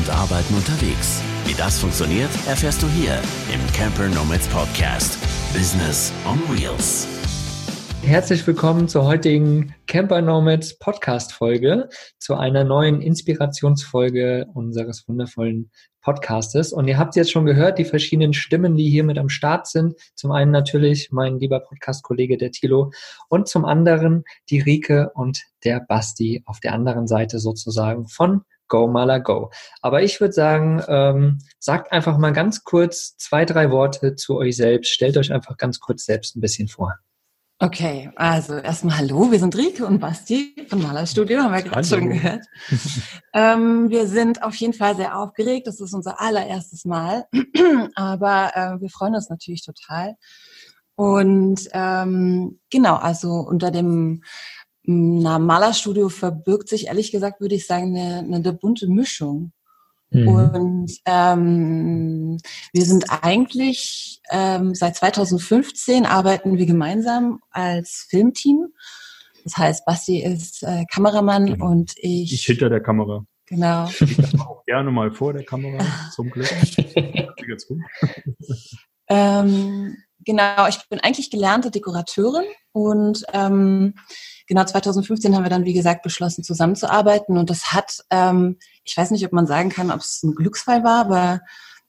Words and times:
und 0.00 0.10
Arbeiten 0.10 0.54
unterwegs. 0.54 1.22
Wie 1.44 1.52
das 1.52 1.78
funktioniert, 1.78 2.30
erfährst 2.46 2.82
du 2.82 2.88
hier 2.88 3.20
im 3.52 3.72
Camper 3.74 4.08
Nomads 4.08 4.48
Podcast. 4.48 5.18
Business 5.52 6.10
on 6.26 6.38
Wheels. 6.48 7.06
Herzlich 8.02 8.46
willkommen 8.46 8.88
zur 8.88 9.04
heutigen 9.04 9.74
Camper 9.86 10.22
Nomads 10.22 10.78
Podcast 10.78 11.34
Folge, 11.34 11.90
zu 12.18 12.34
einer 12.34 12.64
neuen 12.64 13.02
Inspirationsfolge 13.02 14.46
unseres 14.54 15.06
wundervollen 15.06 15.70
Podcastes. 16.00 16.72
Und 16.72 16.88
ihr 16.88 16.96
habt 16.96 17.14
jetzt 17.14 17.30
schon 17.30 17.44
gehört, 17.44 17.78
die 17.78 17.84
verschiedenen 17.84 18.32
Stimmen, 18.32 18.76
die 18.76 18.88
hier 18.88 19.04
mit 19.04 19.18
am 19.18 19.28
Start 19.28 19.66
sind. 19.66 19.96
Zum 20.14 20.32
einen 20.32 20.50
natürlich 20.50 21.10
mein 21.12 21.38
lieber 21.38 21.60
Podcast-Kollege, 21.60 22.38
der 22.38 22.52
Thilo, 22.52 22.90
und 23.28 23.48
zum 23.48 23.66
anderen 23.66 24.24
die 24.48 24.60
Rike 24.60 25.10
und 25.14 25.42
der 25.62 25.80
Basti 25.86 26.42
auf 26.46 26.58
der 26.60 26.72
anderen 26.72 27.06
Seite 27.06 27.38
sozusagen 27.38 28.08
von 28.08 28.44
Go 28.70 28.86
Mala 28.88 29.18
Go. 29.18 29.50
Aber 29.82 30.02
ich 30.02 30.18
würde 30.22 30.32
sagen, 30.32 30.82
ähm, 30.88 31.38
sagt 31.58 31.92
einfach 31.92 32.16
mal 32.16 32.32
ganz 32.32 32.64
kurz 32.64 33.18
zwei, 33.18 33.44
drei 33.44 33.70
Worte 33.70 34.16
zu 34.16 34.38
euch 34.38 34.56
selbst. 34.56 34.90
Stellt 34.90 35.18
euch 35.18 35.30
einfach 35.30 35.58
ganz 35.58 35.80
kurz 35.80 36.06
selbst 36.06 36.34
ein 36.36 36.40
bisschen 36.40 36.68
vor. 36.68 36.94
Okay, 37.62 38.10
also 38.16 38.54
erstmal 38.54 38.96
hallo, 38.96 39.30
wir 39.30 39.38
sind 39.38 39.54
Rike 39.54 39.84
und 39.84 39.98
Basti 39.98 40.54
von 40.66 40.80
Malerstudio, 40.80 41.40
haben 41.40 41.52
wir 41.52 41.60
gerade 41.60 41.86
schon 41.86 42.08
gehört. 42.08 42.46
ähm, 43.34 43.90
wir 43.90 44.06
sind 44.06 44.42
auf 44.42 44.54
jeden 44.54 44.72
Fall 44.72 44.96
sehr 44.96 45.18
aufgeregt, 45.18 45.66
das 45.66 45.78
ist 45.78 45.92
unser 45.92 46.18
allererstes 46.18 46.86
Mal, 46.86 47.26
aber 47.96 48.52
äh, 48.54 48.80
wir 48.80 48.88
freuen 48.88 49.14
uns 49.14 49.28
natürlich 49.28 49.62
total. 49.62 50.16
Und 50.94 51.68
ähm, 51.72 52.60
genau, 52.70 52.96
also 52.96 53.30
unter 53.30 53.70
dem 53.70 54.22
Namen 54.90 55.46
Malerstudio 55.46 56.08
verbirgt 56.08 56.68
sich 56.68 56.86
ehrlich 56.86 57.12
gesagt, 57.12 57.40
würde 57.40 57.54
ich 57.54 57.66
sagen, 57.66 57.96
eine, 57.96 58.18
eine 58.18 58.52
bunte 58.52 58.88
Mischung. 58.88 59.52
Mhm. 60.10 60.28
Und 60.28 60.98
ähm, 61.06 62.38
wir 62.72 62.84
sind 62.84 63.06
eigentlich 63.22 64.20
ähm, 64.30 64.74
seit 64.74 64.96
2015 64.96 66.06
arbeiten 66.06 66.58
wir 66.58 66.66
gemeinsam 66.66 67.40
als 67.50 68.06
Filmteam. 68.08 68.68
Das 69.44 69.56
heißt, 69.56 69.86
Basti 69.86 70.22
ist 70.22 70.62
äh, 70.62 70.84
Kameramann 70.92 71.46
genau. 71.46 71.70
und 71.70 71.92
ich. 71.96 72.32
Ich 72.32 72.44
hinter 72.44 72.68
der 72.68 72.80
Kamera. 72.80 73.24
Genau. 73.46 73.88
Ich 74.00 74.32
mache 74.32 74.48
auch 74.48 74.64
gerne 74.64 74.90
mal 74.90 75.10
vor 75.10 75.32
der 75.32 75.44
Kamera, 75.44 75.84
zum 76.14 76.30
Glück. 76.30 76.48
ähm, 79.08 79.96
genau, 80.24 80.66
ich 80.68 80.78
bin 80.88 81.00
eigentlich 81.00 81.30
gelernte 81.30 81.70
Dekorateurin 81.70 82.46
und 82.72 83.24
ähm, 83.32 83.94
genau 84.46 84.64
2015 84.64 85.34
haben 85.34 85.44
wir 85.44 85.50
dann, 85.50 85.64
wie 85.64 85.72
gesagt, 85.72 86.02
beschlossen, 86.02 86.44
zusammenzuarbeiten. 86.44 87.38
Und 87.38 87.50
das 87.50 87.72
hat, 87.72 88.04
ähm, 88.10 88.58
ich 88.84 88.96
weiß 88.96 89.10
nicht, 89.10 89.24
ob 89.24 89.32
man 89.32 89.46
sagen 89.46 89.70
kann, 89.70 89.90
ob 89.90 90.00
es 90.00 90.22
ein 90.22 90.34
Glücksfall 90.34 90.84
war, 90.84 91.00
aber 91.00 91.40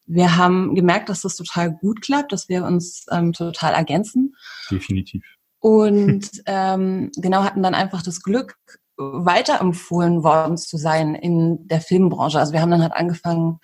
wir 0.06 0.36
haben 0.36 0.76
gemerkt, 0.76 1.10
dass 1.10 1.22
das 1.22 1.36
total 1.36 1.72
gut 1.72 2.02
klappt, 2.02 2.32
dass 2.32 2.50
wir 2.50 2.66
uns 2.66 3.06
ähm, 3.12 3.34
total 3.34 3.74
ergänzen. 3.74 4.36
Definitiv. 4.70 5.24
Und 5.60 6.30
ähm, 6.46 7.12
genau 7.16 7.44
hatten 7.44 7.64
dann 7.64 7.76
einfach 7.76 8.02
das 8.02 8.22
Glück, 8.22 8.58
weiterempfohlen 8.98 10.24
worden 10.24 10.58
zu 10.58 10.78
sein 10.78 11.16
in 11.16 11.68
der 11.68 11.82
Filmbranche. 11.82 12.40
Also 12.40 12.54
wir 12.54 12.62
haben 12.62 12.72
dann 12.72 12.84
halt 12.84 12.94
angefangen, 12.94 13.60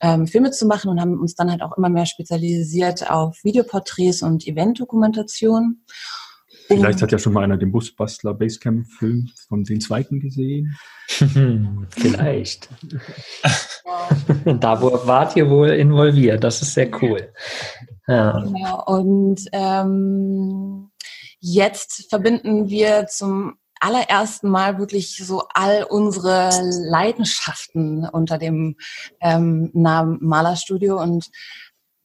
ähm, 0.00 0.26
Filme 0.26 0.50
zu 0.50 0.66
machen 0.66 0.90
und 0.90 1.00
haben 1.00 1.18
uns 1.18 1.34
dann 1.34 1.50
halt 1.50 1.62
auch 1.62 1.76
immer 1.76 1.88
mehr 1.88 2.06
spezialisiert 2.06 3.10
auf 3.10 3.38
Videoporträts 3.42 4.22
und 4.22 4.46
Eventdokumentation. 4.46 5.84
Vielleicht 6.68 7.00
hat 7.00 7.12
ja 7.12 7.18
schon 7.18 7.32
mal 7.32 7.44
einer 7.44 7.56
den 7.56 7.72
Busbastler 7.72 8.34
Basecamp-Film 8.34 9.30
von 9.48 9.64
den 9.64 9.80
zweiten 9.80 10.20
gesehen. 10.20 10.76
Vielleicht. 11.08 12.68
da 14.44 14.82
wart 14.82 15.34
ihr 15.34 15.48
wohl 15.48 15.70
involviert. 15.70 16.44
Das 16.44 16.60
ist 16.60 16.74
sehr 16.74 16.90
cool. 17.02 17.32
Ja. 18.06 18.40
Genau. 18.40 18.84
Und 18.86 19.46
ähm, 19.52 20.90
jetzt 21.40 22.08
verbinden 22.10 22.68
wir 22.68 23.06
zum 23.06 23.56
allerersten 23.80 24.48
Mal 24.48 24.78
wirklich 24.78 25.16
so 25.16 25.44
all 25.54 25.84
unsere 25.84 26.50
Leidenschaften 26.62 28.08
unter 28.08 28.38
dem 28.38 28.76
ähm, 29.20 29.70
Namen 29.72 30.18
Malerstudio 30.20 31.00
und 31.00 31.30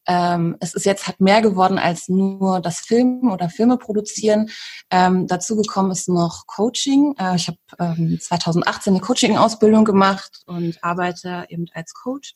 ähm, 0.05 0.57
es 0.59 0.73
ist 0.73 0.85
jetzt 0.85 1.07
hat 1.07 1.21
mehr 1.21 1.41
geworden 1.41 1.77
als 1.77 2.09
nur 2.09 2.59
das 2.59 2.79
Filmen 2.79 3.31
oder 3.31 3.49
Filme 3.49 3.77
produzieren. 3.77 4.49
Ähm, 4.89 5.27
dazu 5.27 5.55
gekommen 5.55 5.91
ist 5.91 6.09
noch 6.09 6.45
Coaching. 6.47 7.15
Äh, 7.17 7.35
ich 7.35 7.47
habe 7.47 7.57
ähm, 7.79 8.19
2018 8.19 8.93
eine 8.93 9.01
Coaching-Ausbildung 9.01 9.85
gemacht 9.85 10.41
und 10.45 10.77
arbeite 10.83 11.45
eben 11.47 11.67
als 11.73 11.93
Coach 11.93 12.33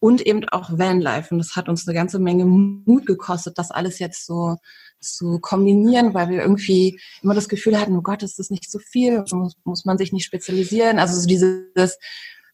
und 0.00 0.22
eben 0.22 0.48
auch 0.48 0.70
Vanlife. 0.70 1.34
Und 1.34 1.38
das 1.38 1.56
hat 1.56 1.68
uns 1.68 1.86
eine 1.86 1.94
ganze 1.94 2.18
Menge 2.18 2.44
Mut 2.44 3.06
gekostet, 3.06 3.58
das 3.58 3.70
alles 3.70 3.98
jetzt 3.98 4.26
so 4.26 4.56
zu 5.00 5.38
kombinieren, 5.40 6.14
weil 6.14 6.28
wir 6.28 6.42
irgendwie 6.42 7.00
immer 7.22 7.34
das 7.34 7.48
Gefühl 7.48 7.78
hatten, 7.78 7.96
oh 7.96 8.02
Gott, 8.02 8.22
ist 8.22 8.38
das 8.38 8.50
nicht 8.50 8.70
so 8.70 8.78
viel, 8.78 9.24
muss, 9.32 9.56
muss 9.64 9.84
man 9.84 9.98
sich 9.98 10.12
nicht 10.12 10.24
spezialisieren. 10.24 10.98
Also 10.98 11.20
so 11.20 11.26
dieses 11.26 11.98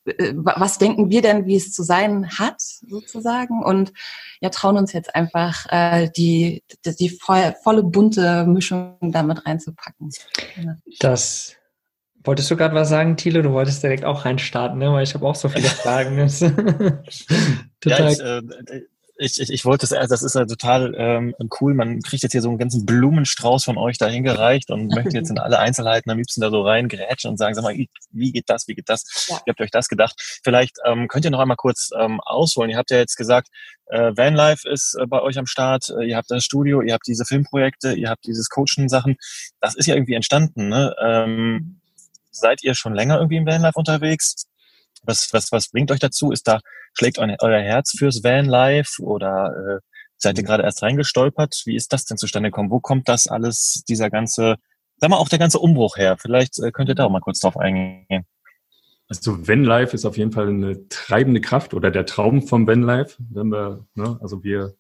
äh, 0.05 0.33
was 0.35 0.79
denken 0.79 1.11
wir 1.11 1.23
denn, 1.23 1.47
wie 1.47 1.57
es 1.57 1.73
zu 1.73 1.83
sein 1.83 2.29
hat, 2.39 2.61
sozusagen? 2.61 3.63
Und 3.63 3.93
ja, 4.41 4.51
trauen 4.51 4.77
uns 4.77 4.93
jetzt 4.93 5.15
einfach 5.15 5.67
äh, 5.71 6.11
die, 6.17 6.63
die, 6.85 6.97
die 6.97 7.09
voll, 7.09 7.55
volle 7.63 7.83
bunte 7.83 8.45
Mischung 8.47 8.97
damit 9.01 9.47
reinzupacken. 9.47 10.11
Das 11.01 11.57
Wolltest 12.27 12.51
du 12.51 12.57
gerade 12.57 12.75
was 12.75 12.89
sagen, 12.89 13.19
Thilo? 13.19 13.43
Du 13.43 13.53
wolltest 13.53 13.83
direkt 13.83 14.07
auch 14.07 14.25
reinstarten, 14.25 14.79
ne? 14.79 14.91
weil 14.91 15.05
ich 15.05 15.13
habe 15.13 15.27
auch 15.27 15.35
so 15.35 15.51
viele 15.51 15.69
Fragen. 15.69 16.17
Total. 17.81 18.13
Ja, 18.15 18.39
ich, 18.41 18.71
äh, 18.73 18.83
ich, 19.17 19.41
ich, 19.41 19.51
ich 19.51 19.65
wollte 19.65 19.87
es, 19.87 19.91
das 20.09 20.23
ist 20.23 20.35
ja 20.35 20.45
total 20.45 20.95
ähm, 20.97 21.35
cool. 21.61 21.75
Man 21.75 22.01
kriegt 22.01 22.23
jetzt 22.23 22.33
hier 22.33 22.43
so 22.43 22.49
einen 22.49 22.59
ganzen 22.59 22.85
Blumenstrauß 22.85 23.65
von 23.65 23.79
euch 23.79 23.97
dahin 23.97 24.25
gereicht 24.25 24.71
und 24.71 24.89
möchte 24.89 25.17
jetzt 25.17 25.31
in 25.31 25.39
alle 25.39 25.59
Einzelheiten 25.59 26.11
am 26.11 26.19
liebsten 26.19 26.41
da 26.41 26.51
so 26.51 26.63
reingrätschen 26.63 27.31
und 27.31 27.37
sagen, 27.37 27.55
sag 27.55 27.63
mal, 27.63 27.77
wie 28.11 28.33
geht 28.33 28.49
das, 28.49 28.67
wie 28.67 28.75
geht 28.75 28.89
das? 28.89 29.27
Ja. 29.29 29.37
Wie 29.45 29.51
habt 29.51 29.61
ihr 29.61 29.65
euch 29.65 29.71
das 29.71 29.89
gedacht? 29.89 30.15
Vielleicht 30.43 30.79
ähm, 30.85 31.07
könnt 31.09 31.25
ihr 31.25 31.31
noch 31.31 31.39
einmal 31.39 31.57
kurz 31.57 31.91
ähm, 31.99 32.21
ausholen. 32.21 32.71
Ihr 32.71 32.77
habt 32.77 32.91
ja 32.91 32.99
jetzt 32.99 33.17
gesagt, 33.17 33.49
äh, 33.87 34.13
Vanlife 34.17 34.69
ist 34.69 34.97
äh, 35.01 35.07
bei 35.07 35.23
euch 35.23 35.39
am 35.39 35.47
Start, 35.47 35.91
äh, 35.91 36.05
ihr 36.05 36.17
habt 36.17 36.31
das 36.31 36.45
Studio, 36.45 36.83
ihr 36.83 36.95
habt 36.95 37.07
diese 37.07 37.25
Filmprojekte, 37.25 37.95
ihr 37.95 38.11
habt 38.11 38.27
dieses 38.27 38.49
Coaching-Sachen. 38.49 39.17
Das 39.61 39.77
ist 39.77 39.87
ja 39.87 39.95
irgendwie 39.95 40.15
entstanden. 40.15 40.69
Ne? 40.69 40.95
Ähm, 41.01 41.81
seid 42.31 42.65
ihr 42.65 42.75
schon 42.75 42.95
länger 42.95 43.19
irgendwie 43.19 43.37
im 43.37 43.47
Vanlife 43.47 43.79
unterwegs? 43.79 44.47
Was, 45.05 45.33
was, 45.33 45.53
was 45.53 45.69
bringt 45.69 45.91
euch 45.91 46.01
dazu? 46.01 46.33
Ist 46.33 46.49
da, 46.49 46.61
schlägt 46.93 47.19
euer, 47.19 47.61
Herz 47.61 47.93
fürs 47.97 48.23
Vanlife 48.23 49.03
oder 49.03 49.77
äh, 49.77 49.81
seid 50.17 50.39
ihr 50.39 50.45
gerade 50.45 50.63
erst 50.63 50.83
reingestolpert? 50.83 51.63
Wie 51.65 51.77
ist 51.77 51.93
das 51.93 52.05
denn 52.05 52.17
zustande 52.17 52.51
gekommen? 52.51 52.71
Wo 52.71 52.81
kommt 52.81 53.09
das 53.09 53.27
alles, 53.27 53.85
dieser 53.89 54.11
ganze, 54.11 54.57
sag 54.99 55.11
mal, 55.11 55.17
auch 55.17 55.29
der 55.29 55.39
ganze 55.39 55.59
Umbruch 55.59 55.97
her? 55.97 56.17
Vielleicht 56.19 56.59
äh, 56.59 56.71
könnt 56.71 56.89
ihr 56.89 56.95
da 56.95 57.05
auch 57.05 57.11
mal 57.11 57.21
kurz 57.21 57.41
drauf 57.41 57.57
eingehen. 57.57 58.25
Also 59.09 59.47
Vanlife 59.47 59.95
ist 59.95 60.07
auf 60.07 60.17
jeden 60.17 60.33
Fall 60.33 60.49
eine 60.49 60.89
treibende 60.89 61.41
Kraft 61.41 61.75
oder 61.75 61.91
der 61.91 62.07
Traum 62.07 62.47
vom 62.47 62.67
Vanlife. 62.67 63.17
Wenn 63.31 63.49
wir, 63.49 63.87
ne, 63.95 64.19
also 64.23 64.43
wir 64.43 64.75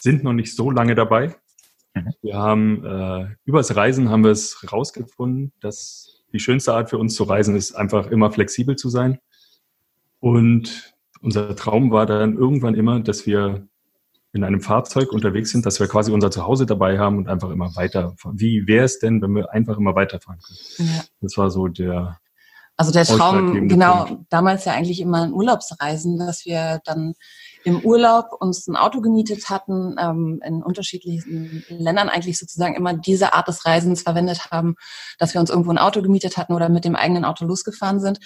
sind 0.00 0.24
noch 0.24 0.32
nicht 0.32 0.54
so 0.54 0.70
lange 0.70 0.94
dabei. 0.94 1.34
Mhm. 1.94 2.12
Wir 2.22 2.34
haben 2.36 2.84
äh, 2.84 3.28
übers 3.44 3.74
Reisen 3.76 4.10
haben 4.10 4.24
wir 4.24 4.32
es 4.32 4.72
rausgefunden, 4.72 5.52
dass 5.60 6.24
die 6.32 6.40
schönste 6.40 6.74
Art 6.74 6.90
für 6.90 6.98
uns 6.98 7.14
zu 7.14 7.24
reisen 7.24 7.56
ist, 7.56 7.74
einfach 7.74 8.08
immer 8.08 8.30
flexibel 8.30 8.76
zu 8.76 8.90
sein. 8.90 9.18
Und 10.20 10.94
unser 11.20 11.54
Traum 11.56 11.90
war 11.90 12.06
dann 12.06 12.36
irgendwann 12.36 12.74
immer, 12.74 13.00
dass 13.00 13.26
wir 13.26 13.66
in 14.32 14.44
einem 14.44 14.60
Fahrzeug 14.60 15.12
unterwegs 15.12 15.50
sind, 15.50 15.64
dass 15.64 15.80
wir 15.80 15.88
quasi 15.88 16.12
unser 16.12 16.30
Zuhause 16.30 16.66
dabei 16.66 16.98
haben 16.98 17.18
und 17.18 17.28
einfach 17.28 17.50
immer 17.50 17.74
weiterfahren. 17.76 18.38
Wie 18.38 18.66
wäre 18.66 18.84
es 18.84 18.98
denn, 18.98 19.22
wenn 19.22 19.34
wir 19.34 19.52
einfach 19.52 19.78
immer 19.78 19.94
weiterfahren 19.94 20.40
können? 20.40 20.88
Ja. 20.88 21.04
Das 21.20 21.36
war 21.36 21.50
so 21.50 21.68
der. 21.68 22.18
Also 22.76 22.92
der 22.92 23.04
Traum, 23.04 23.66
genau, 23.66 24.04
Punkt. 24.04 24.26
damals 24.32 24.64
ja 24.64 24.72
eigentlich 24.72 25.00
immer 25.00 25.22
ein 25.22 25.32
Urlaubsreisen, 25.32 26.16
dass 26.16 26.44
wir 26.44 26.80
dann 26.84 27.14
im 27.64 27.80
Urlaub 27.80 28.26
uns 28.38 28.68
ein 28.68 28.76
Auto 28.76 29.00
gemietet 29.00 29.50
hatten, 29.50 29.96
ähm, 29.98 30.40
in 30.44 30.62
unterschiedlichen 30.62 31.64
Ländern 31.68 32.08
eigentlich 32.08 32.38
sozusagen 32.38 32.76
immer 32.76 32.94
diese 32.94 33.34
Art 33.34 33.48
des 33.48 33.66
Reisens 33.66 34.02
verwendet 34.02 34.52
haben, 34.52 34.76
dass 35.18 35.34
wir 35.34 35.40
uns 35.40 35.50
irgendwo 35.50 35.72
ein 35.72 35.78
Auto 35.78 36.02
gemietet 36.02 36.36
hatten 36.36 36.52
oder 36.52 36.68
mit 36.68 36.84
dem 36.84 36.94
eigenen 36.94 37.24
Auto 37.24 37.44
losgefahren 37.44 37.98
sind. 37.98 38.20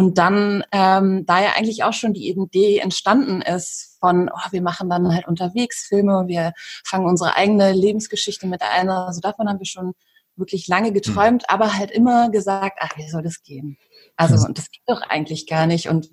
Und 0.00 0.16
dann, 0.16 0.64
ähm, 0.72 1.26
da 1.26 1.42
ja 1.42 1.50
eigentlich 1.58 1.84
auch 1.84 1.92
schon 1.92 2.14
die 2.14 2.30
Idee 2.30 2.78
entstanden 2.78 3.42
ist 3.42 3.98
von, 4.00 4.30
oh, 4.32 4.50
wir 4.50 4.62
machen 4.62 4.88
dann 4.88 5.12
halt 5.12 5.28
unterwegs 5.28 5.84
Filme, 5.86 6.24
wir 6.26 6.54
fangen 6.86 7.04
unsere 7.04 7.36
eigene 7.36 7.74
Lebensgeschichte 7.74 8.46
mit 8.46 8.62
ein. 8.62 8.88
Also 8.88 9.20
davon 9.20 9.46
haben 9.46 9.58
wir 9.58 9.66
schon 9.66 9.92
wirklich 10.36 10.68
lange 10.68 10.92
geträumt, 10.92 11.42
mhm. 11.42 11.54
aber 11.54 11.76
halt 11.76 11.90
immer 11.90 12.30
gesagt, 12.30 12.78
ach, 12.80 12.96
wie 12.96 13.10
soll 13.10 13.22
das 13.22 13.42
gehen? 13.42 13.76
Also 14.16 14.46
und 14.46 14.56
das 14.56 14.70
geht 14.70 14.80
doch 14.86 15.02
eigentlich 15.02 15.46
gar 15.46 15.66
nicht. 15.66 15.90
Und 15.90 16.08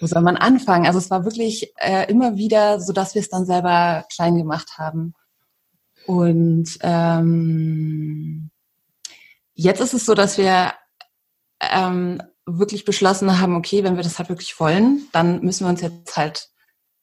wo 0.00 0.06
soll 0.06 0.22
man 0.22 0.36
anfangen? 0.36 0.86
Also 0.86 1.00
es 1.00 1.10
war 1.10 1.24
wirklich 1.24 1.72
äh, 1.78 2.08
immer 2.08 2.36
wieder 2.36 2.78
so, 2.78 2.92
dass 2.92 3.16
wir 3.16 3.22
es 3.22 3.28
dann 3.28 3.44
selber 3.44 4.04
klein 4.14 4.36
gemacht 4.36 4.78
haben. 4.78 5.14
Und 6.06 6.78
ähm, 6.82 8.52
jetzt 9.54 9.80
ist 9.80 9.94
es 9.94 10.06
so, 10.06 10.14
dass 10.14 10.38
wir 10.38 10.74
ähm, 11.60 12.22
wirklich 12.46 12.84
beschlossen 12.84 13.40
haben, 13.40 13.56
okay, 13.56 13.84
wenn 13.84 13.96
wir 13.96 14.02
das 14.02 14.18
halt 14.18 14.28
wirklich 14.28 14.58
wollen, 14.58 15.06
dann 15.12 15.40
müssen 15.42 15.64
wir 15.64 15.70
uns 15.70 15.80
jetzt 15.80 16.16
halt, 16.16 16.48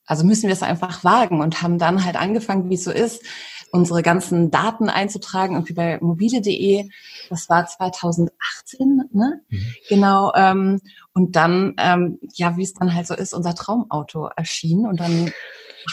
also 0.06 0.26
müssen 0.26 0.48
wir 0.48 0.54
es 0.54 0.64
einfach 0.64 1.04
wagen 1.04 1.42
und 1.42 1.62
haben 1.62 1.78
dann 1.78 2.04
halt 2.04 2.16
angefangen, 2.16 2.70
wie 2.70 2.76
es 2.76 2.84
so 2.84 2.92
ist, 2.92 3.24
unsere 3.72 4.02
ganzen 4.02 4.50
Daten 4.52 4.90
einzutragen, 4.90 5.56
irgendwie 5.56 5.74
bei 5.74 6.00
mobile.de. 6.02 6.90
Das 7.30 7.50
war 7.50 7.68
2018, 7.68 9.04
ne? 9.12 9.42
Mhm. 9.48 9.74
Genau. 9.88 10.34
Ähm, 10.36 10.82
und 11.14 11.36
dann, 11.36 11.76
ähm, 11.78 12.20
ja, 12.34 12.58
wie 12.58 12.64
es 12.64 12.74
dann 12.74 12.94
halt 12.94 13.08
so 13.08 13.14
ist, 13.14 13.34
unser 13.34 13.54
Traumauto 13.54 14.30
erschien 14.36 14.88
und 14.88 15.00
dann 15.00 15.32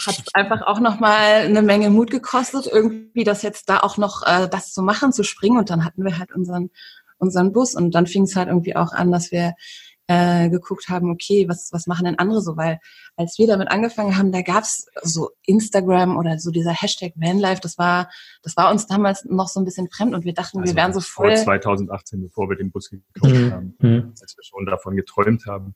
hat 0.07 0.19
es 0.19 0.35
einfach 0.35 0.63
auch 0.63 0.81
nochmal 0.81 1.43
eine 1.43 1.63
Menge 1.63 1.91
Mut 1.91 2.11
gekostet, 2.11 2.67
irgendwie 2.67 3.25
das 3.25 3.43
jetzt 3.43 3.69
da 3.69 3.81
auch 3.81 3.97
noch 3.97 4.23
äh, 4.27 4.49
das 4.49 4.73
zu 4.73 4.83
machen, 4.83 5.13
zu 5.13 5.23
springen. 5.23 5.59
Und 5.59 5.71
dann 5.71 5.85
hatten 5.85 6.05
wir 6.05 6.19
halt 6.19 6.35
unseren, 6.35 6.71
unseren 7.19 7.53
Bus 7.53 7.75
und 7.75 7.95
dann 7.95 8.07
fing 8.07 8.25
es 8.25 8.37
halt 8.37 8.49
irgendwie 8.49 8.77
auch 8.77 8.93
an, 8.93 9.13
dass 9.13 9.33
wir 9.33 9.55
äh, 10.09 10.49
geguckt 10.51 10.89
haben, 10.89 11.11
okay, 11.11 11.49
was, 11.49 11.71
was 11.73 11.87
machen 11.87 12.05
denn 12.05 12.19
andere 12.19 12.41
so? 12.41 12.57
Weil 12.57 12.79
als 13.17 13.39
wir 13.39 13.47
damit 13.47 13.71
angefangen 13.71 14.17
haben, 14.17 14.31
da 14.31 14.43
gab's 14.43 14.87
so 15.03 15.31
Instagram 15.47 16.17
oder 16.17 16.39
so 16.39 16.51
dieser 16.51 16.73
Hashtag 16.73 17.13
Vanlife, 17.17 17.61
das 17.61 17.77
war, 17.77 18.09
das 18.43 18.57
war 18.57 18.71
uns 18.71 18.87
damals 18.87 19.25
noch 19.25 19.49
so 19.49 19.61
ein 19.61 19.65
bisschen 19.65 19.89
fremd 19.91 20.15
und 20.15 20.25
wir 20.25 20.35
dachten, 20.35 20.61
also 20.61 20.73
wir 20.73 20.77
wären 20.77 20.93
so 20.93 21.01
voll. 21.01 21.37
2018, 21.37 22.23
bevor 22.23 22.49
wir 22.49 22.57
den 22.57 22.71
Bus 22.71 22.91
gekauft 22.91 23.35
mhm. 23.35 23.53
haben, 23.53 23.75
mhm. 23.81 24.15
als 24.21 24.37
wir 24.37 24.45
schon 24.45 24.67
davon 24.67 24.97
geträumt 24.97 25.47
haben, 25.47 25.75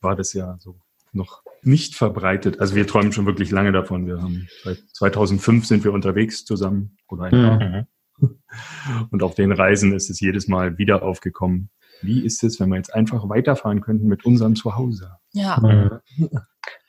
war 0.00 0.14
das 0.14 0.32
ja 0.32 0.56
so 0.60 0.76
noch 1.12 1.42
nicht 1.62 1.94
verbreitet. 1.94 2.60
Also 2.60 2.76
wir 2.76 2.86
träumen 2.86 3.12
schon 3.12 3.26
wirklich 3.26 3.50
lange 3.50 3.72
davon. 3.72 4.06
Wir 4.06 4.20
haben 4.22 4.48
seit 4.62 4.78
2005 4.92 5.66
sind 5.66 5.84
wir 5.84 5.92
unterwegs 5.92 6.44
zusammen 6.44 6.96
oder 7.08 7.24
ein 7.24 7.34
Jahr. 7.34 7.60
Mhm. 7.60 7.86
Und 9.10 9.22
auf 9.22 9.34
den 9.34 9.52
Reisen 9.52 9.94
ist 9.94 10.10
es 10.10 10.20
jedes 10.20 10.48
Mal 10.48 10.78
wieder 10.78 11.02
aufgekommen. 11.02 11.70
Wie 12.02 12.24
ist 12.24 12.44
es, 12.44 12.60
wenn 12.60 12.68
wir 12.68 12.76
jetzt 12.76 12.94
einfach 12.94 13.28
weiterfahren 13.28 13.80
könnten 13.80 14.06
mit 14.06 14.24
unserem 14.24 14.54
Zuhause? 14.54 15.16
Ja. 15.32 15.58
Mhm. 15.60 16.28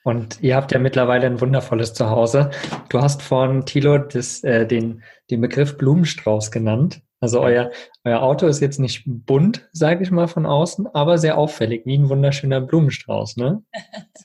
Und 0.03 0.41
ihr 0.41 0.55
habt 0.55 0.71
ja 0.71 0.79
mittlerweile 0.79 1.25
ein 1.25 1.41
wundervolles 1.41 1.93
Zuhause. 1.93 2.51
Du 2.87 3.01
hast 3.01 3.21
von 3.21 3.65
Thilo 3.65 3.97
das, 3.97 4.41
äh, 4.43 4.65
den, 4.65 5.03
den 5.29 5.41
Begriff 5.41 5.77
Blumenstrauß 5.77 6.49
genannt. 6.51 7.01
Also 7.19 7.41
euer, 7.41 7.71
euer 8.03 8.21
Auto 8.21 8.45
ist 8.45 8.61
jetzt 8.61 8.79
nicht 8.79 9.03
bunt, 9.05 9.67
sage 9.73 10.03
ich 10.03 10.11
mal 10.11 10.27
von 10.27 10.45
außen, 10.45 10.87
aber 10.87 11.17
sehr 11.17 11.37
auffällig, 11.37 11.85
wie 11.85 11.97
ein 11.97 12.09
wunderschöner 12.09 12.61
Blumenstrauß. 12.61 13.37
Ne? 13.37 13.63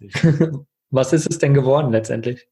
Was 0.90 1.12
ist 1.12 1.28
es 1.31 1.38
denn 1.38 1.54
geworden 1.54 1.90
letztendlich? 1.90 2.46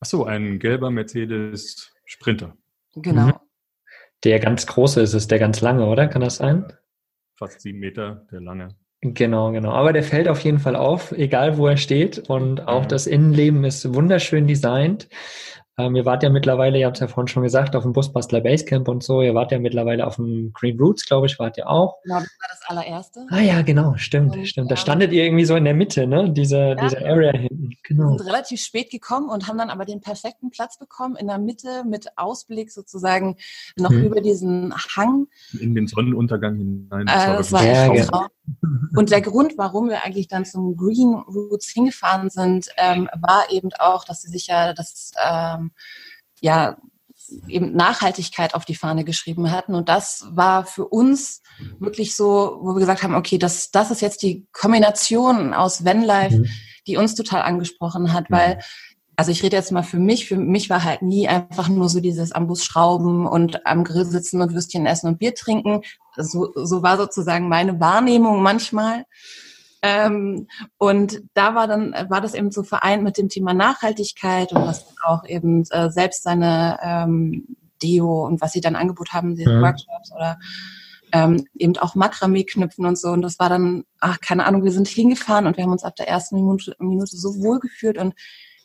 Ach 0.00 0.06
so, 0.06 0.24
ein 0.24 0.58
gelber 0.58 0.90
Mercedes 0.90 1.92
Sprinter. 2.06 2.56
Genau. 2.94 3.26
Mhm. 3.26 3.32
Der 4.22 4.38
ganz 4.38 4.66
große 4.66 5.00
ist 5.00 5.14
es, 5.14 5.26
der 5.26 5.38
ganz 5.38 5.60
lange, 5.60 5.86
oder? 5.86 6.06
Kann 6.08 6.22
das 6.22 6.36
sein? 6.36 6.72
Fast 7.36 7.60
sieben 7.60 7.80
Meter, 7.80 8.26
der 8.30 8.40
lange. 8.40 8.68
Genau, 9.00 9.52
genau. 9.52 9.72
Aber 9.72 9.92
der 9.92 10.02
fällt 10.02 10.28
auf 10.28 10.40
jeden 10.40 10.58
Fall 10.58 10.76
auf, 10.76 11.12
egal 11.12 11.58
wo 11.58 11.66
er 11.66 11.76
steht. 11.76 12.30
Und 12.30 12.66
auch 12.66 12.84
mhm. 12.84 12.88
das 12.88 13.06
Innenleben 13.06 13.64
ist 13.64 13.92
wunderschön 13.92 14.46
designt. 14.46 15.08
Ähm, 15.76 15.96
ihr 15.96 16.04
wart 16.04 16.22
ja 16.22 16.30
mittlerweile, 16.30 16.78
ihr 16.78 16.86
habt 16.86 16.96
es 16.96 17.00
ja 17.00 17.08
vorhin 17.08 17.26
schon 17.26 17.42
gesagt, 17.42 17.74
auf 17.74 17.82
dem 17.82 17.92
Busbastler 17.92 18.40
Basecamp 18.40 18.86
und 18.86 19.02
so. 19.02 19.22
Ihr 19.22 19.34
wart 19.34 19.50
ja 19.50 19.58
mittlerweile 19.58 20.06
auf 20.06 20.16
dem 20.16 20.52
Green 20.52 20.78
Roots, 20.78 21.04
glaube 21.04 21.26
ich, 21.26 21.38
wart 21.40 21.58
ihr 21.58 21.68
auch. 21.68 22.00
Genau, 22.04 22.20
das 22.20 22.28
war 22.38 22.48
das 22.48 22.60
allererste. 22.66 23.26
Ah 23.30 23.40
ja, 23.40 23.62
genau, 23.62 23.94
stimmt, 23.96 24.36
und, 24.36 24.46
stimmt. 24.46 24.70
Da 24.70 24.76
standet 24.76 25.10
ihr 25.12 25.24
irgendwie 25.24 25.44
so 25.44 25.56
in 25.56 25.64
der 25.64 25.74
Mitte, 25.74 26.06
ne? 26.06 26.30
Diese, 26.32 26.58
ja, 26.58 26.74
diese 26.76 27.04
Area 27.04 27.32
hinten. 27.32 27.70
Genau. 27.82 28.12
Wir 28.12 28.18
sind 28.18 28.28
relativ 28.28 28.60
spät 28.60 28.90
gekommen 28.90 29.28
und 29.28 29.48
haben 29.48 29.58
dann 29.58 29.70
aber 29.70 29.84
den 29.84 30.00
perfekten 30.00 30.50
Platz 30.50 30.78
bekommen 30.78 31.16
in 31.16 31.26
der 31.26 31.38
Mitte 31.38 31.82
mit 31.84 32.06
Ausblick 32.16 32.70
sozusagen 32.70 33.36
noch 33.76 33.90
hm. 33.90 34.04
über 34.04 34.20
diesen 34.20 34.72
Hang. 34.96 35.26
In 35.58 35.74
den 35.74 35.88
Sonnenuntergang 35.88 36.56
hinein. 36.56 37.06
Das, 37.06 37.24
äh, 37.24 37.36
das 37.36 37.52
war 37.52 37.64
ja, 37.64 37.88
genau. 37.88 38.26
Und 38.96 39.10
der 39.10 39.20
Grund, 39.20 39.54
warum 39.56 39.88
wir 39.88 40.04
eigentlich 40.04 40.28
dann 40.28 40.44
zum 40.44 40.76
Green 40.76 41.14
Roots 41.14 41.68
hingefahren 41.68 42.30
sind, 42.30 42.68
ähm, 42.76 43.08
war 43.20 43.50
eben 43.50 43.70
auch, 43.78 44.04
dass 44.04 44.22
sie 44.22 44.30
sich 44.30 44.48
ja 44.48 44.74
das 44.74 45.12
ähm, 45.24 45.72
ja 46.40 46.76
eben 47.48 47.74
Nachhaltigkeit 47.74 48.54
auf 48.54 48.64
die 48.64 48.74
Fahne 48.74 49.04
geschrieben 49.04 49.50
hatten. 49.50 49.74
Und 49.74 49.88
das 49.88 50.26
war 50.30 50.66
für 50.66 50.86
uns 50.86 51.42
wirklich 51.78 52.16
so, 52.16 52.58
wo 52.60 52.74
wir 52.74 52.80
gesagt 52.80 53.02
haben, 53.02 53.14
okay, 53.14 53.38
das, 53.38 53.70
das 53.70 53.90
ist 53.90 54.02
jetzt 54.02 54.22
die 54.22 54.46
Kombination 54.52 55.54
aus 55.54 55.84
Vanlife, 55.84 56.38
mhm. 56.38 56.48
die 56.86 56.96
uns 56.96 57.14
total 57.14 57.42
angesprochen 57.42 58.12
hat, 58.12 58.30
weil 58.30 58.60
also 59.16 59.30
ich 59.30 59.42
rede 59.42 59.56
jetzt 59.56 59.70
mal 59.70 59.82
für 59.82 59.98
mich, 59.98 60.26
für 60.26 60.36
mich 60.36 60.70
war 60.70 60.82
halt 60.82 61.02
nie 61.02 61.28
einfach 61.28 61.68
nur 61.68 61.88
so 61.88 62.00
dieses 62.00 62.32
am 62.32 62.48
Bus 62.48 62.64
schrauben 62.64 63.26
und 63.26 63.64
am 63.64 63.84
Grill 63.84 64.04
sitzen 64.04 64.40
und 64.40 64.54
Würstchen 64.54 64.86
essen 64.86 65.06
und 65.06 65.18
Bier 65.18 65.34
trinken. 65.34 65.82
So, 66.16 66.52
so 66.54 66.82
war 66.82 66.96
sozusagen 66.96 67.48
meine 67.48 67.80
Wahrnehmung 67.80 68.42
manchmal. 68.42 69.04
Ähm, 69.82 70.48
und 70.78 71.22
da 71.34 71.54
war 71.54 71.66
dann, 71.66 71.92
war 72.08 72.20
das 72.22 72.34
eben 72.34 72.50
so 72.50 72.62
vereint 72.62 73.02
mit 73.02 73.18
dem 73.18 73.28
Thema 73.28 73.52
Nachhaltigkeit 73.52 74.52
und 74.52 74.66
was 74.66 74.86
auch 75.04 75.26
eben 75.26 75.64
äh, 75.70 75.90
selbst 75.90 76.22
seine 76.22 76.78
ähm, 76.82 77.56
Deo 77.82 78.24
und 78.24 78.40
was 78.40 78.52
sie 78.52 78.62
dann 78.62 78.76
angeboten 78.76 79.12
haben, 79.12 79.36
diese 79.36 79.52
ja. 79.52 79.60
Workshops 79.60 80.10
oder 80.14 80.38
ähm, 81.12 81.46
eben 81.58 81.76
auch 81.76 81.94
Makramee 81.94 82.44
knüpfen 82.44 82.86
und 82.86 82.98
so. 82.98 83.08
Und 83.08 83.22
das 83.22 83.38
war 83.38 83.48
dann, 83.48 83.84
ach, 84.00 84.20
keine 84.20 84.46
Ahnung, 84.46 84.64
wir 84.64 84.72
sind 84.72 84.88
hingefahren 84.88 85.46
und 85.46 85.56
wir 85.56 85.64
haben 85.64 85.72
uns 85.72 85.84
ab 85.84 85.96
der 85.96 86.08
ersten 86.08 86.36
Minute, 86.36 86.74
Minute 86.78 87.16
so 87.16 87.42
wohl 87.42 87.60
gefühlt 87.60 87.98
und 87.98 88.14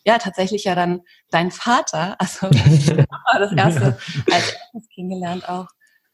ja, 0.05 0.17
tatsächlich 0.17 0.63
ja 0.63 0.75
dann 0.75 1.01
dein 1.29 1.51
Vater, 1.51 2.15
also 2.19 2.47
das 2.49 3.51
erste 3.51 3.97
als 4.31 4.53
erstes 4.53 4.89
kennengelernt 4.95 5.47
auch. 5.49 5.67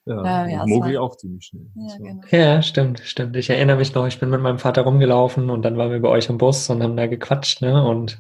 Ja, 0.06 0.46
äh, 0.46 0.52
ja 0.52 0.66
Mogi 0.68 0.98
auch 0.98 1.18
ziemlich 1.18 1.46
schnell. 1.46 1.68
Ja, 1.76 1.98
genau. 1.98 2.22
ja, 2.30 2.62
stimmt, 2.62 3.00
stimmt. 3.00 3.36
Ich 3.36 3.50
erinnere 3.50 3.78
mich 3.78 3.94
noch, 3.96 4.06
ich 4.06 4.20
bin 4.20 4.30
mit 4.30 4.40
meinem 4.40 4.60
Vater 4.60 4.84
rumgelaufen 4.84 5.50
und 5.50 5.64
dann 5.64 5.78
waren 5.78 5.92
wir 5.92 6.00
bei 6.00 6.10
euch 6.10 6.30
im 6.30 6.38
Bus 6.38 6.70
und 6.70 6.84
haben 6.84 6.96
da 6.96 7.08
gequatscht, 7.08 7.62
ne? 7.62 7.84
Und 7.84 8.20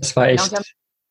es 0.00 0.14
war 0.14 0.28
echt. 0.28 0.52
Ja, 0.52 0.60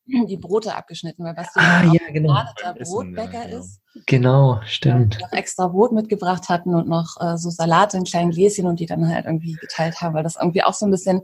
die 0.27 0.37
Brote 0.37 0.73
abgeschnitten, 0.73 1.25
weil 1.25 1.33
Basti 1.33 1.59
ah, 1.59 1.83
ja, 1.91 2.11
genau. 2.13 2.33
Brotbäcker 2.79 3.33
ja, 3.33 3.43
genau. 3.45 3.59
ist. 3.59 3.81
Genau, 4.05 4.61
stimmt. 4.65 5.19
noch 5.19 5.31
extra 5.31 5.67
Brot 5.67 5.91
mitgebracht 5.91 6.49
hatten 6.49 6.75
und 6.75 6.87
noch 6.87 7.15
äh, 7.19 7.37
so 7.37 7.49
Salate 7.49 7.97
in 7.97 8.03
kleinen 8.03 8.31
Gläschen 8.31 8.67
und 8.67 8.79
die 8.79 8.85
dann 8.85 9.07
halt 9.07 9.25
irgendwie 9.25 9.53
geteilt 9.53 10.01
haben, 10.01 10.13
weil 10.13 10.23
das 10.23 10.35
irgendwie 10.35 10.63
auch 10.63 10.73
so 10.73 10.85
ein 10.85 10.91
bisschen 10.91 11.21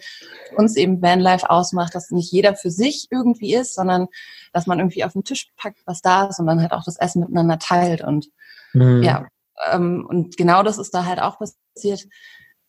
uns 0.58 0.76
eben 0.78 1.02
Vanlife 1.02 1.50
ausmacht, 1.50 1.96
dass 1.96 2.12
nicht 2.12 2.32
jeder 2.32 2.56
für 2.56 2.72
sich 2.72 3.08
irgendwie 3.12 3.54
ist, 3.54 3.76
sondern 3.76 4.08
dass 4.54 4.68
man 4.68 4.80
irgendwie 4.80 5.04
auf 5.04 5.14
den 5.14 5.24
Tisch 5.24 5.52
packt, 5.58 5.80
was 5.86 6.02
da 6.02 6.26
ist 6.26 6.40
und 6.40 6.48
dann 6.48 6.62
halt 6.62 6.72
auch 6.72 6.84
das 6.84 6.98
Essen 6.98 7.22
miteinander 7.22 7.60
teilt 7.60 8.02
und 8.02 8.30
Mhm. 8.74 9.04
Ja, 9.04 9.28
ähm, 9.72 10.06
und 10.08 10.38
genau 10.38 10.64
das 10.64 10.78
ist 10.78 10.94
da 10.94 11.06
halt 11.06 11.20
auch 11.20 11.38
passiert, 11.40 12.08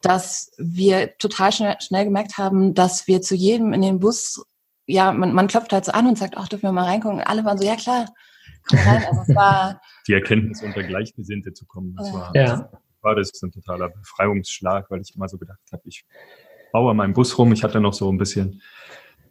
dass 0.00 0.52
wir 0.58 1.16
total 1.18 1.52
schnell, 1.52 1.76
schnell 1.80 2.04
gemerkt 2.04 2.38
haben, 2.38 2.74
dass 2.74 3.06
wir 3.06 3.22
zu 3.22 3.34
jedem 3.34 3.72
in 3.72 3.82
den 3.82 4.00
Bus, 4.00 4.44
ja, 4.86 5.12
man, 5.12 5.32
man 5.32 5.46
klopft 5.46 5.72
halt 5.72 5.84
so 5.84 5.92
an 5.92 6.06
und 6.06 6.18
sagt, 6.18 6.36
ach, 6.36 6.48
dürfen 6.48 6.64
wir 6.64 6.72
mal 6.72 6.84
reingucken? 6.84 7.18
Und 7.18 7.26
alle 7.26 7.44
waren 7.44 7.56
so, 7.56 7.64
ja 7.64 7.76
klar, 7.76 8.06
komm 8.68 8.78
rein. 8.80 9.04
Also 9.08 9.22
es 9.22 9.34
war 9.34 9.80
Die 10.08 10.12
Erkenntnis, 10.12 10.62
unter 10.62 10.82
Gleichgesinnte 10.82 11.52
zu 11.52 11.64
kommen, 11.66 11.94
das 11.96 12.12
war, 12.12 12.32
ja. 12.34 12.68
war 13.00 13.14
das 13.14 13.30
ein 13.42 13.52
totaler 13.52 13.88
Befreiungsschlag, 13.90 14.90
weil 14.90 15.00
ich 15.00 15.14
immer 15.14 15.28
so 15.28 15.38
gedacht 15.38 15.60
habe, 15.72 15.82
ich 15.86 16.04
baue 16.72 16.94
meinen 16.94 17.12
Bus 17.12 17.38
rum. 17.38 17.52
Ich 17.52 17.62
hatte 17.62 17.80
noch 17.80 17.92
so 17.92 18.10
ein 18.10 18.18
bisschen, 18.18 18.60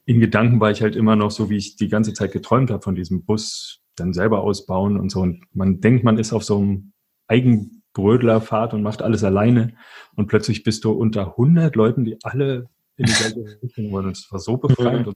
in 0.05 0.21
Gedanken 0.21 0.59
war 0.61 0.71
ich 0.71 0.81
halt 0.81 0.95
immer 0.95 1.17
noch 1.17 1.31
so, 1.31 1.49
wie 1.49 1.57
ich 1.57 1.75
die 1.75 1.89
ganze 1.89 2.13
Zeit 2.13 2.31
geträumt 2.31 2.71
habe 2.71 2.81
von 2.81 2.95
diesem 2.95 3.25
Bus, 3.25 3.80
dann 4.01 4.13
selber 4.13 4.41
ausbauen 4.41 4.99
und 4.99 5.11
so. 5.11 5.21
Und 5.21 5.43
man 5.53 5.79
denkt, 5.79 6.03
man 6.03 6.17
ist 6.17 6.33
auf 6.33 6.43
so 6.43 6.57
einem 6.57 6.91
Eigenbrödlerfahrt 7.27 8.73
und 8.73 8.83
macht 8.83 9.01
alles 9.01 9.23
alleine. 9.23 9.75
Und 10.15 10.27
plötzlich 10.27 10.63
bist 10.63 10.83
du 10.83 10.91
unter 10.91 11.31
100 11.31 11.75
Leuten, 11.75 12.05
die 12.05 12.17
alle 12.23 12.69
in 12.97 13.05
dieselbe 13.05 13.57
Richtung 13.61 13.91
wollen. 13.91 14.07
Und 14.07 14.17
es 14.17 14.31
war 14.31 14.39
so 14.39 14.57
befreiend 14.57 15.07
und 15.07 15.15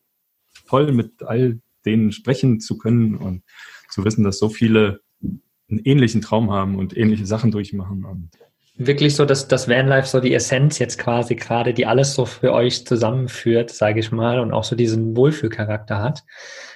toll, 0.68 0.92
mit 0.92 1.24
all 1.24 1.60
denen 1.86 2.12
sprechen 2.12 2.60
zu 2.60 2.78
können 2.78 3.16
und 3.16 3.44
zu 3.90 4.04
wissen, 4.06 4.24
dass 4.24 4.40
so 4.40 4.50
viele 4.50 5.02
einen 5.22 5.80
ähnlichen 5.84 6.22
Traum 6.22 6.52
haben 6.52 6.78
und 6.78 6.96
ähnliche 6.96 7.26
Sachen 7.26 7.52
durchmachen. 7.52 8.06
Und 8.06 8.30
Wirklich 8.78 9.16
so, 9.16 9.26
dass 9.26 9.48
das 9.48 9.70
Vanlife 9.70 10.08
so 10.08 10.20
die 10.20 10.34
Essenz 10.34 10.80
jetzt 10.80 11.00
quasi 11.00 11.36
gerade, 11.36 11.74
die 11.74 11.86
alles 11.86 12.14
so 12.14 12.26
für 12.26 12.52
euch 12.52 12.86
zusammenführt, 12.86 13.72
sage 13.72 14.02
ich 14.02 14.12
mal, 14.12 14.40
und 14.40 14.52
auch 14.52 14.66
so 14.66 14.76
diesen 14.76 15.16
Wohlfühlcharakter 15.16 16.02
hat. 16.02 16.24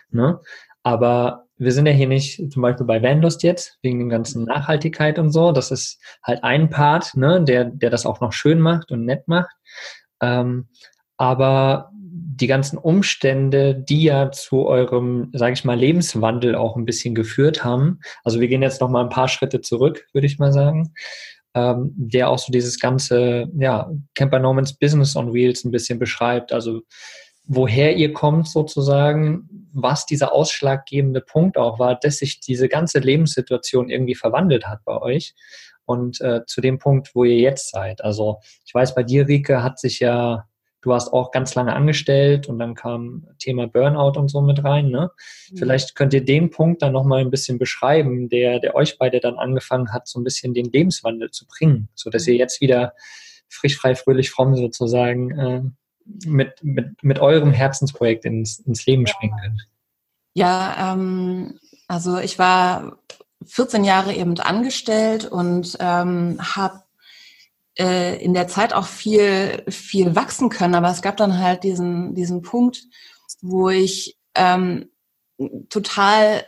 Ne? 0.10 0.40
Aber 0.82 1.49
wir 1.60 1.74
sind 1.74 1.86
ja 1.86 1.92
hier 1.92 2.08
nicht 2.08 2.52
zum 2.52 2.62
Beispiel 2.62 2.86
bei 2.86 3.04
Vanlust 3.04 3.44
jetzt, 3.44 3.78
wegen 3.82 4.00
der 4.00 4.18
ganzen 4.18 4.46
Nachhaltigkeit 4.46 5.20
und 5.20 5.32
so. 5.32 5.52
Das 5.52 5.72
ist 5.72 6.02
halt 6.24 6.44
ein 6.44 6.70
Part, 6.70 7.16
ne, 7.16 7.44
der, 7.44 7.66
der 7.66 7.90
das 7.90 8.06
auch 8.06 8.22
noch 8.22 8.32
schön 8.32 8.60
macht 8.60 8.92
und 8.92 9.06
nett 9.06 9.28
macht. 9.28 9.56
Ähm, 10.22 10.70
aber 11.18 11.92
die 11.94 12.48
ganzen 12.48 12.78
Umstände, 12.78 13.76
die 13.76 14.04
ja 14.04 14.32
zu 14.32 14.66
eurem, 14.66 15.30
sage 15.34 15.54
ich 15.54 15.66
mal, 15.66 15.78
Lebenswandel 15.78 16.56
auch 16.56 16.78
ein 16.78 16.86
bisschen 16.86 17.14
geführt 17.14 17.66
haben. 17.66 18.00
Also 18.24 18.40
wir 18.40 18.48
gehen 18.48 18.62
jetzt 18.62 18.80
noch 18.80 18.90
mal 18.90 19.04
ein 19.04 19.10
paar 19.10 19.28
Schritte 19.28 19.60
zurück, 19.60 20.08
würde 20.14 20.28
ich 20.28 20.40
mal 20.40 20.54
sagen, 20.54 20.94
ähm, 21.54 21.92
der 21.96 22.30
auch 22.30 22.40
so 22.40 22.52
dieses 22.54 22.80
ganze, 22.80 23.48
ja, 23.58 23.92
Camper 24.16 24.40
Normans 24.40 24.74
Business 24.74 25.18
on 25.18 25.34
Wheels 25.34 25.66
ein 25.66 25.72
bisschen 25.72 26.00
beschreibt. 26.00 26.54
Also 26.54 26.82
woher 27.46 27.98
ihr 27.98 28.14
kommt 28.14 28.48
sozusagen, 28.48 29.49
was 29.74 30.06
dieser 30.06 30.32
ausschlaggebende 30.34 31.22
Punkt 31.22 31.58
auch 31.58 31.80
war, 31.80 31.96
dass 31.96 32.18
sich 32.18 32.40
diese 32.40 32.70
ganze 32.70 33.00
Lebenssituation 33.00 33.90
irgendwie 33.90 34.16
verwandelt 34.16 34.68
hat 34.68 34.84
bei 34.86 35.02
euch 35.02 35.36
und 35.86 36.22
äh, 36.22 36.46
zu 36.46 36.62
dem 36.62 36.78
Punkt, 36.78 37.16
wo 37.16 37.24
ihr 37.24 37.38
jetzt 37.38 37.72
seid. 37.72 38.04
Also 38.04 38.40
ich 38.64 38.74
weiß, 38.74 38.94
bei 38.94 39.04
dir, 39.04 39.28
Rike, 39.28 39.64
hat 39.64 39.80
sich 39.80 40.00
ja, 40.00 40.48
du 40.82 40.92
warst 40.92 41.12
auch 41.12 41.32
ganz 41.32 41.56
lange 41.56 41.76
angestellt 41.76 42.48
und 42.48 42.60
dann 42.60 42.76
kam 42.76 43.28
Thema 43.40 43.68
Burnout 43.68 44.20
und 44.20 44.30
so 44.30 44.42
mit 44.42 44.64
rein. 44.64 44.90
Ne? 44.90 45.10
Mhm. 45.52 45.58
Vielleicht 45.58 45.96
könnt 45.96 46.14
ihr 46.14 46.24
den 46.24 46.52
Punkt 46.52 46.84
dann 46.84 46.94
nochmal 46.94 47.22
ein 47.22 47.32
bisschen 47.32 47.58
beschreiben, 47.58 48.30
der, 48.30 48.60
der 48.60 48.76
euch 48.76 49.00
beide 49.00 49.20
dann 49.20 49.40
angefangen 49.40 49.92
hat, 49.92 50.08
so 50.08 50.20
ein 50.20 50.24
bisschen 50.24 50.54
den 50.54 50.66
Lebenswandel 50.66 51.32
zu 51.32 51.48
bringen, 51.48 51.90
sodass 51.96 52.28
ihr 52.28 52.36
jetzt 52.36 52.62
wieder 52.62 52.94
frisch, 53.50 53.76
frei, 53.76 53.96
fröhlich, 53.96 54.30
fromm 54.30 54.56
sozusagen 54.56 55.32
äh, 55.32 55.62
mit, 56.26 56.64
mit, 56.64 57.04
mit 57.04 57.20
eurem 57.20 57.52
Herzensprojekt 57.52 58.26
ins, 58.26 58.60
ins 58.60 58.86
Leben 58.86 59.08
springen 59.08 59.36
könnt. 59.42 59.68
Ja, 60.34 60.94
ähm, 60.94 61.60
also 61.88 62.18
ich 62.18 62.40
war 62.40 63.00
14 63.46 63.84
Jahre 63.84 64.14
eben 64.14 64.38
angestellt 64.40 65.26
und 65.26 65.78
ähm, 65.80 66.38
habe 66.40 66.84
äh, 67.78 68.24
in 68.24 68.34
der 68.34 68.48
Zeit 68.48 68.74
auch 68.74 68.86
viel, 68.86 69.64
viel 69.70 70.16
wachsen 70.16 70.50
können. 70.50 70.76
Aber 70.76 70.90
es 70.90 71.02
gab 71.02 71.18
dann 71.18 71.40
halt 71.40 71.64
diesen, 71.64 72.14
diesen 72.14 72.42
Punkt, 72.42 72.84
wo 73.42 73.70
ich 73.70 74.18
ähm, 74.36 74.90
total 75.70 76.46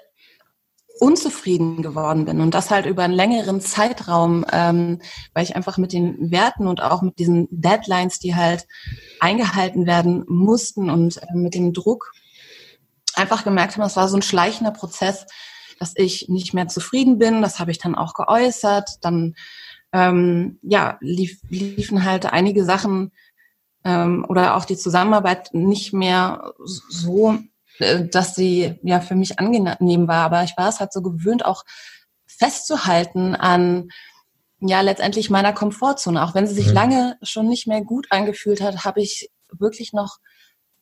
unzufrieden 1.01 1.81
geworden 1.81 2.25
bin 2.25 2.41
und 2.41 2.53
das 2.53 2.69
halt 2.69 2.85
über 2.85 3.01
einen 3.01 3.15
längeren 3.15 3.59
Zeitraum, 3.59 4.45
ähm, 4.51 5.01
weil 5.33 5.43
ich 5.43 5.55
einfach 5.55 5.79
mit 5.79 5.93
den 5.93 6.29
Werten 6.29 6.67
und 6.67 6.83
auch 6.83 7.01
mit 7.01 7.17
diesen 7.17 7.47
Deadlines, 7.49 8.19
die 8.19 8.35
halt 8.35 8.67
eingehalten 9.19 9.87
werden 9.87 10.23
mussten 10.27 10.91
und 10.91 11.17
äh, 11.17 11.33
mit 11.33 11.55
dem 11.55 11.73
Druck 11.73 12.11
einfach 13.15 13.43
gemerkt 13.43 13.77
habe, 13.77 13.87
es 13.87 13.95
war 13.95 14.07
so 14.07 14.15
ein 14.15 14.21
schleichender 14.21 14.71
Prozess, 14.71 15.25
dass 15.79 15.93
ich 15.95 16.29
nicht 16.29 16.53
mehr 16.53 16.67
zufrieden 16.67 17.17
bin. 17.17 17.41
Das 17.41 17.57
habe 17.57 17.71
ich 17.71 17.79
dann 17.79 17.95
auch 17.95 18.13
geäußert. 18.13 18.99
Dann 19.01 19.33
ähm, 19.93 20.59
ja, 20.61 20.99
lief, 21.01 21.39
liefen 21.49 22.05
halt 22.05 22.27
einige 22.27 22.63
Sachen 22.63 23.11
ähm, 23.83 24.23
oder 24.29 24.55
auch 24.55 24.65
die 24.65 24.77
Zusammenarbeit 24.77 25.49
nicht 25.53 25.93
mehr 25.93 26.53
so, 26.63 27.39
dass 27.81 28.35
sie 28.35 28.79
ja 28.83 28.99
für 29.01 29.15
mich 29.15 29.39
angenehm 29.39 30.07
war. 30.07 30.25
Aber 30.25 30.43
ich 30.43 30.55
war 30.57 30.69
es 30.69 30.79
halt 30.79 30.93
so 30.93 31.01
gewöhnt, 31.01 31.45
auch 31.45 31.63
festzuhalten 32.25 33.35
an 33.35 33.89
ja 34.59 34.81
letztendlich 34.81 35.29
meiner 35.29 35.53
Komfortzone. 35.53 36.23
Auch 36.23 36.35
wenn 36.35 36.47
sie 36.47 36.53
sich 36.53 36.67
mhm. 36.67 36.73
lange 36.73 37.17
schon 37.23 37.47
nicht 37.47 37.67
mehr 37.67 37.81
gut 37.81 38.07
angefühlt 38.09 38.61
hat, 38.61 38.85
habe 38.85 39.01
ich 39.01 39.29
wirklich 39.51 39.93
noch 39.93 40.17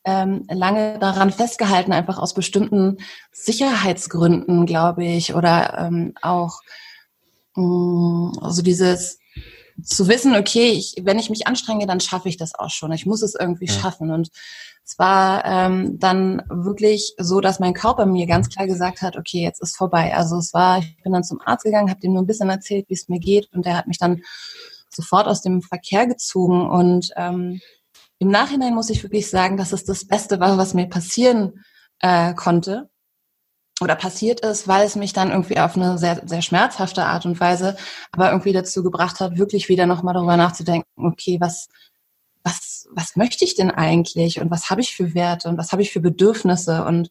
ähm, 0.04 0.46
lange 0.48 0.98
daran 0.98 1.30
festgehalten, 1.30 1.92
einfach 1.92 2.18
aus 2.18 2.34
bestimmten 2.34 2.98
Sicherheitsgründen, 3.32 4.66
glaube 4.66 5.04
ich, 5.04 5.34
oder 5.34 5.78
ähm, 5.78 6.14
auch 6.22 6.60
mh, 7.56 7.64
mm, 7.64 8.38
also 8.40 8.62
dieses 8.62 9.19
zu 9.84 10.08
wissen, 10.08 10.34
okay, 10.34 10.70
ich, 10.70 10.96
wenn 11.02 11.18
ich 11.18 11.30
mich 11.30 11.46
anstrenge, 11.46 11.86
dann 11.86 12.00
schaffe 12.00 12.28
ich 12.28 12.36
das 12.36 12.54
auch 12.54 12.70
schon. 12.70 12.92
Ich 12.92 13.06
muss 13.06 13.22
es 13.22 13.34
irgendwie 13.34 13.66
ja. 13.66 13.72
schaffen. 13.72 14.10
Und 14.10 14.30
es 14.84 14.98
war 14.98 15.44
ähm, 15.44 15.98
dann 15.98 16.42
wirklich 16.48 17.14
so, 17.18 17.40
dass 17.40 17.60
mein 17.60 17.74
Körper 17.74 18.06
mir 18.06 18.26
ganz 18.26 18.48
klar 18.48 18.66
gesagt 18.66 19.02
hat, 19.02 19.16
okay, 19.16 19.42
jetzt 19.42 19.62
ist 19.62 19.76
vorbei. 19.76 20.14
Also 20.14 20.36
es 20.36 20.52
war, 20.52 20.78
ich 20.78 21.02
bin 21.02 21.12
dann 21.12 21.24
zum 21.24 21.40
Arzt 21.44 21.64
gegangen, 21.64 21.90
habe 21.90 22.00
dem 22.00 22.12
nur 22.12 22.22
ein 22.22 22.26
bisschen 22.26 22.50
erzählt, 22.50 22.86
wie 22.88 22.94
es 22.94 23.08
mir 23.08 23.20
geht, 23.20 23.48
und 23.52 23.66
der 23.66 23.76
hat 23.76 23.86
mich 23.86 23.98
dann 23.98 24.22
sofort 24.88 25.28
aus 25.28 25.42
dem 25.42 25.62
Verkehr 25.62 26.06
gezogen 26.06 26.68
und 26.68 27.10
ähm, 27.16 27.60
im 28.18 28.28
Nachhinein 28.28 28.74
muss 28.74 28.90
ich 28.90 29.02
wirklich 29.02 29.30
sagen, 29.30 29.56
dass 29.56 29.72
es 29.72 29.84
das 29.84 30.06
Beste 30.06 30.40
war, 30.40 30.58
was 30.58 30.74
mir 30.74 30.88
passieren 30.88 31.64
äh, 32.00 32.34
konnte 32.34 32.89
oder 33.80 33.96
passiert 33.96 34.40
ist, 34.40 34.68
weil 34.68 34.86
es 34.86 34.96
mich 34.96 35.12
dann 35.12 35.30
irgendwie 35.30 35.58
auf 35.58 35.76
eine 35.76 35.98
sehr, 35.98 36.22
sehr 36.26 36.42
schmerzhafte 36.42 37.04
Art 37.04 37.26
und 37.26 37.40
Weise 37.40 37.76
aber 38.12 38.30
irgendwie 38.30 38.52
dazu 38.52 38.82
gebracht 38.82 39.20
hat, 39.20 39.38
wirklich 39.38 39.68
wieder 39.68 39.86
nochmal 39.86 40.14
darüber 40.14 40.36
nachzudenken, 40.36 40.86
okay, 40.96 41.38
was, 41.40 41.68
was, 42.42 42.88
was 42.92 43.16
möchte 43.16 43.44
ich 43.44 43.54
denn 43.54 43.70
eigentlich 43.70 44.40
und 44.40 44.50
was 44.50 44.70
habe 44.70 44.80
ich 44.80 44.94
für 44.94 45.14
Werte 45.14 45.48
und 45.48 45.58
was 45.58 45.72
habe 45.72 45.82
ich 45.82 45.92
für 45.92 46.00
Bedürfnisse 46.00 46.84
und 46.84 47.10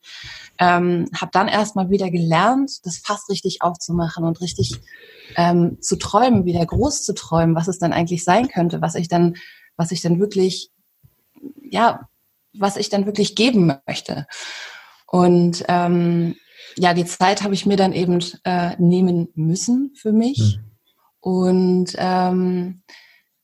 ähm, 0.60 1.08
habe 1.16 1.32
dann 1.32 1.48
erstmal 1.48 1.90
wieder 1.90 2.12
gelernt, 2.12 2.86
das 2.86 2.98
fast 2.98 3.30
richtig 3.30 3.62
aufzumachen 3.62 4.24
und 4.24 4.42
richtig 4.42 4.80
ähm, 5.36 5.82
zu 5.82 5.98
träumen, 5.98 6.46
wieder 6.46 6.66
groß 6.66 7.04
zu 7.04 7.14
träumen, 7.14 7.56
was 7.56 7.68
es 7.68 7.80
dann 7.80 7.94
eigentlich 7.94 8.24
sein 8.24 8.48
könnte, 8.48 8.82
was 8.82 8.96
ich 8.96 9.08
dann, 9.08 9.36
was 9.76 9.92
ich 9.92 10.02
dann 10.02 10.20
wirklich 10.20 10.72
ja, 11.62 12.10
was 12.54 12.78
ich 12.78 12.90
dann 12.90 13.06
wirklich 13.06 13.36
geben 13.36 13.74
möchte. 13.88 14.28
Und 15.08 15.64
ähm, 15.68 16.36
ja, 16.78 16.94
die 16.94 17.06
Zeit 17.06 17.44
habe 17.44 17.54
ich 17.54 17.66
mir 17.66 17.78
dann 17.78 17.94
eben 17.94 18.20
äh, 18.44 18.76
nehmen 18.78 19.30
müssen 19.36 19.94
für 19.96 20.12
mich. 20.12 20.58
Mhm. 20.58 20.64
Und 21.22 21.96
ähm, 21.98 22.84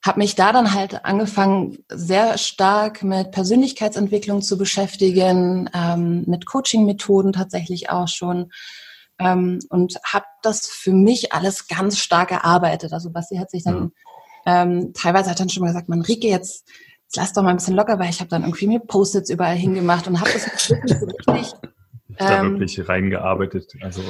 habe 0.04 0.20
mich 0.20 0.36
da 0.36 0.54
dann 0.54 0.74
halt 0.74 1.04
angefangen, 1.04 1.80
sehr 1.90 2.38
stark 2.38 3.04
mit 3.04 3.32
Persönlichkeitsentwicklung 3.32 4.42
zu 4.42 4.58
beschäftigen, 4.58 5.70
ähm, 5.74 6.24
mit 6.28 6.46
Coaching-Methoden 6.46 7.34
tatsächlich 7.34 7.90
auch 7.90 8.08
schon. 8.08 8.52
Ähm, 9.20 9.60
und 9.70 9.96
habe 10.06 10.26
das 10.44 10.68
für 10.68 10.92
mich 10.92 11.34
alles 11.34 11.68
ganz 11.68 11.98
stark 11.98 12.32
erarbeitet. 12.32 12.94
Also 12.94 13.12
Basti 13.12 13.38
hat 13.38 13.50
sich 13.50 13.64
dann 13.64 13.80
mhm. 13.80 13.92
ähm, 14.46 14.94
teilweise 14.94 15.32
hat 15.32 15.40
dann 15.40 15.50
schon 15.50 15.62
mal 15.62 15.68
gesagt, 15.68 15.90
man 15.90 16.02
Rike, 16.02 16.28
jetzt 16.28 16.66
jetzt 17.06 17.18
lass 17.18 17.34
doch 17.34 17.44
mal 17.44 17.52
ein 17.52 17.58
bisschen 17.58 17.76
locker, 17.76 18.00
weil 18.00 18.10
ich 18.10 18.20
habe 18.20 18.30
dann 18.30 18.44
irgendwie 18.44 18.68
mir 18.68 18.80
Post-its 18.80 19.30
überall 19.30 19.56
hingemacht 19.56 20.08
und 20.08 20.20
habe 20.20 20.32
das 20.32 20.46
wirklich 20.70 20.98
so 20.98 21.06
richtig 21.06 21.54
da 22.18 22.42
ähm, 22.44 22.60
wirklich 22.60 22.88
reingearbeitet. 22.88 23.74
Also, 23.82 24.02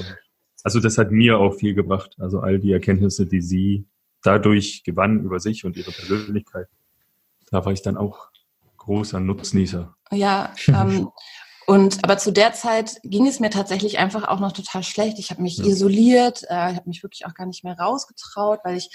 also 0.64 0.80
das 0.80 0.98
hat 0.98 1.12
mir 1.12 1.40
auch 1.40 1.54
viel 1.54 1.74
gebracht. 1.74 2.16
Also 2.20 2.40
all 2.40 2.60
die 2.60 2.72
Erkenntnisse, 2.72 3.26
die 3.26 3.42
sie 3.42 3.88
dadurch 4.24 4.84
gewann 4.84 5.24
über 5.24 5.40
sich 5.40 5.66
und 5.66 5.78
ihre 5.78 5.92
Persönlichkeit, 5.92 6.68
da 7.52 7.64
war 7.66 7.72
ich 7.72 7.82
dann 7.82 7.98
auch 7.98 8.30
großer 8.78 9.20
Nutznießer. 9.20 9.96
Ja, 10.12 10.54
ähm, 10.68 11.10
und 11.68 12.04
aber 12.04 12.18
zu 12.18 12.32
der 12.32 12.54
Zeit 12.54 13.00
ging 13.04 13.26
es 13.26 13.40
mir 13.40 13.50
tatsächlich 13.50 13.98
einfach 13.98 14.28
auch 14.28 14.40
noch 14.40 14.52
total 14.52 14.84
schlecht. 14.84 15.18
Ich 15.18 15.32
habe 15.32 15.42
mich 15.42 15.58
ja. 15.58 15.66
isoliert, 15.66 16.44
äh, 16.44 16.72
ich 16.72 16.78
habe 16.78 16.88
mich 16.88 17.02
wirklich 17.02 17.26
auch 17.26 17.34
gar 17.34 17.48
nicht 17.48 17.64
mehr 17.64 17.78
rausgetraut, 17.78 18.60
weil 18.64 18.78
ich 18.78 18.90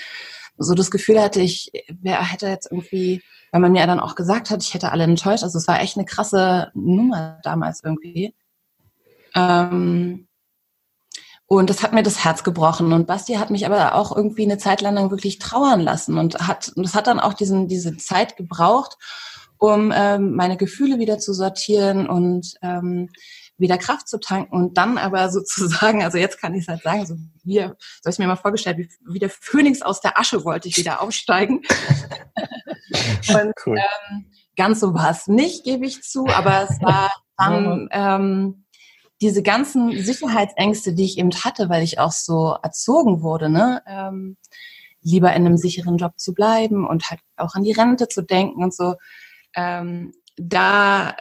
so 0.56 0.74
das 0.74 0.90
Gefühl 0.90 1.20
hatte, 1.20 1.40
ich 1.40 1.72
wer 2.00 2.22
hätte 2.22 2.46
jetzt 2.46 2.70
irgendwie, 2.70 3.22
weil 3.50 3.60
man 3.60 3.72
mir 3.72 3.86
dann 3.86 3.98
auch 3.98 4.14
gesagt 4.14 4.50
hat, 4.50 4.62
ich 4.62 4.72
hätte 4.72 4.92
alle 4.92 5.04
enttäuscht. 5.04 5.42
Also 5.42 5.58
es 5.58 5.66
war 5.66 5.80
echt 5.80 5.96
eine 5.96 6.04
krasse 6.04 6.70
Nummer 6.74 7.40
damals 7.42 7.82
irgendwie. 7.82 8.34
Ähm, 9.34 10.28
und 11.46 11.68
das 11.68 11.82
hat 11.82 11.92
mir 11.92 12.04
das 12.04 12.24
Herz 12.24 12.44
gebrochen. 12.44 12.92
Und 12.92 13.08
Basti 13.08 13.34
hat 13.34 13.50
mich 13.50 13.66
aber 13.66 13.96
auch 13.96 14.16
irgendwie 14.16 14.44
eine 14.44 14.58
Zeit 14.58 14.80
lang 14.80 15.10
wirklich 15.10 15.40
trauern 15.40 15.80
lassen 15.80 16.16
und 16.16 16.46
hat, 16.46 16.72
und 16.76 16.84
das 16.84 16.94
hat 16.94 17.08
dann 17.08 17.18
auch 17.18 17.34
diesen, 17.34 17.66
diese 17.66 17.96
Zeit 17.96 18.36
gebraucht, 18.36 18.96
um 19.58 19.92
ähm, 19.94 20.36
meine 20.36 20.56
Gefühle 20.56 20.98
wieder 21.00 21.18
zu 21.18 21.32
sortieren 21.32 22.08
und 22.08 22.54
ähm, 22.62 23.10
wieder 23.60 23.78
Kraft 23.78 24.08
zu 24.08 24.18
tanken 24.18 24.54
und 24.54 24.78
dann 24.78 24.96
aber 24.96 25.28
sozusagen, 25.32 26.02
also 26.02 26.18
jetzt 26.18 26.40
kann 26.40 26.54
ich 26.54 26.62
es 26.62 26.68
halt 26.68 26.82
sagen, 26.82 27.06
so 27.06 27.16
wie, 27.44 27.58
so 27.58 27.64
habe 27.64 28.10
ich 28.10 28.18
mir 28.18 28.26
mal 28.26 28.36
vorgestellt, 28.36 28.78
wie, 28.78 28.88
wie 29.12 29.18
der 29.18 29.30
Phönix 29.30 29.82
aus 29.82 30.00
der 30.00 30.18
Asche 30.18 30.44
wollte 30.44 30.68
ich 30.68 30.76
wieder 30.76 31.02
aufsteigen. 31.02 31.62
und 33.28 33.52
cool. 33.66 33.76
ähm, 33.76 34.30
ganz 34.56 34.80
so 34.80 34.94
war 34.94 35.10
es 35.10 35.26
nicht, 35.26 35.64
gebe 35.64 35.84
ich 35.84 36.02
zu, 36.02 36.26
aber 36.28 36.68
es 36.70 36.80
war 36.80 37.12
dann 37.36 37.88
ähm, 37.92 38.64
diese 39.20 39.42
ganzen 39.42 40.02
Sicherheitsängste, 40.02 40.94
die 40.94 41.04
ich 41.04 41.18
eben 41.18 41.30
hatte, 41.32 41.68
weil 41.68 41.82
ich 41.82 41.98
auch 41.98 42.12
so 42.12 42.56
erzogen 42.62 43.22
wurde, 43.22 43.50
ne? 43.50 43.82
Ähm, 43.86 44.36
lieber 45.02 45.28
in 45.34 45.46
einem 45.46 45.56
sicheren 45.56 45.96
Job 45.96 46.18
zu 46.18 46.34
bleiben 46.34 46.86
und 46.86 47.10
halt 47.10 47.20
auch 47.36 47.54
an 47.54 47.64
die 47.64 47.72
Rente 47.72 48.08
zu 48.08 48.22
denken 48.22 48.62
und 48.62 48.74
so 48.74 48.96
ähm, 49.56 50.12
da 50.36 51.16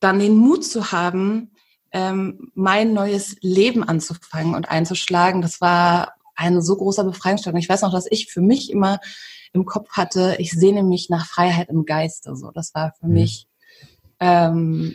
dann 0.00 0.18
den 0.18 0.36
Mut 0.36 0.64
zu 0.64 0.92
haben, 0.92 1.52
ähm, 1.92 2.50
mein 2.54 2.92
neues 2.92 3.36
Leben 3.40 3.82
anzufangen 3.82 4.54
und 4.54 4.68
einzuschlagen, 4.68 5.40
das 5.40 5.60
war 5.60 6.14
ein 6.34 6.60
so 6.60 6.76
großer 6.76 7.04
Befreiungsschlag. 7.04 7.54
Ich 7.56 7.68
weiß 7.68 7.82
noch, 7.82 7.92
dass 7.92 8.06
ich 8.10 8.30
für 8.30 8.42
mich 8.42 8.70
immer 8.70 9.00
im 9.52 9.64
Kopf 9.64 9.90
hatte, 9.92 10.36
ich 10.38 10.52
sehne 10.52 10.82
mich 10.82 11.08
nach 11.08 11.26
Freiheit 11.26 11.70
im 11.70 11.86
Geiste. 11.86 12.36
So, 12.36 12.50
das 12.50 12.74
war 12.74 12.92
für 13.00 13.06
mhm. 13.06 13.14
mich 13.14 13.48
ähm, 14.20 14.94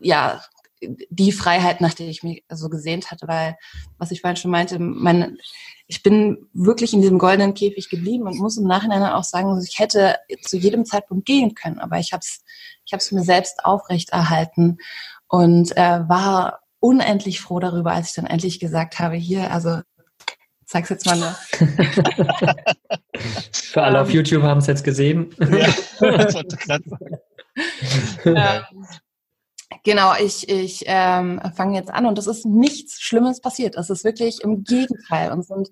ja 0.00 0.42
die 1.10 1.32
Freiheit, 1.32 1.80
nach 1.80 1.94
der 1.94 2.08
ich 2.08 2.22
mich 2.22 2.44
so 2.50 2.68
gesehnt 2.68 3.10
hatte, 3.10 3.28
weil 3.28 3.56
was 3.98 4.10
ich 4.10 4.20
vorhin 4.20 4.36
schon 4.36 4.50
meinte, 4.50 4.78
mein, 4.78 5.38
ich 5.86 6.02
bin 6.02 6.48
wirklich 6.52 6.92
in 6.92 7.00
diesem 7.00 7.18
goldenen 7.18 7.54
Käfig 7.54 7.88
geblieben 7.88 8.26
und 8.26 8.38
muss 8.38 8.56
im 8.56 8.66
Nachhinein 8.66 9.02
auch 9.02 9.24
sagen, 9.24 9.60
ich 9.66 9.78
hätte 9.78 10.16
zu 10.42 10.56
jedem 10.56 10.84
Zeitpunkt 10.84 11.26
gehen 11.26 11.54
können, 11.54 11.78
aber 11.78 11.98
ich 11.98 12.12
habe 12.12 12.20
es 12.20 12.42
ich 12.84 12.92
hab's 12.92 13.12
mir 13.12 13.22
selbst 13.22 13.64
aufrechterhalten 13.64 14.78
und 15.28 15.76
äh, 15.76 16.08
war 16.08 16.60
unendlich 16.80 17.40
froh 17.40 17.60
darüber, 17.60 17.92
als 17.92 18.08
ich 18.08 18.14
dann 18.14 18.26
endlich 18.26 18.58
gesagt 18.60 18.98
habe, 18.98 19.14
hier, 19.14 19.52
also 19.52 19.80
sag's 20.64 20.88
jetzt 20.88 21.06
mal. 21.06 21.16
Ne? 21.18 21.36
Für 23.52 23.82
alle 23.82 24.00
auf 24.00 24.08
ähm. 24.08 24.16
YouTube 24.16 24.42
haben 24.42 24.58
es 24.58 24.66
jetzt 24.66 24.84
gesehen. 24.84 25.34
Ja, 25.38 25.72
das 26.00 26.34
ähm, 28.24 28.62
Genau, 29.84 30.12
ich, 30.14 30.48
ich 30.48 30.84
ähm, 30.86 31.40
fange 31.56 31.76
jetzt 31.76 31.90
an 31.90 32.06
und 32.06 32.16
es 32.16 32.28
ist 32.28 32.46
nichts 32.46 33.00
Schlimmes 33.00 33.40
passiert. 33.40 33.76
Es 33.76 33.90
ist 33.90 34.04
wirklich 34.04 34.40
im 34.42 34.62
Gegenteil. 34.62 35.32
Uns 35.32 35.48
sind 35.48 35.70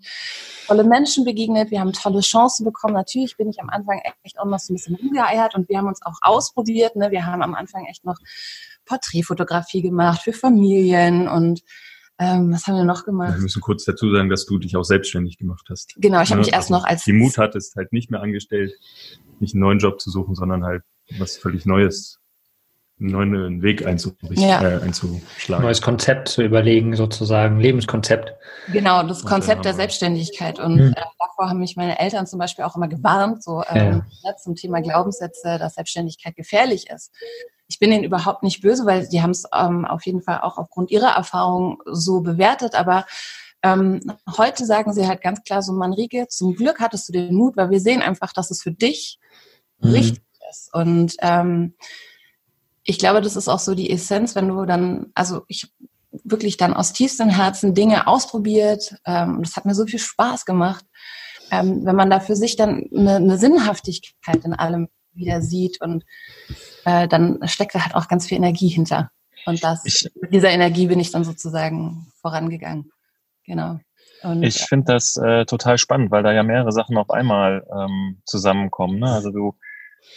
tolle 0.66 0.82
Menschen 0.82 1.24
begegnet, 1.24 1.70
wir 1.70 1.78
haben 1.78 1.92
tolle 1.92 2.20
Chancen 2.20 2.64
bekommen. 2.64 2.94
Natürlich 2.94 3.36
bin 3.36 3.48
ich 3.48 3.60
am 3.60 3.70
Anfang 3.70 4.00
echt 4.24 4.40
auch 4.40 4.46
noch 4.46 4.58
so 4.58 4.72
ein 4.72 4.76
bisschen 4.76 4.96
rumgeeiert 4.96 5.54
und 5.54 5.68
wir 5.68 5.78
haben 5.78 5.86
uns 5.86 6.02
auch 6.02 6.18
ausprobiert. 6.22 6.96
Ne? 6.96 7.12
Wir 7.12 7.24
haben 7.24 7.42
am 7.42 7.54
Anfang 7.54 7.86
echt 7.86 8.04
noch 8.04 8.18
Porträtfotografie 8.84 9.82
gemacht 9.82 10.22
für 10.22 10.32
Familien 10.32 11.28
und 11.28 11.62
ähm, 12.18 12.52
was 12.52 12.66
haben 12.66 12.76
wir 12.76 12.84
noch 12.84 13.04
gemacht? 13.04 13.34
Wir 13.34 13.42
müssen 13.42 13.62
kurz 13.62 13.84
dazu 13.84 14.12
sagen, 14.12 14.28
dass 14.28 14.44
du 14.44 14.58
dich 14.58 14.76
auch 14.76 14.82
selbstständig 14.82 15.38
gemacht 15.38 15.66
hast. 15.70 15.94
Genau, 15.96 16.20
ich 16.20 16.30
habe 16.30 16.40
mich 16.40 16.52
erst 16.52 16.70
also 16.70 16.74
noch 16.74 16.84
als 16.84 17.04
die 17.04 17.12
Mut 17.12 17.38
hattest, 17.38 17.76
halt 17.76 17.92
nicht 17.92 18.10
mehr 18.10 18.20
angestellt, 18.20 18.72
nicht 19.38 19.54
einen 19.54 19.62
neuen 19.62 19.78
Job 19.78 20.00
zu 20.00 20.10
suchen, 20.10 20.34
sondern 20.34 20.64
halt 20.64 20.82
was 21.18 21.36
völlig 21.36 21.64
Neues 21.64 22.19
einen 23.00 23.10
neuen 23.10 23.62
Weg 23.62 23.86
einzurichten, 23.86 24.36
ja. 24.36 24.62
äh, 24.62 24.82
einzuschlagen. 24.82 25.64
Neues 25.64 25.80
Konzept 25.80 26.28
zu 26.28 26.42
überlegen, 26.42 26.94
sozusagen, 26.94 27.58
Lebenskonzept. 27.58 28.34
Genau, 28.72 29.02
das 29.02 29.24
Konzept 29.24 29.64
der 29.64 29.74
Selbstständigkeit. 29.74 30.58
Und 30.58 30.78
hm. 30.78 30.92
äh, 30.92 31.02
davor 31.18 31.48
haben 31.48 31.58
mich 31.58 31.76
meine 31.76 31.98
Eltern 31.98 32.26
zum 32.26 32.38
Beispiel 32.38 32.64
auch 32.64 32.76
immer 32.76 32.88
gewarnt, 32.88 33.42
so 33.42 33.62
ähm, 33.68 34.02
ja. 34.22 34.36
zum 34.36 34.54
Thema 34.54 34.80
Glaubenssätze, 34.80 35.58
dass 35.58 35.74
Selbstständigkeit 35.74 36.36
gefährlich 36.36 36.90
ist. 36.90 37.12
Ich 37.68 37.78
bin 37.78 37.92
ihnen 37.92 38.04
überhaupt 38.04 38.42
nicht 38.42 38.60
böse, 38.60 38.84
weil 38.84 39.08
die 39.08 39.22
haben 39.22 39.30
es 39.30 39.44
ähm, 39.54 39.84
auf 39.84 40.04
jeden 40.04 40.22
Fall 40.22 40.40
auch 40.40 40.58
aufgrund 40.58 40.90
ihrer 40.90 41.16
Erfahrung 41.16 41.78
so 41.86 42.20
bewertet, 42.20 42.74
aber 42.74 43.06
ähm, 43.62 44.00
heute 44.38 44.64
sagen 44.64 44.92
sie 44.92 45.06
halt 45.06 45.20
ganz 45.20 45.42
klar 45.42 45.62
so, 45.62 45.72
Manrike, 45.72 46.26
zum 46.28 46.54
Glück 46.54 46.80
hattest 46.80 47.08
du 47.08 47.12
den 47.12 47.34
Mut, 47.34 47.56
weil 47.56 47.70
wir 47.70 47.80
sehen 47.80 48.02
einfach, 48.02 48.32
dass 48.32 48.50
es 48.50 48.62
für 48.62 48.72
dich 48.72 49.18
mhm. 49.80 49.90
richtig 49.90 50.24
ist. 50.50 50.72
Und 50.72 51.14
ähm, 51.20 51.74
ich 52.84 52.98
glaube, 52.98 53.20
das 53.20 53.36
ist 53.36 53.48
auch 53.48 53.58
so 53.58 53.74
die 53.74 53.90
Essenz, 53.90 54.34
wenn 54.34 54.48
du 54.48 54.64
dann, 54.64 55.06
also 55.14 55.42
ich 55.48 55.72
wirklich 56.24 56.56
dann 56.56 56.74
aus 56.74 56.92
tiefstem 56.92 57.28
Herzen 57.28 57.74
Dinge 57.74 58.06
ausprobiert. 58.06 58.96
Ähm, 59.06 59.42
das 59.42 59.56
hat 59.56 59.64
mir 59.64 59.74
so 59.74 59.86
viel 59.86 59.98
Spaß 59.98 60.44
gemacht, 60.44 60.84
ähm, 61.50 61.84
wenn 61.84 61.96
man 61.96 62.10
da 62.10 62.20
für 62.20 62.36
sich 62.36 62.56
dann 62.56 62.88
eine, 62.94 63.16
eine 63.16 63.38
Sinnhaftigkeit 63.38 64.44
in 64.44 64.54
allem 64.54 64.88
wieder 65.12 65.42
sieht 65.42 65.80
und 65.80 66.04
äh, 66.84 67.08
dann 67.08 67.40
steckt 67.44 67.74
da 67.74 67.84
halt 67.84 67.94
auch 67.94 68.08
ganz 68.08 68.26
viel 68.26 68.38
Energie 68.38 68.68
hinter. 68.68 69.10
Und 69.46 69.62
das, 69.64 69.84
ich, 69.84 70.08
mit 70.20 70.32
dieser 70.32 70.50
Energie 70.50 70.86
bin 70.86 71.00
ich 71.00 71.10
dann 71.10 71.24
sozusagen 71.24 72.12
vorangegangen. 72.20 72.92
Genau. 73.46 73.78
Und, 74.22 74.42
ich 74.42 74.58
finde 74.58 74.92
das 74.92 75.16
äh, 75.16 75.46
total 75.46 75.78
spannend, 75.78 76.10
weil 76.10 76.22
da 76.22 76.32
ja 76.32 76.42
mehrere 76.42 76.72
Sachen 76.72 76.98
auf 76.98 77.10
einmal 77.10 77.66
ähm, 77.74 78.20
zusammenkommen. 78.26 78.98
Ne? 78.98 79.10
Also 79.10 79.30
du 79.30 79.54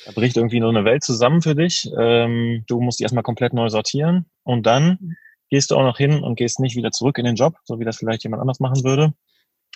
da 0.05 0.11
bricht 0.11 0.37
irgendwie 0.37 0.59
nur 0.59 0.69
eine 0.69 0.85
Welt 0.85 1.03
zusammen 1.03 1.41
für 1.41 1.55
dich. 1.55 1.89
Ähm, 1.99 2.63
du 2.67 2.81
musst 2.81 2.99
die 2.99 3.03
erstmal 3.03 3.23
komplett 3.23 3.53
neu 3.53 3.69
sortieren 3.69 4.25
und 4.43 4.65
dann 4.65 5.15
gehst 5.49 5.71
du 5.71 5.75
auch 5.75 5.83
noch 5.83 5.97
hin 5.97 6.23
und 6.23 6.35
gehst 6.35 6.59
nicht 6.59 6.75
wieder 6.75 6.91
zurück 6.91 7.17
in 7.17 7.25
den 7.25 7.35
Job, 7.35 7.55
so 7.65 7.79
wie 7.79 7.85
das 7.85 7.97
vielleicht 7.97 8.23
jemand 8.23 8.41
anders 8.41 8.59
machen 8.59 8.83
würde, 8.83 9.13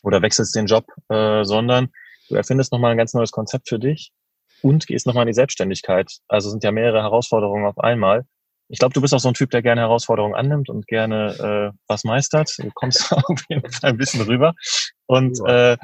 oder 0.03 0.21
wechselst 0.21 0.55
den 0.55 0.65
Job, 0.65 0.85
äh, 1.09 1.43
sondern 1.43 1.89
du 2.29 2.35
erfindest 2.35 2.71
nochmal 2.71 2.91
ein 2.91 2.97
ganz 2.97 3.13
neues 3.13 3.31
Konzept 3.31 3.69
für 3.69 3.79
dich 3.79 4.11
und 4.61 4.87
gehst 4.87 5.05
nochmal 5.05 5.23
in 5.23 5.27
die 5.27 5.33
Selbstständigkeit. 5.33 6.17
Also 6.27 6.49
sind 6.49 6.63
ja 6.63 6.71
mehrere 6.71 7.01
Herausforderungen 7.01 7.65
auf 7.65 7.77
einmal 7.77 8.25
ich 8.69 8.79
glaube, 8.79 8.93
du 8.93 9.01
bist 9.01 9.13
auch 9.13 9.19
so 9.19 9.29
ein 9.29 9.33
Typ, 9.33 9.49
der 9.51 9.61
gerne 9.61 9.81
Herausforderungen 9.81 10.35
annimmt 10.35 10.69
und 10.69 10.87
gerne 10.87 11.71
äh, 11.73 11.77
was 11.87 12.03
meistert. 12.03 12.51
Du 12.57 12.69
kommst 12.73 13.11
auf 13.13 13.41
jeden 13.49 13.71
Fall 13.71 13.91
ein 13.91 13.97
bisschen 13.97 14.21
rüber. 14.21 14.53
Und 15.07 15.39
äh, 15.47 15.77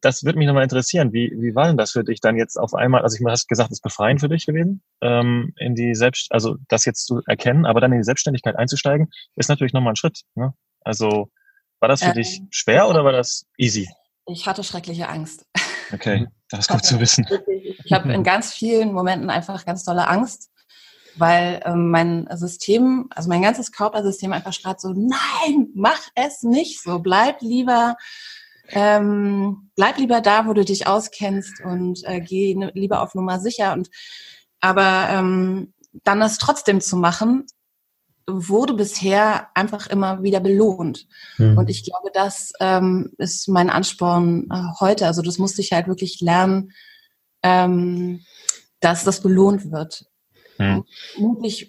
das 0.00 0.22
würde 0.22 0.38
mich 0.38 0.46
nochmal 0.46 0.62
interessieren. 0.62 1.12
Wie, 1.12 1.32
wie 1.36 1.54
war 1.54 1.66
denn 1.66 1.76
das 1.76 1.90
für 1.90 2.04
dich 2.04 2.20
dann 2.20 2.36
jetzt 2.36 2.56
auf 2.56 2.74
einmal? 2.74 3.02
Also 3.02 3.16
ich 3.16 3.26
hast 3.26 3.48
gesagt, 3.48 3.72
es 3.72 3.78
ist 3.78 3.82
befreiend 3.82 4.20
für 4.20 4.28
dich 4.28 4.46
gewesen, 4.46 4.82
ähm, 5.00 5.52
in 5.58 5.74
die 5.74 5.96
Selbst, 5.96 6.30
also 6.30 6.56
das 6.68 6.84
jetzt 6.84 7.06
zu 7.06 7.20
erkennen, 7.26 7.66
aber 7.66 7.80
dann 7.80 7.92
in 7.92 7.98
die 7.98 8.04
Selbstständigkeit 8.04 8.56
einzusteigen, 8.56 9.10
ist 9.34 9.48
natürlich 9.48 9.72
nochmal 9.72 9.92
ein 9.92 9.96
Schritt. 9.96 10.20
Ne? 10.36 10.54
Also 10.82 11.28
war 11.80 11.88
das 11.88 12.02
für 12.02 12.10
ähm, 12.10 12.14
dich 12.14 12.40
schwer 12.50 12.88
oder 12.88 13.04
war 13.04 13.12
das 13.12 13.46
easy? 13.58 13.88
Ich 14.26 14.46
hatte 14.46 14.62
schreckliche 14.62 15.08
Angst. 15.08 15.44
Okay, 15.92 16.28
das 16.48 16.60
ist 16.60 16.68
gut 16.68 16.84
zu 16.84 17.00
wissen. 17.00 17.26
Ich 17.84 17.92
habe 17.92 18.12
in 18.12 18.22
ganz 18.22 18.54
vielen 18.54 18.92
Momenten 18.92 19.28
einfach 19.28 19.64
ganz 19.64 19.82
tolle 19.84 20.06
Angst 20.06 20.52
weil 21.16 21.60
ähm, 21.64 21.90
mein 21.90 22.28
System, 22.32 23.08
also 23.10 23.28
mein 23.28 23.42
ganzes 23.42 23.72
Körpersystem 23.72 24.32
einfach 24.32 24.52
schreit 24.52 24.80
so, 24.80 24.92
nein, 24.92 25.68
mach 25.74 26.00
es 26.14 26.42
nicht 26.42 26.82
so, 26.82 26.98
bleib 27.00 27.42
lieber, 27.42 27.96
ähm, 28.72 29.70
bleib 29.76 29.98
lieber 29.98 30.20
da, 30.20 30.46
wo 30.46 30.52
du 30.52 30.64
dich 30.64 30.86
auskennst 30.86 31.62
und 31.64 32.02
äh, 32.04 32.20
geh 32.20 32.56
lieber 32.74 33.02
auf 33.02 33.14
Nummer 33.14 33.38
sicher 33.40 33.72
und 33.72 33.90
aber 34.60 35.08
ähm, 35.10 35.74
dann 36.04 36.20
das 36.20 36.38
trotzdem 36.38 36.80
zu 36.80 36.96
machen, 36.96 37.46
wurde 38.26 38.74
bisher 38.74 39.48
einfach 39.54 39.88
immer 39.88 40.22
wieder 40.22 40.40
belohnt. 40.40 41.06
Mhm. 41.38 41.58
Und 41.58 41.68
ich 41.68 41.84
glaube, 41.84 42.10
das 42.14 42.52
ähm, 42.60 43.12
ist 43.18 43.48
mein 43.48 43.68
Ansporn 43.68 44.48
äh, 44.50 44.80
heute. 44.80 45.06
Also 45.06 45.22
das 45.22 45.38
musste 45.38 45.60
ich 45.60 45.72
halt 45.72 45.88
wirklich 45.88 46.20
lernen, 46.20 46.70
ähm, 47.42 48.24
dass 48.80 49.04
das 49.04 49.20
belohnt 49.20 49.72
wird 49.72 50.06
mhm. 50.58 50.84
mutig 51.16 51.68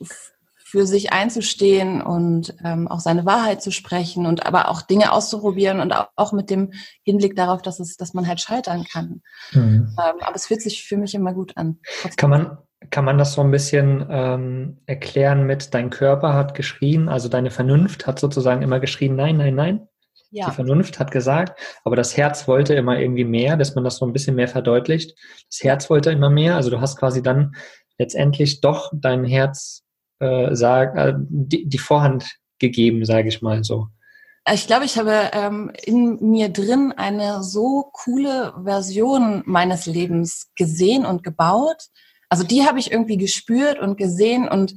für 0.74 0.88
sich 0.88 1.14
einzustehen 1.14 2.02
und 2.02 2.56
ähm, 2.66 2.88
auch 2.88 3.00
seine 3.00 3.28
Wahrheit 3.28 3.62
zu 3.62 3.70
sprechen 3.70 4.26
und 4.26 4.48
aber 4.48 4.70
auch 4.70 4.82
Dinge 4.82 5.12
auszuprobieren 5.12 5.80
und 5.80 5.92
auch, 5.92 6.08
auch 6.16 6.34
mit 6.34 6.50
dem 6.50 6.72
Hinblick 7.04 7.36
darauf, 7.36 7.62
dass 7.62 7.80
es, 7.80 7.96
dass 7.96 8.16
man 8.16 8.28
halt 8.28 8.42
scheitern 8.42 8.84
kann. 8.92 9.22
Mhm. 9.52 9.96
Ähm, 10.00 10.16
aber 10.22 10.36
es 10.36 10.48
fühlt 10.48 10.64
sich 10.64 10.84
für 10.84 10.98
mich 10.98 11.14
immer 11.14 11.32
gut 11.36 11.56
an. 11.58 11.78
Kann 12.18 12.32
man, 12.32 12.58
kann 12.90 13.06
man 13.06 13.20
das 13.20 13.34
so 13.34 13.42
ein 13.42 13.52
bisschen 13.52 14.04
ähm, 14.10 14.80
erklären 14.88 15.46
mit 15.46 15.76
dein 15.76 15.92
Körper 15.92 16.34
hat 16.34 16.56
geschrien, 16.56 17.08
also 17.08 17.30
deine 17.30 17.52
Vernunft 17.52 18.08
hat 18.08 18.18
sozusagen 18.18 18.64
immer 18.64 18.80
geschrien, 18.80 19.16
nein, 19.16 19.38
nein, 19.38 19.54
nein. 19.54 19.88
Ja. 20.32 20.48
Die 20.48 20.56
Vernunft 20.56 20.98
hat 20.98 21.12
gesagt, 21.12 21.60
aber 21.84 21.96
das 21.96 22.18
Herz 22.18 22.48
wollte 22.48 22.74
immer 22.74 22.98
irgendwie 22.98 23.26
mehr, 23.26 23.58
dass 23.58 23.76
man 23.76 23.84
das 23.84 23.98
so 23.98 24.08
ein 24.08 24.14
bisschen 24.14 24.36
mehr 24.36 24.48
verdeutlicht. 24.48 25.16
Das 25.52 25.64
Herz 25.64 25.92
wollte 25.92 26.10
immer 26.10 26.32
mehr, 26.32 26.56
also 26.56 26.72
du 26.72 26.82
hast 26.82 26.98
quasi 26.98 27.22
dann 27.22 27.54
letztendlich 28.00 28.60
doch 28.60 28.92
dein 28.96 29.24
Herz 29.24 29.83
äh, 30.24 30.56
sag, 30.56 30.96
äh, 30.98 31.14
die, 31.18 31.68
die 31.68 31.78
Vorhand 31.78 32.38
gegeben, 32.60 33.06
sage 33.06 33.28
ich 33.28 33.42
mal 33.42 33.64
so. 33.64 33.88
Ich 34.52 34.68
glaube, 34.68 34.86
ich 34.86 34.98
habe 34.98 35.30
ähm, 35.32 35.72
in 35.84 36.18
mir 36.20 36.50
drin 36.50 36.94
eine 36.96 37.44
so 37.44 37.90
coole 37.94 38.54
Version 38.64 39.42
meines 39.46 39.86
Lebens 39.86 40.52
gesehen 40.56 41.06
und 41.06 41.24
gebaut. 41.24 41.88
Also 42.28 42.44
die 42.44 42.66
habe 42.66 42.80
ich 42.80 42.92
irgendwie 42.92 43.18
gespürt 43.18 43.80
und 43.80 43.98
gesehen 43.98 44.50
und 44.50 44.76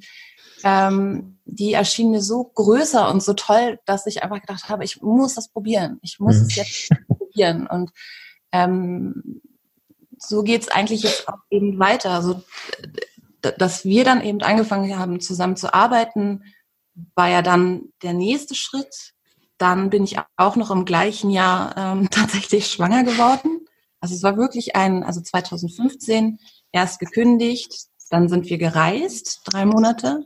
ähm, 0.63 1.39
die 1.45 1.73
erschien 1.73 2.11
mir 2.11 2.23
so 2.23 2.45
größer 2.45 3.11
und 3.11 3.23
so 3.23 3.35
toll, 3.35 3.79
dass 3.87 4.07
ich 4.07 4.23
einfach 4.23 4.41
gedacht 4.41 4.69
habe, 4.69 4.85
ich 4.85 5.01
muss 5.03 5.35
das 5.35 5.49
probieren. 5.49 5.99
Ich 6.03 6.19
muss 6.21 6.37
mhm. 6.37 6.43
es 6.43 6.57
jetzt 6.57 6.91
probieren. 7.09 7.67
Und 7.67 7.91
ähm, 8.53 9.41
so 10.19 10.43
geht's 10.43 10.69
eigentlich 10.69 11.03
jetzt 11.03 11.29
auch 11.29 11.39
eben 11.51 11.79
weiter. 11.79 12.11
Also, 12.11 12.43
dass 13.53 13.85
wir 13.85 14.05
dann 14.05 14.23
eben 14.23 14.43
angefangen 14.43 14.99
haben, 14.99 15.21
zusammen 15.21 15.57
zu 15.57 15.73
arbeiten, 15.73 16.43
war 17.15 17.29
ja 17.29 17.43
dann 17.43 17.93
der 18.03 18.13
nächste 18.13 18.55
Schritt. 18.55 19.13
Dann 19.59 19.91
bin 19.91 20.05
ich 20.05 20.17
auch 20.37 20.57
noch 20.57 20.71
im 20.71 20.85
gleichen 20.85 21.31
Jahr 21.31 21.77
ähm, 21.77 22.09
tatsächlich 22.11 22.69
schwanger 22.69 23.05
geworden. 23.05 23.67
Also 24.01 24.15
es 24.15 24.23
war 24.23 24.37
wirklich 24.37 24.77
ein, 24.77 25.03
also 25.03 25.21
2015 25.21 26.39
erst 26.73 27.01
gekündigt, 27.01 27.87
dann 28.11 28.29
sind 28.29 28.49
wir 28.49 28.59
gereist, 28.59 29.41
drei 29.45 29.65
Monate. 29.67 30.25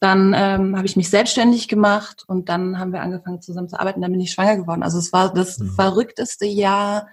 Dann 0.00 0.34
ähm, 0.36 0.76
habe 0.76 0.86
ich 0.86 0.96
mich 0.96 1.10
selbstständig 1.10 1.68
gemacht 1.68 2.24
und 2.26 2.48
dann 2.48 2.78
haben 2.78 2.92
wir 2.92 3.00
angefangen 3.00 3.42
zusammen 3.42 3.68
zu 3.68 3.78
arbeiten. 3.78 4.02
Dann 4.02 4.12
bin 4.12 4.20
ich 4.20 4.32
schwanger 4.32 4.56
geworden. 4.56 4.82
Also 4.82 4.98
es 4.98 5.12
war 5.12 5.32
das 5.32 5.58
mhm. 5.58 5.70
verrückteste 5.70 6.46
Jahr 6.46 7.08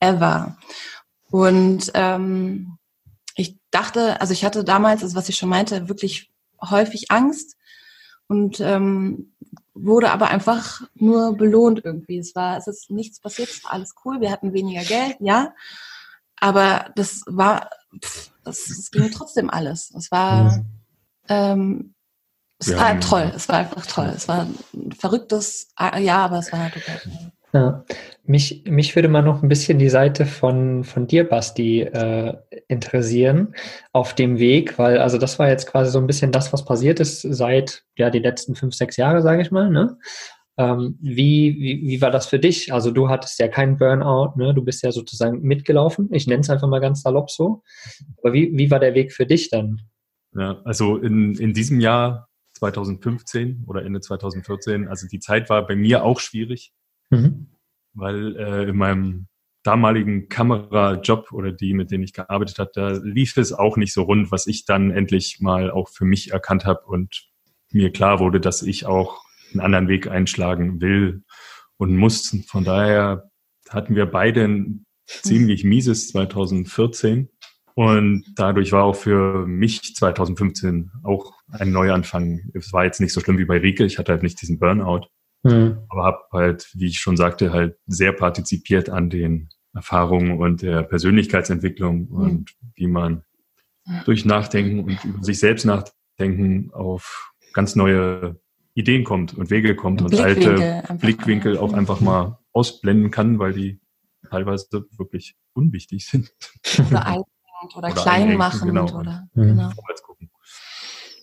ever. 0.00 0.56
Und 1.30 1.90
ähm, 1.94 2.75
dachte, 3.70 4.20
also 4.20 4.32
ich 4.32 4.44
hatte 4.44 4.64
damals, 4.64 5.02
also 5.02 5.16
was 5.16 5.28
ich 5.28 5.36
schon 5.36 5.48
meinte, 5.48 5.88
wirklich 5.88 6.30
häufig 6.62 7.10
Angst 7.10 7.56
und 8.28 8.60
ähm, 8.60 9.34
wurde 9.74 10.10
aber 10.10 10.28
einfach 10.28 10.82
nur 10.94 11.36
belohnt 11.36 11.84
irgendwie. 11.84 12.18
Es 12.18 12.34
war, 12.34 12.56
es 12.56 12.66
ist 12.66 12.90
nichts 12.90 13.20
passiert, 13.20 13.50
es 13.50 13.64
war 13.64 13.72
alles 13.72 13.94
cool, 14.04 14.20
wir 14.20 14.30
hatten 14.30 14.52
weniger 14.52 14.82
Geld, 14.84 15.16
ja, 15.20 15.52
aber 16.38 16.92
das 16.96 17.22
war, 17.26 17.70
pff, 18.02 18.30
das, 18.44 18.64
das 18.64 18.90
ging 18.90 19.10
trotzdem 19.10 19.50
alles. 19.50 19.92
Es 19.96 20.10
war, 20.10 20.64
ähm, 21.28 21.94
es 22.58 22.68
ja, 22.68 22.78
war 22.78 23.00
toll, 23.00 23.32
es 23.34 23.48
war 23.48 23.58
einfach 23.58 23.86
toll. 23.86 24.12
Es 24.14 24.28
war 24.28 24.46
ein 24.74 24.92
verrücktes 24.92 25.68
Jahr, 25.78 26.24
aber 26.24 26.38
es 26.38 26.52
war 26.52 26.70
total 26.70 26.98
toll. 26.98 27.32
Ja. 27.56 27.84
Mich, 28.24 28.64
mich 28.66 28.94
würde 28.94 29.08
mal 29.08 29.22
noch 29.22 29.42
ein 29.42 29.48
bisschen 29.48 29.78
die 29.78 29.88
Seite 29.88 30.26
von, 30.26 30.84
von 30.84 31.06
dir, 31.06 31.26
Basti, 31.26 31.80
äh, 31.80 32.36
interessieren 32.68 33.54
auf 33.92 34.14
dem 34.14 34.38
Weg, 34.38 34.78
weil 34.78 34.98
also 34.98 35.16
das 35.16 35.38
war 35.38 35.48
jetzt 35.48 35.66
quasi 35.66 35.90
so 35.90 35.98
ein 35.98 36.06
bisschen 36.06 36.32
das, 36.32 36.52
was 36.52 36.64
passiert 36.66 37.00
ist 37.00 37.22
seit 37.22 37.84
ja 37.96 38.10
die 38.10 38.18
letzten 38.18 38.54
fünf, 38.54 38.74
sechs 38.74 38.98
Jahre, 38.98 39.22
sage 39.22 39.40
ich 39.40 39.50
mal. 39.52 39.70
Ne? 39.70 39.96
Ähm, 40.58 40.98
wie, 41.00 41.56
wie, 41.58 41.80
wie 41.86 42.00
war 42.02 42.10
das 42.10 42.26
für 42.26 42.38
dich? 42.38 42.74
Also 42.74 42.90
du 42.90 43.08
hattest 43.08 43.38
ja 43.38 43.48
keinen 43.48 43.78
Burnout, 43.78 44.34
ne? 44.36 44.52
du 44.52 44.62
bist 44.62 44.82
ja 44.82 44.92
sozusagen 44.92 45.40
mitgelaufen. 45.40 46.10
Ich 46.12 46.26
nenne 46.26 46.40
es 46.40 46.50
einfach 46.50 46.68
mal 46.68 46.80
ganz 46.80 47.02
salopp 47.02 47.30
so. 47.30 47.62
Aber 48.18 48.34
wie, 48.34 48.50
wie 48.52 48.70
war 48.70 48.80
der 48.80 48.94
Weg 48.94 49.14
für 49.14 49.24
dich 49.24 49.48
dann? 49.48 49.80
Ja, 50.34 50.60
also 50.64 50.98
in, 50.98 51.36
in 51.36 51.54
diesem 51.54 51.80
Jahr 51.80 52.28
2015 52.58 53.64
oder 53.66 53.82
Ende 53.82 54.00
2014, 54.00 54.88
also 54.88 55.06
die 55.06 55.20
Zeit 55.20 55.48
war 55.48 55.66
bei 55.66 55.76
mir 55.76 56.04
auch 56.04 56.20
schwierig, 56.20 56.74
mhm. 57.10 57.48
weil 57.94 58.36
äh, 58.36 58.68
in 58.68 58.76
meinem 58.76 59.26
damaligen 59.66 60.28
Kamerajob 60.28 61.32
oder 61.32 61.52
die, 61.52 61.74
mit 61.74 61.90
denen 61.90 62.04
ich 62.04 62.12
gearbeitet 62.12 62.58
habe, 62.58 62.70
da 62.72 62.90
lief 63.02 63.36
es 63.36 63.52
auch 63.52 63.76
nicht 63.76 63.92
so 63.92 64.02
rund, 64.02 64.30
was 64.30 64.46
ich 64.46 64.64
dann 64.64 64.92
endlich 64.92 65.40
mal 65.40 65.70
auch 65.70 65.88
für 65.88 66.04
mich 66.04 66.30
erkannt 66.30 66.64
habe 66.64 66.82
und 66.86 67.28
mir 67.72 67.92
klar 67.92 68.20
wurde, 68.20 68.40
dass 68.40 68.62
ich 68.62 68.86
auch 68.86 69.22
einen 69.52 69.60
anderen 69.60 69.88
Weg 69.88 70.08
einschlagen 70.08 70.80
will 70.80 71.24
und 71.78 71.96
muss. 71.96 72.36
Von 72.46 72.64
daher 72.64 73.30
hatten 73.68 73.96
wir 73.96 74.06
beide 74.06 74.44
ein 74.44 74.86
ziemlich 75.06 75.64
mieses 75.64 76.08
2014 76.08 77.28
und 77.74 78.24
dadurch 78.36 78.72
war 78.72 78.84
auch 78.84 78.96
für 78.96 79.46
mich 79.46 79.94
2015 79.94 80.92
auch 81.02 81.34
ein 81.50 81.72
Neuanfang. 81.72 82.50
Es 82.54 82.72
war 82.72 82.84
jetzt 82.84 83.00
nicht 83.00 83.12
so 83.12 83.20
schlimm 83.20 83.38
wie 83.38 83.44
bei 83.44 83.58
Rike, 83.58 83.84
ich 83.84 83.98
hatte 83.98 84.12
halt 84.12 84.22
nicht 84.22 84.40
diesen 84.40 84.58
Burnout, 84.58 85.08
mhm. 85.46 85.78
aber 85.88 86.04
habe 86.04 86.18
halt, 86.32 86.68
wie 86.74 86.86
ich 86.86 86.98
schon 86.98 87.16
sagte, 87.16 87.52
halt 87.52 87.76
sehr 87.86 88.12
partizipiert 88.12 88.90
an 88.90 89.10
den 89.10 89.48
Erfahrungen 89.74 90.38
und 90.38 90.62
der 90.62 90.82
Persönlichkeitsentwicklung 90.82 92.08
mhm. 92.08 92.16
und 92.16 92.54
wie 92.74 92.86
man 92.86 93.22
durch 94.04 94.24
Nachdenken 94.24 94.80
und 94.80 95.04
über 95.04 95.22
sich 95.22 95.38
selbst 95.38 95.64
nachdenken 95.64 96.70
auf 96.72 97.32
ganz 97.52 97.76
neue 97.76 98.40
Ideen 98.74 99.04
kommt 99.04 99.34
und 99.34 99.50
Wege 99.50 99.76
kommt 99.76 100.02
und 100.02 100.18
alte 100.18 100.82
Blickwinkel 100.98 101.56
auch 101.56 101.72
einfach 101.72 102.00
mal 102.00 102.38
ausblenden 102.52 103.10
kann, 103.10 103.38
weil 103.38 103.52
die 103.52 103.80
teilweise 104.28 104.66
wirklich 104.98 105.36
unwichtig 105.54 106.06
sind. 106.06 106.30
Oder 106.90 107.24
oder, 107.62 107.76
oder 107.76 107.90
klein 107.92 108.36
machen. 108.36 108.68
Genau. 108.68 108.98
Oder, 108.98 109.28
genau. 109.34 109.70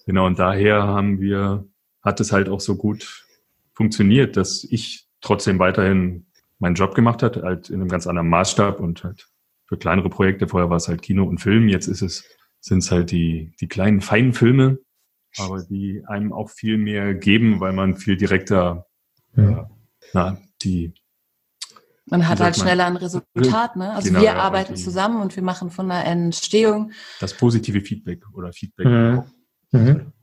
genau, 0.06 0.26
und 0.26 0.40
daher 0.40 0.84
haben 0.84 1.20
wir, 1.20 1.68
hat 2.02 2.20
es 2.20 2.32
halt 2.32 2.50
auch 2.50 2.60
so 2.60 2.76
gut 2.76 3.23
funktioniert, 3.74 4.38
dass 4.38 4.64
ich 4.64 5.08
trotzdem 5.22 5.60
weiterhin 5.60 6.28
meinen 6.60 6.76
Job 6.76 6.96
gemacht 6.96 7.24
hat, 7.24 7.38
halt 7.38 7.70
in 7.70 7.82
einem 7.82 7.90
ganz 7.90 8.08
anderen 8.08 8.30
Maßstab 8.30 8.80
und 8.80 9.04
halt 9.04 9.28
für 9.66 9.78
kleinere 9.78 10.10
Projekte. 10.10 10.48
Vorher 10.48 10.70
war 10.70 10.78
es 10.78 10.88
halt 10.88 11.02
Kino 11.02 11.26
und 11.26 11.40
Film, 11.40 11.68
jetzt 11.68 11.88
ist 11.88 12.02
es, 12.02 12.24
sind 12.60 12.80
es 12.80 12.92
halt 12.92 13.12
die, 13.12 13.54
die 13.60 13.68
kleinen, 13.68 14.02
feinen 14.02 14.34
Filme, 14.34 14.80
aber 15.38 15.64
die 15.64 16.04
einem 16.08 16.32
auch 16.32 16.50
viel 16.50 16.78
mehr 16.78 17.14
geben, 17.14 17.60
weil 17.60 17.74
man 17.74 17.98
viel 17.98 18.18
direkter, 18.18 18.88
ja. 19.36 19.44
äh, 19.44 19.66
na, 20.14 20.38
die, 20.62 20.94
man 22.06 22.28
hat 22.28 22.40
halt 22.42 22.58
schneller 22.58 22.86
ein 22.86 22.98
Resultat, 22.98 23.76
ne? 23.76 23.94
Also 23.94 24.10
genau, 24.10 24.20
wir 24.20 24.26
ja, 24.26 24.36
arbeiten 24.36 24.76
zusammen 24.76 25.22
und 25.22 25.36
wir 25.36 25.44
machen 25.44 25.72
von 25.72 25.88
der 25.88 26.06
Entstehung. 26.06 26.92
Das 27.20 27.36
positive 27.36 27.80
Feedback 27.82 28.24
oder 28.34 28.52
Feedback. 28.52 28.86
Mhm. 28.86 29.24
Mhm. 29.72 30.14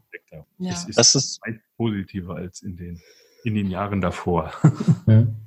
Ja. 0.58 0.70
Das 0.70 0.88
ist, 0.88 0.98
das 0.98 1.14
ist 1.14 1.40
positiver 1.76 2.36
als 2.36 2.62
in 2.62 2.76
den, 2.76 3.00
in 3.44 3.54
den 3.54 3.70
Jahren 3.70 4.00
davor. 4.00 4.52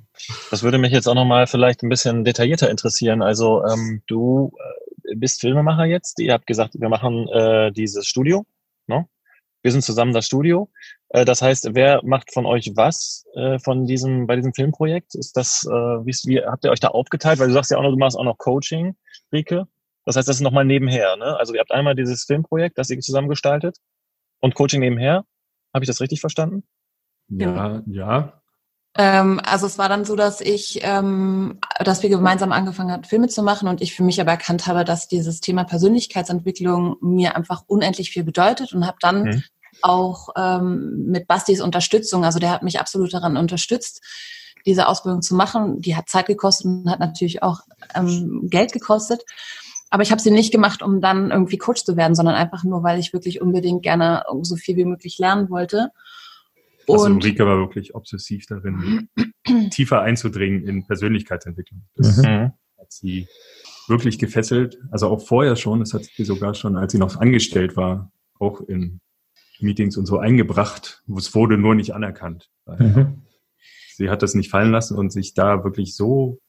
Das 0.50 0.62
würde 0.62 0.78
mich 0.78 0.92
jetzt 0.92 1.08
auch 1.08 1.14
nochmal 1.14 1.46
vielleicht 1.46 1.82
ein 1.82 1.88
bisschen 1.88 2.24
detaillierter 2.24 2.70
interessieren. 2.70 3.20
Also 3.22 3.64
ähm, 3.64 4.02
du 4.06 4.52
äh, 5.04 5.16
bist 5.16 5.40
Filmemacher 5.40 5.84
jetzt. 5.86 6.20
Ihr 6.20 6.32
habt 6.32 6.46
gesagt, 6.46 6.74
wir 6.78 6.88
machen 6.88 7.28
äh, 7.28 7.72
dieses 7.72 8.06
Studio. 8.06 8.46
Ne? 8.86 9.08
Wir 9.62 9.72
sind 9.72 9.82
zusammen 9.82 10.12
das 10.12 10.26
Studio. 10.26 10.70
Äh, 11.08 11.24
das 11.24 11.42
heißt, 11.42 11.70
wer 11.74 12.00
macht 12.04 12.32
von 12.32 12.46
euch 12.46 12.72
was 12.76 13.24
äh, 13.34 13.58
von 13.58 13.86
diesem 13.86 14.26
bei 14.26 14.36
diesem 14.36 14.54
Filmprojekt? 14.54 15.14
Ist 15.14 15.36
das 15.36 15.66
äh, 15.66 15.70
wie, 15.70 16.14
wie 16.28 16.40
habt 16.44 16.64
ihr 16.64 16.70
euch 16.70 16.80
da 16.80 16.88
aufgeteilt? 16.88 17.38
Weil 17.38 17.48
du 17.48 17.54
sagst 17.54 17.70
ja 17.70 17.78
auch 17.78 17.82
noch, 17.82 17.90
du 17.90 17.98
machst 17.98 18.16
auch 18.16 18.24
noch 18.24 18.38
Coaching, 18.38 18.96
Rike. 19.32 19.66
Das 20.04 20.16
heißt, 20.16 20.28
das 20.28 20.36
ist 20.36 20.42
nochmal 20.42 20.64
nebenher. 20.64 21.16
Ne? 21.16 21.36
Also 21.38 21.54
ihr 21.54 21.60
habt 21.60 21.72
einmal 21.72 21.94
dieses 21.94 22.24
Filmprojekt, 22.24 22.78
das 22.78 22.90
ihr 22.90 23.00
zusammen 23.00 23.28
gestaltet 23.28 23.78
und 24.40 24.54
Coaching 24.54 24.80
nebenher. 24.80 25.24
Habe 25.72 25.84
ich 25.84 25.88
das 25.88 26.00
richtig 26.00 26.20
verstanden? 26.20 26.62
Ja, 27.28 27.82
ja. 27.86 28.40
Ähm, 28.96 29.40
also 29.44 29.66
es 29.66 29.76
war 29.76 29.88
dann 29.88 30.04
so, 30.04 30.14
dass 30.14 30.40
ich, 30.40 30.80
ähm, 30.82 31.58
dass 31.80 32.02
wir 32.02 32.10
gemeinsam 32.10 32.52
angefangen 32.52 32.92
haben, 32.92 33.04
Filme 33.04 33.28
zu 33.28 33.42
machen 33.42 33.66
und 33.66 33.80
ich 33.80 33.94
für 33.94 34.04
mich 34.04 34.20
aber 34.20 34.30
erkannt 34.30 34.66
habe, 34.66 34.84
dass 34.84 35.08
dieses 35.08 35.40
Thema 35.40 35.64
Persönlichkeitsentwicklung 35.64 36.96
mir 37.00 37.34
einfach 37.34 37.64
unendlich 37.66 38.10
viel 38.10 38.22
bedeutet 38.22 38.72
und 38.72 38.86
habe 38.86 38.98
dann 39.00 39.24
mhm. 39.24 39.42
auch 39.82 40.28
ähm, 40.36 41.06
mit 41.08 41.26
Bastis 41.26 41.60
Unterstützung, 41.60 42.24
also 42.24 42.38
der 42.38 42.50
hat 42.50 42.62
mich 42.62 42.78
absolut 42.78 43.12
daran 43.12 43.36
unterstützt, 43.36 44.00
diese 44.64 44.86
Ausbildung 44.86 45.22
zu 45.22 45.34
machen. 45.34 45.80
Die 45.80 45.96
hat 45.96 46.08
Zeit 46.08 46.26
gekostet 46.26 46.66
und 46.66 46.90
hat 46.90 47.00
natürlich 47.00 47.42
auch 47.42 47.60
ähm, 47.94 48.48
Geld 48.48 48.72
gekostet. 48.72 49.24
Aber 49.90 50.02
ich 50.02 50.10
habe 50.10 50.20
sie 50.20 50.30
nicht 50.30 50.52
gemacht, 50.52 50.82
um 50.82 51.00
dann 51.00 51.30
irgendwie 51.30 51.58
Coach 51.58 51.84
zu 51.84 51.96
werden, 51.96 52.14
sondern 52.14 52.34
einfach 52.34 52.64
nur, 52.64 52.82
weil 52.82 52.98
ich 52.98 53.12
wirklich 53.12 53.40
unbedingt 53.40 53.82
gerne 53.82 54.24
so 54.42 54.56
viel 54.56 54.76
wie 54.76 54.84
möglich 54.84 55.18
lernen 55.18 55.50
wollte. 55.50 55.90
Also 56.88 57.06
und 57.06 57.16
Ulrike 57.16 57.46
war 57.46 57.58
wirklich 57.58 57.94
obsessiv 57.94 58.46
darin, 58.46 59.08
tiefer 59.70 60.00
einzudringen 60.02 60.66
in 60.66 60.86
Persönlichkeitsentwicklung. 60.86 61.82
Das 61.96 62.18
mhm. 62.18 62.52
hat 62.78 62.92
sie 62.92 63.26
wirklich 63.88 64.18
gefesselt. 64.18 64.78
Also 64.90 65.08
auch 65.08 65.26
vorher 65.26 65.56
schon, 65.56 65.80
das 65.80 65.94
hat 65.94 66.04
sie 66.04 66.24
sogar 66.24 66.54
schon, 66.54 66.76
als 66.76 66.92
sie 66.92 66.98
noch 66.98 67.16
angestellt 67.16 67.76
war, 67.76 68.12
auch 68.38 68.60
in 68.62 69.00
Meetings 69.60 69.96
und 69.96 70.06
so 70.06 70.18
eingebracht. 70.18 71.02
Es 71.16 71.34
wurde 71.34 71.58
nur 71.58 71.74
nicht 71.74 71.94
anerkannt. 71.94 72.50
Mhm. 72.66 73.22
Sie 73.96 74.10
hat 74.10 74.22
das 74.22 74.34
nicht 74.34 74.50
fallen 74.50 74.72
lassen 74.72 74.96
und 74.96 75.12
sich 75.12 75.34
da 75.34 75.62
wirklich 75.64 75.94
so 75.94 76.40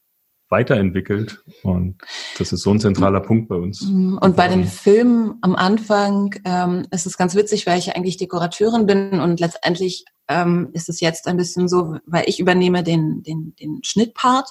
weiterentwickelt. 0.48 1.42
Und 1.62 1.98
das 2.38 2.52
ist 2.52 2.62
so 2.62 2.70
ein 2.70 2.80
zentraler 2.80 3.20
Punkt 3.20 3.48
bei 3.48 3.56
uns. 3.56 3.82
Mhm. 3.82 4.18
Und 4.18 4.36
bei 4.36 4.48
den 4.48 4.64
Filmen 4.64 5.38
am 5.40 5.56
Anfang 5.56 6.34
ähm, 6.44 6.86
ist 6.90 7.06
es 7.06 7.16
ganz 7.16 7.34
witzig, 7.34 7.66
weil 7.66 7.78
ich 7.78 7.86
ja 7.86 7.94
eigentlich 7.94 8.16
Dekorateurin 8.16 8.86
bin 8.86 9.20
und 9.20 9.40
letztendlich 9.40 10.04
ähm, 10.28 10.70
ist 10.72 10.88
es 10.88 11.00
jetzt 11.00 11.26
ein 11.26 11.36
bisschen 11.36 11.68
so, 11.68 11.98
weil 12.06 12.24
ich 12.26 12.40
übernehme 12.40 12.82
den, 12.82 13.22
den, 13.22 13.54
den 13.56 13.80
Schnittpart. 13.82 14.50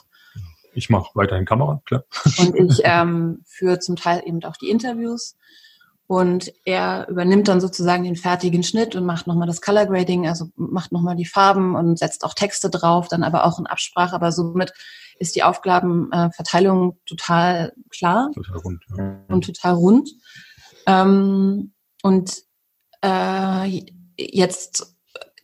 Ich 0.73 0.89
mache 0.89 1.11
weiterhin 1.13 1.45
Kamera, 1.45 1.81
klar. 1.85 2.03
Und 2.37 2.55
ich 2.55 2.81
ähm, 2.83 3.41
führe 3.45 3.79
zum 3.79 3.95
Teil 3.95 4.23
eben 4.25 4.43
auch 4.43 4.57
die 4.57 4.69
Interviews. 4.69 5.37
Und 6.07 6.53
er 6.65 7.07
übernimmt 7.09 7.47
dann 7.47 7.59
sozusagen 7.59 8.03
den 8.03 8.15
fertigen 8.15 8.61
Schnitt 8.61 8.95
und 8.95 9.05
macht 9.05 9.25
nochmal 9.25 9.47
das 9.47 9.61
Color 9.61 9.87
Grading, 9.87 10.27
also 10.27 10.49
macht 10.55 10.91
nochmal 10.91 11.15
die 11.15 11.25
Farben 11.25 11.75
und 11.75 11.97
setzt 11.97 12.23
auch 12.23 12.35
Texte 12.35 12.69
drauf, 12.69 13.07
dann 13.07 13.23
aber 13.23 13.45
auch 13.45 13.57
in 13.57 13.65
Absprache. 13.65 14.15
Aber 14.15 14.31
somit 14.31 14.71
ist 15.17 15.35
die 15.35 15.43
Aufgabenverteilung 15.43 16.99
total 17.07 17.73
klar. 17.89 18.29
Total 18.35 18.57
rund. 18.57 18.83
Ja. 18.95 19.25
Und 19.29 19.45
total 19.45 19.73
rund. 19.73 20.09
Ähm, 20.85 21.73
und 22.03 22.33
äh, 23.01 23.81
jetzt 24.17 24.95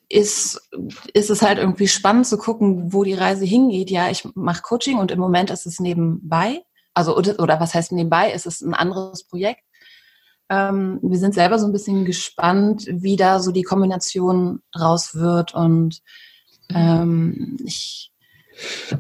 ist, 0.10 0.70
ist 1.14 1.30
es 1.30 1.42
halt 1.42 1.58
irgendwie 1.58 1.88
spannend 1.88 2.28
zu 2.28 2.38
gucken, 2.38 2.94
wo 2.94 3.04
die 3.04 3.14
Reise 3.14 3.46
hingeht. 3.46 3.90
Ja, 3.90 4.10
ich 4.10 4.28
mache 4.36 4.62
Coaching 4.62 5.00
und 5.00 5.10
im 5.10 5.20
Moment 5.20 5.50
ist 5.50 5.66
es 5.66 5.80
nebenbei. 5.80 6.62
Also, 6.94 7.18
oder, 7.18 7.40
oder 7.40 7.60
was 7.60 7.74
heißt 7.74 7.94
nebenbei? 7.94 8.32
Ist 8.32 8.46
es 8.46 8.62
ein 8.62 8.74
anderes 8.74 9.24
Projekt? 9.24 9.64
Ähm, 10.52 11.00
wir 11.02 11.18
sind 11.18 11.34
selber 11.34 11.58
so 11.58 11.66
ein 11.66 11.72
bisschen 11.72 12.04
gespannt, 12.04 12.86
wie 12.90 13.16
da 13.16 13.40
so 13.40 13.54
die 13.54 13.64
Kombination 13.64 14.60
raus 14.78 15.16
wird. 15.16 15.54
Und 15.54 16.02
ähm, 16.74 17.58
ich 17.64 18.12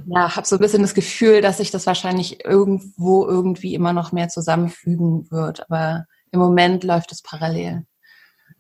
ja, 0.08 0.34
habe 0.34 0.48
so 0.48 0.56
ein 0.56 0.62
bisschen 0.62 0.82
das 0.82 0.94
Gefühl, 0.94 1.42
dass 1.42 1.58
sich 1.58 1.70
das 1.70 1.86
wahrscheinlich 1.86 2.46
irgendwo 2.46 3.28
irgendwie 3.28 3.76
immer 3.76 3.92
noch 3.92 4.14
mehr 4.14 4.30
zusammenfügen 4.30 5.30
wird. 5.30 5.70
Aber 5.70 6.06
im 6.32 6.40
Moment 6.40 6.86
läuft 6.86 7.12
es 7.12 7.22
parallel. 7.22 7.86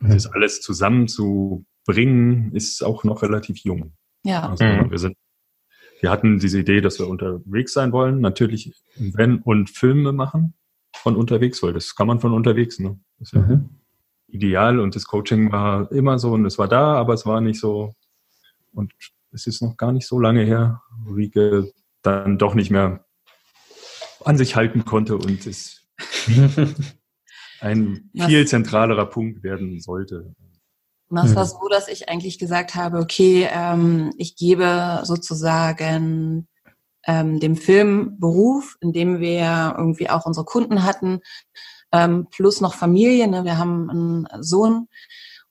Das 0.01 0.27
alles 0.27 0.59
zusammen 0.59 1.07
zu 1.07 1.65
bringen, 1.85 2.53
ist 2.53 2.83
auch 2.83 3.05
noch 3.05 3.21
relativ 3.21 3.59
jung. 3.59 3.93
Ja. 4.23 4.49
Also 4.49 4.65
mhm. 4.65 4.91
wir 4.91 4.97
sind, 4.97 5.15
wir 6.01 6.11
hatten 6.11 6.39
diese 6.39 6.59
Idee, 6.59 6.81
dass 6.81 6.99
wir 6.99 7.07
unterwegs 7.07 7.71
sein 7.71 7.93
wollen, 7.93 8.19
natürlich 8.19 8.73
wenn 8.97 9.39
und 9.39 9.69
Filme 9.69 10.11
machen 10.11 10.55
von 11.01 11.15
unterwegs, 11.15 11.61
weil 11.63 11.73
das 11.73 11.95
kann 11.95 12.07
man 12.07 12.19
von 12.19 12.33
unterwegs, 12.33 12.79
ne? 12.79 12.99
Das 13.19 13.29
ist 13.29 13.33
ja 13.33 13.41
mhm. 13.41 13.69
ideal 14.27 14.79
und 14.79 14.95
das 14.95 15.05
Coaching 15.05 15.51
war 15.51 15.91
immer 15.91 16.19
so 16.19 16.31
und 16.31 16.45
es 16.45 16.57
war 16.57 16.67
da, 16.67 16.95
aber 16.95 17.13
es 17.13 17.25
war 17.25 17.41
nicht 17.41 17.59
so 17.59 17.93
und 18.73 18.93
es 19.31 19.47
ist 19.47 19.61
noch 19.61 19.77
gar 19.77 19.91
nicht 19.91 20.07
so 20.07 20.19
lange 20.19 20.43
her, 20.43 20.81
wo 21.03 21.13
Rieke 21.13 21.71
dann 22.01 22.37
doch 22.37 22.53
nicht 22.53 22.71
mehr 22.71 23.05
an 24.23 24.37
sich 24.37 24.55
halten 24.55 24.85
konnte 24.85 25.15
und 25.15 25.45
es 25.47 25.87
ein 27.59 28.09
viel 28.15 28.47
zentralerer 28.47 29.05
Punkt 29.05 29.43
werden 29.43 29.79
sollte. 29.81 30.33
Und 31.09 31.17
das 31.17 31.35
war 31.35 31.43
mhm. 31.43 31.49
so, 31.49 31.67
dass 31.69 31.87
ich 31.87 32.09
eigentlich 32.09 32.39
gesagt 32.39 32.75
habe, 32.75 32.99
okay, 32.99 33.47
ähm, 33.51 34.13
ich 34.17 34.35
gebe 34.35 35.01
sozusagen 35.03 36.47
ähm, 37.05 37.39
dem 37.39 37.55
Film 37.55 38.19
Beruf, 38.19 38.77
in 38.81 38.93
dem 38.93 39.19
wir 39.19 39.75
irgendwie 39.77 40.09
auch 40.09 40.25
unsere 40.25 40.45
Kunden 40.45 40.83
hatten, 40.83 41.21
ähm, 41.91 42.27
plus 42.31 42.61
noch 42.61 42.75
Familie. 42.75 43.27
Ne? 43.27 43.43
Wir 43.43 43.57
haben 43.57 43.89
einen 43.89 44.43
Sohn 44.43 44.87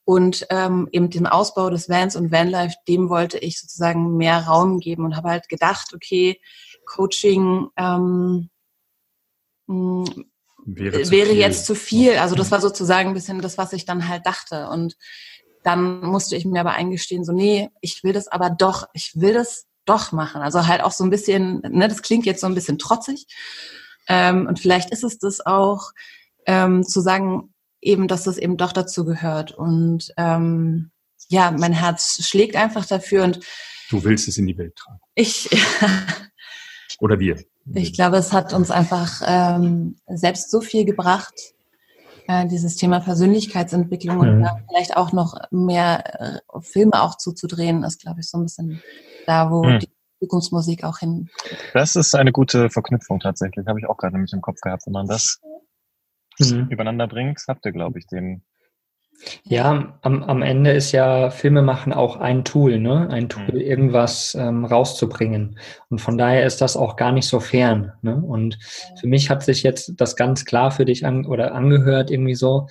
und 0.04 0.46
ähm, 0.50 0.88
eben 0.92 1.10
den 1.10 1.26
Ausbau 1.26 1.70
des 1.70 1.88
Vans 1.88 2.16
und 2.16 2.32
Vanlife, 2.32 2.76
dem 2.88 3.08
wollte 3.08 3.38
ich 3.38 3.60
sozusagen 3.60 4.16
mehr 4.16 4.46
Raum 4.46 4.80
geben 4.80 5.04
und 5.04 5.16
habe 5.16 5.30
halt 5.30 5.48
gedacht, 5.48 5.92
okay, 5.94 6.40
Coaching 6.84 7.68
ähm, 7.76 8.50
wäre, 9.68 11.10
wäre 11.10 11.32
jetzt 11.32 11.66
zu 11.66 11.74
viel. 11.74 12.16
Also 12.16 12.34
das 12.34 12.50
war 12.50 12.60
sozusagen 12.60 13.10
ein 13.10 13.14
bisschen 13.14 13.40
das, 13.40 13.58
was 13.58 13.72
ich 13.72 13.84
dann 13.84 14.08
halt 14.08 14.26
dachte. 14.26 14.68
Und 14.68 14.96
dann 15.62 16.00
musste 16.00 16.36
ich 16.36 16.44
mir 16.44 16.60
aber 16.60 16.72
eingestehen, 16.72 17.24
so, 17.24 17.32
nee, 17.32 17.70
ich 17.80 18.02
will 18.02 18.12
das 18.12 18.28
aber 18.28 18.50
doch, 18.50 18.88
ich 18.94 19.12
will 19.14 19.34
das 19.34 19.66
doch 19.90 20.12
machen. 20.12 20.42
Also 20.42 20.66
halt 20.66 20.82
auch 20.82 20.92
so 20.92 21.04
ein 21.04 21.10
bisschen, 21.10 21.60
ne, 21.68 21.88
das 21.88 22.02
klingt 22.02 22.26
jetzt 22.26 22.40
so 22.40 22.46
ein 22.46 22.54
bisschen 22.54 22.78
trotzig. 22.78 23.26
Ähm, 24.08 24.46
und 24.46 24.58
vielleicht 24.58 24.90
ist 24.90 25.04
es 25.04 25.18
das 25.18 25.44
auch, 25.44 25.90
ähm, 26.46 26.84
zu 26.84 27.00
sagen, 27.00 27.52
eben, 27.80 28.08
dass 28.08 28.24
das 28.24 28.38
eben 28.38 28.56
doch 28.56 28.72
dazu 28.72 29.04
gehört. 29.04 29.52
Und 29.52 30.12
ähm, 30.16 30.90
ja, 31.28 31.50
mein 31.50 31.72
Herz 31.72 32.24
schlägt 32.26 32.56
einfach 32.56 32.86
dafür 32.86 33.24
und 33.24 33.40
du 33.90 34.02
willst 34.04 34.28
es 34.28 34.38
in 34.38 34.46
die 34.46 34.58
Welt 34.58 34.76
tragen. 34.76 35.00
Ich 35.14 35.48
oder 37.00 37.18
wir. 37.18 37.42
Ich 37.74 37.92
glaube, 37.92 38.16
es 38.16 38.32
hat 38.32 38.52
uns 38.52 38.70
einfach 38.70 39.22
ähm, 39.24 39.96
selbst 40.08 40.50
so 40.50 40.60
viel 40.60 40.84
gebracht, 40.84 41.34
äh, 42.26 42.46
dieses 42.46 42.76
Thema 42.76 43.00
Persönlichkeitsentwicklung 43.00 44.16
mhm. 44.16 44.22
und 44.22 44.48
vielleicht 44.68 44.96
auch 44.96 45.12
noch 45.12 45.34
mehr 45.50 46.42
äh, 46.52 46.60
Filme 46.60 47.02
auch 47.02 47.16
zuzudrehen, 47.16 47.84
ist, 47.84 48.00
glaube 48.00 48.20
ich, 48.20 48.28
so 48.28 48.38
ein 48.38 48.44
bisschen 48.44 48.82
da, 49.30 49.50
wo 49.50 49.64
mhm. 49.64 49.78
die 49.78 49.88
Zukunftsmusik 50.20 50.84
auch 50.84 50.98
hin. 50.98 51.28
Das 51.72 51.96
ist 51.96 52.14
eine 52.14 52.32
gute 52.32 52.68
Verknüpfung 52.68 53.20
tatsächlich, 53.20 53.66
habe 53.66 53.78
ich 53.78 53.86
auch 53.86 53.96
gerade 53.96 54.14
nämlich 54.14 54.32
im 54.32 54.42
Kopf 54.42 54.60
gehabt. 54.60 54.82
Wenn 54.86 54.92
man 54.92 55.06
das 55.06 55.40
mhm. 56.38 56.68
übereinander 56.70 57.06
bringt, 57.06 57.40
habt 57.48 57.64
ihr, 57.64 57.72
glaube 57.72 57.98
ich, 57.98 58.06
den 58.06 58.42
ja, 59.44 59.98
am, 60.00 60.22
am 60.22 60.42
Ende 60.42 60.70
ist 60.72 60.92
ja 60.92 61.30
Filme 61.30 61.60
machen 61.62 61.92
auch 61.92 62.16
ein 62.16 62.44
Tool, 62.44 62.78
ne? 62.78 63.08
Ein 63.10 63.28
Tool, 63.28 63.54
mhm. 63.54 63.60
irgendwas 63.60 64.34
ähm, 64.34 64.64
rauszubringen. 64.64 65.58
Und 65.90 66.00
von 66.00 66.16
daher 66.16 66.46
ist 66.46 66.60
das 66.60 66.76
auch 66.76 66.96
gar 66.96 67.12
nicht 67.12 67.28
so 67.28 67.38
fern. 67.38 67.92
Ne? 68.00 68.16
Und 68.16 68.58
für 68.98 69.06
mich 69.06 69.28
hat 69.28 69.42
sich 69.42 69.62
jetzt 69.62 69.92
das 69.98 70.16
ganz 70.16 70.46
klar 70.46 70.70
für 70.70 70.86
dich 70.86 71.04
an, 71.04 71.26
oder 71.26 71.54
angehört, 71.54 72.10
irgendwie 72.10 72.34
so, 72.34 72.68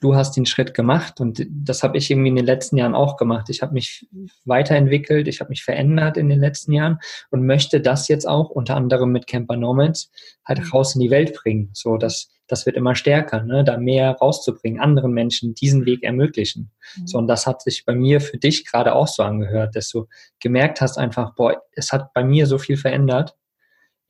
du 0.00 0.14
hast 0.14 0.36
den 0.36 0.46
Schritt 0.46 0.74
gemacht 0.74 1.20
und 1.20 1.44
das 1.50 1.82
habe 1.82 1.98
ich 1.98 2.10
irgendwie 2.10 2.28
in 2.28 2.36
den 2.36 2.44
letzten 2.44 2.76
Jahren 2.76 2.94
auch 2.94 3.16
gemacht. 3.16 3.48
Ich 3.50 3.62
habe 3.62 3.74
mich 3.74 4.08
weiterentwickelt, 4.44 5.26
ich 5.26 5.40
habe 5.40 5.50
mich 5.50 5.64
verändert 5.64 6.16
in 6.16 6.28
den 6.28 6.38
letzten 6.38 6.72
Jahren 6.72 6.98
und 7.30 7.44
möchte 7.46 7.80
das 7.80 8.08
jetzt 8.08 8.26
auch 8.26 8.50
unter 8.50 8.76
anderem 8.76 9.10
mit 9.10 9.26
Camper 9.26 9.56
Nomads 9.56 10.10
halt 10.44 10.60
mhm. 10.60 10.70
raus 10.70 10.94
in 10.94 11.00
die 11.00 11.10
Welt 11.10 11.34
bringen. 11.34 11.70
So, 11.72 11.96
dass 11.96 12.30
das 12.48 12.64
wird 12.64 12.76
immer 12.76 12.94
stärker, 12.94 13.42
ne? 13.42 13.62
da 13.62 13.76
mehr 13.76 14.12
rauszubringen, 14.12 14.80
anderen 14.80 15.12
Menschen 15.12 15.54
diesen 15.54 15.84
Weg 15.84 16.02
ermöglichen. 16.02 16.70
Mhm. 16.96 17.06
So, 17.06 17.18
und 17.18 17.26
das 17.26 17.46
hat 17.46 17.60
sich 17.60 17.84
bei 17.84 17.94
mir 17.94 18.20
für 18.20 18.38
dich 18.38 18.64
gerade 18.66 18.94
auch 18.94 19.08
so 19.08 19.22
angehört, 19.22 19.76
dass 19.76 19.90
du 19.90 20.06
gemerkt 20.40 20.80
hast 20.80 20.96
einfach, 20.96 21.34
boah, 21.34 21.62
es 21.72 21.92
hat 21.92 22.12
bei 22.14 22.24
mir 22.24 22.46
so 22.46 22.58
viel 22.58 22.76
verändert. 22.76 23.36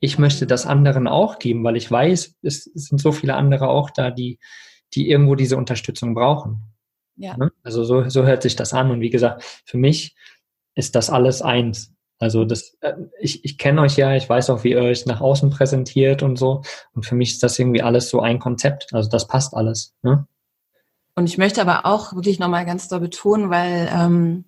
Ich 0.00 0.18
möchte 0.18 0.46
das 0.46 0.66
anderen 0.66 1.08
auch 1.08 1.40
geben, 1.40 1.64
weil 1.64 1.76
ich 1.76 1.90
weiß, 1.90 2.36
es 2.42 2.64
sind 2.64 3.00
so 3.00 3.10
viele 3.10 3.34
andere 3.34 3.68
auch 3.68 3.90
da, 3.90 4.12
die, 4.12 4.38
die 4.94 5.10
irgendwo 5.10 5.34
diese 5.34 5.56
Unterstützung 5.56 6.14
brauchen. 6.14 6.62
Ja. 7.16 7.36
Ne? 7.36 7.50
Also 7.62 7.84
so, 7.84 8.08
so 8.08 8.24
hört 8.24 8.42
sich 8.42 8.56
das 8.56 8.72
an. 8.72 8.90
Und 8.90 9.00
wie 9.00 9.10
gesagt, 9.10 9.42
für 9.64 9.78
mich 9.78 10.16
ist 10.74 10.94
das 10.94 11.10
alles 11.10 11.42
eins. 11.42 11.92
Also 12.20 12.44
das, 12.44 12.76
äh, 12.80 12.94
ich, 13.20 13.44
ich 13.44 13.58
kenne 13.58 13.80
euch 13.82 13.96
ja, 13.96 14.14
ich 14.14 14.28
weiß 14.28 14.50
auch, 14.50 14.64
wie 14.64 14.72
ihr 14.72 14.80
euch 14.80 15.06
nach 15.06 15.20
außen 15.20 15.50
präsentiert 15.50 16.22
und 16.22 16.36
so. 16.36 16.62
Und 16.94 17.06
für 17.06 17.14
mich 17.14 17.32
ist 17.32 17.42
das 17.42 17.58
irgendwie 17.58 17.82
alles 17.82 18.08
so 18.10 18.20
ein 18.20 18.38
Konzept. 18.38 18.92
Also 18.92 19.08
das 19.08 19.26
passt 19.26 19.54
alles. 19.54 19.94
Ne? 20.02 20.26
Und 21.14 21.26
ich 21.26 21.38
möchte 21.38 21.60
aber 21.60 21.86
auch 21.86 22.14
wirklich 22.14 22.38
nochmal 22.38 22.64
ganz 22.64 22.88
doll 22.88 23.00
betonen, 23.00 23.50
weil 23.50 23.88
ähm, 23.92 24.44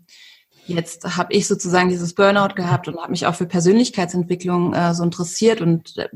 jetzt 0.67 1.17
habe 1.17 1.33
ich 1.33 1.47
sozusagen 1.47 1.89
dieses 1.89 2.15
Burnout 2.15 2.55
gehabt 2.55 2.89
und 2.89 2.97
habe 2.99 3.11
mich 3.11 3.27
auch 3.27 3.35
für 3.35 3.47
Persönlichkeitsentwicklung 3.47 4.73
äh, 4.75 4.95
so 4.95 5.03
interessiert 5.03 5.61
und 5.61 5.97
äh, 5.99 6.09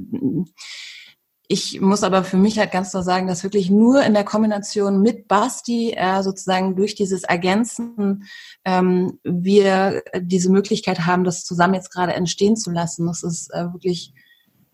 ich 1.46 1.80
muss 1.80 2.02
aber 2.02 2.24
für 2.24 2.38
mich 2.38 2.58
halt 2.58 2.72
ganz 2.72 2.90
klar 2.90 3.02
sagen, 3.02 3.26
dass 3.26 3.42
wirklich 3.44 3.68
nur 3.68 4.02
in 4.02 4.14
der 4.14 4.24
Kombination 4.24 5.02
mit 5.02 5.28
Basti 5.28 5.92
äh, 5.92 6.22
sozusagen 6.22 6.74
durch 6.74 6.94
dieses 6.94 7.22
Ergänzen 7.22 8.24
ähm, 8.64 9.18
wir 9.24 10.02
diese 10.20 10.50
Möglichkeit 10.50 11.06
haben, 11.06 11.24
das 11.24 11.44
zusammen 11.44 11.74
jetzt 11.74 11.92
gerade 11.92 12.14
entstehen 12.14 12.56
zu 12.56 12.70
lassen. 12.70 13.06
Das 13.06 13.22
ist 13.22 13.52
äh, 13.52 13.72
wirklich, 13.74 14.14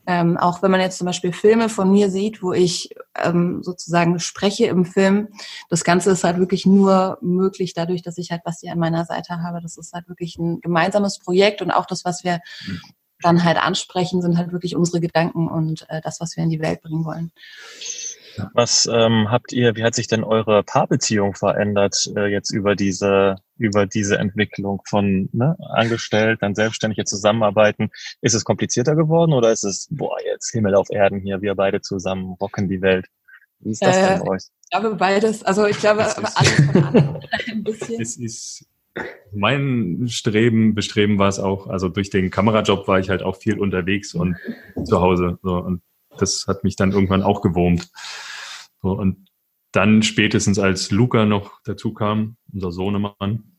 ähm, 0.06 0.36
auch 0.36 0.62
wenn 0.62 0.70
man 0.70 0.80
jetzt 0.80 0.98
zum 0.98 1.06
Beispiel 1.06 1.32
Filme 1.32 1.68
von 1.68 1.90
mir 1.90 2.08
sieht, 2.08 2.40
wo 2.40 2.52
ich 2.52 2.90
ähm, 3.20 3.64
sozusagen 3.64 4.20
spreche 4.20 4.66
im 4.66 4.84
Film, 4.84 5.28
das 5.70 5.82
Ganze 5.82 6.12
ist 6.12 6.22
halt 6.22 6.38
wirklich 6.38 6.66
nur 6.66 7.18
möglich 7.20 7.74
dadurch, 7.74 8.02
dass 8.02 8.16
ich 8.16 8.30
halt 8.30 8.44
Basti 8.44 8.68
an 8.68 8.78
meiner 8.78 9.04
Seite 9.06 9.42
habe. 9.42 9.60
Das 9.60 9.76
ist 9.76 9.92
halt 9.92 10.08
wirklich 10.08 10.38
ein 10.38 10.60
gemeinsames 10.60 11.18
Projekt 11.18 11.62
und 11.62 11.72
auch 11.72 11.86
das, 11.86 12.04
was 12.04 12.22
wir 12.22 12.38
mhm 12.64 12.80
dann 13.22 13.44
halt 13.44 13.56
ansprechen, 13.56 14.22
sind 14.22 14.38
halt 14.38 14.52
wirklich 14.52 14.76
unsere 14.76 15.00
Gedanken 15.00 15.48
und 15.48 15.86
äh, 15.88 16.00
das, 16.02 16.20
was 16.20 16.36
wir 16.36 16.44
in 16.44 16.50
die 16.50 16.60
Welt 16.60 16.82
bringen 16.82 17.04
wollen. 17.04 17.32
Was 18.54 18.88
ähm, 18.90 19.30
habt 19.30 19.52
ihr, 19.52 19.76
wie 19.76 19.82
hat 19.82 19.94
sich 19.94 20.06
denn 20.06 20.24
eure 20.24 20.62
Paarbeziehung 20.62 21.34
verändert 21.34 22.10
äh, 22.16 22.26
jetzt 22.26 22.50
über 22.50 22.74
diese, 22.74 23.36
über 23.58 23.86
diese 23.86 24.18
Entwicklung 24.18 24.82
von 24.86 25.28
ne, 25.32 25.56
angestellt, 25.74 26.38
dann 26.42 26.54
selbstständig 26.54 26.96
jetzt 26.96 27.10
zusammenarbeiten? 27.10 27.90
Ist 28.20 28.34
es 28.34 28.44
komplizierter 28.44 28.94
geworden 28.94 29.32
oder 29.32 29.50
ist 29.50 29.64
es, 29.64 29.88
boah, 29.90 30.16
jetzt 30.24 30.50
Himmel 30.52 30.74
auf 30.74 30.90
Erden 30.90 31.20
hier, 31.20 31.42
wir 31.42 31.54
beide 31.54 31.80
zusammen 31.80 32.36
rocken 32.40 32.68
die 32.68 32.80
Welt? 32.80 33.06
Wie 33.60 33.72
ist 33.72 33.82
das 33.82 33.96
äh, 33.96 34.08
denn 34.08 34.20
bei 34.20 34.30
euch? 34.30 34.42
Ich 34.62 34.70
glaube 34.70 34.94
beides, 34.94 35.42
also 35.42 35.66
ich 35.66 35.78
glaube 35.78 36.04
alles 36.04 36.54
von 36.54 36.84
ein 37.50 37.64
bisschen. 37.64 38.00
Es 38.00 38.16
ist 38.16 38.66
mein 39.32 40.08
Streben, 40.08 40.74
Bestreben 40.74 41.18
war 41.18 41.28
es 41.28 41.38
auch, 41.38 41.68
also 41.68 41.88
durch 41.88 42.10
den 42.10 42.30
Kamerajob 42.30 42.88
war 42.88 42.98
ich 42.98 43.10
halt 43.10 43.22
auch 43.22 43.36
viel 43.36 43.58
unterwegs 43.58 44.14
und 44.14 44.36
zu 44.84 45.00
Hause. 45.00 45.38
So, 45.42 45.56
und 45.56 45.82
das 46.18 46.46
hat 46.48 46.64
mich 46.64 46.76
dann 46.76 46.92
irgendwann 46.92 47.22
auch 47.22 47.40
gewurmt. 47.40 47.88
So, 48.82 48.92
und 48.92 49.28
dann 49.72 50.02
spätestens 50.02 50.58
als 50.58 50.90
Luca 50.90 51.26
noch 51.26 51.60
dazu 51.64 51.94
kam, 51.94 52.36
unser 52.52 52.72
Sohnemann, 52.72 53.58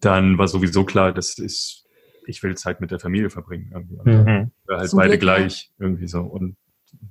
dann 0.00 0.38
war 0.38 0.48
sowieso 0.48 0.84
klar, 0.84 1.12
das 1.12 1.38
ist, 1.38 1.86
ich 2.26 2.42
will 2.42 2.56
Zeit 2.56 2.80
mit 2.80 2.90
der 2.90 2.98
Familie 2.98 3.30
verbringen. 3.30 3.70
Irgendwie. 3.72 4.12
Mhm. 4.12 4.50
Wir 4.66 4.78
halt 4.78 4.90
Zum 4.90 4.98
beide 4.98 5.18
Glück, 5.18 5.20
gleich 5.20 5.70
irgendwie 5.78 6.08
so. 6.08 6.22
Und 6.22 6.56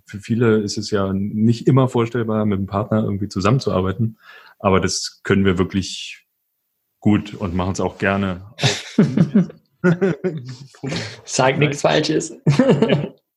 für 0.05 0.19
viele 0.19 0.59
ist 0.61 0.77
es 0.77 0.89
ja 0.89 1.13
nicht 1.13 1.67
immer 1.67 1.87
vorstellbar, 1.87 2.45
mit 2.45 2.57
einem 2.57 2.67
Partner 2.67 3.03
irgendwie 3.03 3.27
zusammenzuarbeiten. 3.27 4.17
Aber 4.59 4.79
das 4.79 5.21
können 5.23 5.45
wir 5.45 5.57
wirklich 5.57 6.25
gut 7.01 7.33
und 7.33 7.53
machen 7.53 7.73
es 7.73 7.81
auch 7.81 7.97
gerne. 7.97 8.41
Sag 11.25 11.57
nichts 11.57 11.81
Falsches. 11.81 12.33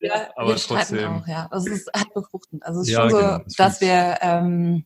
ja, 0.00 0.28
aber 0.36 0.50
wir 0.50 0.56
trotzdem. 0.56 1.22
auch, 1.22 1.26
ja. 1.26 1.48
Also 1.50 1.70
es 1.70 1.80
ist 1.80 1.90
halt 1.92 2.14
befruchtend. 2.14 2.64
Also 2.64 2.82
es 2.82 2.88
ist 2.88 2.92
ja, 2.92 3.00
schon 3.00 3.10
so, 3.10 3.16
genau. 3.16 3.40
dass 3.56 3.80
wir 3.80 4.18
ähm, 4.20 4.84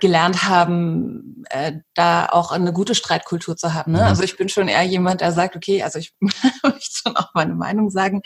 gelernt 0.00 0.48
haben, 0.48 1.44
äh, 1.50 1.72
da 1.94 2.26
auch 2.26 2.52
eine 2.52 2.72
gute 2.72 2.94
Streitkultur 2.94 3.56
zu 3.56 3.74
haben. 3.74 3.92
Ne? 3.92 3.98
Mhm. 3.98 4.04
Also 4.04 4.22
ich 4.22 4.36
bin 4.36 4.48
schon 4.48 4.68
eher 4.68 4.82
jemand, 4.84 5.20
der 5.20 5.32
sagt, 5.32 5.56
okay, 5.56 5.82
also 5.82 5.98
ich 5.98 6.14
möchte 6.20 6.80
schon 6.80 7.16
auch 7.16 7.34
meine 7.34 7.54
Meinung 7.54 7.90
sagen. 7.90 8.22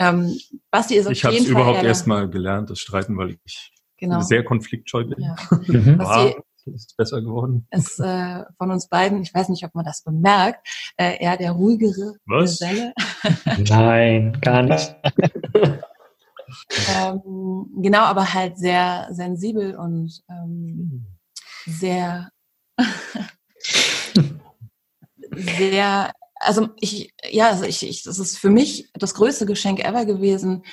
Ähm, 0.00 0.38
Basti 0.70 0.96
ist 0.96 1.06
auf 1.06 1.12
ich 1.12 1.24
habe 1.24 1.36
es 1.36 1.46
überhaupt 1.46 1.82
erst 1.82 2.06
mal 2.06 2.28
gelernt, 2.28 2.70
das 2.70 2.78
Streiten, 2.78 3.16
weil 3.16 3.36
ich 3.44 3.72
genau. 3.96 4.20
sehr 4.20 4.44
konfliktscheu 4.44 5.04
bin. 5.04 5.20
Ja. 5.20 5.36
Mhm. 5.66 5.98
Basti, 5.98 6.36
ist 6.74 6.96
besser 6.96 7.20
geworden. 7.22 7.66
Ist 7.70 8.00
äh, 8.00 8.44
von 8.56 8.70
uns 8.70 8.88
beiden, 8.88 9.22
ich 9.22 9.34
weiß 9.34 9.48
nicht, 9.48 9.64
ob 9.64 9.74
man 9.74 9.84
das 9.84 10.02
bemerkt, 10.02 10.66
äh, 10.96 11.22
eher 11.22 11.36
der 11.36 11.52
ruhigere 11.52 12.14
Was? 12.26 12.58
Geselle. 12.58 12.92
Nein, 13.68 14.38
gar 14.40 14.62
nicht. 14.62 14.94
ähm, 16.96 17.66
genau, 17.76 18.00
aber 18.00 18.32
halt 18.32 18.58
sehr 18.58 19.08
sensibel 19.10 19.76
und 19.76 20.22
ähm, 20.28 21.06
sehr, 21.66 22.30
sehr, 25.36 26.12
also 26.36 26.68
ich, 26.80 27.12
ja, 27.30 27.48
also 27.50 27.64
ich, 27.64 27.86
ich, 27.86 28.02
das 28.02 28.18
ist 28.18 28.38
für 28.38 28.50
mich 28.50 28.90
das 28.94 29.14
größte 29.14 29.46
Geschenk 29.46 29.84
ever 29.84 30.04
gewesen, 30.04 30.64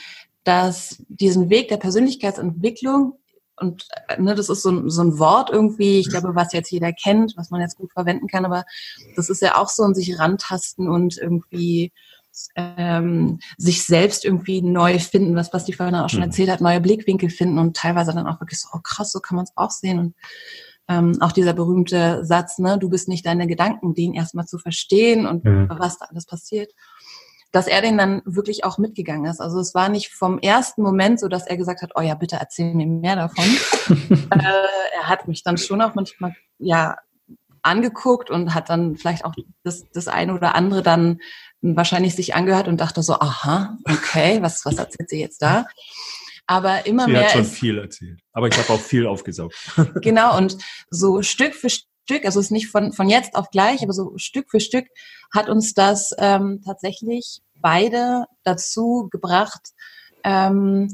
dass 0.44 1.04
diesen 1.10 1.50
Weg 1.50 1.70
der 1.70 1.78
Persönlichkeitsentwicklung 1.78 3.20
und 3.58 3.88
äh, 4.08 4.22
ne, 4.22 4.36
das 4.36 4.50
ist 4.50 4.62
so 4.62 4.72
ein, 4.72 4.90
so 4.90 5.02
ein 5.02 5.20
Wort 5.20 5.50
irgendwie, 5.50 6.00
ich 6.00 6.10
glaube, 6.10 6.36
was 6.36 6.54
jetzt 6.54 6.72
jeder 6.72 6.92
kennt, 6.92 7.34
was 7.38 7.52
man 7.52 7.62
jetzt 7.62 7.78
gut 7.78 7.94
verwenden 7.94 8.28
kann, 8.28 8.46
aber 8.46 8.66
das 9.16 9.30
ist 9.30 9.42
ja 9.42 9.58
auch 9.58 9.70
so 9.70 9.84
ein 9.84 9.96
sich 9.96 10.20
rantasten 10.20 10.88
und 10.88 11.18
irgendwie 11.18 11.92
ähm, 12.56 13.40
sich 13.58 13.84
selbst 13.84 14.26
irgendwie 14.26 14.62
neu 14.62 15.00
finden, 15.00 15.36
was, 15.36 15.66
die 15.66 15.74
vorhin 15.74 15.96
auch 15.96 16.10
schon 16.10 16.20
mhm. 16.20 16.26
erzählt 16.26 16.50
hat, 16.50 16.62
neue 16.62 16.82
Blickwinkel 16.82 17.30
finden 17.30 17.60
und 17.60 17.78
teilweise 17.78 18.14
dann 18.14 18.28
auch 18.28 18.42
wirklich 18.42 18.60
so, 18.60 18.70
oh 18.74 18.80
krass, 18.84 19.12
so 19.12 19.20
kann 19.20 19.38
man 19.38 19.46
es 19.46 19.54
auch 19.56 19.72
sehen. 19.72 20.00
Und 20.00 20.16
ähm, 20.90 21.18
auch 21.22 21.32
dieser 21.32 21.54
berühmte 21.54 22.26
Satz, 22.26 22.60
ne, 22.60 22.78
du 22.78 22.90
bist 22.90 23.08
nicht 23.08 23.26
deine 23.26 23.48
Gedanken, 23.48 23.94
den 23.94 24.14
erstmal 24.14 24.46
zu 24.46 24.60
verstehen 24.60 25.26
und 25.26 25.46
mhm. 25.46 25.70
was 25.70 25.98
da 25.98 26.06
alles 26.06 26.26
passiert 26.26 26.72
dass 27.56 27.68
er 27.68 27.82
den 27.82 27.98
dann 27.98 28.22
wirklich 28.26 28.66
auch 28.66 28.78
mitgegangen 28.78 29.32
ist. 29.32 29.40
Also 29.40 29.62
es 29.62 29.74
war 29.74 29.88
nicht 29.88 30.12
vom 30.12 30.40
ersten 30.40 30.82
Moment 30.82 31.22
so, 31.22 31.30
dass 31.30 31.48
er 31.48 31.56
gesagt 31.56 31.82
hat, 31.82 31.92
oh 31.96 32.02
ja, 32.02 32.14
bitte 32.14 32.36
erzähl 32.36 32.74
mir 32.74 32.86
mehr 32.86 33.16
davon. 33.16 33.46
äh, 34.30 34.98
er 34.98 35.08
hat 35.08 35.30
mich 35.30 35.42
dann 35.42 35.58
schon 35.58 35.82
auch 35.82 35.96
manchmal, 35.96 36.36
ja, 36.58 36.98
angeguckt 37.62 38.30
und 38.30 38.54
hat 38.54 38.70
dann 38.70 38.98
vielleicht 38.98 39.24
auch 39.24 39.34
das, 39.64 39.86
das 39.94 40.10
eine 40.10 40.34
oder 40.34 40.54
andere 40.54 40.84
dann 40.84 41.20
wahrscheinlich 41.62 42.14
sich 42.14 42.36
angehört 42.36 42.68
und 42.68 42.82
dachte 42.82 43.02
so, 43.02 43.14
aha, 43.14 43.78
okay, 43.86 44.42
was, 44.42 44.66
was 44.66 44.76
erzählt 44.76 45.10
sie 45.10 45.22
jetzt 45.22 45.42
da? 45.42 45.66
Aber 46.48 46.86
immer 46.86 47.06
Sie 47.06 47.14
mehr. 47.14 47.24
hat 47.24 47.32
schon 47.32 47.42
ist, 47.44 47.54
viel 47.54 47.78
erzählt. 47.78 48.20
Aber 48.34 48.50
ich 48.50 48.58
habe 48.58 48.70
auch 48.74 48.82
viel 48.82 49.08
aufgesaugt. 49.08 49.56
genau, 50.02 50.38
und 50.38 50.58
so 50.90 51.22
Stück 51.22 51.56
für 51.56 51.70
Stück, 51.70 52.26
also 52.26 52.42
es 52.42 52.48
ist 52.48 52.52
nicht 52.52 52.68
von, 52.68 52.92
von 52.92 53.08
jetzt 53.08 53.34
auf 53.34 53.50
gleich, 53.50 53.82
aber 53.82 53.94
so 53.94 54.12
Stück 54.18 54.52
für 54.52 54.60
Stück 54.60 54.88
hat 55.34 55.48
uns 55.48 55.74
das 55.74 56.14
ähm, 56.20 56.62
tatsächlich 56.66 57.42
beide 57.66 58.28
dazu 58.44 59.08
gebracht, 59.10 59.72
ähm, 60.24 60.94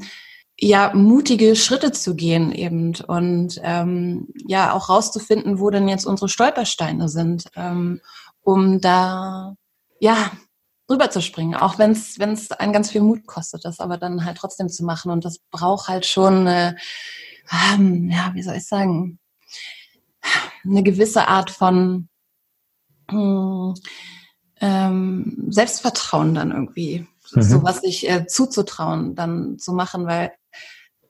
ja, 0.58 0.94
mutige 0.94 1.58
Schritte 1.58 1.92
zu 1.92 2.16
gehen 2.16 2.54
eben 2.54 2.96
und 3.08 3.60
ähm, 3.62 4.30
ja, 4.48 4.72
auch 4.72 4.88
rauszufinden, 4.88 5.60
wo 5.60 5.70
denn 5.70 5.90
jetzt 5.90 6.06
unsere 6.06 6.30
Stolpersteine 6.30 7.10
sind, 7.10 7.50
ähm, 7.58 8.00
um 8.42 8.80
da, 8.80 9.56
ja, 10.00 10.32
rüberzuspringen, 10.90 11.56
auch 11.56 11.78
wenn 11.78 11.92
es 11.92 12.20
wenn 12.20 12.32
es 12.32 12.52
einen 12.52 12.72
ganz 12.72 12.90
viel 12.90 13.02
Mut 13.02 13.28
kostet, 13.28 13.66
das 13.66 13.82
aber 13.82 13.98
dann 13.98 14.24
halt 14.24 14.38
trotzdem 14.38 14.70
zu 14.70 14.86
machen. 14.86 15.12
Und 15.12 15.26
das 15.26 15.40
braucht 15.52 15.90
halt 15.90 16.06
schon, 16.06 16.48
äh, 16.48 16.74
ähm, 17.74 18.10
ja, 18.10 18.32
wie 18.34 18.44
soll 18.44 18.56
ich 18.56 18.66
sagen, 18.66 19.20
eine 20.64 20.84
gewisse 20.84 21.28
Art 21.28 21.52
von 21.52 22.08
hm, 23.10 23.74
ähm, 24.62 25.48
Selbstvertrauen 25.50 26.36
dann 26.36 26.52
irgendwie, 26.52 27.08
mhm. 27.34 27.42
so 27.42 27.64
was 27.64 27.82
sich 27.82 28.10
äh, 28.10 28.28
zuzutrauen, 28.28 29.16
dann 29.16 29.58
zu 29.58 29.74
machen, 29.74 30.06
weil 30.06 30.32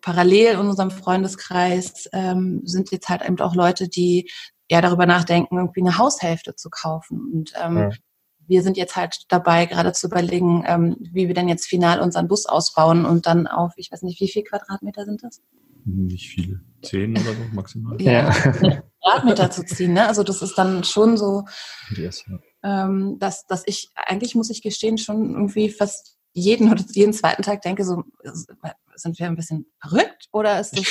parallel 0.02 0.54
in 0.54 0.68
unserem 0.68 0.90
Freundeskreis 0.90 2.10
ähm, 2.14 2.62
sind 2.64 2.92
jetzt 2.92 3.10
halt 3.10 3.22
eben 3.24 3.40
auch 3.40 3.54
Leute, 3.54 3.88
die 3.88 4.32
ja 4.70 4.82
darüber 4.82 5.06
nachdenken, 5.06 5.58
irgendwie 5.58 5.82
eine 5.82 5.98
Haushälfte 5.98 6.56
zu 6.56 6.70
kaufen. 6.70 7.30
Und 7.34 7.54
ähm, 7.62 7.78
ja. 7.78 7.90
wir 8.48 8.64
sind 8.64 8.78
jetzt 8.78 8.96
halt 8.96 9.26
dabei, 9.28 9.66
gerade 9.66 9.92
zu 9.92 10.08
überlegen, 10.08 10.64
ähm, 10.66 10.96
wie 11.00 11.28
wir 11.28 11.36
denn 11.36 11.50
jetzt 11.50 11.68
final 11.68 12.00
unseren 12.00 12.28
Bus 12.28 12.46
ausbauen 12.46 13.06
und 13.06 13.28
dann 13.28 13.48
auf, 13.48 13.74
ich 13.76 13.92
weiß 13.92 14.02
nicht, 14.04 14.20
wie 14.22 14.30
viel 14.30 14.44
Quadratmeter 14.44 15.06
sind 15.06 15.24
das? 15.24 15.42
Nicht 15.84 16.30
viele. 16.30 16.62
Zehn 16.84 17.12
oder 17.12 17.34
so 17.34 17.44
maximal. 17.54 18.02
Ja, 18.02 18.30
Quadratmeter 19.02 19.52
zu 19.52 19.66
ziehen. 19.66 19.94
Ne? 19.94 20.08
Also 20.08 20.24
das 20.24 20.42
ist 20.42 20.58
dann 20.58 20.84
schon 20.84 21.18
so, 21.18 21.44
yes, 21.96 22.24
ja. 22.28 22.40
Ähm, 22.64 23.18
dass, 23.20 23.46
dass 23.48 23.64
ich, 23.66 23.92
eigentlich 23.96 24.36
muss 24.36 24.50
ich 24.50 24.62
gestehen, 24.62 24.98
schon 24.98 25.32
irgendwie 25.32 25.70
fast 25.70 26.18
jeden 26.34 26.72
oder 26.72 26.84
jeden 26.92 27.14
zweiten 27.14 27.44
Tag 27.44 27.62
denke, 27.62 27.84
so 27.84 28.04
sind 28.96 29.20
wir 29.20 29.26
ein 29.26 29.36
bisschen 29.36 29.66
verrückt 29.82 30.28
oder 30.32 30.60
ist 30.60 30.78
das 30.78 30.88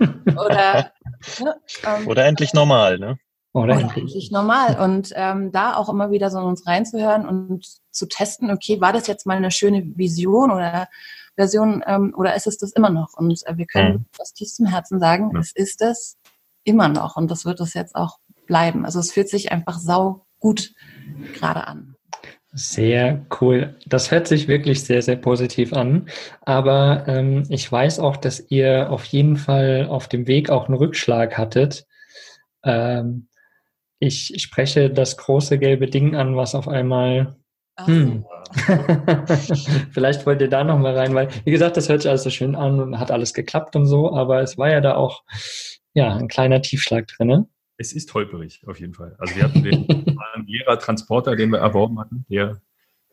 oder 0.26 0.92
ne, 1.38 1.54
ähm, 1.84 2.08
oder 2.08 2.24
endlich 2.24 2.54
normal, 2.54 2.98
ne? 2.98 3.18
Oder, 3.52 3.76
oder 3.76 3.96
endlich 3.96 4.30
normal 4.30 4.78
und 4.80 5.12
ähm, 5.16 5.50
da 5.50 5.74
auch 5.74 5.88
immer 5.88 6.12
wieder 6.12 6.30
so 6.30 6.38
in 6.38 6.44
uns 6.44 6.66
reinzuhören 6.66 7.26
und 7.28 7.66
zu 7.90 8.06
testen, 8.06 8.50
okay, 8.50 8.80
war 8.80 8.92
das 8.92 9.08
jetzt 9.08 9.26
mal 9.26 9.36
eine 9.36 9.50
schöne 9.50 9.82
Vision 9.96 10.52
oder 10.52 10.88
Version 11.36 11.82
ähm, 11.86 12.14
oder 12.16 12.36
ist 12.36 12.46
es 12.46 12.58
das 12.58 12.72
immer 12.72 12.90
noch? 12.90 13.14
Und 13.14 13.44
äh, 13.46 13.56
wir 13.56 13.66
können 13.66 13.92
mhm. 13.92 14.06
aus 14.18 14.32
tiefstem 14.34 14.66
Herzen 14.66 15.00
sagen, 15.00 15.32
ja. 15.34 15.40
es 15.40 15.52
ist 15.52 15.82
es 15.82 16.16
immer 16.64 16.88
noch 16.88 17.16
und 17.16 17.30
das 17.30 17.44
wird 17.44 17.60
es 17.60 17.74
jetzt 17.74 17.96
auch 17.96 18.18
bleiben. 18.46 18.84
Also 18.84 19.00
es 19.00 19.12
fühlt 19.12 19.28
sich 19.28 19.50
einfach 19.50 19.78
sau 19.78 20.26
gut 20.38 20.72
gerade 21.34 21.66
an. 21.66 21.96
Sehr 22.52 23.24
cool. 23.40 23.76
Das 23.86 24.10
hört 24.10 24.26
sich 24.26 24.48
wirklich 24.48 24.82
sehr, 24.84 25.02
sehr 25.02 25.16
positiv 25.16 25.72
an. 25.72 26.08
Aber 26.40 27.04
ähm, 27.06 27.44
ich 27.48 27.70
weiß 27.70 28.00
auch, 28.00 28.16
dass 28.16 28.50
ihr 28.50 28.90
auf 28.90 29.04
jeden 29.04 29.36
Fall 29.36 29.86
auf 29.88 30.08
dem 30.08 30.26
Weg 30.26 30.50
auch 30.50 30.66
einen 30.66 30.76
Rückschlag 30.76 31.38
hattet. 31.38 31.86
Ähm, 32.64 33.28
ich 34.00 34.34
spreche 34.38 34.90
das 34.90 35.16
große 35.16 35.58
gelbe 35.58 35.86
Ding 35.86 36.16
an, 36.16 36.36
was 36.36 36.56
auf 36.56 36.66
einmal. 36.66 37.36
Hm. 37.78 38.24
Vielleicht 39.92 40.26
wollt 40.26 40.40
ihr 40.40 40.50
da 40.50 40.64
nochmal 40.64 40.96
rein, 40.98 41.14
weil, 41.14 41.28
wie 41.44 41.52
gesagt, 41.52 41.76
das 41.76 41.88
hört 41.88 42.02
sich 42.02 42.10
alles 42.10 42.24
so 42.24 42.30
schön 42.30 42.56
an 42.56 42.80
und 42.80 42.98
hat 42.98 43.12
alles 43.12 43.32
geklappt 43.32 43.76
und 43.76 43.86
so, 43.86 44.12
aber 44.12 44.42
es 44.42 44.58
war 44.58 44.70
ja 44.70 44.80
da 44.80 44.96
auch 44.96 45.22
ja, 45.94 46.14
ein 46.14 46.28
kleiner 46.28 46.60
Tiefschlag 46.62 47.06
drin 47.06 47.46
es 47.80 47.94
ist 47.94 48.12
holperig, 48.12 48.62
auf 48.66 48.78
jeden 48.78 48.92
Fall. 48.92 49.16
Also 49.18 49.34
wir 49.36 49.44
hatten 49.44 49.62
den 49.62 49.86
Lehrertransporter, 50.46 51.34
den 51.34 51.50
wir 51.50 51.60
erworben 51.60 51.98
hatten, 51.98 52.26
der 52.28 52.60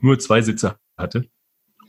nur 0.01 0.19
zwei 0.19 0.41
Sitze 0.41 0.75
hatte. 0.97 1.29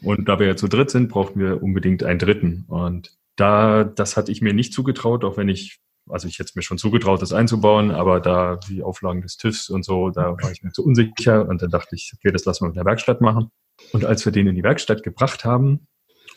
Und 0.03 0.29
da 0.29 0.39
wir 0.39 0.47
ja 0.47 0.57
zu 0.57 0.69
dritt 0.69 0.91
sind, 0.91 1.09
brauchten 1.09 1.41
wir 1.41 1.61
unbedingt 1.61 2.05
einen 2.05 2.21
dritten. 2.21 2.65
Und 2.69 3.19
da, 3.35 3.83
das 3.83 4.17
hatte 4.17 4.31
ich 4.31 4.43
mir 4.43 4.55
nicht 4.55 4.73
zugetraut, 4.73 5.25
auch 5.25 5.37
wenn 5.37 5.49
ich, 5.49 5.81
also 6.09 6.29
ich 6.29 6.39
hätte 6.39 6.51
es 6.51 6.55
mir 6.55 6.63
schon 6.63 6.79
zugetraut, 6.79 7.21
das 7.21 7.33
einzubauen, 7.33 7.91
aber 7.91 8.21
da 8.21 8.61
die 8.69 8.85
Auflagen 8.85 9.23
des 9.23 9.37
TÜVs 9.37 9.71
und 9.71 9.85
so, 9.85 10.11
da 10.11 10.37
war 10.41 10.53
ich 10.53 10.63
mir 10.63 10.71
zu 10.71 10.85
unsicher 10.85 11.49
und 11.49 11.61
dann 11.61 11.71
dachte 11.71 11.97
ich, 11.97 12.13
okay, 12.15 12.31
das 12.31 12.45
lassen 12.45 12.65
wir 12.65 12.69
in 12.69 12.75
der 12.75 12.85
Werkstatt 12.85 13.21
machen. 13.21 13.51
Und 13.93 14.05
als 14.05 14.25
wir 14.25 14.31
den 14.31 14.47
in 14.47 14.55
die 14.55 14.63
Werkstatt 14.63 15.03
gebracht 15.03 15.45
haben, 15.45 15.89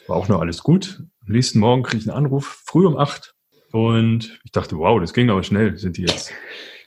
war 0.07 0.17
auch 0.17 0.27
noch 0.27 0.41
alles 0.41 0.63
gut. 0.63 1.03
Am 1.23 1.33
nächsten 1.33 1.59
Morgen 1.59 1.83
kriege 1.83 2.01
ich 2.01 2.09
einen 2.09 2.17
Anruf, 2.17 2.63
früh 2.65 2.87
um 2.87 2.97
acht, 2.97 3.35
und 3.71 4.39
ich 4.43 4.51
dachte, 4.51 4.77
wow, 4.77 4.99
das 4.99 5.13
ging 5.13 5.29
aber 5.29 5.43
schnell. 5.43 5.77
Sind 5.77 5.97
die 5.97 6.03
jetzt 6.03 6.31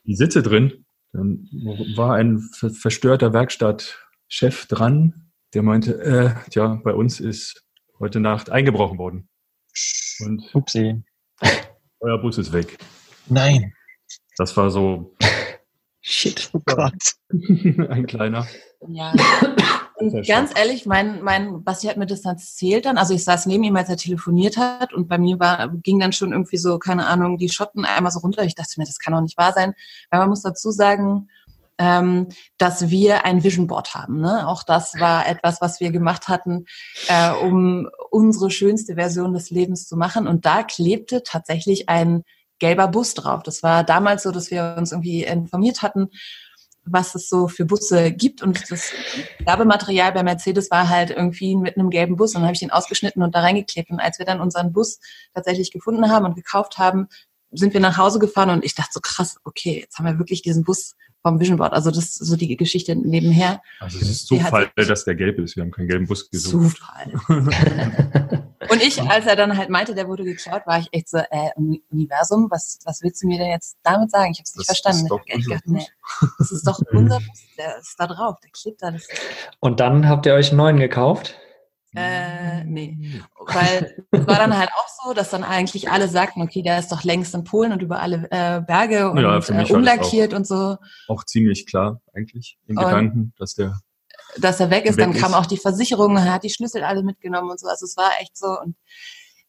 die 0.04 0.14
Sitze 0.14 0.42
drin? 0.42 0.84
Dann 1.12 1.48
war 1.96 2.16
ein 2.16 2.40
verstörter 2.40 3.32
Werkstattchef 3.32 4.66
dran, 4.66 5.30
der 5.54 5.62
meinte, 5.62 6.00
äh, 6.02 6.50
tja, 6.50 6.80
bei 6.82 6.92
uns 6.92 7.20
ist 7.20 7.64
heute 7.98 8.20
Nacht 8.20 8.50
eingebrochen 8.50 8.98
worden. 8.98 9.28
Und 10.20 10.42
Upsi. 10.54 11.02
euer 12.00 12.18
Bus 12.18 12.38
ist 12.38 12.52
weg. 12.52 12.78
Nein. 13.28 13.72
Das 14.36 14.56
war 14.56 14.70
so. 14.70 15.14
Shit. 16.00 16.50
Oh 16.52 16.60
Gott. 16.66 17.14
ein 17.88 18.06
kleiner. 18.06 18.46
Ja. 18.88 19.14
Und 20.12 20.26
ganz 20.26 20.52
ehrlich, 20.56 20.86
mein, 20.86 21.22
mein 21.22 21.64
Basti 21.64 21.86
hat 21.86 21.96
mir 21.96 22.06
das 22.06 22.22
dann 22.22 22.36
erzählt 22.36 22.86
dann. 22.86 22.98
Also 22.98 23.14
ich 23.14 23.24
saß 23.24 23.46
neben 23.46 23.64
ihm, 23.64 23.76
als 23.76 23.88
er 23.88 23.96
telefoniert 23.96 24.56
hat 24.56 24.92
und 24.92 25.08
bei 25.08 25.18
mir 25.18 25.38
war, 25.38 25.68
ging 25.68 25.98
dann 25.98 26.12
schon 26.12 26.32
irgendwie 26.32 26.56
so, 26.58 26.78
keine 26.78 27.06
Ahnung, 27.06 27.38
die 27.38 27.48
Schotten 27.48 27.84
einmal 27.84 28.12
so 28.12 28.20
runter. 28.20 28.44
Ich 28.44 28.54
dachte 28.54 28.74
mir, 28.78 28.86
das 28.86 28.98
kann 28.98 29.14
doch 29.14 29.20
nicht 29.20 29.38
wahr 29.38 29.52
sein. 29.52 29.74
Weil 30.10 30.20
man 30.20 30.28
muss 30.28 30.42
dazu 30.42 30.70
sagen, 30.70 31.28
ähm, 31.78 32.28
dass 32.58 32.90
wir 32.90 33.24
ein 33.24 33.42
Vision 33.42 33.66
Board 33.66 33.94
haben. 33.94 34.20
Ne? 34.20 34.46
Auch 34.46 34.62
das 34.62 34.98
war 35.00 35.26
etwas, 35.26 35.60
was 35.60 35.80
wir 35.80 35.90
gemacht 35.90 36.28
hatten, 36.28 36.66
äh, 37.08 37.32
um 37.32 37.88
unsere 38.10 38.50
schönste 38.50 38.94
Version 38.94 39.32
des 39.32 39.50
Lebens 39.50 39.86
zu 39.86 39.96
machen. 39.96 40.28
Und 40.28 40.46
da 40.46 40.62
klebte 40.62 41.22
tatsächlich 41.22 41.88
ein 41.88 42.22
gelber 42.58 42.88
Bus 42.88 43.14
drauf. 43.14 43.42
Das 43.42 43.62
war 43.62 43.84
damals 43.84 44.22
so, 44.22 44.30
dass 44.30 44.50
wir 44.50 44.76
uns 44.78 44.92
irgendwie 44.92 45.24
informiert 45.24 45.82
hatten 45.82 46.10
was 46.86 47.14
es 47.14 47.28
so 47.28 47.48
für 47.48 47.64
Busse 47.64 48.12
gibt. 48.12 48.42
Und 48.42 48.70
das 48.70 48.92
Werbematerial 49.44 50.12
bei 50.12 50.22
Mercedes 50.22 50.70
war 50.70 50.88
halt 50.88 51.10
irgendwie 51.10 51.56
mit 51.56 51.76
einem 51.76 51.90
gelben 51.90 52.16
Bus. 52.16 52.30
Und 52.30 52.40
dann 52.40 52.44
habe 52.44 52.54
ich 52.54 52.60
den 52.60 52.70
ausgeschnitten 52.70 53.22
und 53.22 53.34
da 53.34 53.40
reingeklebt. 53.40 53.90
Und 53.90 54.00
als 54.00 54.18
wir 54.18 54.26
dann 54.26 54.40
unseren 54.40 54.72
Bus 54.72 54.98
tatsächlich 55.34 55.72
gefunden 55.72 56.10
haben 56.10 56.24
und 56.24 56.34
gekauft 56.34 56.78
haben, 56.78 57.08
sind 57.50 57.72
wir 57.72 57.80
nach 57.80 57.96
Hause 57.96 58.18
gefahren 58.18 58.50
und 58.50 58.64
ich 58.64 58.74
dachte 58.74 58.90
so 58.92 59.00
krass, 59.00 59.36
okay, 59.44 59.80
jetzt 59.80 59.98
haben 59.98 60.06
wir 60.06 60.18
wirklich 60.18 60.42
diesen 60.42 60.64
Bus 60.64 60.96
vom 61.24 61.40
Vision 61.40 61.56
Board. 61.56 61.72
Also 61.72 61.90
das 61.90 62.04
ist 62.04 62.16
so 62.16 62.36
die 62.36 62.54
Geschichte 62.56 62.94
nebenher. 62.94 63.62
Also 63.80 63.98
es 63.98 64.08
ist 64.10 64.26
Zufall, 64.26 64.70
dass 64.76 65.04
der 65.04 65.14
gelb 65.14 65.38
ist. 65.38 65.56
Wir 65.56 65.62
haben 65.62 65.70
keinen 65.70 65.88
gelben 65.88 66.06
Bus 66.06 66.30
gesucht. 66.30 66.76
Zufall. 66.76 67.12
Und 68.70 68.82
ich, 68.82 69.00
als 69.02 69.26
er 69.26 69.36
dann 69.36 69.56
halt 69.56 69.70
meinte, 69.70 69.94
der 69.94 70.06
wurde 70.06 70.24
geklaut, 70.24 70.66
war 70.66 70.78
ich 70.78 70.88
echt 70.92 71.08
so, 71.08 71.18
äh, 71.18 71.50
Universum, 71.90 72.48
was, 72.50 72.78
was 72.84 73.02
willst 73.02 73.22
du 73.22 73.26
mir 73.26 73.38
denn 73.38 73.50
jetzt 73.50 73.76
damit 73.82 74.10
sagen? 74.10 74.32
Ich 74.32 74.38
habe 74.38 74.44
es 74.44 74.56
nicht 74.56 74.68
das 74.68 74.78
verstanden. 74.78 75.22
ich 75.26 75.44
gedacht, 75.44 75.64
nee, 75.66 75.86
das 76.38 76.52
ist 76.52 76.66
doch 76.66 76.80
unser 76.92 77.18
Bus, 77.20 77.42
der 77.58 77.78
ist 77.78 77.94
da 77.98 78.06
drauf, 78.06 78.36
der 78.42 78.50
klebt 78.50 78.82
da. 78.82 78.90
Das 78.90 79.06
Und 79.60 79.80
dann 79.80 80.08
habt 80.08 80.26
ihr 80.26 80.34
euch 80.34 80.48
einen 80.48 80.58
neuen 80.58 80.78
gekauft? 80.78 81.36
Äh, 81.94 82.64
nee. 82.64 82.98
Weil 83.38 84.04
es 84.10 84.26
war 84.26 84.36
dann 84.36 84.56
halt 84.56 84.70
auch 84.74 84.88
so, 85.04 85.14
dass 85.14 85.30
dann 85.30 85.44
eigentlich 85.44 85.90
alle 85.90 86.08
sagten, 86.08 86.42
okay, 86.42 86.62
der 86.62 86.78
ist 86.78 86.90
doch 86.90 87.04
längst 87.04 87.34
in 87.34 87.44
Polen 87.44 87.72
und 87.72 87.82
über 87.82 88.00
alle 88.00 88.26
äh, 88.30 88.60
Berge 88.60 89.10
und 89.10 89.18
ja, 89.18 89.38
äh, 89.38 89.72
umlackiert 89.72 90.34
und 90.34 90.46
so. 90.46 90.76
Auch 91.08 91.24
ziemlich 91.24 91.66
klar 91.66 92.00
eigentlich 92.12 92.58
im 92.66 92.76
und 92.76 92.84
Gedanken, 92.84 93.32
dass 93.38 93.54
der 93.54 93.78
dass 94.38 94.58
er 94.58 94.70
weg 94.70 94.84
ist. 94.86 94.96
Weg 94.96 95.04
dann 95.04 95.14
kam 95.14 95.30
ist. 95.32 95.36
auch 95.36 95.46
die 95.46 95.56
Versicherung, 95.56 96.16
er 96.16 96.32
hat 96.32 96.44
die 96.44 96.50
Schlüssel 96.50 96.82
alle 96.82 97.02
mitgenommen 97.02 97.50
und 97.50 97.60
so. 97.60 97.68
Also 97.68 97.84
es 97.84 97.96
war 97.96 98.10
echt 98.20 98.36
so. 98.36 98.58
Und 98.58 98.76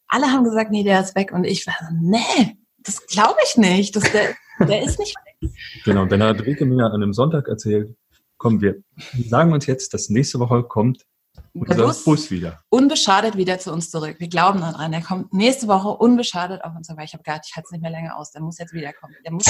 alle 0.07 0.27
haben 0.27 0.43
gesagt, 0.43 0.71
nee, 0.71 0.83
der 0.83 1.01
ist 1.01 1.15
weg. 1.15 1.31
Und 1.31 1.43
ich 1.43 1.65
war 1.65 1.75
so, 1.79 1.95
nee, 1.99 2.57
das 2.79 3.05
glaube 3.07 3.37
ich 3.45 3.57
nicht. 3.57 3.95
Das, 3.95 4.03
der, 4.11 4.35
der 4.59 4.83
ist 4.83 4.99
nicht 4.99 5.15
weg. 5.15 5.21
Genau, 5.83 6.03
und 6.03 6.11
dann 6.11 6.23
hat 6.23 6.41
Rike 6.41 6.65
mir 6.65 6.85
an 6.85 6.93
einem 6.93 7.13
Sonntag 7.13 7.47
erzählt, 7.47 7.95
komm, 8.37 8.61
wir 8.61 8.81
sagen 9.27 9.53
uns 9.53 9.67
jetzt, 9.67 9.93
dass 9.93 10.09
nächste 10.09 10.39
Woche 10.39 10.63
kommt 10.63 11.05
unser 11.53 11.85
Bus, 11.85 12.03
Bus 12.03 12.31
wieder. 12.31 12.61
Unbeschadet 12.69 13.37
wieder 13.37 13.59
zu 13.59 13.71
uns 13.71 13.89
zurück. 13.89 14.15
Wir 14.19 14.27
glauben 14.27 14.59
daran. 14.59 14.93
Er 14.93 15.01
kommt 15.01 15.33
nächste 15.33 15.67
Woche 15.67 15.89
unbeschadet 15.89 16.63
auf 16.63 16.75
uns 16.75 16.87
zurück. 16.87 17.01
Ich 17.03 17.13
habe 17.13 17.23
gedacht, 17.23 17.41
ich 17.47 17.55
halte 17.55 17.67
es 17.67 17.71
nicht 17.71 17.81
mehr 17.81 17.91
länger 17.91 18.17
aus. 18.17 18.31
Der 18.31 18.41
muss 18.41 18.57
jetzt 18.57 18.73
wiederkommen. 18.73 19.15
Der 19.23 19.31
muss 19.31 19.45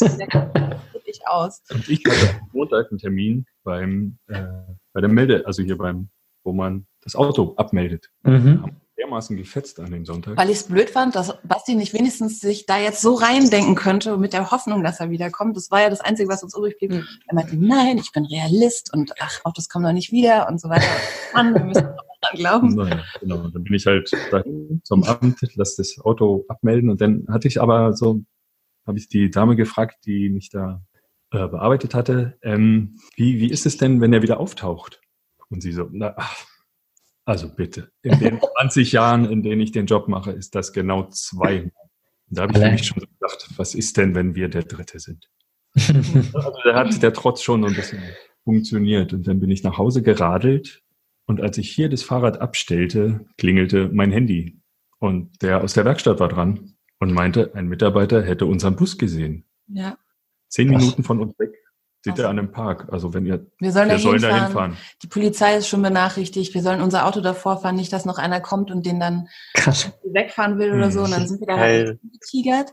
wiederkommen. 0.00 0.74
ich 1.08 1.26
aus. 1.26 1.62
Und 1.70 1.88
ich 1.88 2.02
hatte 2.06 2.40
am 2.40 2.48
Montag 2.52 2.90
einen 2.90 2.98
Termin 2.98 3.46
beim, 3.64 4.18
äh, 4.28 4.42
bei 4.92 5.00
der 5.00 5.10
Melde, 5.10 5.46
also 5.46 5.62
hier 5.62 5.76
beim, 5.76 6.10
wo 6.44 6.52
man 6.52 6.86
das 7.02 7.16
Auto 7.16 7.54
abmeldet. 7.56 8.10
Mhm. 8.22 8.76
Dermaßen 9.08 9.36
gefetzt 9.36 9.80
an 9.80 9.90
dem 9.90 10.04
Sonntag. 10.04 10.36
Weil 10.36 10.50
ich 10.50 10.58
es 10.58 10.62
blöd 10.64 10.90
fand, 10.90 11.14
dass 11.14 11.34
Basti 11.42 11.74
nicht 11.74 11.94
wenigstens 11.94 12.40
sich 12.40 12.66
da 12.66 12.78
jetzt 12.78 13.00
so 13.00 13.14
reindenken 13.14 13.74
könnte 13.74 14.18
mit 14.18 14.34
der 14.34 14.50
Hoffnung, 14.50 14.84
dass 14.84 15.00
er 15.00 15.10
wiederkommt. 15.10 15.56
Das 15.56 15.70
war 15.70 15.80
ja 15.80 15.90
das 15.90 16.00
Einzige, 16.00 16.28
was 16.28 16.42
uns 16.42 16.54
übrig 16.54 16.76
blieb. 16.78 16.92
Mhm. 16.92 17.06
Er 17.26 17.34
meinte, 17.34 17.56
nein, 17.56 17.96
ich 17.98 18.12
bin 18.12 18.26
Realist 18.26 18.92
und 18.92 19.12
ach, 19.18 19.40
Autos 19.44 19.68
kommen 19.68 19.86
doch 19.86 19.92
nicht 19.92 20.12
wieder 20.12 20.46
und 20.48 20.60
so 20.60 20.68
weiter. 20.68 20.86
Mann, 21.34 21.54
wir 21.54 21.64
müssen 21.64 21.88
glauben. 22.34 22.74
Naja, 22.74 23.02
genau. 23.20 23.48
Dann 23.48 23.64
bin 23.64 23.74
ich 23.74 23.86
halt 23.86 24.10
dahin 24.30 24.80
zum 24.84 25.04
Amt, 25.04 25.40
lass 25.54 25.76
das 25.76 25.98
Auto 26.00 26.44
abmelden 26.48 26.90
und 26.90 27.00
dann 27.00 27.26
hatte 27.28 27.48
ich 27.48 27.60
aber 27.60 27.94
so, 27.94 28.22
habe 28.86 28.98
ich 28.98 29.08
die 29.08 29.30
Dame 29.30 29.56
gefragt, 29.56 30.04
die 30.04 30.28
mich 30.28 30.50
da 30.50 30.82
äh, 31.30 31.46
bearbeitet 31.46 31.94
hatte, 31.94 32.38
ähm, 32.42 32.98
wie, 33.16 33.38
wie 33.38 33.50
ist 33.50 33.66
es 33.66 33.76
denn, 33.78 34.00
wenn 34.00 34.12
er 34.12 34.22
wieder 34.22 34.40
auftaucht? 34.40 35.00
Und 35.48 35.62
sie 35.62 35.72
so, 35.72 35.88
na, 35.90 36.14
ach, 36.16 36.46
also 37.28 37.54
bitte, 37.54 37.92
in 38.02 38.18
den 38.18 38.40
20 38.58 38.92
Jahren, 38.92 39.26
in 39.30 39.42
denen 39.42 39.60
ich 39.60 39.70
den 39.70 39.84
Job 39.84 40.08
mache, 40.08 40.32
ist 40.32 40.54
das 40.54 40.72
genau 40.72 41.10
zwei. 41.10 41.64
Und 41.64 41.72
da 42.30 42.42
habe 42.42 42.52
ich 42.52 42.58
für 42.58 42.70
mich 42.70 42.86
schon 42.86 43.00
gedacht, 43.00 43.48
was 43.56 43.74
ist 43.74 43.98
denn, 43.98 44.14
wenn 44.14 44.34
wir 44.34 44.48
der 44.48 44.62
Dritte 44.62 44.98
sind? 44.98 45.28
also 45.74 46.52
da 46.64 46.74
hat 46.74 47.02
der 47.02 47.12
Trotz 47.12 47.42
schon 47.42 47.66
ein 47.66 47.74
bisschen 47.74 48.02
funktioniert. 48.44 49.12
Und 49.12 49.28
dann 49.28 49.40
bin 49.40 49.50
ich 49.50 49.62
nach 49.62 49.76
Hause 49.76 50.02
geradelt 50.02 50.82
und 51.26 51.42
als 51.42 51.58
ich 51.58 51.70
hier 51.70 51.90
das 51.90 52.02
Fahrrad 52.02 52.40
abstellte, 52.40 53.26
klingelte 53.36 53.90
mein 53.92 54.10
Handy. 54.10 54.62
Und 54.98 55.42
der 55.42 55.62
aus 55.62 55.74
der 55.74 55.84
Werkstatt 55.84 56.20
war 56.20 56.28
dran 56.28 56.76
und 56.98 57.12
meinte, 57.12 57.54
ein 57.54 57.68
Mitarbeiter 57.68 58.22
hätte 58.22 58.46
unseren 58.46 58.74
Bus 58.74 58.96
gesehen. 58.96 59.44
Ja. 59.66 59.98
Zehn 60.48 60.68
Minuten 60.68 61.04
von 61.04 61.20
uns 61.20 61.38
weg 61.38 61.52
steht 62.00 62.18
er 62.18 62.28
an 62.28 62.38
einem 62.38 62.52
Park. 62.52 62.88
Also 62.90 63.12
wenn 63.14 63.26
ihr, 63.26 63.46
wir 63.58 63.72
sollen, 63.72 63.90
wir 63.90 63.98
sollen 63.98 64.22
da 64.22 64.28
hinfahren. 64.28 64.46
hinfahren. 64.46 64.76
Die 65.02 65.08
Polizei 65.08 65.56
ist 65.56 65.68
schon 65.68 65.82
benachrichtigt. 65.82 66.54
Wir 66.54 66.62
sollen 66.62 66.80
unser 66.80 67.06
Auto 67.06 67.20
davor 67.20 67.60
fahren, 67.60 67.76
nicht, 67.76 67.92
dass 67.92 68.04
noch 68.04 68.18
einer 68.18 68.40
kommt 68.40 68.70
und 68.70 68.86
den 68.86 69.00
dann 69.00 69.28
Krass. 69.54 69.90
wegfahren 70.04 70.58
will 70.58 70.72
oder 70.74 70.90
so. 70.90 71.02
Und 71.02 71.10
dann 71.10 71.26
sind 71.26 71.40
wir 71.40 71.46
da 71.46 71.58
halt 71.58 71.98
getigert. 72.12 72.72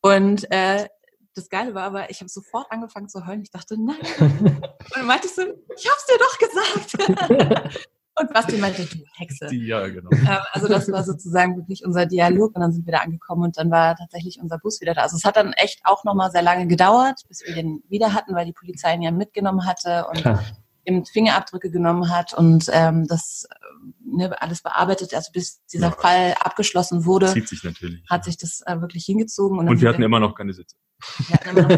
Und 0.00 0.50
äh, 0.50 0.86
das 1.34 1.48
Geile 1.48 1.74
war 1.74 1.82
aber, 1.82 2.10
ich 2.10 2.20
habe 2.20 2.28
sofort 2.28 2.70
angefangen 2.70 3.08
zu 3.08 3.26
heulen. 3.26 3.42
Ich 3.42 3.50
dachte, 3.50 3.76
nein. 3.78 3.96
und 4.20 4.96
dann 4.96 5.06
meinte 5.06 5.26
ich 5.26 5.34
so, 5.34 5.42
ich 5.42 5.90
hab's 5.90 6.06
dir 6.06 6.18
doch 6.18 6.38
gesagt. 6.38 7.78
und 8.16 8.32
Basti 8.32 8.56
meinte, 8.58 8.84
du 8.84 8.98
Hexe. 9.16 9.46
Die, 9.46 9.66
ja, 9.66 9.86
genau. 9.88 10.10
Ähm, 10.12 10.38
also 10.52 10.68
das 10.68 10.90
war 10.90 11.02
sozusagen 11.02 11.56
wirklich 11.56 11.84
unser 11.84 12.06
Dialog 12.06 12.54
und 12.54 12.60
dann 12.60 12.72
sind 12.72 12.86
wir 12.86 12.92
da 12.92 12.98
angekommen 12.98 13.42
und 13.44 13.58
dann 13.58 13.70
war 13.70 13.96
tatsächlich 13.96 14.38
unser 14.40 14.58
Bus 14.58 14.80
wieder 14.80 14.94
da. 14.94 15.02
Also 15.02 15.16
es 15.16 15.24
hat 15.24 15.36
dann 15.36 15.52
echt 15.52 15.80
auch 15.84 16.04
nochmal 16.04 16.30
sehr 16.30 16.42
lange 16.42 16.66
gedauert, 16.66 17.22
bis 17.28 17.44
wir 17.44 17.54
den 17.54 17.82
wieder 17.88 18.14
hatten, 18.14 18.34
weil 18.34 18.46
die 18.46 18.52
Polizei 18.52 18.94
ihn 18.94 19.02
ja 19.02 19.10
mitgenommen 19.10 19.66
hatte 19.66 20.06
und 20.08 20.18
Klar. 20.18 20.44
eben 20.84 21.04
Fingerabdrücke 21.04 21.70
genommen 21.70 22.08
hat 22.10 22.34
und 22.34 22.70
ähm, 22.72 23.06
das 23.08 23.48
ne, 24.04 24.40
alles 24.40 24.62
bearbeitet. 24.62 25.12
Also 25.12 25.32
bis 25.32 25.64
dieser 25.66 25.88
ja. 25.88 25.92
Fall 25.92 26.34
abgeschlossen 26.40 27.04
wurde, 27.04 27.32
Zieht 27.32 27.48
sich 27.48 27.64
natürlich. 27.64 28.04
hat 28.08 28.24
sich 28.24 28.36
das 28.36 28.62
äh, 28.66 28.80
wirklich 28.80 29.04
hingezogen. 29.04 29.58
Und, 29.58 29.68
und 29.68 29.80
wir 29.80 29.88
hatten 29.88 30.02
immer 30.02 30.20
noch 30.20 30.36
keine 30.36 30.52
Sitze. 30.52 30.76
Noch, 31.52 31.68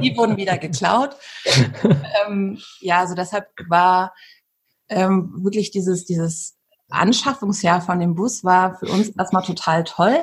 die 0.00 0.16
wurden 0.16 0.36
wieder 0.36 0.56
geklaut. 0.58 1.16
ähm, 2.26 2.58
ja, 2.80 3.00
also 3.00 3.14
deshalb 3.14 3.48
war 3.68 4.12
ähm, 4.92 5.32
wirklich 5.42 5.70
dieses, 5.70 6.04
dieses 6.04 6.56
Anschaffungsjahr 6.92 7.80
von 7.80 7.98
dem 7.98 8.14
Bus 8.14 8.44
war 8.44 8.76
für 8.76 8.86
uns 8.86 9.08
erstmal 9.08 9.42
total 9.42 9.84
toll. 9.84 10.18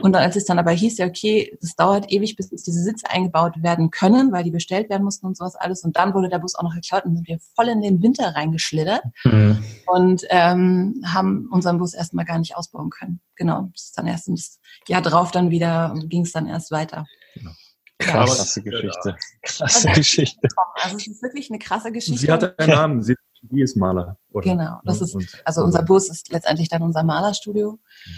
Und 0.00 0.12
dann, 0.12 0.22
als 0.22 0.36
es 0.36 0.44
dann 0.44 0.58
aber 0.58 0.70
hieß, 0.70 0.98
ja, 0.98 1.06
okay, 1.06 1.56
das 1.60 1.76
dauert 1.76 2.10
ewig, 2.10 2.36
bis 2.36 2.48
diese 2.48 2.82
Sitze 2.82 3.08
eingebaut 3.10 3.62
werden 3.62 3.90
können, 3.90 4.32
weil 4.32 4.44
die 4.44 4.50
bestellt 4.50 4.90
werden 4.90 5.04
mussten 5.04 5.26
und 5.26 5.36
sowas 5.36 5.54
alles. 5.56 5.84
Und 5.84 5.96
dann 5.96 6.14
wurde 6.14 6.28
der 6.28 6.38
Bus 6.38 6.54
auch 6.54 6.62
noch 6.62 6.74
geklaut 6.74 7.04
und 7.04 7.16
sind 7.16 7.28
wir 7.28 7.38
voll 7.54 7.68
in 7.68 7.82
den 7.82 8.02
Winter 8.02 8.34
reingeschlittert 8.34 9.02
mhm. 9.24 9.62
und 9.86 10.22
ähm, 10.30 11.02
haben 11.04 11.48
unseren 11.50 11.78
Bus 11.78 11.94
erstmal 11.94 12.24
gar 12.24 12.38
nicht 12.38 12.56
ausbauen 12.56 12.90
können. 12.90 13.20
Genau. 13.36 13.68
Das 13.72 13.84
ist 13.84 13.98
dann 13.98 14.06
erst 14.06 14.28
das 14.28 14.58
Jahr 14.88 15.02
drauf 15.02 15.30
dann 15.30 15.50
wieder, 15.50 15.94
ging 16.06 16.22
es 16.22 16.32
dann 16.32 16.46
erst 16.46 16.70
weiter. 16.70 17.06
Genau. 17.34 17.52
Krasse 17.98 18.62
Geschichte. 18.62 19.16
Krasse 19.42 19.88
Geschichte. 19.92 20.48
Also 20.74 20.96
es 20.96 21.06
ist 21.06 21.22
wirklich 21.22 21.50
eine 21.50 21.58
krasse 21.58 21.90
Geschichte. 21.90 22.20
Sie 22.20 22.30
hatte 22.30 22.54
einen 22.58 22.70
Namen, 22.70 23.02
sie 23.02 23.14
ist 23.52 23.76
Maler. 23.76 24.18
Oder? 24.32 24.50
Genau, 24.50 24.80
das 24.84 25.00
ist, 25.00 25.16
also 25.44 25.62
unser 25.62 25.82
Bus 25.82 26.08
ist 26.08 26.32
letztendlich 26.32 26.68
dann 26.68 26.82
unser 26.82 27.02
Malerstudio. 27.02 27.78
Mhm. 28.06 28.12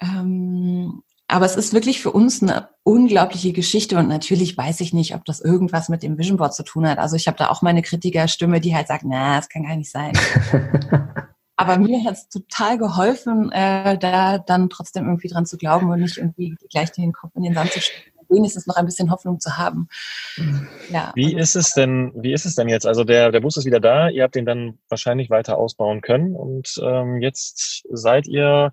Ähm, 0.00 1.02
aber 1.28 1.44
es 1.44 1.56
ist 1.56 1.72
wirklich 1.72 2.00
für 2.00 2.12
uns 2.12 2.42
eine 2.42 2.68
unglaubliche 2.84 3.52
Geschichte 3.52 3.98
und 3.98 4.06
natürlich 4.06 4.56
weiß 4.56 4.80
ich 4.80 4.92
nicht, 4.92 5.14
ob 5.14 5.24
das 5.24 5.40
irgendwas 5.40 5.88
mit 5.88 6.04
dem 6.04 6.18
Vision 6.18 6.36
Board 6.36 6.54
zu 6.54 6.62
tun 6.62 6.88
hat. 6.88 6.98
Also 6.98 7.16
ich 7.16 7.26
habe 7.26 7.36
da 7.36 7.48
auch 7.48 7.62
meine 7.62 7.82
Kritikerstimme, 7.82 8.60
die 8.60 8.76
halt 8.76 8.86
sagt, 8.86 9.04
na, 9.04 9.36
das 9.36 9.48
kann 9.48 9.64
gar 9.64 9.76
nicht 9.76 9.90
sein. 9.90 10.12
Aber 11.56 11.78
mir 11.78 12.04
hat 12.04 12.14
es 12.14 12.28
total 12.28 12.78
geholfen, 12.78 13.50
äh, 13.50 13.98
da 13.98 14.38
dann 14.38 14.68
trotzdem 14.68 15.06
irgendwie 15.06 15.28
dran 15.28 15.46
zu 15.46 15.56
glauben 15.56 15.90
und 15.90 16.00
nicht 16.00 16.18
irgendwie 16.18 16.54
gleich 16.70 16.92
den 16.92 17.12
Kopf 17.12 17.32
in 17.34 17.42
den 17.42 17.54
Sand 17.54 17.72
zu 17.72 17.80
stecken 17.80 18.15
wenigstens 18.28 18.66
noch 18.66 18.76
ein 18.76 18.86
bisschen 18.86 19.10
Hoffnung 19.10 19.40
zu 19.40 19.56
haben. 19.56 19.88
Ja. 20.90 21.12
Wie 21.14 21.34
ist 21.34 21.56
es 21.56 21.74
denn, 21.74 22.12
wie 22.14 22.32
ist 22.32 22.46
es 22.46 22.54
denn 22.54 22.68
jetzt? 22.68 22.86
Also 22.86 23.04
der, 23.04 23.32
der 23.32 23.40
Bus 23.40 23.56
ist 23.56 23.64
wieder 23.64 23.80
da, 23.80 24.08
ihr 24.08 24.22
habt 24.22 24.34
den 24.34 24.46
dann 24.46 24.78
wahrscheinlich 24.88 25.30
weiter 25.30 25.58
ausbauen 25.58 26.00
können 26.00 26.34
und 26.34 26.74
ähm, 26.82 27.20
jetzt 27.20 27.84
seid 27.90 28.26
ihr 28.26 28.72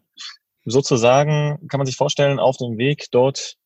sozusagen, 0.65 1.59
kann 1.67 1.79
man 1.79 1.85
sich 1.85 1.97
vorstellen, 1.97 2.39
auf 2.39 2.57
dem 2.57 2.77
Weg 2.77 3.07
dort 3.11 3.57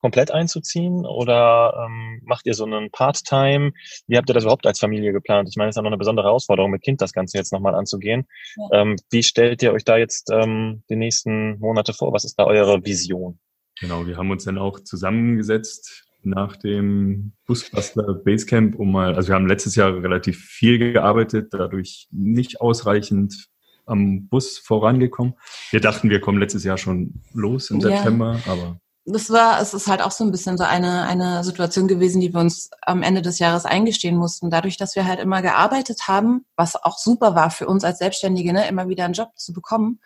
komplett 0.00 0.30
einzuziehen 0.30 1.04
oder 1.04 1.86
ähm, 1.86 2.20
macht 2.24 2.46
ihr 2.46 2.54
so 2.54 2.64
einen 2.64 2.90
Part-Time? 2.90 3.72
Wie 4.06 4.16
habt 4.16 4.30
ihr 4.30 4.34
das 4.34 4.44
überhaupt 4.44 4.66
als 4.66 4.78
Familie 4.78 5.12
geplant? 5.12 5.48
Ich 5.48 5.56
meine, 5.56 5.70
es 5.70 5.72
ist 5.74 5.78
ja 5.78 5.82
noch 5.82 5.90
eine 5.90 5.98
besondere 5.98 6.26
Herausforderung, 6.26 6.70
mit 6.70 6.82
Kind 6.82 7.00
das 7.00 7.12
Ganze 7.12 7.38
jetzt 7.38 7.52
nochmal 7.52 7.74
anzugehen. 7.74 8.26
Ja. 8.56 8.82
Ähm, 8.82 8.96
wie 9.10 9.22
stellt 9.22 9.62
ihr 9.62 9.72
euch 9.72 9.84
da 9.84 9.96
jetzt 9.96 10.30
ähm, 10.30 10.84
die 10.88 10.96
nächsten 10.96 11.58
Monate 11.58 11.92
vor? 11.92 12.12
Was 12.12 12.24
ist 12.24 12.38
da 12.38 12.44
eure 12.44 12.84
Vision? 12.84 13.40
Genau, 13.78 14.06
wir 14.06 14.16
haben 14.16 14.30
uns 14.30 14.44
dann 14.44 14.58
auch 14.58 14.80
zusammengesetzt 14.80 16.04
nach 16.22 16.56
dem 16.56 17.32
Busbastler 17.46 18.14
Basecamp, 18.14 18.74
um 18.76 18.90
mal, 18.90 19.14
also 19.14 19.28
wir 19.28 19.34
haben 19.34 19.46
letztes 19.46 19.76
Jahr 19.76 19.94
relativ 20.02 20.44
viel 20.44 20.78
gearbeitet, 20.78 21.52
dadurch 21.52 22.08
nicht 22.10 22.60
ausreichend 22.60 23.48
am 23.84 24.28
Bus 24.28 24.58
vorangekommen. 24.58 25.34
Wir 25.70 25.80
dachten, 25.80 26.10
wir 26.10 26.20
kommen 26.20 26.40
letztes 26.40 26.64
Jahr 26.64 26.78
schon 26.78 27.22
los 27.32 27.70
im 27.70 27.80
ja. 27.80 27.90
September, 27.90 28.40
aber 28.46 28.80
das 29.08 29.30
war, 29.30 29.60
es 29.60 29.72
ist 29.72 29.86
halt 29.86 30.02
auch 30.02 30.10
so 30.10 30.24
ein 30.24 30.32
bisschen 30.32 30.58
so 30.58 30.64
eine, 30.64 31.04
eine 31.04 31.44
Situation 31.44 31.86
gewesen, 31.86 32.20
die 32.20 32.34
wir 32.34 32.40
uns 32.40 32.70
am 32.82 33.04
Ende 33.04 33.22
des 33.22 33.38
Jahres 33.38 33.64
eingestehen 33.64 34.16
mussten. 34.16 34.50
Dadurch, 34.50 34.76
dass 34.78 34.96
wir 34.96 35.06
halt 35.06 35.20
immer 35.20 35.42
gearbeitet 35.42 36.08
haben, 36.08 36.44
was 36.56 36.74
auch 36.74 36.98
super 36.98 37.36
war 37.36 37.52
für 37.52 37.68
uns 37.68 37.84
als 37.84 37.98
Selbstständige, 37.98 38.52
ne, 38.52 38.66
immer 38.68 38.88
wieder 38.88 39.04
einen 39.04 39.14
Job 39.14 39.30
zu 39.36 39.52
bekommen, 39.52 40.00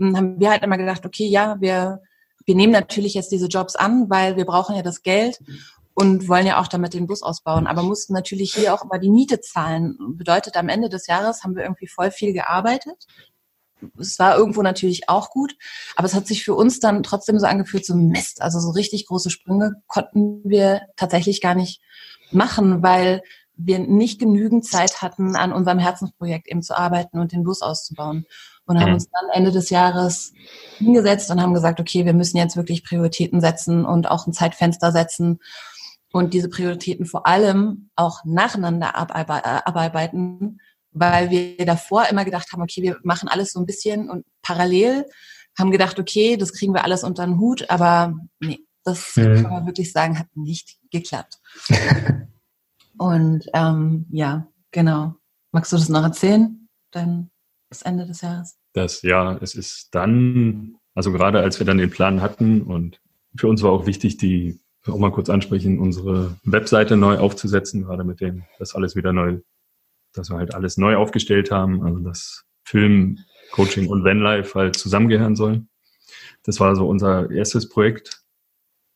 haben 0.00 0.38
wir 0.38 0.50
halt 0.50 0.62
immer 0.62 0.78
gedacht, 0.78 1.04
okay, 1.04 1.26
ja, 1.26 1.56
wir, 1.60 2.02
wir 2.46 2.54
nehmen 2.54 2.72
natürlich 2.72 3.14
jetzt 3.14 3.32
diese 3.32 3.48
Jobs 3.48 3.76
an, 3.76 4.08
weil 4.08 4.36
wir 4.36 4.46
brauchen 4.46 4.76
ja 4.76 4.82
das 4.82 5.02
Geld 5.02 5.40
und 5.94 6.28
wollen 6.28 6.46
ja 6.46 6.60
auch 6.60 6.68
damit 6.68 6.94
den 6.94 7.06
Bus 7.06 7.22
ausbauen, 7.22 7.66
aber 7.66 7.82
mussten 7.82 8.12
natürlich 8.12 8.54
hier 8.54 8.72
auch 8.72 8.84
immer 8.84 8.98
die 8.98 9.10
Miete 9.10 9.40
zahlen. 9.40 9.96
Bedeutet, 10.16 10.56
am 10.56 10.68
Ende 10.68 10.88
des 10.88 11.06
Jahres 11.06 11.42
haben 11.42 11.56
wir 11.56 11.64
irgendwie 11.64 11.88
voll 11.88 12.10
viel 12.10 12.32
gearbeitet. 12.32 13.06
Es 13.98 14.18
war 14.18 14.36
irgendwo 14.36 14.62
natürlich 14.62 15.08
auch 15.08 15.30
gut, 15.30 15.54
aber 15.96 16.06
es 16.06 16.14
hat 16.14 16.26
sich 16.26 16.44
für 16.44 16.54
uns 16.54 16.80
dann 16.80 17.02
trotzdem 17.02 17.38
so 17.38 17.46
angefühlt, 17.46 17.84
so 17.84 17.94
Mist. 17.94 18.42
Also 18.42 18.60
so 18.60 18.70
richtig 18.70 19.06
große 19.06 19.30
Sprünge 19.30 19.82
konnten 19.86 20.42
wir 20.44 20.82
tatsächlich 20.96 21.40
gar 21.40 21.54
nicht 21.54 21.82
machen, 22.30 22.82
weil 22.82 23.22
wir 23.56 23.78
nicht 23.78 24.20
genügend 24.20 24.66
Zeit 24.66 25.02
hatten, 25.02 25.34
an 25.34 25.52
unserem 25.52 25.78
Herzensprojekt 25.78 26.46
eben 26.48 26.62
zu 26.62 26.76
arbeiten 26.76 27.18
und 27.18 27.32
den 27.32 27.42
Bus 27.42 27.62
auszubauen 27.62 28.26
und 28.66 28.80
haben 28.80 28.88
mhm. 28.88 28.94
uns 28.94 29.08
dann 29.10 29.30
Ende 29.32 29.52
des 29.52 29.70
Jahres 29.70 30.32
hingesetzt 30.78 31.30
und 31.30 31.40
haben 31.40 31.54
gesagt, 31.54 31.80
okay, 31.80 32.04
wir 32.04 32.14
müssen 32.14 32.36
jetzt 32.36 32.56
wirklich 32.56 32.84
Prioritäten 32.84 33.40
setzen 33.40 33.84
und 33.84 34.10
auch 34.10 34.26
ein 34.26 34.32
Zeitfenster 34.32 34.92
setzen 34.92 35.40
und 36.12 36.34
diese 36.34 36.48
Prioritäten 36.48 37.06
vor 37.06 37.26
allem 37.26 37.90
auch 37.96 38.24
nacheinander 38.24 38.88
äh, 38.88 39.60
abarbeiten, 39.64 40.60
weil 40.92 41.30
wir 41.30 41.64
davor 41.64 42.06
immer 42.10 42.24
gedacht 42.24 42.52
haben, 42.52 42.62
okay, 42.62 42.82
wir 42.82 42.98
machen 43.02 43.28
alles 43.28 43.52
so 43.52 43.60
ein 43.60 43.66
bisschen 43.66 44.10
und 44.10 44.24
parallel 44.42 45.06
haben 45.58 45.70
gedacht, 45.70 45.98
okay, 45.98 46.36
das 46.36 46.52
kriegen 46.52 46.74
wir 46.74 46.84
alles 46.84 47.04
unter 47.04 47.24
den 47.24 47.38
Hut, 47.38 47.70
aber 47.70 48.14
nee, 48.40 48.60
das 48.84 49.16
mhm. 49.16 49.42
kann 49.42 49.50
man 49.50 49.66
wirklich 49.66 49.92
sagen, 49.92 50.18
hat 50.18 50.28
nicht 50.34 50.78
geklappt. 50.90 51.38
und 52.98 53.44
ähm, 53.54 54.06
ja, 54.10 54.48
genau. 54.70 55.14
Magst 55.52 55.72
du 55.72 55.76
das 55.76 55.88
noch 55.88 56.02
erzählen? 56.02 56.68
Dann 56.90 57.30
das 57.76 57.82
Ende 57.82 58.06
des 58.06 58.20
Jahres? 58.20 58.56
Das, 58.72 59.02
ja, 59.02 59.36
es 59.40 59.54
ist 59.54 59.94
dann, 59.94 60.76
also 60.94 61.12
gerade 61.12 61.40
als 61.40 61.58
wir 61.58 61.66
dann 61.66 61.78
den 61.78 61.90
Plan 61.90 62.20
hatten 62.20 62.62
und 62.62 63.00
für 63.36 63.48
uns 63.48 63.62
war 63.62 63.70
auch 63.70 63.86
wichtig, 63.86 64.16
die 64.16 64.60
auch 64.86 64.98
mal 64.98 65.12
kurz 65.12 65.28
ansprechen, 65.28 65.78
unsere 65.78 66.36
Webseite 66.44 66.96
neu 66.96 67.18
aufzusetzen, 67.18 67.82
gerade 67.82 68.04
mit 68.04 68.20
dem, 68.20 68.44
das 68.58 68.74
alles 68.74 68.96
wieder 68.96 69.12
neu, 69.12 69.40
dass 70.12 70.30
wir 70.30 70.38
halt 70.38 70.54
alles 70.54 70.76
neu 70.76 70.96
aufgestellt 70.96 71.50
haben, 71.50 71.82
also 71.82 71.98
dass 72.00 72.44
Film, 72.64 73.18
Coaching 73.52 73.88
und 73.88 74.04
Vanlife 74.04 74.58
halt 74.58 74.76
zusammengehören 74.76 75.36
sollen. 75.36 75.68
Das 76.42 76.60
war 76.60 76.74
so 76.74 76.88
unser 76.88 77.30
erstes 77.30 77.68
Projekt, 77.68 78.22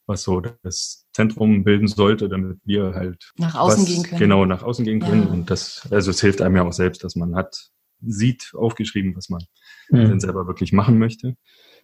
was 0.07 0.23
so 0.23 0.41
das 0.41 1.07
Zentrum 1.13 1.63
bilden 1.65 1.87
sollte, 1.87 2.29
damit 2.29 2.59
wir 2.65 2.95
halt 2.95 3.33
nach 3.37 3.55
außen 3.55 3.83
was, 3.83 3.89
gehen 3.89 4.03
können. 4.03 4.19
Genau, 4.19 4.45
nach 4.45 4.63
außen 4.63 4.85
gehen 4.85 5.01
können. 5.01 5.23
Ja. 5.23 5.29
Und 5.31 5.51
das, 5.51 5.87
also 5.91 6.11
es 6.11 6.21
hilft 6.21 6.43
einem 6.43 6.57
ja 6.57 6.63
auch 6.63 6.73
selbst, 6.73 7.05
dass 7.05 7.15
man 7.15 7.35
hat 7.37 7.71
sieht, 8.03 8.53
aufgeschrieben, 8.55 9.17
was 9.17 9.29
man 9.29 9.43
mhm. 9.91 10.09
dann 10.09 10.21
selber 10.21 10.47
wirklich 10.47 10.73
machen 10.73 10.99
möchte. 10.99 11.37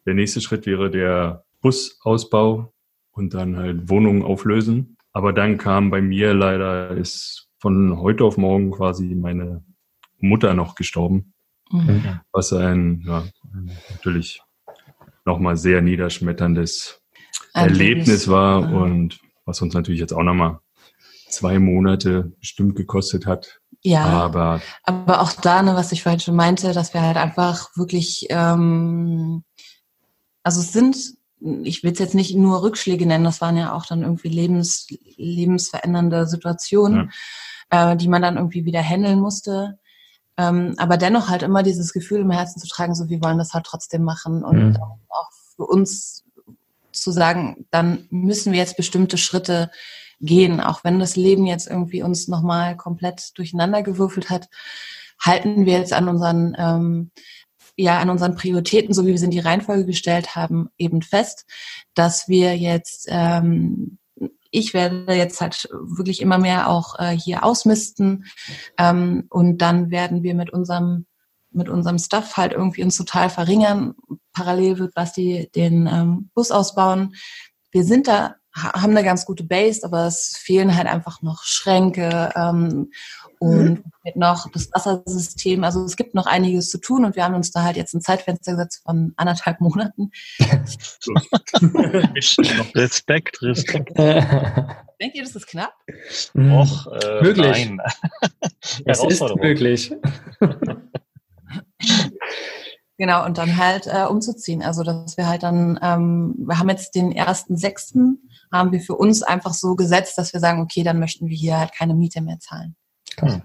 Der 0.06 0.14
nächste 0.14 0.40
Schritt 0.40 0.66
wäre 0.66 0.90
der 0.90 1.44
Busausbau 1.60 2.72
und 3.10 3.34
dann 3.34 3.56
halt 3.56 3.88
Wohnungen 3.88 4.22
auflösen. 4.22 4.96
Aber 5.12 5.32
dann 5.32 5.58
kam 5.58 5.90
bei 5.90 6.00
mir 6.00 6.34
leider, 6.34 6.90
ist 6.90 7.48
von 7.58 7.98
heute 7.98 8.24
auf 8.24 8.36
morgen 8.36 8.70
quasi 8.70 9.14
meine 9.14 9.64
Mutter 10.18 10.54
noch 10.54 10.74
gestorben. 10.74 11.32
mhm. 11.70 12.20
was 12.32 12.52
ein 12.52 13.02
ja, 13.06 13.24
natürlich 13.90 14.40
nochmal 15.24 15.56
sehr 15.56 15.82
niederschmetterndes 15.82 17.02
ein 17.52 17.70
Erlebnis 17.70 18.28
war 18.28 18.62
ja. 18.62 18.76
und 18.76 19.18
was 19.44 19.62
uns 19.62 19.74
natürlich 19.74 20.00
jetzt 20.00 20.12
auch 20.12 20.22
nochmal 20.22 20.60
zwei 21.28 21.58
Monate 21.58 22.32
bestimmt 22.38 22.76
gekostet 22.76 23.26
hat. 23.26 23.60
Ja, 23.82 24.04
aber, 24.04 24.60
aber 24.82 25.20
auch 25.20 25.32
da, 25.32 25.62
ne, 25.62 25.74
was 25.74 25.92
ich 25.92 26.02
vorhin 26.02 26.20
schon 26.20 26.36
meinte, 26.36 26.72
dass 26.72 26.94
wir 26.94 27.02
halt 27.02 27.16
einfach 27.16 27.70
wirklich, 27.76 28.26
ähm, 28.30 29.44
also 30.42 30.60
es 30.60 30.72
sind, 30.72 30.96
ich 31.62 31.82
will 31.84 31.92
es 31.92 31.98
jetzt 31.98 32.14
nicht 32.14 32.34
nur 32.34 32.62
Rückschläge 32.62 33.06
nennen, 33.06 33.24
das 33.24 33.40
waren 33.40 33.56
ja 33.56 33.72
auch 33.72 33.86
dann 33.86 34.02
irgendwie 34.02 34.28
lebens, 34.28 34.88
lebensverändernde 35.16 36.26
Situationen, 36.26 37.12
ja. 37.72 37.92
äh, 37.92 37.96
die 37.96 38.08
man 38.08 38.22
dann 38.22 38.36
irgendwie 38.36 38.64
wieder 38.64 38.82
handeln 38.82 39.20
musste. 39.20 39.78
Ähm, 40.38 40.74
aber 40.76 40.96
dennoch 40.96 41.28
halt 41.28 41.42
immer 41.42 41.62
dieses 41.62 41.92
Gefühl 41.92 42.20
im 42.20 42.30
Herzen 42.30 42.60
zu 42.60 42.68
tragen, 42.68 42.94
so 42.94 43.08
wir 43.08 43.22
wollen 43.22 43.38
das 43.38 43.54
halt 43.54 43.64
trotzdem 43.64 44.02
machen 44.02 44.44
und 44.44 44.72
mhm. 44.72 44.76
auch 45.08 45.30
für 45.56 45.64
uns 45.64 46.24
zu 46.92 47.10
sagen, 47.10 47.66
dann 47.70 48.06
müssen 48.10 48.52
wir 48.52 48.58
jetzt 48.58 48.76
bestimmte 48.76 49.18
Schritte 49.18 49.70
gehen, 50.20 50.60
auch 50.60 50.84
wenn 50.84 50.98
das 50.98 51.16
Leben 51.16 51.46
jetzt 51.46 51.68
irgendwie 51.68 52.02
uns 52.02 52.28
nochmal 52.28 52.76
komplett 52.76 53.36
durcheinander 53.38 53.82
gewürfelt 53.82 54.30
hat, 54.30 54.48
halten 55.20 55.66
wir 55.66 55.78
jetzt 55.78 55.92
an 55.92 56.08
unseren 56.08 56.54
ähm, 56.58 57.10
ja 57.76 57.98
an 57.98 58.10
unseren 58.10 58.34
Prioritäten, 58.34 58.94
so 58.94 59.04
wie 59.04 59.10
wir 59.10 59.18
sie 59.18 59.26
in 59.26 59.30
die 59.30 59.38
Reihenfolge 59.38 59.84
gestellt 59.84 60.34
haben, 60.34 60.68
eben 60.78 61.02
fest, 61.02 61.44
dass 61.94 62.28
wir 62.28 62.56
jetzt 62.56 63.06
ähm, 63.10 63.98
ich 64.50 64.72
werde 64.72 65.12
jetzt 65.12 65.40
halt 65.40 65.68
wirklich 65.72 66.22
immer 66.22 66.38
mehr 66.38 66.70
auch 66.70 66.98
äh, 66.98 67.16
hier 67.16 67.44
ausmisten 67.44 68.24
ähm, 68.78 69.26
und 69.28 69.58
dann 69.58 69.90
werden 69.90 70.22
wir 70.22 70.34
mit 70.34 70.50
unserem 70.50 71.06
mit 71.50 71.68
unserem 71.68 71.98
Stuff 71.98 72.36
halt 72.36 72.52
irgendwie 72.52 72.82
uns 72.82 72.96
total 72.96 73.30
verringern. 73.30 73.94
Parallel 74.34 74.78
wird 74.78 74.94
Basti 74.94 75.50
den 75.54 75.86
ähm, 75.86 76.30
Bus 76.34 76.50
ausbauen. 76.50 77.14
Wir 77.70 77.82
sind 77.82 78.08
da, 78.08 78.36
haben 78.56 78.92
eine 78.92 79.04
ganz 79.04 79.26
gute 79.26 79.44
Base, 79.44 79.84
aber 79.84 80.06
es 80.06 80.36
fehlen 80.36 80.76
halt 80.76 80.86
einfach 80.86 81.20
noch 81.22 81.44
Schränke 81.44 82.32
ähm, 82.34 82.90
und 83.38 83.84
mhm. 83.84 83.84
noch 84.14 84.50
das 84.50 84.70
Wassersystem. 84.72 85.62
Also 85.62 85.84
es 85.84 85.96
gibt 85.96 86.14
noch 86.14 86.26
einiges 86.26 86.70
zu 86.70 86.78
tun 86.78 87.04
und 87.04 87.16
wir 87.16 87.24
haben 87.24 87.34
uns 87.34 87.50
da 87.50 87.62
halt 87.62 87.76
jetzt 87.76 87.92
ein 87.94 88.00
Zeitfenster 88.00 88.52
gesetzt 88.52 88.82
von 88.84 89.12
anderthalb 89.16 89.60
Monaten. 89.60 90.10
Respekt, 92.74 93.42
Respekt. 93.42 93.98
Denkt 93.98 95.16
ihr, 95.16 95.22
das 95.22 95.36
ist 95.36 95.46
knapp? 95.46 95.74
Och, 96.34 96.86
äh, 96.86 97.22
möglich. 97.22 97.68
Nein. 97.68 97.80
Es 98.84 99.02
ist 99.04 99.22
möglich. 99.36 99.92
Genau, 102.98 103.24
und 103.24 103.38
dann 103.38 103.58
halt 103.58 103.86
äh, 103.86 104.06
umzuziehen. 104.08 104.62
Also 104.62 104.82
dass 104.82 105.16
wir 105.16 105.28
halt 105.28 105.42
dann, 105.42 105.78
ähm, 105.82 106.34
wir 106.38 106.58
haben 106.58 106.70
jetzt 106.70 106.94
den 106.94 107.12
ersten 107.12 107.56
sechsten, 107.56 108.30
haben 108.56 108.72
wir 108.72 108.80
für 108.80 108.94
uns 108.94 109.22
einfach 109.22 109.54
so 109.54 109.76
gesetzt, 109.76 110.18
dass 110.18 110.32
wir 110.32 110.40
sagen, 110.40 110.60
okay, 110.60 110.82
dann 110.82 110.98
möchten 110.98 111.28
wir 111.28 111.36
hier 111.36 111.58
halt 111.58 111.72
keine 111.72 111.94
Miete 111.94 112.20
mehr 112.20 112.38
zahlen. 112.38 112.76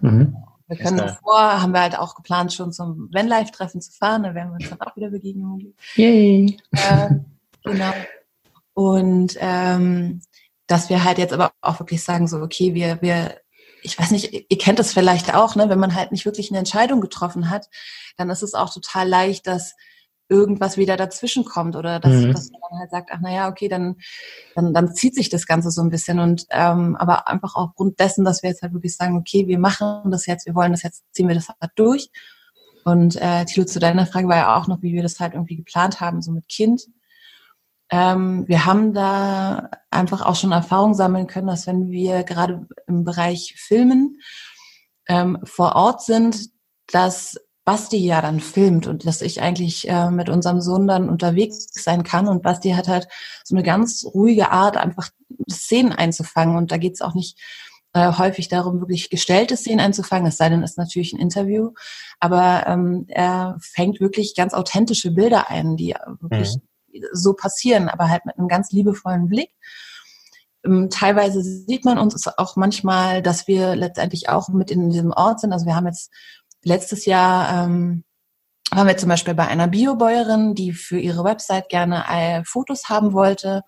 Mhm. 0.01 0.36
Wir 0.68 0.78
können 0.78 0.97
davor, 0.97 1.62
haben 1.62 1.74
wir 1.74 1.82
halt 1.82 1.99
auch 1.99 2.16
geplant, 2.16 2.53
schon 2.53 2.72
zum 2.72 3.09
Vanlife-Treffen 3.12 3.82
zu 3.82 3.91
fahren, 3.91 4.24
da 4.24 4.34
werden 4.34 4.51
wir 4.51 4.55
uns 4.55 4.70
dann 4.70 4.80
auch 4.82 4.95
wieder 4.95 5.09
begegnen. 5.09 5.74
Yay! 5.95 6.57
Äh, 6.72 7.09
genau. 7.64 7.91
Und 8.74 9.36
ähm, 9.39 10.22
dass 10.68 10.89
wir 10.89 11.03
halt 11.03 11.18
jetzt 11.18 11.34
aber 11.34 11.51
auch 11.59 11.80
wirklich 11.80 12.01
sagen, 12.01 12.28
so, 12.28 12.38
okay, 12.38 12.74
wir, 12.74 13.01
wir 13.01 13.36
ich 13.84 13.99
weiß 13.99 14.12
nicht, 14.12 14.32
ihr 14.49 14.57
kennt 14.57 14.80
das 14.80 14.93
vielleicht 14.93 15.34
auch, 15.34 15.55
ne, 15.55 15.70
wenn 15.70 15.80
man 15.80 15.95
halt 15.95 16.12
nicht 16.12 16.26
wirklich 16.26 16.51
eine 16.51 16.59
Entscheidung 16.59 17.01
getroffen 17.01 17.49
hat, 17.49 17.70
dann 18.16 18.30
ist 18.30 18.43
es 18.43 18.53
auch 18.53 18.74
total 18.74 19.07
leicht, 19.07 19.47
dass 19.47 19.76
irgendwas 20.32 20.78
wieder 20.78 20.96
dazwischen 20.96 21.44
kommt 21.44 21.76
oder 21.76 22.00
dass, 22.00 22.14
mhm. 22.14 22.32
dass 22.32 22.50
man 22.52 22.80
halt 22.80 22.90
sagt, 22.90 23.10
ach 23.12 23.20
naja, 23.20 23.50
okay, 23.50 23.68
dann, 23.68 23.98
dann, 24.56 24.74
dann 24.74 24.96
zieht 24.96 25.14
sich 25.14 25.30
das 25.30 25.46
Ganze 25.46 25.72
so 25.72 25.82
ein 25.82 25.90
bisschen 25.90 26.20
und 26.20 26.46
ähm, 26.52 26.96
aber 26.96 27.28
einfach 27.28 27.56
aufgrund 27.56 28.00
dessen, 28.00 28.24
dass 28.24 28.42
wir 28.42 28.50
jetzt 28.50 28.62
halt 28.62 28.74
wirklich 28.74 28.96
sagen, 28.96 29.18
okay, 29.18 29.46
wir 29.48 29.60
machen 29.60 30.10
das 30.10 30.26
jetzt, 30.26 30.46
wir 30.46 30.56
wollen 30.56 30.72
das 30.72 30.84
jetzt, 30.84 31.04
ziehen 31.12 31.28
wir 31.28 31.36
das 31.36 31.50
halt 31.50 31.72
durch. 31.76 32.10
Und 32.86 33.22
äh, 33.22 33.46
Thilo, 33.46 33.66
zu 33.66 33.80
deiner 33.80 34.08
Frage 34.08 34.30
war 34.30 34.38
ja 34.38 34.56
auch 34.56 34.68
noch, 34.68 34.82
wie 34.82 34.94
wir 34.94 35.04
das 35.04 35.20
halt 35.20 35.34
irgendwie 35.34 35.58
geplant 35.58 36.00
haben, 36.00 36.22
so 36.22 36.32
mit 36.32 36.48
Kind. 36.48 36.88
Ähm, 37.92 38.48
wir 38.48 38.66
haben 38.66 38.94
da 38.94 39.70
einfach 39.92 40.26
auch 40.26 40.36
schon 40.36 40.54
Erfahrung 40.54 40.94
sammeln 40.94 41.28
können, 41.28 41.48
dass 41.48 41.68
wenn 41.68 41.92
wir 41.92 42.24
gerade 42.24 42.66
im 42.88 43.04
Bereich 43.04 43.56
Filmen 43.58 44.18
ähm, 45.08 45.40
vor 45.44 45.76
Ort 45.76 46.02
sind, 46.02 46.50
dass 46.88 47.36
Basti 47.64 47.97
ja 47.97 48.22
dann 48.22 48.39
filmt 48.39 48.88
und 48.88 49.05
dass 49.05 49.22
ich 49.22 49.41
eigentlich 49.41 49.88
äh, 49.88 50.09
mit 50.09 50.30
unserem 50.30 50.62
Sohn 50.62 50.88
dann 50.88 51.09
unterwegs 51.09 51.68
sein 51.72 52.03
kann. 52.03 52.28
Und 52.28 52.41
Basti 52.41 52.72
hat 52.72 52.88
halt 52.88 53.07
so 53.43 53.55
eine 53.55 53.64
ganz 53.64 54.05
ruhige 54.05 54.51
Art, 54.51 54.78
einfach 54.78 55.09
Szenen 55.49 55.91
einzufangen. 55.91 56.57
Und 56.57 56.72
da 56.72 56.78
geht 56.78 56.93
es 56.93 57.01
auch 57.01 57.14
nicht 57.14 57.39
äh, 57.93 58.14
häufig 58.14 58.47
darum, 58.47 58.80
wirklich 58.80 59.09
gestellte 59.09 59.57
Szenen 59.57 59.80
einzufangen, 59.80 60.28
es 60.28 60.38
sei 60.38 60.49
denn, 60.49 60.64
es 60.64 60.72
ist 60.72 60.78
natürlich 60.78 61.14
ein 61.14 61.20
Interview. 61.20 61.72
Aber 62.20 62.66
ähm, 62.68 63.05
er 63.09 63.57
fängt 63.62 63.99
wirklich 63.99 64.36
ganz 64.36 64.53
authentische 64.53 65.12
Bilder 65.12 65.49
ein, 65.49 65.78
die 65.78 65.95
wirklich 66.20 66.55
mhm 66.55 66.62
so 67.12 67.34
passieren, 67.34 67.89
aber 67.89 68.09
halt 68.09 68.26
mit 68.26 68.38
einem 68.38 68.47
ganz 68.47 68.72
liebevollen 68.72 69.28
Blick. 69.28 69.51
Ähm, 70.64 70.89
teilweise 70.89 71.41
sieht 71.41 71.86
man 71.86 71.97
uns 71.97 72.28
auch 72.28 72.55
manchmal, 72.55 73.22
dass 73.22 73.47
wir 73.47 73.76
letztendlich 73.76 74.30
auch 74.30 74.49
mit 74.49 74.72
in 74.72 74.89
diesem 74.89 75.12
Ort 75.12 75.39
sind. 75.39 75.53
Also 75.53 75.66
wir 75.66 75.76
haben 75.76 75.88
jetzt 75.88 76.12
letztes 76.64 77.05
Jahr 77.05 77.66
ähm, 77.66 78.03
waren 78.72 78.88
wir 78.88 78.97
zum 78.97 79.09
Beispiel 79.09 79.34
bei 79.34 79.47
einer 79.47 79.68
Biobäuerin, 79.68 80.55
die 80.55 80.74
für 80.74 80.99
ihre 80.99 81.24
Website 81.24 81.70
gerne 81.70 82.05
äh, 82.09 82.43
Fotos 82.45 82.89
haben 82.89 83.14
wollte 83.14 83.64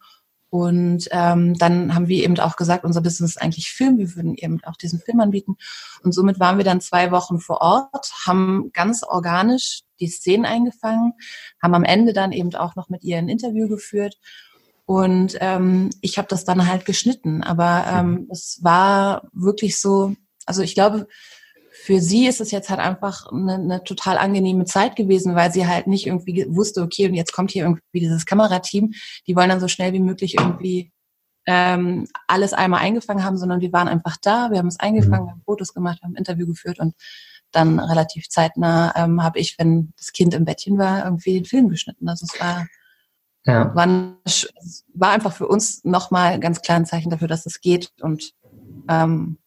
und 0.53 1.07
ähm, 1.09 1.55
dann 1.55 1.95
haben 1.95 2.07
wir 2.07 2.23
eben 2.23 2.37
auch 2.37 2.57
gesagt, 2.57 2.85
unser 2.85 3.01
Business 3.01 3.31
ist 3.31 3.41
eigentlich 3.41 3.71
Film, 3.71 3.97
wir 3.97 4.15
würden 4.15 4.35
eben 4.35 4.63
auch 4.65 4.75
diesen 4.75 4.99
Film 4.99 5.19
anbieten. 5.19 5.55
Und 6.03 6.11
somit 6.11 6.39
waren 6.39 6.59
wir 6.59 6.63
dann 6.63 6.79
zwei 6.79 7.09
Wochen 7.09 7.39
vor 7.39 7.61
Ort, 7.61 8.11
haben 8.27 8.69
ganz 8.71 9.01
organisch 9.01 9.81
die 9.99 10.09
Szenen 10.09 10.45
eingefangen, 10.45 11.13
haben 11.59 11.73
am 11.73 11.83
Ende 11.83 12.13
dann 12.13 12.31
eben 12.31 12.53
auch 12.53 12.75
noch 12.75 12.87
mit 12.87 13.03
ihr 13.03 13.17
ein 13.17 13.29
Interview 13.29 13.67
geführt. 13.67 14.19
Und 14.85 15.39
ähm, 15.41 15.89
ich 16.01 16.19
habe 16.19 16.27
das 16.27 16.45
dann 16.45 16.67
halt 16.67 16.85
geschnitten. 16.85 17.41
Aber 17.41 17.85
ähm, 17.91 18.11
mhm. 18.11 18.27
es 18.29 18.59
war 18.61 19.27
wirklich 19.33 19.81
so, 19.81 20.13
also 20.45 20.61
ich 20.61 20.75
glaube, 20.75 21.07
für 21.83 21.99
sie 21.99 22.27
ist 22.27 22.39
es 22.39 22.51
jetzt 22.51 22.69
halt 22.69 22.79
einfach 22.79 23.29
eine, 23.29 23.55
eine, 23.55 23.83
total 23.83 24.17
angenehme 24.17 24.63
Zeit 24.63 24.95
gewesen, 24.95 25.35
weil 25.35 25.51
sie 25.51 25.67
halt 25.67 25.85
nicht 25.85 26.07
irgendwie 26.07 26.45
wusste, 26.47 26.81
okay, 26.81 27.09
und 27.09 27.13
jetzt 27.13 27.33
kommt 27.33 27.51
hier 27.51 27.63
irgendwie 27.63 27.99
dieses 27.99 28.25
Kamerateam, 28.25 28.93
die 29.27 29.35
wollen 29.35 29.49
dann 29.49 29.59
so 29.59 29.67
schnell 29.67 29.91
wie 29.91 29.99
möglich 29.99 30.35
irgendwie 30.39 30.93
ähm, 31.45 32.07
alles 32.25 32.53
einmal 32.53 32.79
eingefangen 32.79 33.25
haben, 33.25 33.37
sondern 33.37 33.59
wir 33.59 33.73
waren 33.73 33.89
einfach 33.89 34.15
da, 34.15 34.49
wir 34.49 34.59
haben 34.59 34.67
es 34.67 34.79
eingefangen, 34.79 35.23
mhm. 35.23 35.27
wir 35.27 35.31
haben 35.33 35.41
Fotos 35.43 35.73
gemacht, 35.73 35.99
wir 36.01 36.05
haben 36.05 36.13
ein 36.13 36.19
Interview 36.19 36.47
geführt 36.47 36.79
und 36.79 36.95
dann 37.51 37.79
relativ 37.79 38.29
zeitnah 38.29 38.93
ähm, 38.95 39.21
habe 39.21 39.39
ich, 39.39 39.59
wenn 39.59 39.91
das 39.97 40.13
Kind 40.13 40.33
im 40.33 40.45
Bettchen 40.45 40.77
war, 40.77 41.03
irgendwie 41.03 41.33
den 41.33 41.45
Film 41.45 41.67
geschnitten. 41.67 42.07
Also 42.07 42.25
es 42.31 42.39
war, 42.39 42.65
ja. 43.45 43.75
war, 43.75 43.87
war 44.93 45.11
einfach 45.11 45.33
für 45.33 45.49
uns 45.49 45.83
nochmal 45.83 46.39
ganz 46.39 46.61
klar 46.61 46.77
ein 46.77 46.85
Zeichen 46.85 47.09
dafür, 47.09 47.27
dass 47.27 47.45
es 47.45 47.59
geht 47.59 47.91
und 47.99 48.31
ähm, 48.87 49.37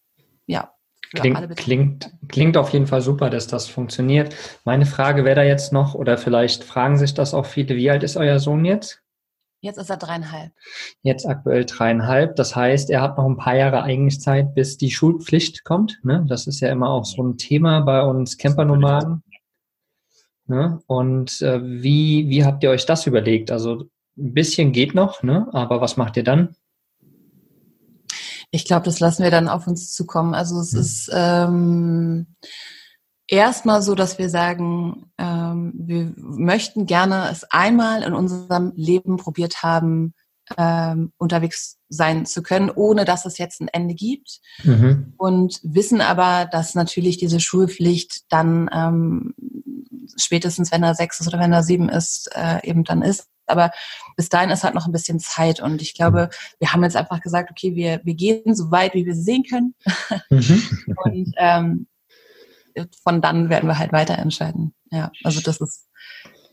Klingt, 1.13 1.55
klingt, 1.55 2.11
klingt 2.27 2.57
auf 2.57 2.71
jeden 2.71 2.87
Fall 2.87 3.01
super, 3.01 3.29
dass 3.29 3.47
das 3.47 3.67
funktioniert. 3.67 4.35
Meine 4.65 4.85
Frage 4.85 5.23
wäre 5.23 5.37
da 5.37 5.43
jetzt 5.43 5.71
noch, 5.71 5.95
oder 5.95 6.17
vielleicht 6.17 6.63
fragen 6.63 6.97
sich 6.97 7.13
das 7.13 7.33
auch 7.33 7.45
viele, 7.45 7.75
wie 7.75 7.89
alt 7.89 8.03
ist 8.03 8.17
euer 8.17 8.39
Sohn 8.39 8.65
jetzt? 8.65 9.01
Jetzt 9.59 9.77
ist 9.77 9.89
er 9.89 9.97
dreieinhalb. 9.97 10.51
Jetzt 11.01 11.25
aktuell 11.25 11.65
dreieinhalb. 11.65 12.35
Das 12.35 12.55
heißt, 12.55 12.89
er 12.91 13.01
hat 13.01 13.17
noch 13.17 13.25
ein 13.25 13.37
paar 13.37 13.55
Jahre 13.55 13.81
eigentlich 13.81 14.21
Zeit, 14.21 14.53
bis 14.53 14.77
die 14.77 14.91
Schulpflicht 14.91 15.63
kommt. 15.63 15.99
Ne? 16.03 16.25
Das 16.27 16.45
ist 16.45 16.59
ja 16.59 16.71
immer 16.71 16.89
auch 16.89 17.05
so 17.05 17.23
ein 17.23 17.37
Thema 17.37 17.81
bei 17.81 18.03
uns 18.03 18.37
Campernomaden. 18.37 19.23
Ne? 20.45 20.79
Und 20.85 21.41
äh, 21.41 21.59
wie, 21.63 22.29
wie 22.29 22.45
habt 22.45 22.63
ihr 22.63 22.69
euch 22.69 22.85
das 22.85 23.07
überlegt? 23.07 23.49
Also 23.49 23.89
ein 24.17 24.33
bisschen 24.33 24.71
geht 24.71 24.93
noch, 24.93 25.23
ne? 25.23 25.47
aber 25.53 25.81
was 25.81 25.97
macht 25.97 26.17
ihr 26.17 26.23
dann? 26.23 26.55
Ich 28.51 28.65
glaube, 28.65 28.85
das 28.85 28.99
lassen 28.99 29.23
wir 29.23 29.31
dann 29.31 29.49
auf 29.49 29.67
uns 29.67 29.91
zukommen. 29.93 30.33
Also 30.33 30.59
es 30.59 30.73
mhm. 30.73 30.79
ist 30.79 31.09
ähm, 31.13 32.35
erstmal 33.27 33.81
so, 33.81 33.95
dass 33.95 34.17
wir 34.17 34.29
sagen, 34.29 35.11
ähm, 35.17 35.73
wir 35.75 36.13
möchten 36.15 36.85
gerne 36.85 37.29
es 37.31 37.43
einmal 37.45 38.03
in 38.03 38.13
unserem 38.13 38.71
Leben 38.75 39.17
probiert 39.17 39.63
haben, 39.63 40.13
ähm, 40.57 41.11
unterwegs 41.17 41.77
sein 41.89 42.25
zu 42.25 42.41
können, 42.41 42.69
ohne 42.69 43.05
dass 43.05 43.25
es 43.25 43.37
jetzt 43.37 43.59
ein 43.59 43.67
Ende 43.67 43.95
gibt. 43.95 44.39
Mhm. 44.63 45.13
Und 45.17 45.59
wissen 45.63 46.01
aber, 46.01 46.45
dass 46.45 46.75
natürlich 46.75 47.17
diese 47.17 47.39
Schulpflicht 47.39 48.31
dann 48.31 48.69
ähm, 48.73 49.33
spätestens, 50.15 50.71
wenn 50.71 50.83
er 50.83 50.95
sechs 50.95 51.19
ist 51.19 51.27
oder 51.27 51.39
wenn 51.39 51.53
er 51.53 51.63
sieben 51.63 51.89
ist, 51.89 52.29
äh, 52.33 52.65
eben 52.67 52.83
dann 52.83 53.01
ist. 53.01 53.27
Aber 53.47 53.71
bis 54.15 54.29
dahin 54.29 54.49
ist 54.49 54.63
halt 54.63 54.75
noch 54.75 54.85
ein 54.85 54.91
bisschen 54.91 55.19
Zeit. 55.19 55.59
Und 55.59 55.81
ich 55.81 55.93
glaube, 55.93 56.29
wir 56.59 56.73
haben 56.73 56.83
jetzt 56.83 56.95
einfach 56.95 57.21
gesagt, 57.21 57.51
okay, 57.51 57.75
wir, 57.75 58.01
wir 58.03 58.13
gehen 58.13 58.55
so 58.55 58.71
weit, 58.71 58.93
wie 58.93 59.05
wir 59.05 59.15
sehen 59.15 59.43
können. 59.43 59.75
Mhm. 60.29 60.95
und 61.03 61.33
ähm, 61.37 61.87
von 63.03 63.21
dann 63.21 63.49
werden 63.49 63.67
wir 63.67 63.77
halt 63.77 63.91
weiter 63.91 64.17
entscheiden. 64.17 64.73
ja, 64.91 65.11
also 65.23 65.41
das 65.41 65.59
ist, 65.61 65.87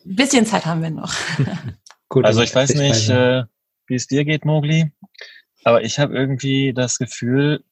ein 0.05 0.17
bisschen 0.17 0.47
Zeit 0.47 0.67
haben 0.67 0.83
wir 0.83 0.91
noch. 0.91 1.15
Gut, 2.09 2.25
also 2.25 2.43
ich 2.43 2.55
weiß 2.55 2.75
nicht, 2.75 3.09
äh, 3.09 3.45
wie 3.87 3.95
es 3.95 4.07
dir 4.07 4.25
geht, 4.25 4.45
Mogli, 4.45 4.93
aber 5.65 5.83
ich 5.83 5.99
habe 5.99 6.15
irgendwie 6.15 6.73
das 6.75 6.99
Gefühl, 6.99 7.65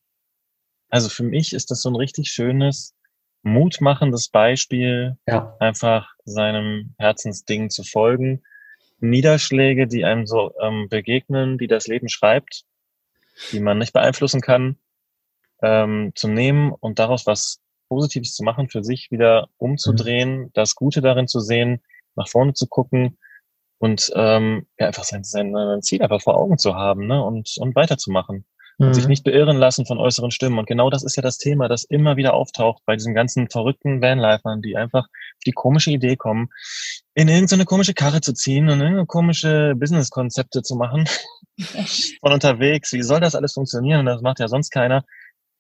also 0.88 1.08
für 1.08 1.22
mich 1.22 1.52
ist 1.52 1.70
das 1.70 1.82
so 1.82 1.90
ein 1.90 1.96
richtig 1.96 2.30
schönes, 2.30 2.94
mutmachendes 3.42 4.28
Beispiel, 4.28 5.16
ja. 5.26 5.56
einfach 5.60 6.08
seinem 6.24 6.94
Herzensding 6.98 7.70
zu 7.70 7.82
folgen. 7.82 8.42
Niederschläge, 9.02 9.86
die 9.86 10.04
einem 10.04 10.26
so 10.26 10.54
ähm, 10.60 10.88
begegnen, 10.88 11.58
die 11.58 11.66
das 11.66 11.86
Leben 11.86 12.08
schreibt, 12.08 12.64
die 13.50 13.60
man 13.60 13.78
nicht 13.78 13.92
beeinflussen 13.92 14.40
kann, 14.40 14.76
ähm, 15.62 16.12
zu 16.14 16.28
nehmen 16.28 16.72
und 16.72 16.98
daraus 16.98 17.26
was 17.26 17.60
Positives 17.88 18.34
zu 18.34 18.42
machen, 18.42 18.68
für 18.68 18.82
sich 18.82 19.10
wieder 19.10 19.48
umzudrehen, 19.58 20.38
mhm. 20.38 20.50
das 20.54 20.74
Gute 20.74 21.00
darin 21.00 21.28
zu 21.28 21.40
sehen, 21.40 21.82
nach 22.14 22.28
vorne 22.28 22.54
zu 22.54 22.66
gucken 22.66 23.18
und 23.78 24.12
ähm, 24.14 24.66
ja, 24.78 24.86
einfach 24.86 25.04
sein, 25.04 25.24
sein, 25.24 25.52
sein 25.52 25.82
Ziel 25.82 26.02
einfach 26.02 26.22
vor 26.22 26.36
Augen 26.36 26.56
zu 26.56 26.74
haben 26.74 27.06
ne? 27.06 27.22
und, 27.22 27.54
und 27.58 27.74
weiterzumachen. 27.74 28.44
Mhm. 28.78 28.86
Und 28.86 28.94
sich 28.94 29.04
mhm. 29.04 29.10
nicht 29.10 29.24
beirren 29.24 29.56
lassen 29.56 29.86
von 29.86 29.98
äußeren 29.98 30.30
Stimmen. 30.30 30.58
Und 30.58 30.66
genau 30.66 30.90
das 30.90 31.02
ist 31.02 31.16
ja 31.16 31.22
das 31.22 31.38
Thema, 31.38 31.68
das 31.68 31.84
immer 31.84 32.16
wieder 32.16 32.34
auftaucht 32.34 32.82
bei 32.86 32.96
diesen 32.96 33.14
ganzen 33.14 33.48
verrückten 33.48 34.00
Vanlifern, 34.00 34.62
die 34.62 34.76
einfach 34.76 35.04
auf 35.04 35.44
die 35.46 35.52
komische 35.52 35.90
Idee 35.90 36.16
kommen, 36.16 36.48
in 37.14 37.28
irgendeine 37.28 37.64
komische 37.64 37.94
Karre 37.94 38.20
zu 38.20 38.32
ziehen 38.32 38.68
und 38.68 38.80
irgendeine 38.80 39.06
komische 39.06 39.74
Businesskonzepte 39.76 40.62
zu 40.62 40.76
machen 40.76 41.06
von 42.20 42.32
unterwegs. 42.32 42.92
Wie 42.92 43.02
soll 43.02 43.20
das 43.20 43.34
alles 43.34 43.52
funktionieren? 43.52 44.00
Und 44.00 44.06
das 44.06 44.22
macht 44.22 44.40
ja 44.40 44.48
sonst 44.48 44.70
keiner. 44.70 45.04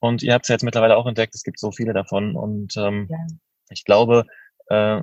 Und 0.00 0.22
ihr 0.22 0.34
habt 0.34 0.44
es 0.44 0.48
ja 0.48 0.54
jetzt 0.54 0.64
mittlerweile 0.64 0.96
auch 0.96 1.06
entdeckt, 1.06 1.34
es 1.34 1.44
gibt 1.44 1.60
so 1.60 1.70
viele 1.70 1.92
davon. 1.92 2.34
Und 2.34 2.76
ähm, 2.76 3.06
ja. 3.08 3.18
ich 3.70 3.84
glaube, 3.84 4.24
äh, 4.66 5.00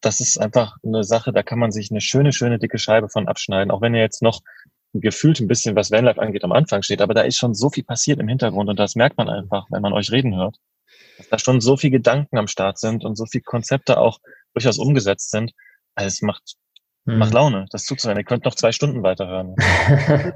das 0.00 0.20
ist 0.20 0.38
einfach 0.38 0.76
eine 0.84 1.04
Sache, 1.04 1.32
da 1.32 1.42
kann 1.42 1.58
man 1.58 1.72
sich 1.72 1.90
eine 1.90 2.00
schöne, 2.00 2.32
schöne 2.32 2.58
dicke 2.58 2.78
Scheibe 2.78 3.08
von 3.08 3.28
abschneiden. 3.28 3.70
Auch 3.70 3.80
wenn 3.80 3.94
ihr 3.94 4.02
jetzt 4.02 4.22
noch 4.22 4.42
gefühlt 5.00 5.40
ein 5.40 5.48
bisschen, 5.48 5.76
was 5.76 5.90
Vanlife 5.90 6.20
angeht, 6.20 6.44
am 6.44 6.52
Anfang 6.52 6.82
steht. 6.82 7.00
Aber 7.00 7.14
da 7.14 7.22
ist 7.22 7.36
schon 7.36 7.54
so 7.54 7.70
viel 7.70 7.84
passiert 7.84 8.20
im 8.20 8.28
Hintergrund 8.28 8.68
und 8.68 8.78
das 8.78 8.94
merkt 8.94 9.16
man 9.16 9.28
einfach, 9.28 9.66
wenn 9.70 9.82
man 9.82 9.92
euch 9.92 10.10
reden 10.10 10.36
hört. 10.36 10.56
Dass 11.18 11.28
da 11.28 11.38
schon 11.38 11.60
so 11.60 11.76
viel 11.76 11.90
Gedanken 11.90 12.38
am 12.38 12.46
Start 12.46 12.78
sind 12.78 13.04
und 13.04 13.16
so 13.16 13.26
viel 13.26 13.40
Konzepte 13.40 13.98
auch 13.98 14.18
durchaus 14.54 14.78
umgesetzt 14.78 15.30
sind. 15.30 15.52
Also 15.94 16.08
es 16.08 16.22
macht 16.22 16.56
hm. 17.06 17.18
Macht 17.18 17.32
Laune, 17.32 17.66
das 17.70 17.84
zuzuhören. 17.84 18.18
Ihr 18.18 18.24
könnt 18.24 18.44
noch 18.44 18.56
zwei 18.56 18.72
Stunden 18.72 19.04
weiterhören. 19.04 19.54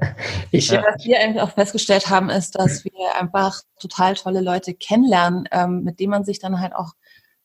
ich, 0.51 0.69
ja. 0.69 0.81
Was 0.81 1.03
wir 1.03 1.19
eigentlich 1.19 1.41
auch 1.41 1.51
festgestellt 1.51 2.09
haben, 2.09 2.29
ist, 2.29 2.57
dass 2.57 2.85
wir 2.85 3.19
einfach 3.19 3.61
total 3.79 4.15
tolle 4.15 4.39
Leute 4.39 4.73
kennenlernen, 4.73 5.47
ähm, 5.51 5.83
mit 5.83 5.99
denen 5.99 6.11
man 6.11 6.23
sich 6.23 6.39
dann 6.39 6.61
halt 6.61 6.73
auch 6.73 6.93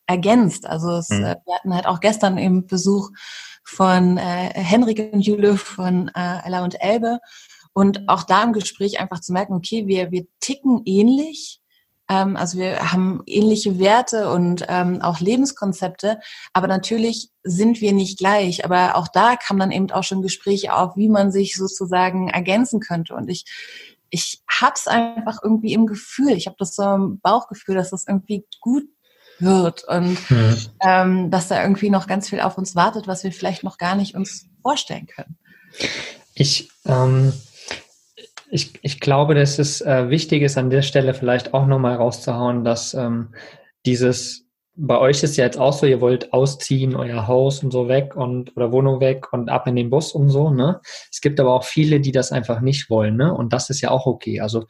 ergänzt. 0.06 0.66
Also 0.66 0.92
es, 0.92 1.08
hm. 1.08 1.24
äh, 1.24 1.36
wir 1.44 1.54
hatten 1.56 1.74
halt 1.74 1.86
auch 1.86 1.98
gestern 1.98 2.38
eben 2.38 2.66
Besuch 2.66 3.10
von 3.66 4.16
äh, 4.16 4.50
Henrik 4.54 5.12
und 5.12 5.20
Jule 5.20 5.56
von 5.56 6.08
äh, 6.14 6.46
Ella 6.46 6.62
und 6.64 6.80
Elbe. 6.80 7.18
Und 7.72 8.08
auch 8.08 8.22
da 8.22 8.42
im 8.42 8.52
Gespräch 8.52 9.00
einfach 9.00 9.20
zu 9.20 9.32
merken, 9.32 9.52
okay, 9.52 9.86
wir, 9.86 10.10
wir 10.10 10.26
ticken 10.40 10.82
ähnlich, 10.86 11.60
ähm, 12.08 12.36
also 12.36 12.58
wir 12.58 12.92
haben 12.92 13.22
ähnliche 13.26 13.78
Werte 13.78 14.30
und 14.30 14.64
ähm, 14.68 15.02
auch 15.02 15.20
Lebenskonzepte, 15.20 16.20
aber 16.52 16.68
natürlich 16.68 17.30
sind 17.42 17.80
wir 17.80 17.92
nicht 17.92 18.18
gleich. 18.18 18.64
Aber 18.64 18.96
auch 18.96 19.08
da 19.08 19.36
kam 19.36 19.58
dann 19.58 19.72
eben 19.72 19.90
auch 19.90 20.04
schon 20.04 20.22
Gespräche 20.22 20.74
auf, 20.74 20.96
wie 20.96 21.08
man 21.08 21.32
sich 21.32 21.56
sozusagen 21.56 22.28
ergänzen 22.28 22.80
könnte. 22.80 23.14
Und 23.14 23.28
ich, 23.28 23.44
ich 24.10 24.42
hab's 24.48 24.86
einfach 24.86 25.40
irgendwie 25.42 25.72
im 25.72 25.86
Gefühl, 25.86 26.32
ich 26.32 26.46
habe 26.46 26.56
das 26.58 26.76
so 26.76 26.84
im 26.84 27.20
Bauchgefühl, 27.20 27.74
dass 27.74 27.90
das 27.90 28.06
irgendwie 28.06 28.46
gut 28.60 28.84
wird 29.38 29.84
und 29.84 30.30
mhm. 30.30 30.56
ähm, 30.82 31.30
dass 31.30 31.48
da 31.48 31.62
irgendwie 31.62 31.90
noch 31.90 32.06
ganz 32.06 32.30
viel 32.30 32.40
auf 32.40 32.56
uns 32.58 32.74
wartet, 32.74 33.06
was 33.06 33.24
wir 33.24 33.32
vielleicht 33.32 33.64
noch 33.64 33.78
gar 33.78 33.94
nicht 33.94 34.14
uns 34.14 34.46
vorstellen 34.62 35.06
können. 35.06 35.36
Ich 36.34 36.70
ähm, 36.86 37.32
ich, 38.50 38.78
ich 38.82 39.00
glaube, 39.00 39.34
dass 39.34 39.58
es 39.58 39.80
äh, 39.80 40.08
wichtig 40.08 40.42
ist, 40.42 40.56
an 40.56 40.70
der 40.70 40.82
Stelle 40.82 41.14
vielleicht 41.14 41.54
auch 41.54 41.66
nochmal 41.66 41.96
rauszuhauen, 41.96 42.64
dass 42.64 42.94
ähm, 42.94 43.34
dieses, 43.84 44.46
bei 44.74 44.98
euch 44.98 45.22
ist 45.22 45.36
ja 45.36 45.44
jetzt 45.44 45.58
auch 45.58 45.72
so, 45.72 45.86
ihr 45.86 46.00
wollt 46.00 46.32
ausziehen, 46.32 46.94
euer 46.94 47.26
Haus 47.26 47.62
und 47.62 47.72
so 47.72 47.88
weg 47.88 48.14
und 48.14 48.56
oder 48.56 48.72
Wohnung 48.72 49.00
weg 49.00 49.32
und 49.32 49.48
ab 49.48 49.66
in 49.66 49.76
den 49.76 49.90
Bus 49.90 50.12
und 50.12 50.28
so, 50.28 50.50
ne? 50.50 50.80
Es 51.10 51.20
gibt 51.20 51.40
aber 51.40 51.54
auch 51.54 51.64
viele, 51.64 52.00
die 52.00 52.12
das 52.12 52.30
einfach 52.30 52.60
nicht 52.60 52.90
wollen, 52.90 53.16
ne? 53.16 53.32
Und 53.34 53.52
das 53.52 53.70
ist 53.70 53.80
ja 53.80 53.90
auch 53.90 54.06
okay. 54.06 54.40
Also 54.40 54.66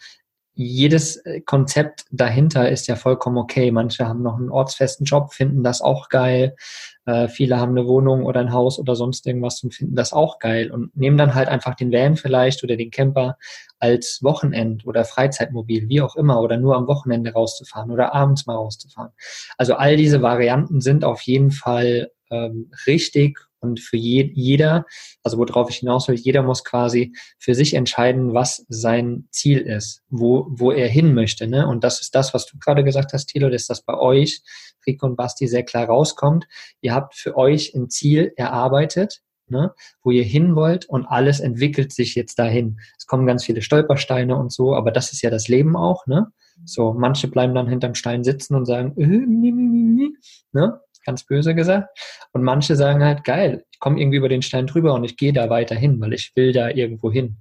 jedes 0.57 1.17
äh, 1.17 1.43
Konzept 1.43 2.07
dahinter 2.11 2.71
ist 2.71 2.87
ja 2.89 2.97
vollkommen 2.97 3.37
okay. 3.37 3.71
Manche 3.71 4.09
haben 4.09 4.23
noch 4.23 4.39
einen 4.39 4.51
ortsfesten 4.51 5.05
Job, 5.05 5.35
finden 5.35 5.63
das 5.63 5.83
auch 5.83 6.09
geil. 6.09 6.57
Äh, 7.05 7.29
viele 7.29 7.61
haben 7.61 7.73
eine 7.73 7.87
Wohnung 7.87 8.25
oder 8.25 8.41
ein 8.41 8.53
Haus 8.53 8.79
oder 8.79 8.97
sonst 8.97 9.27
irgendwas 9.27 9.63
und 9.63 9.75
finden 9.75 9.95
das 9.95 10.15
auch 10.15 10.39
geil 10.39 10.71
und 10.71 10.97
nehmen 10.97 11.19
dann 11.19 11.35
halt 11.35 11.49
einfach 11.49 11.75
den 11.75 11.93
Van 11.93 12.17
vielleicht 12.17 12.65
oder 12.65 12.77
den 12.77 12.91
Camper 12.91 13.37
als 13.79 14.21
Wochenend- 14.23 14.87
oder 14.87 15.05
Freizeitmobil, 15.05 15.91
wie 15.91 16.01
auch 16.01 16.17
immer, 16.17 16.41
oder 16.41 16.57
nur 16.57 16.75
am 16.75 16.87
Wochenende 16.87 17.35
rauszufahren 17.35 17.91
oder 17.91 18.15
abends 18.15 18.47
mal 18.47 18.57
rauszufahren. 18.57 19.13
Also 19.59 19.75
all 19.75 19.97
diese 19.97 20.23
Varianten 20.23 20.81
sind 20.81 21.05
auf 21.05 21.21
jeden 21.21 21.51
Fall 21.51 22.11
ähm, 22.31 22.71
richtig 22.87 23.39
und 23.61 23.81
für 23.81 23.97
je, 23.97 24.31
jeder, 24.35 24.87
also 25.23 25.39
worauf 25.39 25.71
ich 25.71 25.77
hinaus 25.77 26.09
will, 26.09 26.17
jeder 26.17 26.43
muss 26.43 26.65
quasi 26.65 27.15
für 27.39 27.55
sich 27.55 27.75
entscheiden, 27.75 28.35
was 28.35 28.65
sein 28.69 29.29
Ziel 29.31 29.61
ist, 29.61 30.03
wo, 30.09 30.47
wo 30.51 30.71
er 30.73 30.89
hin 30.89 31.15
möchte. 31.15 31.47
Ne? 31.47 31.67
Und 31.67 31.85
das 31.85 32.01
ist 32.01 32.15
das, 32.15 32.35
was 32.35 32.47
du 32.47 32.59
gerade 32.59 32.85
gesagt 32.85 33.13
hast, 33.13 33.27
Thilo, 33.27 33.51
dass 33.51 33.67
das 33.67 33.83
bei 33.83 33.97
euch, 33.99 34.43
Rico 34.87 35.07
und 35.07 35.17
Basti, 35.17 35.49
sehr 35.49 35.65
klar 35.65 35.87
rauskommt. 35.87 36.47
Ihr 36.81 36.95
habt 36.95 37.15
für 37.15 37.37
euch 37.37 37.75
ein 37.75 37.91
Ziel 37.91 38.33
erarbeitet, 38.37 39.23
ne, 39.49 39.73
wo 40.03 40.11
ihr 40.11 40.25
hin 40.25 40.55
wollt 40.55 40.87
und 40.87 41.07
alles 41.07 41.41
entwickelt 41.41 41.93
sich 41.93 42.15
jetzt 42.15 42.39
dahin. 42.39 42.79
Es 42.99 43.07
kommen 43.07 43.27
ganz 43.27 43.45
viele 43.45 43.63
Stolpersteine 43.63 44.37
und 44.37 44.53
so, 44.53 44.75
aber 44.75 44.91
das 44.91 45.13
ist 45.13 45.23
ja 45.23 45.31
das 45.31 45.49
Leben 45.49 45.77
auch, 45.77 46.07
ne? 46.07 46.33
So, 46.65 46.95
manche 46.95 47.29
bleiben 47.29 47.55
dann 47.55 47.69
hinterm 47.69 47.95
Stein 47.95 48.25
sitzen 48.25 48.55
und 48.55 48.65
sagen, 48.65 48.95
äh, 48.97 50.11
ne? 50.53 50.81
Ganz 51.07 51.25
böse 51.25 51.55
gesagt. 51.55 51.89
Und 52.33 52.43
manche 52.43 52.77
sagen 52.77 53.03
halt, 53.03 53.25
geil, 53.25 53.65
ich 53.71 53.79
komme 53.79 54.01
irgendwie 54.01 54.19
über 54.19 54.29
den 54.29 54.43
Stein 54.43 54.67
drüber 54.67 54.93
und 54.95 55.05
ich 55.05 55.17
gehe 55.17 55.33
da 55.33 55.49
weiter 55.49 55.75
hin, 55.75 56.01
weil 56.01 56.13
ich 56.13 56.33
will 56.35 56.53
da 56.53 56.69
irgendwo 56.69 57.11
hin. 57.11 57.39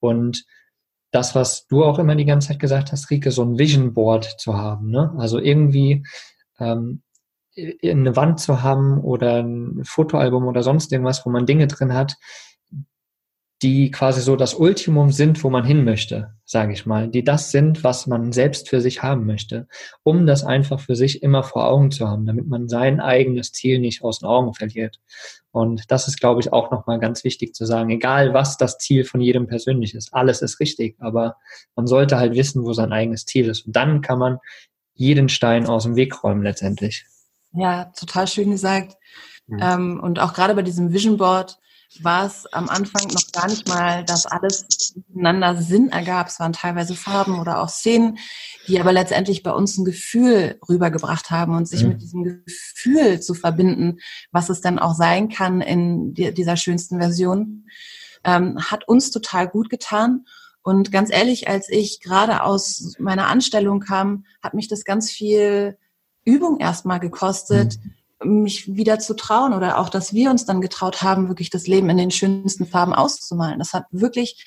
Und 0.00 0.44
das, 1.12 1.34
was 1.34 1.66
du 1.66 1.84
auch 1.84 1.98
immer 1.98 2.14
die 2.14 2.26
ganze 2.26 2.48
Zeit 2.48 2.58
gesagt 2.58 2.92
hast, 2.92 3.10
Rike, 3.10 3.30
so 3.30 3.42
ein 3.42 3.58
Vision 3.58 3.94
Board 3.94 4.24
zu 4.38 4.56
haben, 4.56 4.90
ne? 4.90 5.14
Also 5.16 5.38
irgendwie 5.38 6.04
ähm, 6.58 7.02
eine 7.82 8.16
Wand 8.16 8.40
zu 8.40 8.62
haben 8.62 9.00
oder 9.00 9.42
ein 9.42 9.82
Fotoalbum 9.84 10.44
oder 10.46 10.62
sonst 10.62 10.92
irgendwas, 10.92 11.24
wo 11.24 11.30
man 11.30 11.46
Dinge 11.46 11.66
drin 11.68 11.94
hat, 11.94 12.16
die 13.62 13.90
quasi 13.90 14.20
so 14.20 14.36
das 14.36 14.54
Ultimum 14.54 15.10
sind, 15.10 15.42
wo 15.42 15.48
man 15.48 15.64
hin 15.64 15.84
möchte, 15.84 16.34
sage 16.44 16.74
ich 16.74 16.84
mal, 16.84 17.08
die 17.08 17.24
das 17.24 17.50
sind, 17.50 17.84
was 17.84 18.06
man 18.06 18.32
selbst 18.32 18.68
für 18.68 18.82
sich 18.82 19.02
haben 19.02 19.24
möchte, 19.24 19.66
um 20.02 20.26
das 20.26 20.44
einfach 20.44 20.78
für 20.78 20.94
sich 20.94 21.22
immer 21.22 21.42
vor 21.42 21.66
Augen 21.66 21.90
zu 21.90 22.06
haben, 22.06 22.26
damit 22.26 22.46
man 22.46 22.68
sein 22.68 23.00
eigenes 23.00 23.52
Ziel 23.52 23.78
nicht 23.78 24.02
aus 24.02 24.18
den 24.18 24.28
Augen 24.28 24.52
verliert. 24.52 25.00
Und 25.52 25.90
das 25.90 26.06
ist, 26.06 26.20
glaube 26.20 26.40
ich, 26.40 26.52
auch 26.52 26.70
nochmal 26.70 27.00
ganz 27.00 27.24
wichtig 27.24 27.54
zu 27.54 27.64
sagen, 27.64 27.88
egal 27.88 28.34
was 28.34 28.58
das 28.58 28.76
Ziel 28.76 29.04
von 29.04 29.22
jedem 29.22 29.46
persönlich 29.46 29.94
ist, 29.94 30.12
alles 30.12 30.42
ist 30.42 30.60
richtig, 30.60 30.96
aber 30.98 31.36
man 31.74 31.86
sollte 31.86 32.18
halt 32.18 32.34
wissen, 32.34 32.62
wo 32.62 32.74
sein 32.74 32.92
eigenes 32.92 33.24
Ziel 33.24 33.48
ist. 33.48 33.66
Und 33.66 33.74
dann 33.74 34.02
kann 34.02 34.18
man 34.18 34.38
jeden 34.92 35.30
Stein 35.30 35.66
aus 35.66 35.84
dem 35.84 35.96
Weg 35.96 36.22
räumen 36.22 36.42
letztendlich. 36.42 37.06
Ja, 37.52 37.86
total 37.98 38.26
schön 38.26 38.50
gesagt. 38.50 38.96
Mhm. 39.46 39.58
Ähm, 39.62 40.00
und 40.00 40.18
auch 40.18 40.34
gerade 40.34 40.54
bei 40.54 40.62
diesem 40.62 40.92
Vision 40.92 41.16
Board, 41.16 41.58
war 42.00 42.26
es 42.26 42.46
am 42.52 42.68
Anfang 42.68 43.06
noch 43.12 43.32
gar 43.32 43.48
nicht 43.48 43.68
mal, 43.68 44.04
dass 44.04 44.26
alles 44.26 44.94
miteinander 45.08 45.56
Sinn 45.56 45.90
ergab. 45.90 46.28
Es 46.28 46.40
waren 46.40 46.52
teilweise 46.52 46.94
Farben 46.94 47.38
oder 47.38 47.62
auch 47.62 47.68
Szenen, 47.68 48.18
die 48.68 48.80
aber 48.80 48.92
letztendlich 48.92 49.42
bei 49.42 49.52
uns 49.52 49.78
ein 49.78 49.84
Gefühl 49.84 50.58
rübergebracht 50.68 51.30
haben 51.30 51.56
und 51.56 51.68
sich 51.68 51.82
mhm. 51.82 51.88
mit 51.90 52.02
diesem 52.02 52.24
Gefühl 52.24 53.20
zu 53.20 53.34
verbinden, 53.34 53.98
was 54.32 54.48
es 54.48 54.60
dann 54.60 54.78
auch 54.78 54.94
sein 54.94 55.28
kann 55.28 55.60
in 55.60 56.14
dieser 56.14 56.56
schönsten 56.56 56.98
Version, 56.98 57.66
ähm, 58.24 58.58
hat 58.58 58.88
uns 58.88 59.10
total 59.10 59.48
gut 59.48 59.70
getan. 59.70 60.26
Und 60.62 60.90
ganz 60.90 61.10
ehrlich, 61.12 61.48
als 61.48 61.68
ich 61.68 62.00
gerade 62.00 62.42
aus 62.42 62.94
meiner 62.98 63.28
Anstellung 63.28 63.80
kam, 63.80 64.24
hat 64.42 64.54
mich 64.54 64.68
das 64.68 64.84
ganz 64.84 65.12
viel 65.12 65.78
Übung 66.24 66.58
erstmal 66.58 66.98
gekostet, 66.98 67.78
mhm 67.82 67.95
mich 68.24 68.74
wieder 68.74 68.98
zu 68.98 69.14
trauen 69.14 69.52
oder 69.52 69.78
auch, 69.78 69.88
dass 69.88 70.14
wir 70.14 70.30
uns 70.30 70.46
dann 70.46 70.60
getraut 70.60 71.02
haben, 71.02 71.28
wirklich 71.28 71.50
das 71.50 71.66
Leben 71.66 71.90
in 71.90 71.98
den 71.98 72.10
schönsten 72.10 72.66
Farben 72.66 72.94
auszumalen. 72.94 73.58
Das 73.58 73.72
hat 73.72 73.84
wirklich 73.90 74.44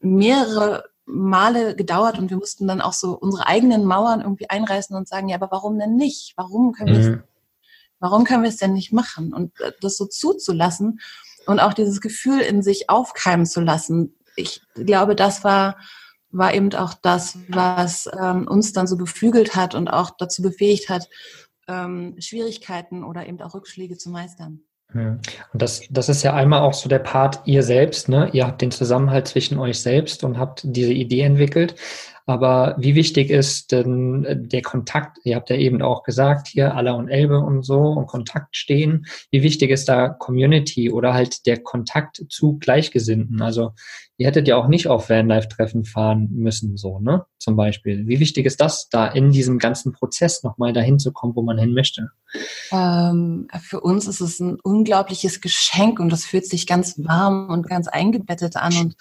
mehrere 0.00 0.84
Male 1.04 1.76
gedauert 1.76 2.18
und 2.18 2.30
wir 2.30 2.36
mussten 2.36 2.66
dann 2.66 2.80
auch 2.80 2.92
so 2.92 3.12
unsere 3.12 3.46
eigenen 3.46 3.84
Mauern 3.84 4.20
irgendwie 4.20 4.50
einreißen 4.50 4.96
und 4.96 5.08
sagen, 5.08 5.28
ja, 5.28 5.36
aber 5.36 5.50
warum 5.50 5.78
denn 5.78 5.96
nicht? 5.96 6.34
Warum 6.36 6.72
können 6.72 6.96
wir 6.96 7.10
mhm. 7.10 7.22
warum 8.00 8.24
können 8.24 8.42
wir 8.42 8.50
es 8.50 8.56
denn 8.56 8.72
nicht 8.72 8.92
machen? 8.92 9.32
Und 9.32 9.58
äh, 9.60 9.72
das 9.80 9.96
so 9.96 10.06
zuzulassen 10.06 11.00
und 11.46 11.60
auch 11.60 11.74
dieses 11.74 12.00
Gefühl 12.00 12.40
in 12.40 12.62
sich 12.62 12.88
aufkeimen 12.88 13.46
zu 13.46 13.60
lassen. 13.60 14.14
Ich 14.36 14.62
glaube, 14.74 15.14
das 15.14 15.44
war 15.44 15.76
war 16.32 16.54
eben 16.54 16.72
auch 16.74 16.94
das, 16.94 17.36
was 17.48 18.08
ähm, 18.18 18.48
uns 18.48 18.72
dann 18.72 18.86
so 18.86 18.96
beflügelt 18.96 19.54
hat 19.54 19.74
und 19.74 19.88
auch 19.88 20.10
dazu 20.18 20.40
befähigt 20.40 20.88
hat, 20.88 21.08
ähm, 21.72 22.16
Schwierigkeiten 22.18 23.02
oder 23.02 23.26
eben 23.26 23.40
auch 23.40 23.54
Rückschläge 23.54 23.96
zu 23.96 24.10
meistern. 24.10 24.60
Und 25.52 25.62
das, 25.62 25.82
das 25.90 26.08
ist 26.08 26.22
ja 26.22 26.34
einmal 26.34 26.60
auch 26.60 26.74
so 26.74 26.88
der 26.88 26.98
Part 26.98 27.40
ihr 27.46 27.62
selbst, 27.62 28.08
ne? 28.08 28.28
Ihr 28.32 28.46
habt 28.46 28.60
den 28.60 28.70
Zusammenhalt 28.70 29.26
zwischen 29.26 29.58
euch 29.58 29.80
selbst 29.80 30.22
und 30.22 30.38
habt 30.38 30.60
diese 30.64 30.92
Idee 30.92 31.22
entwickelt. 31.22 31.76
Aber 32.26 32.76
wie 32.78 32.94
wichtig 32.94 33.30
ist 33.30 33.72
denn 33.72 34.24
äh, 34.24 34.36
der 34.38 34.62
Kontakt? 34.62 35.18
Ihr 35.24 35.36
habt 35.36 35.50
ja 35.50 35.56
eben 35.56 35.82
auch 35.82 36.02
gesagt, 36.02 36.48
hier 36.48 36.74
Alla 36.74 36.92
und 36.92 37.08
Elbe 37.08 37.38
und 37.38 37.62
so 37.62 37.80
und 37.80 38.06
Kontakt 38.06 38.56
stehen. 38.56 39.06
Wie 39.30 39.42
wichtig 39.42 39.70
ist 39.70 39.88
da 39.88 40.08
Community 40.08 40.90
oder 40.90 41.14
halt 41.14 41.46
der 41.46 41.62
Kontakt 41.62 42.24
zu 42.28 42.58
Gleichgesinnten? 42.58 43.42
Also 43.42 43.72
ihr 44.18 44.26
hättet 44.26 44.46
ja 44.46 44.56
auch 44.56 44.68
nicht 44.68 44.88
auf 44.88 45.08
Vanlife-Treffen 45.08 45.84
fahren 45.84 46.28
müssen, 46.32 46.76
so, 46.76 46.98
ne? 47.00 47.24
Zum 47.38 47.56
Beispiel. 47.56 48.06
Wie 48.06 48.20
wichtig 48.20 48.46
ist 48.46 48.60
das, 48.60 48.88
da 48.88 49.06
in 49.06 49.32
diesem 49.32 49.58
ganzen 49.58 49.92
Prozess 49.92 50.42
nochmal 50.42 50.72
dahin 50.72 50.98
zu 50.98 51.12
kommen, 51.12 51.34
wo 51.34 51.42
man 51.42 51.58
hin 51.58 51.74
möchte? 51.74 52.10
Ähm, 52.70 53.48
für 53.60 53.80
uns 53.80 54.06
ist 54.06 54.20
es 54.20 54.38
ein 54.40 54.58
unglaubliches 54.62 55.40
Geschenk 55.40 55.98
und 55.98 56.10
das 56.10 56.24
fühlt 56.24 56.46
sich 56.46 56.66
ganz 56.66 56.98
warm 56.98 57.48
und 57.50 57.68
ganz 57.68 57.88
eingebettet 57.88 58.56
an 58.56 58.76
und 58.76 58.96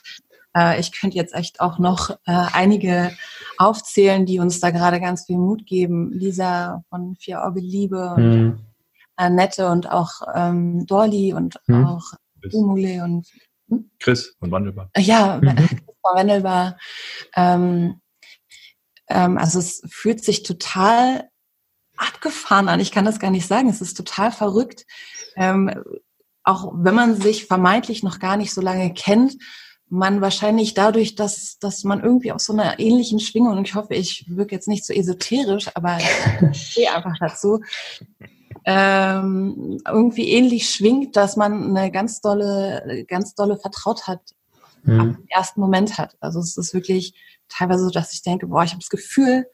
äh, 0.55 0.79
ich 0.79 0.91
könnte 0.91 1.17
jetzt 1.17 1.33
echt 1.33 1.61
auch 1.61 1.79
noch 1.79 2.09
äh, 2.09 2.15
einige 2.25 3.11
aufzählen, 3.57 4.25
die 4.25 4.39
uns 4.39 4.59
da 4.59 4.71
gerade 4.71 4.99
ganz 4.99 5.25
viel 5.25 5.37
Mut 5.37 5.65
geben. 5.65 6.11
Lisa 6.11 6.83
von 6.89 7.15
Vier 7.15 7.45
Auge 7.45 7.59
Liebe 7.59 8.13
und 8.15 8.23
mhm. 8.23 8.59
Annette 9.15 9.69
und 9.69 9.89
auch 9.89 10.21
ähm, 10.33 10.85
Dolly 10.85 11.33
und 11.33 11.59
mhm. 11.67 11.85
auch 11.85 12.13
Umule 12.51 13.03
und 13.03 13.27
hm? 13.71 13.89
Chris 13.99 14.35
von 14.39 14.51
Wandelbar. 14.51 14.91
Ja, 14.97 15.39
mhm. 15.41 15.55
Chris 15.55 15.69
von 16.01 16.15
Wandelbar. 16.15 16.77
Ähm, 17.35 18.01
ähm, 19.07 19.37
also 19.37 19.59
es 19.59 19.81
fühlt 19.89 20.23
sich 20.23 20.43
total 20.43 21.29
abgefahren 21.97 22.69
an. 22.69 22.79
Ich 22.79 22.91
kann 22.91 23.05
das 23.05 23.19
gar 23.19 23.31
nicht 23.31 23.47
sagen. 23.47 23.69
Es 23.69 23.81
ist 23.81 23.95
total 23.95 24.31
verrückt. 24.31 24.85
Ähm, 25.35 25.83
auch 26.43 26.73
wenn 26.75 26.95
man 26.95 27.15
sich 27.15 27.45
vermeintlich 27.45 28.03
noch 28.03 28.19
gar 28.19 28.37
nicht 28.37 28.53
so 28.53 28.61
lange 28.61 28.93
kennt, 28.93 29.37
man 29.91 30.21
wahrscheinlich 30.21 30.73
dadurch, 30.73 31.15
dass, 31.15 31.59
dass 31.59 31.83
man 31.83 32.01
irgendwie 32.01 32.31
auf 32.31 32.39
so 32.39 32.53
einer 32.53 32.79
ähnlichen 32.79 33.19
Schwingung, 33.19 33.57
und 33.57 33.67
ich 33.67 33.75
hoffe, 33.75 33.93
ich 33.93 34.25
wirke 34.29 34.55
jetzt 34.55 34.69
nicht 34.69 34.85
so 34.85 34.93
esoterisch, 34.93 35.69
aber 35.75 35.97
ich 36.51 36.69
stehe 36.69 36.95
einfach 36.95 37.15
dazu, 37.19 37.59
ähm, 38.65 39.79
irgendwie 39.87 40.29
ähnlich 40.29 40.69
schwingt, 40.69 41.15
dass 41.15 41.35
man 41.35 41.75
eine 41.75 41.91
ganz 41.91 42.21
dolle, 42.21 43.05
ganz 43.07 43.33
dolle 43.35 43.57
Vertrautheit 43.57 44.19
mhm. 44.83 44.99
am 44.99 45.17
ersten 45.29 45.61
Moment 45.61 45.97
hat. 45.97 46.15
Also 46.19 46.39
es 46.39 46.57
ist 46.57 46.73
wirklich 46.73 47.13
teilweise 47.49 47.85
so, 47.85 47.89
dass 47.89 48.13
ich 48.13 48.21
denke, 48.21 48.47
boah, 48.47 48.63
ich 48.63 48.71
habe 48.71 48.81
das 48.81 48.89
Gefühl, 48.89 49.47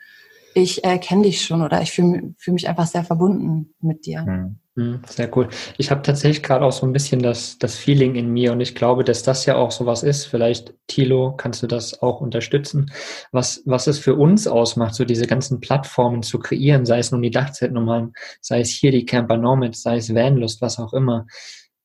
ich 0.54 0.84
äh, 0.84 0.98
kenne 0.98 1.24
dich 1.24 1.46
schon 1.46 1.62
oder 1.62 1.82
ich 1.82 1.92
fühle 1.92 2.34
fühl 2.38 2.54
mich 2.54 2.68
einfach 2.68 2.88
sehr 2.88 3.04
verbunden 3.04 3.74
mit 3.80 4.06
dir. 4.06 4.24
Mhm. 4.24 4.60
Hm, 4.78 5.02
sehr 5.08 5.36
cool. 5.36 5.50
Ich 5.80 5.90
habe 5.90 6.04
tatsächlich 6.04 6.44
gerade 6.44 6.64
auch 6.64 6.72
so 6.72 6.86
ein 6.86 6.94
bisschen 6.94 7.20
das, 7.24 7.58
das 7.58 7.76
Feeling 7.76 8.14
in 8.14 8.30
mir 8.32 8.52
und 8.52 8.62
ich 8.62 8.76
glaube, 8.76 9.04
dass 9.04 9.24
das 9.24 9.44
ja 9.48 9.56
auch 9.56 9.72
sowas 9.72 10.04
ist. 10.04 10.26
Vielleicht, 10.26 10.76
Tilo, 10.86 11.34
kannst 11.36 11.64
du 11.64 11.68
das 11.68 12.00
auch 12.04 12.22
unterstützen, 12.22 12.92
was, 13.32 13.64
was 13.66 13.88
es 13.88 13.98
für 13.98 14.14
uns 14.14 14.46
ausmacht, 14.46 14.94
so 14.94 15.04
diese 15.04 15.26
ganzen 15.26 15.62
Plattformen 15.62 16.22
zu 16.22 16.38
kreieren, 16.38 16.86
sei 16.86 17.00
es 17.00 17.12
nun 17.12 17.24
die 17.24 17.32
Dachzeitnummern, 17.32 18.14
sei 18.40 18.60
es 18.60 18.70
hier 18.70 18.92
die 18.92 19.06
Camper 19.06 19.38
Nomads, 19.38 19.82
sei 19.82 19.98
es 19.98 20.14
Vanlust, 20.14 20.62
was 20.62 20.78
auch 20.78 20.94
immer 20.94 21.26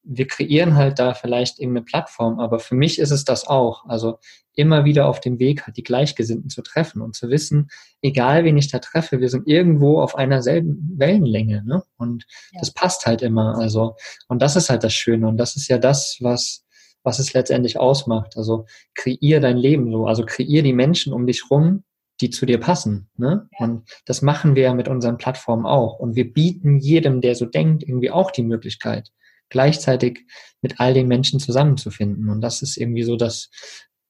wir 0.05 0.27
kreieren 0.27 0.75
halt 0.75 0.99
da 0.99 1.15
vielleicht 1.15 1.59
irgendeine 1.59 1.85
Plattform, 1.85 2.41
aber 2.41 2.59
für 2.59 2.75
mich 2.75 2.99
ist 2.99 3.11
es 3.11 3.25
das 3.25 3.47
auch. 3.47 3.85
Also 3.87 4.19
immer 4.55 4.85
wieder 4.85 5.07
auf 5.07 5.21
dem 5.21 5.39
Weg 5.39 5.67
halt 5.67 5.77
die 5.77 5.83
Gleichgesinnten 5.83 6.51
zu 6.51 6.63
treffen 6.63 7.01
und 7.01 7.15
zu 7.15 7.31
wissen, 7.31 7.69
egal 8.03 8.45
wen 8.45 8.57
ich 8.57 8.71
da 8.71 8.81
treffe, 8.81 9.21
wir 9.21 9.29
sind 9.29 9.49
irgendwo 9.49 10.01
auf 10.01 10.15
einer 10.15 10.43
selben 10.43 10.93
Wellenlänge, 10.97 11.63
ne? 11.65 11.83
Und 11.97 12.27
ja. 12.53 12.61
das 12.61 12.73
passt 12.73 13.07
halt 13.07 13.23
immer. 13.23 13.57
Also, 13.57 13.97
und 14.29 14.43
das 14.43 14.57
ist 14.57 14.71
halt 14.71 14.85
das 14.85 14.93
Schöne. 14.93 15.29
Und 15.29 15.37
das 15.39 15.57
ist 15.57 15.69
ja 15.69 15.79
das, 15.79 16.19
was, 16.21 16.65
was 17.03 17.19
es 17.19 17.33
letztendlich 17.33 17.79
ausmacht. 17.79 18.37
Also 18.37 18.67
kreier 18.95 19.41
dein 19.41 19.57
Leben 19.57 19.91
so. 19.91 20.07
Also 20.07 20.25
kreier 20.25 20.63
die 20.63 20.75
Menschen 20.75 21.13
um 21.13 21.27
dich 21.27 21.51
rum, 21.51 21.85
die 22.21 22.31
zu 22.31 22.45
dir 22.45 22.59
passen. 22.59 23.09
Ne? 23.17 23.49
Ja. 23.59 23.67
Und 23.67 23.89
das 24.05 24.21
machen 24.21 24.55
wir 24.55 24.65
ja 24.65 24.75
mit 24.75 24.89
unseren 24.89 25.17
Plattformen 25.17 25.65
auch. 25.65 25.99
Und 25.99 26.15
wir 26.15 26.31
bieten 26.31 26.79
jedem, 26.79 27.21
der 27.21 27.35
so 27.37 27.47
denkt, 27.47 27.83
irgendwie 27.83 28.11
auch 28.11 28.31
die 28.31 28.43
Möglichkeit 28.43 29.11
gleichzeitig 29.53 30.27
mit 30.61 30.81
all 30.81 30.95
den 30.95 31.07
Menschen 31.07 31.39
zusammenzufinden. 31.39 32.29
Und 32.29 32.41
das 32.41 32.63
ist 32.63 32.77
irgendwie 32.77 33.05
so 33.05 33.17
das, 33.17 33.51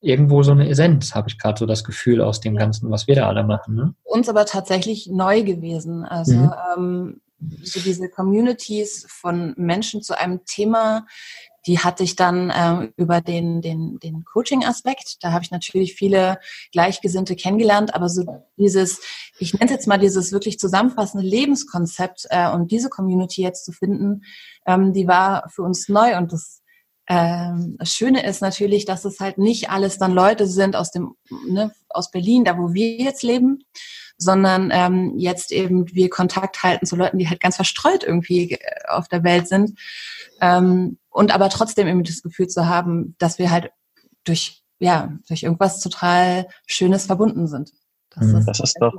irgendwo 0.01 0.43
so 0.43 0.53
eine 0.53 0.69
Essenz, 0.69 1.15
habe 1.15 1.29
ich 1.29 1.39
gerade 1.39 1.59
so 1.59 1.67
das 1.67 1.85
Gefühl 1.85 2.21
aus 2.23 2.41
dem 2.41 2.57
Ganzen, 2.57 2.91
was 2.91 3.07
wir 3.07 3.15
da 3.15 3.29
alle 3.29 3.45
machen. 3.45 3.75
Ne? 3.75 3.95
Uns 4.05 4.29
aber 4.29 4.47
tatsächlich 4.47 5.09
neu 5.09 5.43
gewesen. 5.43 6.05
Also 6.05 6.35
mhm. 6.35 6.53
ähm, 6.77 7.21
so 7.63 7.81
diese 7.81 8.09
Communities 8.09 9.07
von 9.09 9.55
Menschen 9.57 10.03
zu 10.03 10.19
einem 10.19 10.45
Thema, 10.45 11.07
die 11.67 11.79
hatte 11.79 12.03
ich 12.03 12.17
dann 12.17 12.53
ähm, 12.55 12.93
über 12.97 13.21
den, 13.21 13.63
den, 13.63 13.99
den 14.01 14.25
Coaching-Aspekt. 14.25 15.23
Da 15.23 15.33
habe 15.33 15.45
ich 15.45 15.51
natürlich 15.51 15.95
viele 15.95 16.39
Gleichgesinnte 16.73 17.37
kennengelernt, 17.37 17.95
aber 17.95 18.09
so 18.09 18.25
dieses, 18.57 19.01
ich 19.39 19.53
nenne 19.55 19.67
es 19.67 19.71
jetzt 19.71 19.87
mal 19.87 19.99
dieses 19.99 20.33
wirklich 20.33 20.59
zusammenfassende 20.59 21.27
Lebenskonzept 21.27 22.27
äh, 22.31 22.51
und 22.51 22.71
diese 22.71 22.89
Community 22.89 23.43
jetzt 23.43 23.65
zu 23.65 23.73
finden, 23.73 24.23
ähm, 24.67 24.93
die 24.93 25.07
war 25.07 25.49
für 25.51 25.63
uns 25.63 25.89
neu 25.89 26.17
und 26.17 26.33
das 26.33 26.63
ähm, 27.09 27.77
das 27.81 27.93
Schöne 27.93 28.25
ist 28.25 28.43
natürlich, 28.43 28.85
dass 28.85 29.05
es 29.05 29.19
halt 29.19 29.37
nicht 29.37 29.71
alles 29.71 29.99
dann 29.99 30.13
Leute 30.13 30.47
sind 30.47 30.77
aus 30.77 30.93
dem 30.93 31.15
ne, 31.49 31.73
aus 31.89 32.13
Berlin, 32.13 32.45
da 32.45 32.57
wo 32.57 32.75
wir 32.75 32.97
jetzt 32.97 33.25
leben, 33.25 33.65
sondern 34.19 34.71
ähm, 34.73 35.15
jetzt 35.19 35.51
eben 35.51 35.93
wir 35.93 36.09
Kontakt 36.11 36.63
halten 36.63 36.87
zu 36.87 36.95
Leuten, 36.95 37.19
die 37.19 37.29
halt 37.29 37.41
ganz 37.41 37.57
verstreut 37.57 38.05
irgendwie 38.05 38.53
äh, 38.53 38.59
auf 38.89 39.09
der 39.09 39.25
Welt 39.25 39.49
sind 39.49 39.77
ähm, 40.41 40.99
und 41.13 41.35
aber 41.35 41.49
trotzdem 41.49 41.87
eben 41.89 42.05
das 42.05 42.23
Gefühl 42.23 42.49
zu 42.49 42.67
haben, 42.67 43.15
dass 43.19 43.39
wir 43.39 43.51
halt 43.51 43.71
durch 44.25 44.63
ja 44.79 45.13
durch 45.29 45.43
irgendwas 45.43 45.81
total 45.81 46.49
Schönes 46.67 47.07
verbunden 47.07 47.47
sind. 47.47 47.73
Das, 48.11 48.27
mhm. 48.27 48.39
ist, 48.39 48.47
das 48.47 48.61
ist 48.61 48.77
doch 48.81 48.95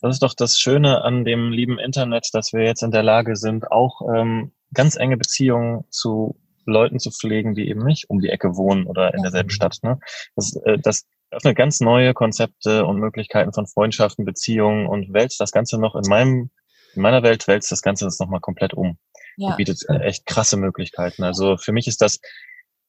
das 0.00 0.14
ist 0.14 0.22
doch 0.22 0.34
das 0.34 0.58
Schöne 0.58 1.02
an 1.02 1.24
dem 1.24 1.50
lieben 1.50 1.78
Internet, 1.78 2.28
dass 2.32 2.52
wir 2.52 2.64
jetzt 2.64 2.82
in 2.82 2.90
der 2.90 3.02
Lage 3.02 3.36
sind, 3.36 3.70
auch 3.70 4.00
ähm, 4.14 4.52
ganz 4.72 4.96
enge 4.96 5.16
Beziehungen 5.16 5.84
zu 5.90 6.36
Leuten 6.66 6.98
zu 6.98 7.10
pflegen, 7.10 7.54
die 7.54 7.68
eben 7.68 7.84
nicht 7.84 8.10
um 8.10 8.20
die 8.20 8.28
Ecke 8.28 8.56
wohnen 8.56 8.86
oder 8.86 9.14
in 9.14 9.22
derselben 9.22 9.50
Stadt. 9.50 9.78
Ne? 9.82 9.98
Das, 10.34 10.56
äh, 10.64 10.78
das 10.78 11.06
öffnet 11.30 11.56
ganz 11.56 11.80
neue 11.80 12.14
Konzepte 12.14 12.84
und 12.86 12.98
Möglichkeiten 12.98 13.52
von 13.52 13.66
Freundschaften, 13.66 14.24
Beziehungen 14.24 14.86
und 14.86 15.12
wälzt 15.12 15.40
das 15.40 15.52
Ganze 15.52 15.78
noch 15.78 15.94
in 15.94 16.08
meinem, 16.08 16.50
in 16.94 17.02
meiner 17.02 17.22
Welt 17.22 17.46
wälzt 17.46 17.70
das 17.72 17.82
Ganze 17.82 18.04
das 18.04 18.18
nochmal 18.18 18.40
komplett 18.40 18.74
um. 18.74 18.98
Ja. 19.36 19.50
Und 19.50 19.56
bietet 19.56 19.82
äh, 19.88 19.98
echt 19.98 20.26
krasse 20.26 20.56
Möglichkeiten. 20.56 21.22
Also 21.22 21.56
für 21.56 21.72
mich 21.72 21.86
ist 21.86 22.00
das 22.00 22.20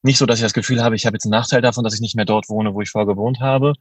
nicht 0.03 0.17
so, 0.17 0.25
dass 0.25 0.39
ich 0.39 0.43
das 0.43 0.53
Gefühl 0.53 0.83
habe, 0.83 0.95
ich 0.95 1.05
habe 1.05 1.15
jetzt 1.15 1.25
einen 1.25 1.31
Nachteil 1.31 1.61
davon, 1.61 1.83
dass 1.83 1.93
ich 1.93 2.01
nicht 2.01 2.15
mehr 2.15 2.25
dort 2.25 2.49
wohne, 2.49 2.73
wo 2.73 2.81
ich 2.81 2.89
vorher 2.89 3.07
gewohnt 3.07 3.39
habe. 3.39 3.73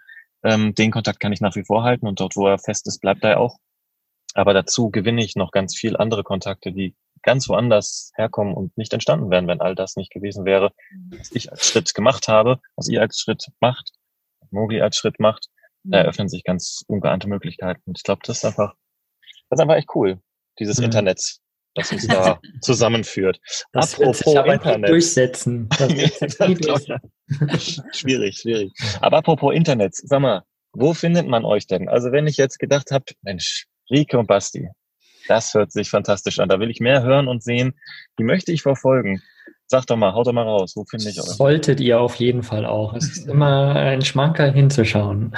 Ähm, 0.43 0.75
den 0.75 0.91
Kontakt 0.91 1.21
kann 1.21 1.33
ich 1.33 1.41
nach 1.41 1.57
wie 1.57 1.65
vor 1.65 1.83
halten 1.83 2.07
und 2.07 2.21
dort, 2.21 2.37
wo 2.37 2.47
er 2.47 2.59
fest 2.59 2.87
ist, 2.87 3.01
bleibt 3.01 3.25
er 3.25 3.41
auch. 3.41 3.59
Aber 4.35 4.53
dazu 4.53 4.91
gewinne 4.91 5.25
ich 5.25 5.37
noch 5.37 5.51
ganz 5.51 5.77
viel 5.77 5.97
andere 5.97 6.23
Kontakte, 6.23 6.73
die 6.73 6.95
ganz 7.23 7.49
woanders 7.49 8.13
herkommen 8.17 8.55
und 8.55 8.77
nicht 8.77 8.93
entstanden 8.93 9.31
wären, 9.31 9.49
wenn 9.49 9.61
all 9.61 9.75
das 9.75 9.97
nicht 9.97 10.13
gewesen 10.13 10.45
wäre, 10.45 10.73
was 11.11 11.33
ich 11.33 11.51
als 11.51 11.67
Schritt 11.67 11.95
gemacht 11.95 12.29
habe, 12.29 12.61
was 12.77 12.89
ihr 12.89 13.01
als 13.01 13.19
Schritt 13.19 13.47
macht, 13.61 13.93
Mogi 14.51 14.81
als 14.81 14.97
Schritt 14.97 15.19
macht. 15.21 15.49
Da 15.89 15.99
eröffnen 15.99 16.29
sich 16.29 16.43
ganz 16.43 16.83
ungeahnte 16.89 17.29
Möglichkeiten. 17.29 17.81
Und 17.87 17.99
ich 17.99 18.03
glaube, 18.03 18.21
das 18.25 18.39
ist 18.39 18.45
einfach, 18.45 18.75
das 19.49 19.59
ist 19.59 19.63
einfach 19.63 19.77
echt 19.77 19.95
cool, 19.95 20.21
dieses 20.59 20.79
mhm. 20.79 20.87
Internet, 20.87 21.39
das 21.77 21.93
uns 21.93 22.07
da 22.09 22.41
zusammenführt. 22.61 23.39
Das 23.73 23.95
apropos 23.95 24.27
wird 24.35 24.47
sich 24.47 24.55
Internet. 24.55 24.91
durchsetzen. 24.91 25.69
schwierig, 27.93 28.39
schwierig. 28.39 28.73
Aber 29.01 29.19
apropos 29.19 29.55
Internet, 29.55 29.95
sag 29.95 30.21
mal, 30.21 30.43
wo 30.73 30.93
findet 30.95 31.27
man 31.27 31.45
euch 31.45 31.67
denn? 31.67 31.89
Also 31.89 32.13
wenn 32.13 32.27
ich 32.27 32.37
jetzt 32.37 32.59
gedacht 32.59 32.91
habe, 32.91 33.05
Mensch, 33.23 33.67
Rike 33.91 34.19
und 34.19 34.27
Basti, 34.27 34.69
das 35.29 35.55
hört 35.55 35.73
sich 35.73 35.91
fantastisch 35.91 36.39
an. 36.39 36.49
Da 36.49 36.61
will 36.61 36.71
ich 36.71 36.81
mehr 36.81 37.03
hören 37.03 37.29
und 37.29 37.43
sehen. 37.43 37.75
Die 38.19 38.25
möchte 38.25 38.53
ich 38.53 38.63
verfolgen. 38.63 39.23
Sag 39.67 39.87
doch 39.87 39.97
mal, 39.97 40.13
haut 40.13 40.29
doch 40.29 40.33
mal 40.33 40.43
raus. 40.43 40.75
Wo 40.77 40.85
finde 40.85 41.09
ich 41.11 41.19
euch? 41.19 41.27
Solltet 41.27 41.81
ihr 41.81 42.01
auf 42.01 42.15
jeden 42.17 42.45
Fall 42.45 42.65
auch. 42.65 42.95
Es 42.95 43.09
ist 43.09 43.27
immer 43.27 43.75
ein 43.75 44.03
Schmankerl 44.03 44.53
hinzuschauen. 44.53 45.35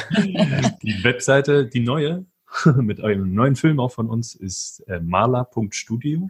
Die 0.82 1.02
Webseite, 1.02 1.66
die 1.66 1.80
neue, 1.80 2.26
mit 2.76 3.02
einem 3.02 3.34
neuen 3.34 3.56
Film 3.56 3.80
auch 3.80 3.92
von 3.92 4.08
uns, 4.08 4.34
ist 4.34 4.80
äh, 4.88 5.00
maler.studio. 5.00 6.28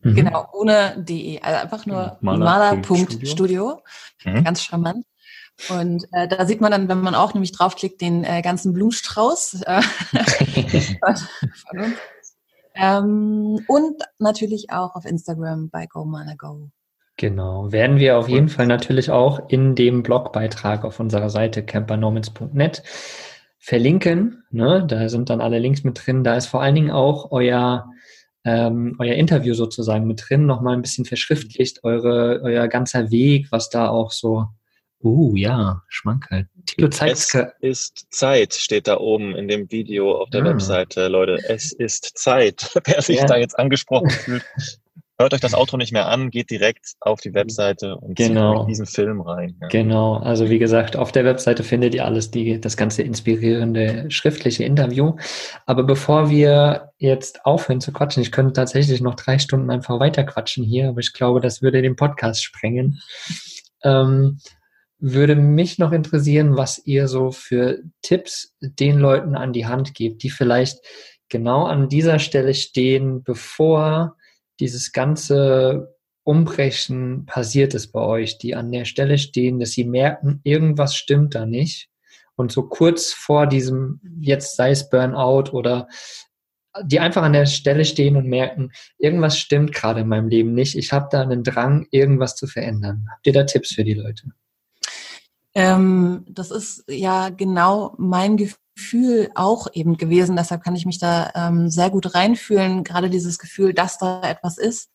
Mhm. 0.00 0.14
Genau, 0.14 0.48
ohne 0.52 0.96
DE. 0.98 1.40
Also 1.42 1.62
einfach 1.62 1.86
nur 1.86 2.18
maler.studio. 2.20 3.80
Maler 4.24 4.38
mhm. 4.38 4.44
Ganz 4.44 4.62
charmant. 4.62 5.04
Und 5.70 6.06
äh, 6.12 6.28
da 6.28 6.44
sieht 6.44 6.60
man 6.60 6.70
dann, 6.70 6.88
wenn 6.88 7.00
man 7.00 7.14
auch 7.14 7.32
nämlich 7.32 7.52
draufklickt, 7.52 8.00
den 8.00 8.24
äh, 8.24 8.42
ganzen 8.42 8.74
Blumenstrauß 8.74 9.62
äh, 9.62 9.82
von 11.66 11.78
uns. 11.78 11.96
Ähm, 12.74 13.64
und 13.66 14.02
natürlich 14.18 14.70
auch 14.70 14.94
auf 14.94 15.06
Instagram 15.06 15.70
bei 15.70 15.86
GoManaGo. 15.86 16.68
Genau, 17.16 17.72
werden 17.72 17.96
wir 17.96 18.18
auf 18.18 18.28
jeden 18.28 18.50
Fall 18.50 18.66
natürlich 18.66 19.10
auch 19.10 19.48
in 19.48 19.74
dem 19.74 20.02
Blogbeitrag 20.02 20.84
auf 20.84 21.00
unserer 21.00 21.30
Seite 21.30 21.64
campernomads.net 21.64 22.82
verlinken. 23.66 24.44
Ne? 24.50 24.84
Da 24.86 25.08
sind 25.08 25.28
dann 25.28 25.40
alle 25.40 25.58
Links 25.58 25.82
mit 25.82 26.06
drin. 26.06 26.22
Da 26.22 26.36
ist 26.36 26.46
vor 26.46 26.62
allen 26.62 26.76
Dingen 26.76 26.92
auch 26.92 27.32
euer 27.32 27.90
ähm, 28.44 28.94
euer 29.00 29.14
Interview 29.14 29.54
sozusagen 29.54 30.06
mit 30.06 30.22
drin, 30.28 30.46
nochmal 30.46 30.74
ein 30.74 30.82
bisschen 30.82 31.04
verschriftlicht, 31.04 31.82
eure, 31.82 32.40
euer 32.44 32.68
ganzer 32.68 33.10
Weg, 33.10 33.48
was 33.50 33.70
da 33.70 33.88
auch 33.88 34.12
so 34.12 34.46
Uh, 35.02 35.36
ja, 35.36 35.82
Schmankerl. 35.88 36.48
Tilo 36.64 36.88
zeigt 36.88 37.12
Es 37.16 37.34
ist 37.60 38.06
Zeit, 38.10 38.54
steht 38.54 38.88
da 38.88 38.96
oben 38.96 39.36
in 39.36 39.46
dem 39.46 39.70
Video 39.70 40.16
auf 40.16 40.30
der 40.30 40.40
ah. 40.42 40.46
Webseite, 40.46 41.08
Leute. 41.08 41.38
Es 41.48 41.70
ist 41.70 42.16
Zeit. 42.16 42.72
Wer 42.84 43.02
sich 43.02 43.18
ja. 43.18 43.26
da 43.26 43.36
jetzt 43.36 43.58
angesprochen 43.58 44.08
fühlt, 44.08 44.42
hört 45.18 45.32
euch 45.32 45.40
das 45.40 45.54
Outro 45.54 45.76
nicht 45.76 45.92
mehr 45.92 46.08
an, 46.08 46.30
geht 46.30 46.50
direkt 46.50 46.94
auf 47.00 47.20
die 47.20 47.32
Webseite 47.32 47.96
und 47.96 48.16
genau. 48.16 48.60
zieht 48.60 48.70
diesen 48.70 48.86
Film 48.86 49.20
rein. 49.20 49.56
Ja. 49.60 49.68
Genau, 49.68 50.16
also 50.16 50.50
wie 50.50 50.58
gesagt, 50.58 50.96
auf 50.96 51.12
der 51.12 51.24
Webseite 51.24 51.62
findet 51.62 51.94
ihr 51.94 52.04
alles, 52.04 52.30
die, 52.30 52.60
das 52.60 52.76
ganze 52.76 53.02
inspirierende 53.02 54.10
schriftliche 54.10 54.64
Interview. 54.64 55.16
Aber 55.64 55.84
bevor 55.84 56.28
wir 56.28 56.92
jetzt 56.98 57.44
aufhören 57.46 57.80
zu 57.80 57.92
quatschen, 57.92 58.22
ich 58.22 58.32
könnte 58.32 58.52
tatsächlich 58.52 59.00
noch 59.00 59.14
drei 59.14 59.38
Stunden 59.38 59.70
einfach 59.70 59.98
weiter 60.00 60.24
quatschen 60.24 60.64
hier, 60.64 60.88
aber 60.88 61.00
ich 61.00 61.12
glaube, 61.12 61.40
das 61.40 61.62
würde 61.62 61.82
den 61.82 61.96
Podcast 61.96 62.44
sprengen. 62.44 63.00
Ähm, 63.82 64.38
würde 64.98 65.36
mich 65.36 65.78
noch 65.78 65.92
interessieren, 65.92 66.56
was 66.56 66.80
ihr 66.84 67.06
so 67.06 67.30
für 67.30 67.80
Tipps 68.02 68.54
den 68.60 68.98
Leuten 68.98 69.34
an 69.34 69.52
die 69.52 69.66
Hand 69.66 69.94
gebt, 69.94 70.22
die 70.22 70.30
vielleicht 70.30 70.78
genau 71.28 71.64
an 71.64 71.88
dieser 71.88 72.18
Stelle 72.18 72.54
stehen, 72.54 73.22
bevor 73.22 74.15
dieses 74.60 74.92
ganze 74.92 75.96
Umbrechen 76.24 77.24
passiert 77.26 77.74
ist 77.74 77.92
bei 77.92 78.00
euch, 78.00 78.38
die 78.38 78.54
an 78.54 78.72
der 78.72 78.84
Stelle 78.84 79.18
stehen, 79.18 79.60
dass 79.60 79.70
sie 79.70 79.84
merken, 79.84 80.40
irgendwas 80.42 80.96
stimmt 80.96 81.34
da 81.34 81.46
nicht. 81.46 81.88
Und 82.34 82.52
so 82.52 82.64
kurz 82.64 83.12
vor 83.12 83.46
diesem, 83.46 84.00
jetzt 84.20 84.56
sei 84.56 84.70
es 84.70 84.90
Burnout 84.90 85.50
oder 85.52 85.88
die 86.82 87.00
einfach 87.00 87.22
an 87.22 87.32
der 87.32 87.46
Stelle 87.46 87.84
stehen 87.84 88.16
und 88.16 88.26
merken, 88.26 88.72
irgendwas 88.98 89.38
stimmt 89.38 89.72
gerade 89.72 90.00
in 90.00 90.08
meinem 90.08 90.28
Leben 90.28 90.52
nicht. 90.52 90.76
Ich 90.76 90.92
habe 90.92 91.08
da 91.10 91.22
einen 91.22 91.42
Drang, 91.42 91.86
irgendwas 91.90 92.36
zu 92.36 92.46
verändern. 92.46 93.06
Habt 93.10 93.26
ihr 93.26 93.32
da 93.32 93.44
Tipps 93.44 93.74
für 93.74 93.84
die 93.84 93.94
Leute? 93.94 94.32
Ähm, 95.54 96.26
das 96.28 96.50
ist 96.50 96.84
ja 96.88 97.30
genau 97.30 97.94
mein 97.96 98.36
Gefühl 98.36 98.58
auch 99.34 99.68
eben 99.72 99.96
gewesen. 99.96 100.36
Deshalb 100.36 100.62
kann 100.62 100.76
ich 100.76 100.86
mich 100.86 100.98
da 100.98 101.30
ähm, 101.34 101.70
sehr 101.70 101.90
gut 101.90 102.14
reinfühlen. 102.14 102.84
Gerade 102.84 103.10
dieses 103.10 103.38
Gefühl, 103.38 103.72
dass 103.72 103.98
da 103.98 104.22
etwas 104.22 104.58
ist. 104.58 104.90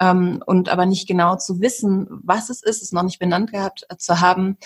Ähm, 0.00 0.42
und 0.46 0.68
aber 0.68 0.86
nicht 0.86 1.06
genau 1.06 1.36
zu 1.36 1.60
wissen, 1.60 2.08
was 2.10 2.50
es 2.50 2.62
ist, 2.62 2.82
es 2.82 2.92
noch 2.92 3.02
nicht 3.02 3.18
benannt 3.18 3.52
gehabt 3.52 3.84
äh, 3.88 3.96
zu 3.96 4.20
haben. 4.20 4.56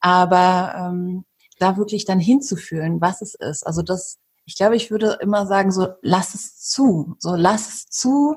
Aber 0.00 0.74
ähm, 0.76 1.24
da 1.58 1.76
wirklich 1.76 2.04
dann 2.04 2.20
hinzufühlen, 2.20 3.00
was 3.00 3.22
es 3.22 3.34
ist. 3.34 3.66
Also 3.66 3.82
das, 3.82 4.18
ich 4.44 4.56
glaube, 4.56 4.76
ich 4.76 4.90
würde 4.90 5.18
immer 5.20 5.46
sagen, 5.46 5.72
so 5.72 5.88
lass 6.02 6.34
es 6.34 6.58
zu. 6.58 7.16
So 7.18 7.34
lass 7.36 7.68
es 7.68 7.86
zu 7.86 8.36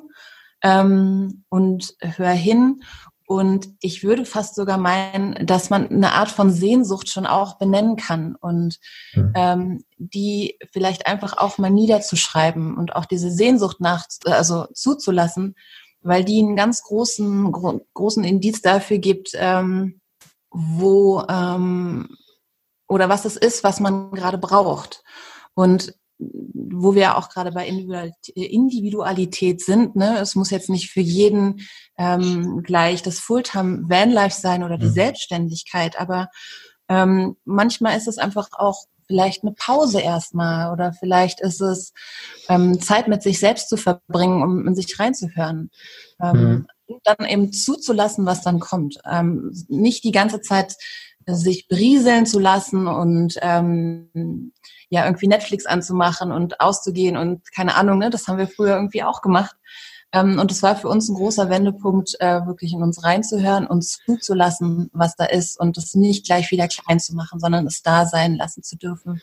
ähm, 0.64 1.44
und 1.50 1.96
hör 2.00 2.32
hin 2.32 2.82
und 3.28 3.68
ich 3.82 4.06
würde 4.06 4.24
fast 4.24 4.56
sogar 4.56 4.78
meinen, 4.78 5.46
dass 5.46 5.70
man 5.70 5.90
eine 5.90 6.14
Art 6.14 6.30
von 6.30 6.50
Sehnsucht 6.50 7.10
schon 7.10 7.26
auch 7.26 7.58
benennen 7.58 7.98
kann 7.98 8.36
und 8.36 8.80
mhm. 9.14 9.34
ähm, 9.36 9.84
die 9.98 10.58
vielleicht 10.72 11.08
einfach 11.08 11.38
auch 11.38 11.58
mal 11.58 11.70
niederzuschreiben 11.70 12.78
und 12.78 12.96
auch 12.96 13.04
diese 13.04 13.30
Sehnsucht 13.30 13.82
nach, 13.82 14.06
also 14.24 14.68
zuzulassen, 14.74 15.56
weil 16.02 16.24
die 16.24 16.40
einen 16.40 16.56
ganz 16.56 16.84
großen, 16.84 17.52
gro 17.52 17.86
großen 17.94 18.24
Indiz 18.24 18.62
dafür 18.62 19.00
gibt, 19.00 19.32
ähm, 19.34 20.00
wo 20.50 21.22
ähm, 21.28 22.08
oder 22.88 23.10
was 23.10 23.26
es 23.26 23.36
ist, 23.36 23.62
was 23.66 23.82
man 23.82 24.12
gerade 24.12 24.38
braucht. 24.38 25.04
Und 25.54 25.96
wo 26.20 26.96
wir 26.96 27.18
auch 27.18 27.30
gerade 27.30 27.52
bei 27.52 27.68
Individualität 27.68 29.62
sind. 29.62 29.96
Ne? 29.96 30.18
Es 30.20 30.36
muss 30.36 30.50
jetzt 30.50 30.70
nicht 30.70 30.90
für 30.90 31.02
jeden 31.02 31.62
ähm, 31.98 32.64
gleich 32.64 33.04
das 33.04 33.20
Fulltime 33.20 33.90
Vanlife 33.90 34.40
sein 34.40 34.64
oder 34.64 34.78
die 34.78 34.88
mhm. 34.88 34.94
Selbstständigkeit, 34.94 36.00
aber 36.00 36.30
ähm, 36.90 37.38
manchmal 37.46 37.98
ist 37.98 38.08
es 38.08 38.18
einfach 38.18 38.50
auch 38.54 38.86
vielleicht 39.08 39.44
eine 39.44 39.54
Pause 39.54 40.02
erstmal 40.02 40.72
oder 40.74 40.94
vielleicht 40.94 41.40
ist 41.40 41.62
es 41.62 41.94
ähm, 42.50 42.82
Zeit 42.82 43.08
mit 43.08 43.24
sich 43.24 43.40
selbst 43.40 43.70
zu 43.70 43.78
verbringen, 43.78 44.44
um 44.44 44.68
in 44.68 44.76
sich 44.76 45.00
reinzuhören. 45.00 45.72
Ähm, 46.22 46.38
mhm. 46.38 46.68
Und 46.88 47.02
dann 47.04 47.28
eben 47.28 47.52
zuzulassen, 47.52 48.26
was 48.26 48.44
dann 48.44 48.60
kommt. 48.60 48.98
Ähm, 49.10 49.52
nicht 49.68 50.04
die 50.04 50.12
ganze 50.12 50.42
Zeit 50.42 50.76
sich 51.26 51.68
berieseln 51.68 52.26
zu 52.26 52.40
lassen 52.40 52.88
und 52.88 53.36
ähm, 53.42 54.54
ja 54.90 55.06
irgendwie 55.06 55.28
Netflix 55.28 55.66
anzumachen 55.66 56.32
und 56.32 56.62
auszugehen 56.62 57.18
und 57.18 57.52
keine 57.54 57.76
Ahnung, 57.76 58.00
ne, 58.00 58.10
das 58.10 58.28
haben 58.28 58.38
wir 58.38 58.48
früher 58.48 58.76
irgendwie 58.76 59.04
auch 59.04 59.22
gemacht. 59.22 59.56
Ähm, 60.14 60.40
und 60.40 60.52
es 60.52 60.64
war 60.64 60.76
für 60.78 60.88
uns 60.88 61.10
ein 61.10 61.16
großer 61.16 61.50
Wendepunkt, 61.50 62.16
äh, 62.20 62.46
wirklich 62.46 62.72
in 62.74 62.82
uns 62.82 63.04
reinzuhören 63.04 63.68
und 63.68 63.84
zuzulassen, 63.84 64.90
was 64.94 65.16
da 65.16 65.26
ist 65.26 65.60
und 65.60 65.78
es 65.78 65.96
nicht 65.96 66.26
gleich 66.26 66.50
wieder 66.52 66.68
klein 66.68 67.00
zu 67.00 67.14
machen, 67.14 67.40
sondern 67.40 67.68
es 67.68 67.82
da 67.82 68.06
sein 68.06 68.36
lassen 68.36 68.64
zu 68.64 68.78
dürfen 68.78 69.22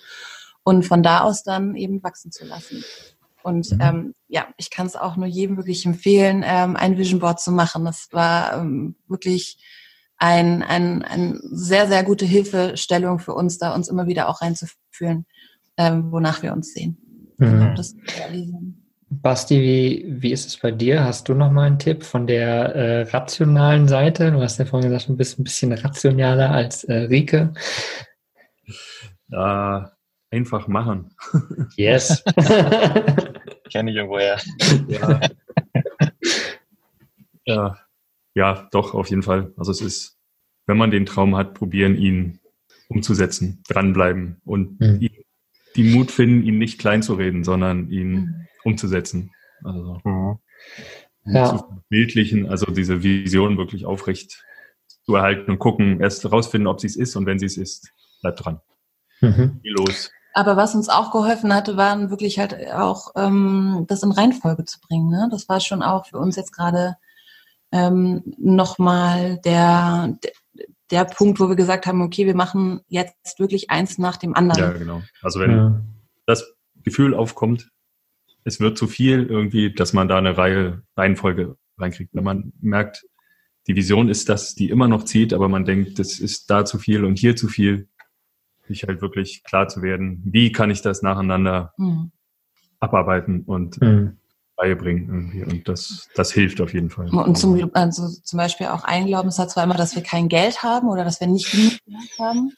und 0.63 0.85
von 0.85 1.03
da 1.03 1.21
aus 1.21 1.43
dann 1.43 1.75
eben 1.75 2.03
wachsen 2.03 2.33
zu 2.33 2.45
lassen. 2.45 2.85
Und 3.43 3.73
mhm. 3.73 3.81
ähm, 3.81 4.15
ja, 4.29 4.47
ich 4.57 4.71
kann 4.71 4.87
es 4.87 4.97
auch 4.97 5.17
nur 5.17 5.27
jedem 5.27 5.57
wirklich 5.57 5.85
empfehlen, 5.87 6.43
ähm, 6.47 6.77
ein 6.77 6.99
Vision 6.99 7.21
Board 7.21 7.41
zu 7.41 7.53
machen. 7.53 7.85
Das 7.85 8.09
war 8.11 8.55
ähm, 8.59 8.97
wirklich 9.07 9.59
ein, 10.17 10.63
ein, 10.63 11.03
ein 11.03 11.41
sehr, 11.51 11.87
sehr 11.89 12.05
gute 12.05 12.25
Hilfestellung 12.25 13.19
für 13.19 13.35
uns, 13.35 13.59
da 13.59 13.75
uns 13.75 13.89
immer 13.89 14.07
wieder 14.07 14.29
auch 14.29 14.41
reinzufühlen 14.41 15.27
ähm, 15.77 16.11
wonach 16.11 16.43
wir 16.43 16.53
uns 16.53 16.73
sehen. 16.73 16.97
Mhm. 17.39 17.75
Basti, 19.23 19.61
wie, 19.61 20.05
wie 20.09 20.33
ist 20.33 20.47
es 20.47 20.57
bei 20.57 20.71
dir? 20.71 21.05
Hast 21.05 21.29
du 21.29 21.35
noch 21.35 21.51
mal 21.51 21.67
einen 21.67 21.79
Tipp 21.79 22.03
von 22.03 22.27
der 22.27 22.75
äh, 22.75 23.03
rationalen 23.11 23.87
Seite? 23.87 24.33
Du 24.33 24.41
hast 24.41 24.59
ja 24.59 24.65
vorhin 24.65 24.91
gesagt, 24.91 25.09
du 25.09 25.17
bist 25.17 25.39
ein 25.39 25.45
bisschen 25.45 25.73
rationaler 25.73 26.51
als 26.51 26.85
äh, 26.85 26.95
Rike. 26.95 27.53
Ja, 29.29 29.93
einfach 30.31 30.69
machen. 30.69 31.15
Yes. 31.77 32.23
Kenne 33.71 33.91
ich 33.91 33.97
irgendwoher. 33.97 34.39
Ja. 34.89 35.21
ja. 37.45 37.79
ja, 38.35 38.69
doch, 38.73 38.95
auf 38.95 39.11
jeden 39.11 39.23
Fall. 39.23 39.53
Also 39.57 39.73
es 39.73 39.81
ist, 39.81 40.19
wenn 40.67 40.77
man 40.77 40.91
den 40.91 41.07
Traum 41.07 41.37
hat, 41.37 41.55
probieren, 41.55 41.97
ihn 41.97 42.41
umzusetzen, 42.89 43.63
dranbleiben 43.69 44.41
und 44.45 44.81
mhm. 44.81 45.01
ihn 45.01 45.24
die 45.77 45.95
Mut 45.95 46.11
finden, 46.11 46.43
ihn 46.45 46.59
nicht 46.59 46.79
klein 46.79 47.03
zu 47.03 47.15
reden, 47.15 47.45
sondern 47.45 47.91
ihn 47.91 48.13
mhm. 48.13 48.47
umzusetzen. 48.65 49.33
Also 49.63 50.01
mhm. 50.05 50.39
ja. 51.25 51.57
zu 51.57 51.83
bildlichen, 51.89 52.49
also 52.49 52.67
diese 52.67 53.03
Vision 53.03 53.59
wirklich 53.59 53.87
aufrecht 53.87 54.45
zu 55.05 55.15
erhalten 55.15 55.51
und 55.51 55.59
gucken, 55.59 56.01
erst 56.01 56.25
herausfinden, 56.25 56.67
ob 56.67 56.81
sie 56.81 56.87
es 56.87 56.97
ist 56.97 57.17
und 57.17 57.27
wenn 57.27 57.39
sie 57.39 57.47
es 57.47 57.57
ist, 57.57 57.93
bleibt 58.23 58.45
dran. 58.45 58.61
Mhm. 59.21 59.61
los. 59.63 60.11
Aber 60.33 60.57
was 60.57 60.75
uns 60.75 60.89
auch 60.89 61.13
geholfen 61.13 61.55
hatte, 61.55 61.77
waren 61.77 62.11
wirklich 62.11 62.41
halt 62.41 62.57
auch 62.73 63.13
ähm, 63.17 63.85
das 63.89 64.03
in 64.03 64.11
Reihenfolge 64.11 64.65
zu 64.65 64.81
bringen. 64.81 65.09
Ne? 65.09 65.29
Das 65.31 65.49
war 65.49 65.61
schon 65.61 65.83
auch 65.83 66.07
für 66.07 66.19
uns 66.19 66.35
jetzt 66.35 66.53
gerade 66.53 66.97
ähm, 67.71 68.23
nochmal 68.39 69.39
der, 69.45 70.17
der 70.91 71.05
Punkt, 71.05 71.41
wo 71.41 71.49
wir 71.49 71.57
gesagt 71.57 71.87
haben, 71.87 72.03
okay, 72.03 72.27
wir 72.27 72.37
machen 72.37 72.81
jetzt 72.89 73.39
wirklich 73.39 73.71
eins 73.71 73.99
nach 73.99 74.17
dem 74.17 74.35
anderen. 74.35 74.61
Ja, 74.61 74.73
genau. 74.73 75.03
Also 75.23 75.41
wenn 75.41 75.51
ja. 75.51 75.81
das 76.27 76.55
Gefühl 76.83 77.15
aufkommt, 77.15 77.71
es 78.45 78.61
wird 78.61 78.77
zu 78.77 78.87
viel 78.87 79.27
irgendwie, 79.27 79.73
dass 79.73 79.93
man 79.93 80.09
da 80.09 80.19
eine 80.19 80.37
Reihe, 80.37 80.83
Reihenfolge 80.97 81.57
reinkriegt. 81.79 82.15
Wenn 82.15 82.25
man 82.25 82.53
merkt, 82.61 83.07
die 83.67 83.75
Vision 83.75 84.11
ist 84.11 84.29
das, 84.29 84.55
die 84.55 84.69
immer 84.69 84.89
noch 84.89 85.05
zieht, 85.05 85.33
aber 85.33 85.49
man 85.49 85.65
denkt, 85.65 85.99
das 85.99 86.21
ist 86.21 86.51
da 86.51 86.67
zu 86.67 86.79
viel 86.79 87.05
und 87.05 87.19
hier 87.19 87.35
zu 87.35 87.49
viel, 87.49 87.89
sich 88.67 88.85
halt 88.85 89.01
wirklich 89.01 89.43
klar 89.45 89.69
zu 89.69 89.81
werden, 89.83 90.23
wie 90.25 90.53
kann 90.53 90.71
ich 90.71 90.83
das 90.83 91.01
nacheinander 91.01 91.73
mhm. 91.79 92.13
abarbeiten 92.81 93.43
und 93.43 93.81
mhm 93.81 94.19
beibringen 94.57 95.09
irgendwie. 95.09 95.45
Und 95.45 95.69
das, 95.69 96.09
das 96.15 96.33
hilft 96.33 96.61
auf 96.61 96.73
jeden 96.73 96.91
Fall. 96.91 97.09
Und 97.09 97.37
zum, 97.37 97.71
also 97.75 98.09
zum 98.09 98.37
Beispiel 98.37 98.67
auch 98.67 98.85
ein 98.85 99.07
Glaubenssatz 99.07 99.57
war 99.57 99.65
immer, 99.65 99.77
dass 99.77 99.95
wir 99.95 100.03
kein 100.03 100.29
Geld 100.29 100.63
haben 100.63 100.89
oder 100.89 101.05
dass 101.05 101.21
wir 101.21 101.27
nicht 101.27 101.51
genug 101.51 101.73
Geld 101.87 102.19
haben. 102.19 102.53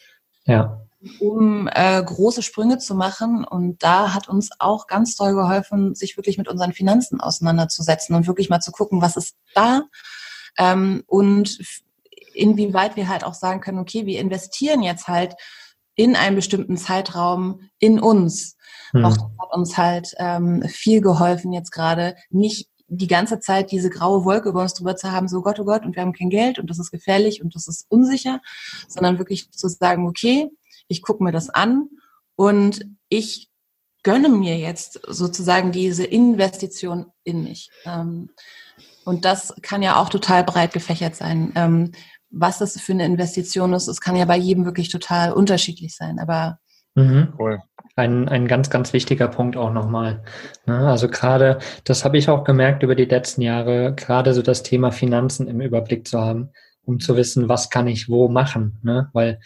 Ja. 0.45 0.83
Um 1.21 1.69
äh, 1.73 2.03
große 2.03 2.43
Sprünge 2.43 2.79
zu 2.79 2.95
machen. 2.95 3.45
Und 3.45 3.83
da 3.83 4.15
hat 4.15 4.29
uns 4.29 4.51
auch 4.59 4.87
ganz 4.87 5.15
toll 5.15 5.35
geholfen, 5.35 5.95
sich 5.95 6.17
wirklich 6.17 6.39
mit 6.39 6.49
unseren 6.49 6.73
Finanzen 6.73 7.21
auseinanderzusetzen 7.21 8.15
und 8.15 8.27
wirklich 8.27 8.49
mal 8.49 8.61
zu 8.61 8.73
gucken, 8.73 9.03
was 9.03 9.17
ist 9.17 9.37
da 9.55 9.83
ähm, 10.59 11.03
und 11.07 11.59
inwieweit 12.35 12.97
wir 12.97 13.09
halt 13.09 13.25
auch 13.25 13.35
sagen 13.35 13.61
können, 13.61 13.79
okay, 13.79 14.07
wir 14.07 14.21
investieren 14.21 14.83
jetzt 14.83 15.09
halt 15.09 15.35
in 15.95 16.17
einen 16.17 16.37
bestimmten 16.37 16.77
Zeitraum 16.77 17.71
in 17.79 17.99
uns 17.99 18.56
hm. 18.97 19.05
Auch 19.05 19.17
das 19.17 19.25
hat 19.41 19.53
uns 19.53 19.77
halt 19.77 20.15
ähm, 20.19 20.63
viel 20.63 21.01
geholfen 21.01 21.53
jetzt 21.53 21.71
gerade, 21.71 22.17
nicht 22.31 22.69
die 22.89 23.09
ganze 23.09 23.41
Zeit 23.41 23.73
diese 23.73 23.91
graue 23.91 24.25
Wolke 24.25 24.49
über 24.49 24.63
uns 24.63 24.75
drüber 24.75 24.97
zu 24.97 25.11
haben, 25.11 25.29
so 25.29 25.43
Gott, 25.43 25.59
oh 25.59 25.65
Gott, 25.65 25.85
und 25.85 25.97
wir 25.97 26.03
haben 26.03 26.13
kein 26.13 26.31
Geld 26.31 26.59
und 26.59 26.71
das 26.71 26.79
ist 26.79 26.91
gefährlich 26.91 27.43
und 27.43 27.55
das 27.55 27.67
ist 27.67 27.87
unsicher, 27.89 28.41
sondern 28.89 29.19
wirklich 29.19 29.51
zu 29.51 29.69
sagen, 29.69 30.07
okay, 30.07 30.49
ich 30.89 31.03
gucke 31.03 31.25
mir 31.25 31.33
das 31.33 31.51
an 31.51 31.89
und 32.37 32.87
ich 33.09 33.51
gönne 34.05 34.29
mir 34.29 34.57
jetzt 34.57 35.01
sozusagen 35.09 35.73
diese 35.73 36.05
Investition 36.05 37.07
in 37.25 37.43
mich. 37.43 37.71
Ähm, 37.85 38.31
und 39.05 39.25
das 39.25 39.55
kann 39.63 39.83
ja 39.83 40.01
auch 40.01 40.09
total 40.09 40.45
breit 40.45 40.73
gefächert 40.73 41.17
sein. 41.17 41.53
Ähm, 41.57 41.93
was 42.31 42.59
das 42.59 42.81
für 42.81 42.93
eine 42.93 43.05
Investition 43.05 43.73
ist, 43.73 43.89
es 43.89 44.01
kann 44.01 44.17
ja 44.17 44.25
bei 44.25 44.37
jedem 44.37 44.65
wirklich 44.65 44.91
total 44.91 45.33
unterschiedlich 45.33 45.97
sein. 45.97 46.21
Aber 46.21 46.59
mhm. 46.95 47.33
cool. 47.39 47.61
Ein, 47.97 48.29
ein 48.29 48.47
ganz, 48.47 48.69
ganz 48.69 48.93
wichtiger 48.93 49.27
Punkt 49.27 49.57
auch 49.57 49.73
nochmal. 49.73 50.23
Ne? 50.67 50.89
Also 50.89 51.09
gerade, 51.09 51.59
das 51.85 52.05
habe 52.05 52.19
ich 52.19 52.29
auch 52.29 52.45
gemerkt 52.45 52.83
über 52.83 52.95
die 52.95 53.07
letzten 53.07 53.41
Jahre, 53.41 53.95
gerade 53.95 54.35
so 54.35 54.43
das 54.43 54.63
Thema 54.63 54.93
Finanzen 54.93 55.49
im 55.49 55.63
Überblick 55.63 56.07
zu 56.07 56.21
haben, 56.21 56.51
um 56.85 57.01
zu 57.01 57.17
wissen, 57.17 57.49
was 57.49 57.71
kann 57.71 57.87
ich 57.87 58.11
wo 58.11 58.29
machen. 58.29 58.79
Ne? 58.83 59.09
Weil 59.15 59.41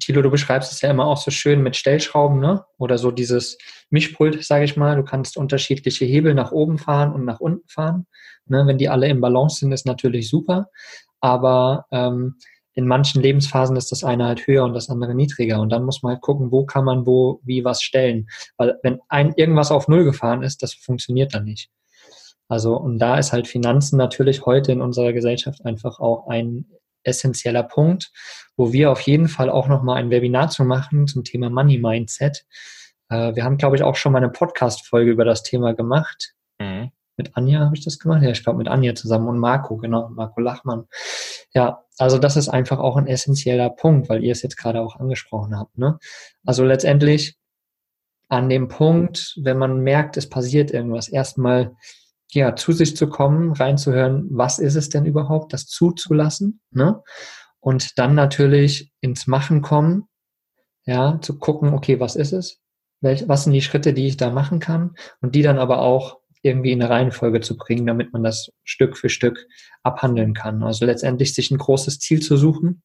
Thilo, 0.00 0.20
du 0.20 0.30
beschreibst 0.30 0.70
es 0.70 0.82
ja 0.82 0.90
immer 0.90 1.06
auch 1.06 1.16
so 1.16 1.30
schön 1.30 1.62
mit 1.62 1.76
Stellschrauben, 1.76 2.40
ne? 2.40 2.64
Oder 2.76 2.98
so 2.98 3.10
dieses 3.10 3.56
Mischpult, 3.88 4.44
sage 4.44 4.64
ich 4.66 4.76
mal. 4.76 4.96
Du 4.96 5.02
kannst 5.02 5.38
unterschiedliche 5.38 6.04
Hebel 6.04 6.34
nach 6.34 6.52
oben 6.52 6.76
fahren 6.76 7.12
und 7.12 7.24
nach 7.24 7.40
unten 7.40 7.66
fahren. 7.68 8.06
Wenn 8.44 8.76
die 8.76 8.90
alle 8.90 9.08
im 9.08 9.22
Balance 9.22 9.60
sind, 9.60 9.72
ist 9.72 9.86
natürlich 9.86 10.28
super. 10.28 10.68
Aber 11.20 11.86
ähm, 11.90 12.36
in 12.74 12.86
manchen 12.86 13.22
Lebensphasen 13.22 13.76
ist 13.76 13.92
das 13.92 14.04
eine 14.04 14.24
halt 14.24 14.46
höher 14.46 14.64
und 14.64 14.74
das 14.74 14.88
andere 14.88 15.14
niedriger. 15.14 15.60
Und 15.60 15.70
dann 15.70 15.84
muss 15.84 16.02
man 16.02 16.14
halt 16.14 16.22
gucken, 16.22 16.50
wo 16.50 16.64
kann 16.64 16.84
man 16.84 17.06
wo 17.06 17.40
wie 17.44 17.64
was 17.64 17.82
stellen. 17.82 18.28
Weil 18.56 18.78
wenn 18.82 19.00
ein 19.08 19.32
irgendwas 19.36 19.70
auf 19.70 19.88
Null 19.88 20.04
gefahren 20.04 20.42
ist, 20.42 20.62
das 20.62 20.74
funktioniert 20.74 21.34
dann 21.34 21.44
nicht. 21.44 21.70
Also, 22.48 22.76
und 22.76 22.98
da 22.98 23.18
ist 23.18 23.32
halt 23.32 23.48
Finanzen 23.48 23.96
natürlich 23.96 24.44
heute 24.46 24.72
in 24.72 24.80
unserer 24.80 25.12
Gesellschaft 25.12 25.64
einfach 25.64 26.00
auch 26.00 26.26
ein 26.28 26.66
essentieller 27.04 27.62
Punkt, 27.62 28.12
wo 28.56 28.72
wir 28.72 28.90
auf 28.90 29.00
jeden 29.00 29.28
Fall 29.28 29.50
auch 29.50 29.68
nochmal 29.68 29.96
ein 29.96 30.10
Webinar 30.10 30.50
zu 30.50 30.64
machen 30.64 31.06
zum 31.06 31.24
Thema 31.24 31.50
Money 31.50 31.78
Mindset. 31.78 32.44
Äh, 33.08 33.34
wir 33.34 33.44
haben, 33.44 33.56
glaube 33.56 33.76
ich, 33.76 33.82
auch 33.82 33.96
schon 33.96 34.12
mal 34.12 34.18
eine 34.18 34.30
Podcast-Folge 34.30 35.10
über 35.10 35.24
das 35.24 35.42
Thema 35.42 35.74
gemacht. 35.74 36.34
Mhm. 36.58 36.90
Mit 37.22 37.36
Anja 37.36 37.60
habe 37.60 37.76
ich 37.76 37.84
das 37.84 38.00
gemacht? 38.00 38.22
Ja, 38.22 38.30
ich 38.30 38.42
glaube 38.42 38.58
mit 38.58 38.68
Anja 38.68 38.96
zusammen 38.96 39.28
und 39.28 39.38
Marco, 39.38 39.76
genau, 39.76 40.08
Marco 40.08 40.40
Lachmann. 40.40 40.86
Ja, 41.54 41.84
also 41.98 42.18
das 42.18 42.36
ist 42.36 42.48
einfach 42.48 42.80
auch 42.80 42.96
ein 42.96 43.06
essentieller 43.06 43.70
Punkt, 43.70 44.08
weil 44.08 44.24
ihr 44.24 44.32
es 44.32 44.42
jetzt 44.42 44.56
gerade 44.56 44.80
auch 44.80 44.96
angesprochen 44.96 45.56
habt. 45.56 45.78
Ne? 45.78 45.98
Also 46.44 46.64
letztendlich 46.64 47.36
an 48.28 48.48
dem 48.48 48.66
Punkt, 48.66 49.38
wenn 49.40 49.58
man 49.58 49.80
merkt, 49.80 50.16
es 50.16 50.28
passiert 50.28 50.72
irgendwas, 50.72 51.08
erstmal 51.08 51.76
ja, 52.32 52.56
zu 52.56 52.72
sich 52.72 52.96
zu 52.96 53.08
kommen, 53.08 53.52
reinzuhören, 53.52 54.26
was 54.30 54.58
ist 54.58 54.74
es 54.74 54.88
denn 54.88 55.04
überhaupt, 55.04 55.52
das 55.52 55.66
zuzulassen, 55.66 56.60
ne? 56.70 57.02
Und 57.60 57.98
dann 57.98 58.14
natürlich 58.16 58.90
ins 59.00 59.26
Machen 59.26 59.62
kommen, 59.62 60.08
ja, 60.84 61.20
zu 61.20 61.38
gucken, 61.38 61.74
okay, 61.74 62.00
was 62.00 62.16
ist 62.16 62.32
es? 62.32 62.58
Welch, 63.00 63.28
was 63.28 63.44
sind 63.44 63.52
die 63.52 63.62
Schritte, 63.62 63.92
die 63.92 64.06
ich 64.06 64.16
da 64.16 64.30
machen 64.30 64.58
kann? 64.58 64.96
Und 65.20 65.34
die 65.34 65.42
dann 65.42 65.58
aber 65.58 65.82
auch 65.82 66.21
irgendwie 66.42 66.72
in 66.72 66.82
eine 66.82 66.90
Reihenfolge 66.90 67.40
zu 67.40 67.56
bringen, 67.56 67.86
damit 67.86 68.12
man 68.12 68.22
das 68.22 68.50
Stück 68.64 68.96
für 68.96 69.08
Stück 69.08 69.46
abhandeln 69.82 70.34
kann. 70.34 70.62
Also 70.62 70.84
letztendlich 70.84 71.34
sich 71.34 71.50
ein 71.50 71.58
großes 71.58 71.98
Ziel 72.00 72.20
zu 72.20 72.36
suchen, 72.36 72.82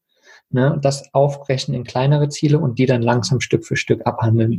ne, 0.50 0.80
das 0.82 1.14
aufbrechen 1.14 1.74
in 1.74 1.84
kleinere 1.84 2.30
Ziele 2.30 2.60
und 2.60 2.80
die 2.80 2.86
dann 2.86 3.02
langsam 3.02 3.42
Stück 3.42 3.66
für 3.66 3.76
Stück 3.76 4.06
abhandeln. 4.06 4.54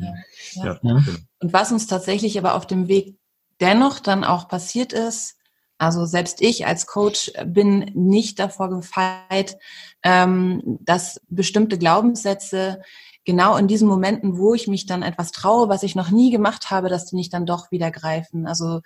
Ja, 0.54 0.64
ja. 0.64 0.78
Ja. 0.82 1.02
Und 1.40 1.52
was 1.52 1.72
uns 1.72 1.86
tatsächlich 1.86 2.38
aber 2.38 2.54
auf 2.54 2.66
dem 2.66 2.88
Weg 2.88 3.16
dennoch 3.60 4.00
dann 4.00 4.24
auch 4.24 4.48
passiert 4.48 4.92
ist, 4.92 5.36
also 5.78 6.06
selbst 6.06 6.42
ich 6.42 6.66
als 6.66 6.86
Coach 6.86 7.32
bin 7.46 7.92
nicht 7.94 8.40
davor 8.40 8.68
gefeit, 8.68 9.56
ähm, 10.02 10.78
dass 10.80 11.20
bestimmte 11.28 11.78
Glaubenssätze 11.78 12.82
genau 13.28 13.58
in 13.58 13.68
diesen 13.68 13.86
Momenten, 13.86 14.38
wo 14.38 14.54
ich 14.54 14.68
mich 14.68 14.86
dann 14.86 15.02
etwas 15.02 15.32
traue, 15.32 15.68
was 15.68 15.82
ich 15.82 15.94
noch 15.94 16.10
nie 16.10 16.30
gemacht 16.30 16.70
habe, 16.70 16.88
dass 16.88 17.04
die 17.04 17.14
nicht 17.14 17.34
dann 17.34 17.44
doch 17.44 17.70
wieder 17.70 17.90
greifen. 17.90 18.46
Also 18.46 18.80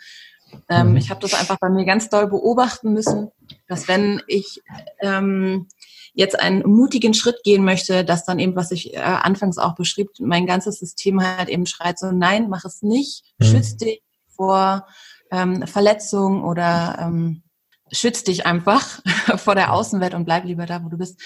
ähm, 0.69 0.91
mhm. 0.91 0.97
ich 0.97 1.11
habe 1.11 1.21
das 1.21 1.33
einfach 1.33 1.59
bei 1.61 1.69
mir 1.69 1.85
ganz 1.85 2.09
doll 2.09 2.27
beobachten 2.27 2.93
müssen, 2.93 3.31
dass 3.69 3.87
wenn 3.87 4.21
ich 4.27 4.61
ähm, 4.99 5.69
jetzt 6.13 6.41
einen 6.41 6.69
mutigen 6.69 7.15
Schritt 7.15 7.45
gehen 7.45 7.65
möchte, 7.65 8.05
dass 8.05 8.25
dann 8.25 8.41
eben, 8.41 8.57
was 8.57 8.73
ich 8.73 8.95
äh, 8.95 8.99
anfangs 8.99 9.59
auch 9.59 9.77
beschrieb, 9.77 10.09
mein 10.19 10.45
ganzes 10.45 10.81
System 10.81 11.23
halt 11.23 11.49
eben 11.49 11.65
schreit 11.65 12.01
so, 12.01 12.11
nein, 12.11 12.49
mach 12.49 12.65
es 12.65 12.83
nicht, 12.83 13.23
mhm. 13.39 13.45
schütz 13.45 13.77
dich, 13.77 14.03
vor 14.35 14.89
ähm, 15.31 15.69
Verletzungen 15.69 16.43
oder 16.43 16.99
ähm, 17.01 17.45
schütz 17.93 18.25
dich 18.25 18.45
einfach 18.45 19.01
vor 19.37 19.55
der 19.55 19.73
Außenwelt 19.73 20.15
und 20.15 20.25
bleib 20.25 20.45
lieber 20.47 20.67
da, 20.67 20.83
wo 20.83 20.89
du 20.89 20.99
bist. 20.99 21.21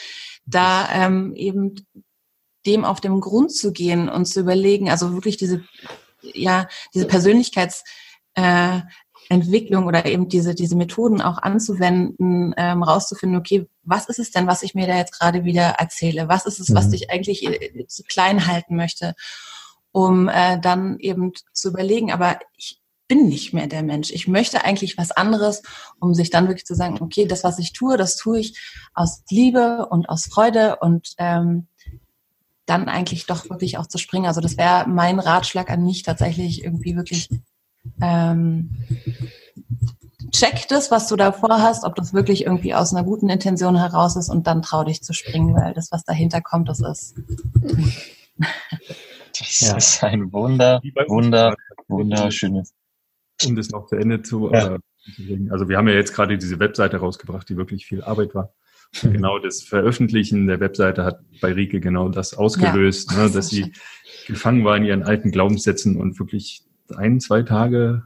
Da 0.45 0.87
ähm, 0.93 1.33
eben 1.35 1.87
dem 2.67 2.85
auf 2.85 3.01
den 3.01 3.21
Grund 3.21 3.53
zu 3.53 3.73
gehen 3.73 4.09
und 4.09 4.27
zu 4.27 4.41
überlegen, 4.41 4.91
also 4.91 5.13
wirklich 5.13 5.37
diese, 5.37 5.63
ja, 6.23 6.67
diese 6.95 7.07
Persönlichkeitsentwicklung 7.07 9.85
äh, 9.85 9.87
oder 9.87 10.07
eben 10.07 10.29
diese, 10.29 10.55
diese 10.55 10.77
Methoden 10.77 11.21
auch 11.23 11.39
anzuwenden, 11.39 12.55
ähm, 12.57 12.83
rauszufinden, 12.83 13.39
okay, 13.39 13.69
was 13.83 14.09
ist 14.09 14.19
es 14.19 14.33
denn, 14.33 14.47
was 14.47 14.63
ich 14.63 14.75
mir 14.75 14.87
da 14.87 14.97
jetzt 14.97 15.19
gerade 15.19 15.45
wieder 15.45 15.77
erzähle? 15.79 16.29
Was 16.29 16.47
ist 16.47 16.61
es, 16.61 16.75
was 16.75 16.89
mhm. 16.89 16.95
ich 16.95 17.11
eigentlich 17.11 17.47
äh, 17.47 17.87
zu 17.87 18.03
klein 18.03 18.47
halten 18.47 18.77
möchte? 18.77 19.15
Um 19.93 20.29
äh, 20.29 20.61
dann 20.61 20.99
eben 20.99 21.33
zu 21.53 21.69
überlegen, 21.71 22.13
aber 22.13 22.39
ich, 22.57 22.81
bin 23.09 23.29
nicht 23.29 23.53
mehr 23.53 23.67
der 23.67 23.83
Mensch. 23.83 24.11
Ich 24.11 24.27
möchte 24.27 24.65
eigentlich 24.65 24.99
was 24.99 25.13
anderes, 25.13 25.63
um 26.01 26.15
sich 26.15 26.31
dann 26.31 26.49
wirklich 26.49 26.67
zu 26.67 26.75
sagen, 26.75 26.99
okay, 27.01 27.27
das, 27.27 27.45
was 27.45 27.59
ich 27.59 27.73
tue, 27.73 27.97
das 27.97 28.17
tue 28.17 28.41
ich 28.41 28.59
aus 28.95 29.23
Liebe 29.31 29.87
und 29.91 30.09
aus 30.09 30.27
Freude 30.27 30.77
und 30.81 31.15
ähm, 31.19 31.69
dann 32.67 32.89
eigentlich 32.89 33.27
doch 33.27 33.49
wirklich 33.49 33.79
auch 33.79 33.87
zu 33.87 33.99
springen. 33.99 34.27
Also 34.27 34.41
das 34.41 34.57
wäre 34.57 34.89
mein 34.89 35.19
Ratschlag 35.19 35.71
an 35.71 35.85
mich 35.85 36.03
tatsächlich 36.03 36.65
irgendwie 36.65 36.97
wirklich 36.97 37.29
ähm, 38.01 38.77
check 40.33 40.67
das, 40.69 40.91
was 40.91 41.09
du 41.09 41.17
davor 41.17 41.63
hast, 41.63 41.85
ob 41.85 41.95
das 41.95 42.13
wirklich 42.13 42.45
irgendwie 42.45 42.75
aus 42.75 42.93
einer 42.93 43.05
guten 43.05 43.29
Intention 43.29 43.77
heraus 43.77 44.17
ist 44.17 44.29
und 44.29 44.47
dann 44.47 44.63
trau 44.63 44.85
dich 44.85 45.03
zu 45.03 45.13
springen, 45.13 45.55
weil 45.55 45.73
das, 45.75 45.93
was 45.93 46.05
dahinter 46.05 46.41
kommt, 46.41 46.69
das 46.69 46.81
ist. 46.81 47.15
Das 49.39 49.61
ja. 49.61 49.77
ist 49.77 50.03
ein 50.03 50.33
wunder, 50.33 50.81
wunder, 51.09 51.55
wunderschönes 51.89 52.73
um 53.45 53.57
das 53.57 53.71
noch 53.71 53.87
zu 53.87 53.97
Ende 53.97 54.23
zu, 54.23 54.51
ja. 54.53 54.77
äh, 54.77 54.79
also 55.51 55.69
wir 55.69 55.77
haben 55.77 55.89
ja 55.89 55.95
jetzt 55.95 56.15
gerade 56.15 56.39
diese 56.39 56.59
Webseite 56.59 56.99
rausgebracht, 56.99 57.49
die 57.49 57.57
wirklich 57.57 57.87
viel 57.87 58.03
Arbeit 58.03 58.35
war. 58.35 58.53
Und 59.03 59.13
genau 59.13 59.39
das 59.39 59.63
Veröffentlichen 59.63 60.47
der 60.47 60.61
Webseite 60.61 61.05
hat 61.05 61.21
bei 61.41 61.53
Rike 61.53 61.81
genau 61.81 62.09
das 62.09 62.35
ausgelöst, 62.35 63.13
ja. 63.13 63.25
ne, 63.25 63.31
dass 63.31 63.49
sie 63.49 63.73
gefangen 64.27 64.65
war 64.65 64.77
in 64.77 64.85
ihren 64.85 65.03
alten 65.03 65.31
Glaubenssätzen 65.31 65.97
und 65.97 66.19
wirklich 66.19 66.65
ein, 66.97 67.21
zwei 67.21 67.43
Tage 67.43 68.03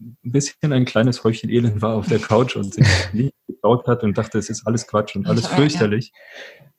ein 0.00 0.32
bisschen 0.32 0.72
ein 0.72 0.84
kleines 0.84 1.22
Häufchen 1.24 1.50
Elend 1.50 1.80
war 1.80 1.94
auf 1.94 2.08
der 2.08 2.18
Couch 2.18 2.56
und 2.56 2.74
sich 2.74 2.86
nicht 3.12 3.34
getraut 3.46 3.86
hat 3.86 4.02
und 4.02 4.18
dachte, 4.18 4.38
es 4.38 4.50
ist 4.50 4.66
alles 4.66 4.86
Quatsch 4.86 5.14
und 5.16 5.26
alles 5.26 5.46
fürchterlich. 5.46 6.12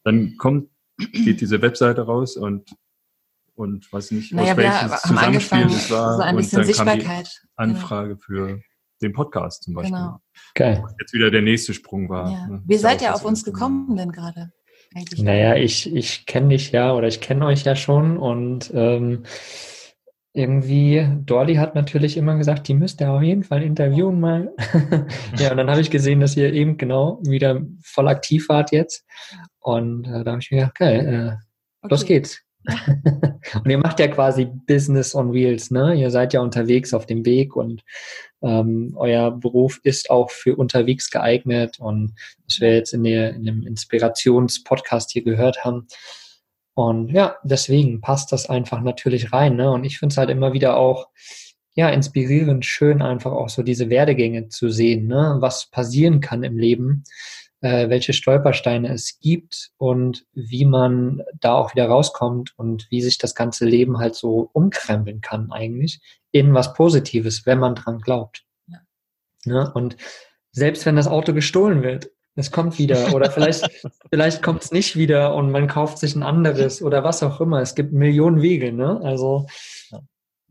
Dann 0.04 0.36
kommt, 0.38 0.70
geht 0.97 1.41
diese 1.41 1.62
Webseite 1.62 2.01
raus 2.01 2.38
und 2.38 2.76
und 3.56 3.91
weiß 3.93 4.12
nicht, 4.12 4.34
naja, 4.34 4.54
aus 4.54 4.58
welches 4.58 5.01
Zusammenspiel 5.04 5.66
es 5.68 5.91
war. 5.91 6.18
So 6.18 6.24
ein 6.24 6.36
und 6.38 6.54
dann 6.54 6.72
kam 6.72 6.97
die 6.97 7.06
genau. 7.06 7.24
Anfrage 7.56 8.18
für 8.18 8.62
den 9.04 9.14
Podcast 9.14 9.64
zum 9.64 9.74
Beispiel. 9.74 9.93
Genau. 9.93 10.20
Okay. 10.56 10.84
Jetzt 10.99 11.14
wieder 11.14 11.32
der 11.32 11.41
nächste 11.41 11.74
Sprung 11.74 12.10
war. 12.10 12.32
Ja. 12.32 12.47
Ne? 12.47 12.64
Wie 12.66 12.78
seid 12.78 13.01
ihr 13.01 13.14
auf 13.14 13.26
uns 13.26 13.43
gekommen 13.43 13.95
denn 13.95 14.12
gerade? 14.12 14.51
Naja, 15.18 15.56
ich, 15.56 15.93
ich 15.93 16.26
kenne 16.26 16.49
dich 16.49 16.72
ja 16.72 16.93
oder 16.93 17.08
ich 17.08 17.20
kenne 17.20 17.45
euch 17.47 17.64
ja 17.64 17.76
schon 17.76 18.18
und 18.18 18.72
ähm, 18.76 19.24
irgendwie, 20.34 21.08
Dorli 21.26 21.56
hat 21.56 21.76
natürlich 21.76 22.18
immer 22.18 22.36
gesagt, 22.38 22.68
die 22.68 22.74
müsst 22.74 23.01
ihr 23.01 23.12
auf 23.12 23.22
jeden 23.22 23.43
Fall 23.43 23.62
interviewen 23.62 24.20
mal. 24.20 24.51
ja, 25.38 25.51
und 25.51 25.58
dann 25.58 25.70
habe 25.70 25.82
ich 25.82 25.91
gesehen, 25.91 26.20
dass 26.20 26.36
ihr 26.36 26.51
eben 26.54 26.78
genau 26.78 27.20
wieder 27.24 27.62
voll 27.84 28.08
aktiv 28.08 28.49
wart 28.49 28.72
jetzt. 28.72 29.06
Und 29.60 30.08
äh, 30.08 30.24
da 30.24 30.32
habe 30.32 30.41
ich 30.41 30.49
mir 30.49 30.58
gedacht, 30.58 30.76
geil, 30.76 31.06
äh, 31.06 31.86
okay. 31.86 31.91
los 31.91 32.06
geht's. 32.06 32.41
Und 32.66 33.70
ihr 33.70 33.78
macht 33.78 33.99
ja 33.99 34.07
quasi 34.07 34.45
Business 34.45 35.16
on 35.16 35.34
Wheels, 35.34 35.72
ne? 35.72 35.95
Ihr 35.95 36.11
seid 36.11 36.34
ja 36.34 36.41
unterwegs 36.41 36.93
auf 36.93 37.05
dem 37.05 37.26
Weg 37.26 37.55
und 37.55 37.84
ähm, 38.41 38.93
euer 38.97 39.32
Beruf 39.32 39.80
ist 39.84 40.09
auch 40.09 40.32
für 40.32 40.55
unterwegs 40.55 41.09
geeignet 41.09 41.80
und 41.80 42.14
was 42.45 42.59
wir 42.61 42.74
jetzt 42.74 42.93
in, 42.93 43.03
der, 43.03 43.34
in 43.34 43.43
dem 43.43 43.68
Inspirationspodcast 43.68 45.11
hier 45.11 45.24
gehört 45.24 45.64
haben. 45.66 45.88
Und 46.76 47.09
ja, 47.09 47.36
deswegen 47.43 48.01
passt 48.01 48.32
das 48.32 48.49
einfach 48.49 48.82
natürlich 48.82 49.32
rein, 49.32 49.55
ne? 49.55 49.72
Und 49.72 49.84
ich 49.84 49.99
finde 49.99 50.14
es 50.14 50.18
halt 50.18 50.30
immer 50.30 50.53
wieder 50.53 50.78
auch 50.78 51.07
ja, 51.76 51.89
inspirierend, 51.89 52.66
schön 52.66 53.01
einfach 53.01 53.32
auch 53.32 53.49
so 53.49 53.64
diese 53.64 53.89
Werdegänge 53.89 54.49
zu 54.49 54.70
sehen, 54.70 55.07
ne? 55.07 55.38
was 55.39 55.70
passieren 55.72 56.20
kann 56.22 56.43
im 56.43 56.57
Leben, 56.57 57.03
äh, 57.64 57.89
welche 57.89 58.11
Stolpersteine 58.11 58.93
es 58.93 59.20
gibt 59.20 59.72
und 59.78 60.26
wie 60.34 60.66
man 60.66 61.24
da 61.39 61.53
auch 61.55 61.74
wieder 61.74 61.88
rauskommt 61.88 62.53
und 62.57 62.88
wie 62.91 63.01
sich 63.01 63.18
das 63.18 63.36
ganze 63.36 63.66
Leben 63.66 63.99
halt 63.99 64.16
so 64.16 64.49
umkrempeln 64.51 65.22
kann 65.22 65.51
eigentlich 65.51 66.01
in 66.32 66.53
was 66.53 66.74
Positives, 66.74 67.45
wenn 67.45 67.59
man 67.59 67.76
dran 67.76 67.99
glaubt. 67.99 68.43
Ja. 68.68 68.80
Ne? 69.45 69.72
Und 69.74 69.95
selbst 70.51 70.86
wenn 70.86 70.97
das 70.97 71.07
Auto 71.07 71.34
gestohlen 71.34 71.84
wird, 71.84 72.11
es 72.36 72.51
kommt 72.51 72.80
wieder 72.80 73.14
oder 73.14 73.32
vielleicht, 73.32 73.70
vielleicht 74.09 74.43
kommt 74.43 74.64
es 74.64 74.72
nicht 74.72 74.97
wieder 74.97 75.34
und 75.34 75.49
man 75.49 75.68
kauft 75.68 75.99
sich 75.99 76.16
ein 76.16 76.24
anderes 76.24 76.82
oder 76.82 77.05
was 77.05 77.24
auch 77.24 77.39
immer. 77.39 77.61
Es 77.61 77.76
gibt 77.76 77.93
Millionen 77.93 78.41
Wege, 78.41 78.74
ne? 78.74 78.99
Also 79.03 79.47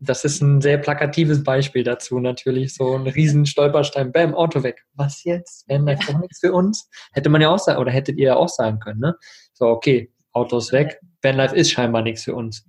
das 0.04 0.24
ist 0.24 0.40
ein 0.40 0.60
sehr 0.60 0.78
plakatives 0.78 1.44
Beispiel 1.44 1.84
dazu 1.84 2.18
natürlich. 2.18 2.74
So 2.74 2.94
ein 2.94 3.06
riesen 3.06 3.46
Stolperstein, 3.46 4.12
bam, 4.12 4.34
Auto 4.34 4.62
weg. 4.62 4.84
Was 4.94 5.24
jetzt? 5.24 5.68
Vanlife 5.68 6.12
doch 6.12 6.18
nichts 6.18 6.40
für 6.40 6.52
uns? 6.52 6.88
Hätte 7.12 7.28
man 7.28 7.40
ja 7.40 7.50
auch 7.50 7.58
sagen, 7.58 7.80
oder 7.80 7.92
hättet 7.92 8.18
ihr 8.18 8.28
ja 8.28 8.36
auch 8.36 8.48
sagen 8.48 8.80
können, 8.80 9.00
ne? 9.00 9.16
So, 9.52 9.66
okay, 9.66 10.12
Auto 10.32 10.58
ist 10.58 10.72
weg, 10.72 11.00
Vanlife 11.22 11.54
ist 11.54 11.70
scheinbar 11.70 12.02
nichts 12.02 12.24
für 12.24 12.34
uns. 12.34 12.66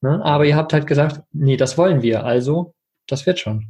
Ne? 0.00 0.24
Aber 0.24 0.44
ihr 0.44 0.56
habt 0.56 0.72
halt 0.72 0.86
gesagt, 0.86 1.22
nee, 1.32 1.56
das 1.56 1.76
wollen 1.76 2.02
wir, 2.02 2.24
also 2.24 2.74
das 3.06 3.26
wird 3.26 3.38
schon. 3.38 3.68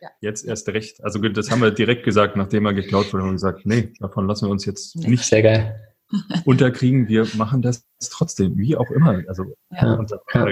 Ja. 0.00 0.10
Jetzt 0.20 0.44
erst 0.44 0.68
recht. 0.68 1.02
Also 1.02 1.18
das 1.20 1.50
haben 1.50 1.62
wir 1.62 1.70
direkt 1.70 2.04
gesagt, 2.04 2.36
nachdem 2.36 2.66
er 2.66 2.74
geklaut 2.74 3.12
wurde 3.12 3.24
und 3.24 3.32
gesagt, 3.32 3.64
nee, 3.64 3.92
davon 3.98 4.28
lassen 4.28 4.46
wir 4.46 4.50
uns 4.50 4.66
jetzt 4.66 4.96
nicht 4.96 5.24
sehr 5.24 5.42
geil 5.42 5.80
unterkriegen. 6.44 7.08
Wir 7.08 7.26
machen 7.34 7.62
das 7.62 7.86
trotzdem, 8.10 8.56
wie 8.58 8.76
auch 8.76 8.90
immer. 8.90 9.22
Also 9.28 9.44
ja. 9.70 9.94
unser 9.94 10.20
ja. 10.32 10.46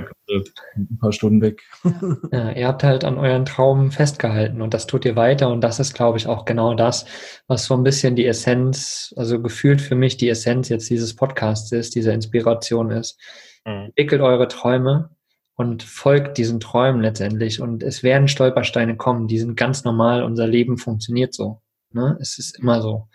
ein 0.76 0.98
paar 0.98 1.12
Stunden 1.12 1.40
weg. 1.40 1.62
Ja, 2.32 2.50
ihr 2.50 2.66
habt 2.66 2.82
halt 2.82 3.05
an 3.05 3.18
euren 3.18 3.44
Traum 3.44 3.92
festgehalten 3.92 4.61
und 4.61 4.74
das 4.74 4.86
tut 4.86 5.05
ihr 5.05 5.14
weiter 5.14 5.50
und 5.50 5.61
das 5.61 5.78
ist, 5.78 5.94
glaube 5.94 6.18
ich, 6.18 6.26
auch 6.26 6.44
genau 6.44 6.74
das, 6.74 7.07
was 7.46 7.66
so 7.66 7.74
ein 7.74 7.84
bisschen 7.84 8.16
die 8.16 8.26
Essenz, 8.26 9.14
also 9.16 9.40
gefühlt 9.40 9.80
für 9.80 9.94
mich 9.94 10.16
die 10.16 10.28
Essenz 10.28 10.68
jetzt 10.68 10.90
dieses 10.90 11.14
Podcasts 11.14 11.70
ist, 11.72 11.94
diese 11.94 12.12
Inspiration 12.12 12.90
ist. 12.90 13.20
Mhm. 13.64 13.86
Entwickelt 13.86 14.20
eure 14.20 14.48
Träume 14.48 15.11
und 15.55 15.82
folgt 15.82 16.38
diesen 16.38 16.61
Träumen 16.61 17.00
letztendlich 17.00 17.61
und 17.61 17.82
es 17.82 18.02
werden 18.02 18.28
Stolpersteine 18.28 18.96
kommen, 18.96 19.28
die 19.28 19.38
sind 19.38 19.57
ganz 19.57 19.84
normal, 19.84 20.22
unser 20.24 20.46
Leben 20.46 20.78
funktioniert 20.78 21.34
so. 21.34 21.61
Ne? 21.92 22.16
Es 22.20 22.38
ist 22.38 22.59
immer 22.59 22.82
so 22.82 23.09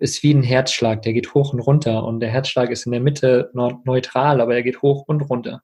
ist 0.00 0.22
wie 0.22 0.32
ein 0.32 0.42
Herzschlag, 0.42 1.02
der 1.02 1.12
geht 1.12 1.34
hoch 1.34 1.52
und 1.52 1.60
runter 1.60 2.04
und 2.04 2.20
der 2.20 2.30
Herzschlag 2.30 2.70
ist 2.70 2.86
in 2.86 2.92
der 2.92 3.00
Mitte 3.00 3.50
neutral, 3.54 4.40
aber 4.40 4.54
er 4.54 4.62
geht 4.62 4.82
hoch 4.82 5.04
und 5.06 5.20
runter. 5.22 5.62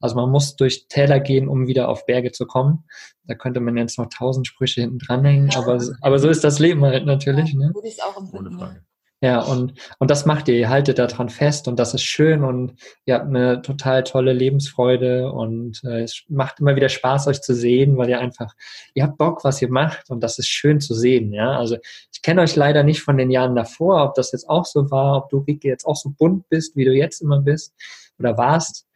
Also 0.00 0.16
man 0.16 0.30
muss 0.30 0.56
durch 0.56 0.88
Täler 0.88 1.20
gehen, 1.20 1.48
um 1.48 1.66
wieder 1.66 1.88
auf 1.88 2.06
Berge 2.06 2.32
zu 2.32 2.46
kommen. 2.46 2.84
Da 3.24 3.34
könnte 3.34 3.60
man 3.60 3.76
jetzt 3.76 3.98
noch 3.98 4.08
tausend 4.08 4.46
Sprüche 4.46 4.80
hinten 4.80 4.98
dranhängen, 4.98 5.50
aber, 5.54 5.80
aber 6.00 6.18
so 6.18 6.28
ist 6.28 6.42
das 6.42 6.58
Leben 6.58 6.84
halt 6.84 7.04
natürlich. 7.04 7.54
Ne? 7.54 7.70
Würde 7.74 7.88
ich 7.88 8.02
auch 8.02 8.16
empfinden. 8.16 8.46
Ohne 8.46 8.58
Frage. 8.58 8.84
Ja, 9.22 9.42
und, 9.42 9.74
und 9.98 10.10
das 10.10 10.24
macht 10.24 10.48
ihr, 10.48 10.54
ihr 10.54 10.70
haltet 10.70 10.98
daran 10.98 11.28
fest 11.28 11.68
und 11.68 11.78
das 11.78 11.92
ist 11.92 12.02
schön 12.02 12.42
und 12.42 12.72
ihr 13.04 13.16
habt 13.16 13.26
eine 13.26 13.60
total 13.60 14.02
tolle 14.02 14.32
Lebensfreude 14.32 15.30
und 15.30 15.84
äh, 15.84 16.00
es 16.04 16.22
macht 16.28 16.60
immer 16.60 16.74
wieder 16.74 16.88
Spaß, 16.88 17.26
euch 17.26 17.42
zu 17.42 17.54
sehen, 17.54 17.98
weil 17.98 18.08
ihr 18.08 18.18
einfach, 18.18 18.54
ihr 18.94 19.02
habt 19.02 19.18
Bock, 19.18 19.44
was 19.44 19.60
ihr 19.60 19.70
macht 19.70 20.08
und 20.08 20.20
das 20.20 20.38
ist 20.38 20.48
schön 20.48 20.80
zu 20.80 20.94
sehen, 20.94 21.34
ja. 21.34 21.58
Also 21.58 21.76
ich 22.10 22.22
kenne 22.22 22.40
euch 22.40 22.56
leider 22.56 22.82
nicht 22.82 23.02
von 23.02 23.18
den 23.18 23.30
Jahren 23.30 23.54
davor, 23.54 24.04
ob 24.04 24.14
das 24.14 24.32
jetzt 24.32 24.48
auch 24.48 24.64
so 24.64 24.90
war, 24.90 25.18
ob 25.18 25.28
du, 25.28 25.38
Rike, 25.40 25.68
jetzt 25.68 25.84
auch 25.84 25.96
so 25.96 26.08
bunt 26.08 26.48
bist, 26.48 26.74
wie 26.76 26.86
du 26.86 26.92
jetzt 26.92 27.20
immer 27.20 27.40
bist 27.40 27.74
oder 28.18 28.38
warst. 28.38 28.86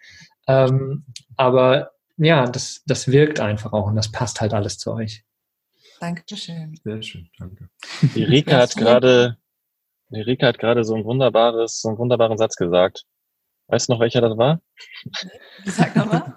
Ähm, 0.46 1.04
aber 1.36 1.90
ja, 2.16 2.46
das, 2.46 2.82
das 2.86 3.08
wirkt 3.08 3.40
einfach 3.40 3.74
auch 3.74 3.88
und 3.88 3.96
das 3.96 4.10
passt 4.10 4.40
halt 4.40 4.54
alles 4.54 4.78
zu 4.78 4.90
euch. 4.92 5.22
Dankeschön. 6.00 6.78
Sehr 6.82 7.02
schön, 7.02 7.28
danke. 7.38 7.68
Die 8.14 8.24
Rika 8.24 8.56
hat 8.56 8.74
gerade 8.74 9.36
Erika 10.14 10.46
hat 10.46 10.58
gerade 10.58 10.84
so 10.84 10.94
ein 10.94 11.04
wunderbares, 11.04 11.80
so 11.80 11.88
einen 11.88 11.98
wunderbaren 11.98 12.38
Satz 12.38 12.56
gesagt. 12.56 13.04
Weißt 13.68 13.88
du 13.88 13.94
noch, 13.94 14.00
welcher 14.00 14.20
das 14.20 14.36
war? 14.36 14.60
Sag 15.64 15.96
nochmal. 15.96 16.34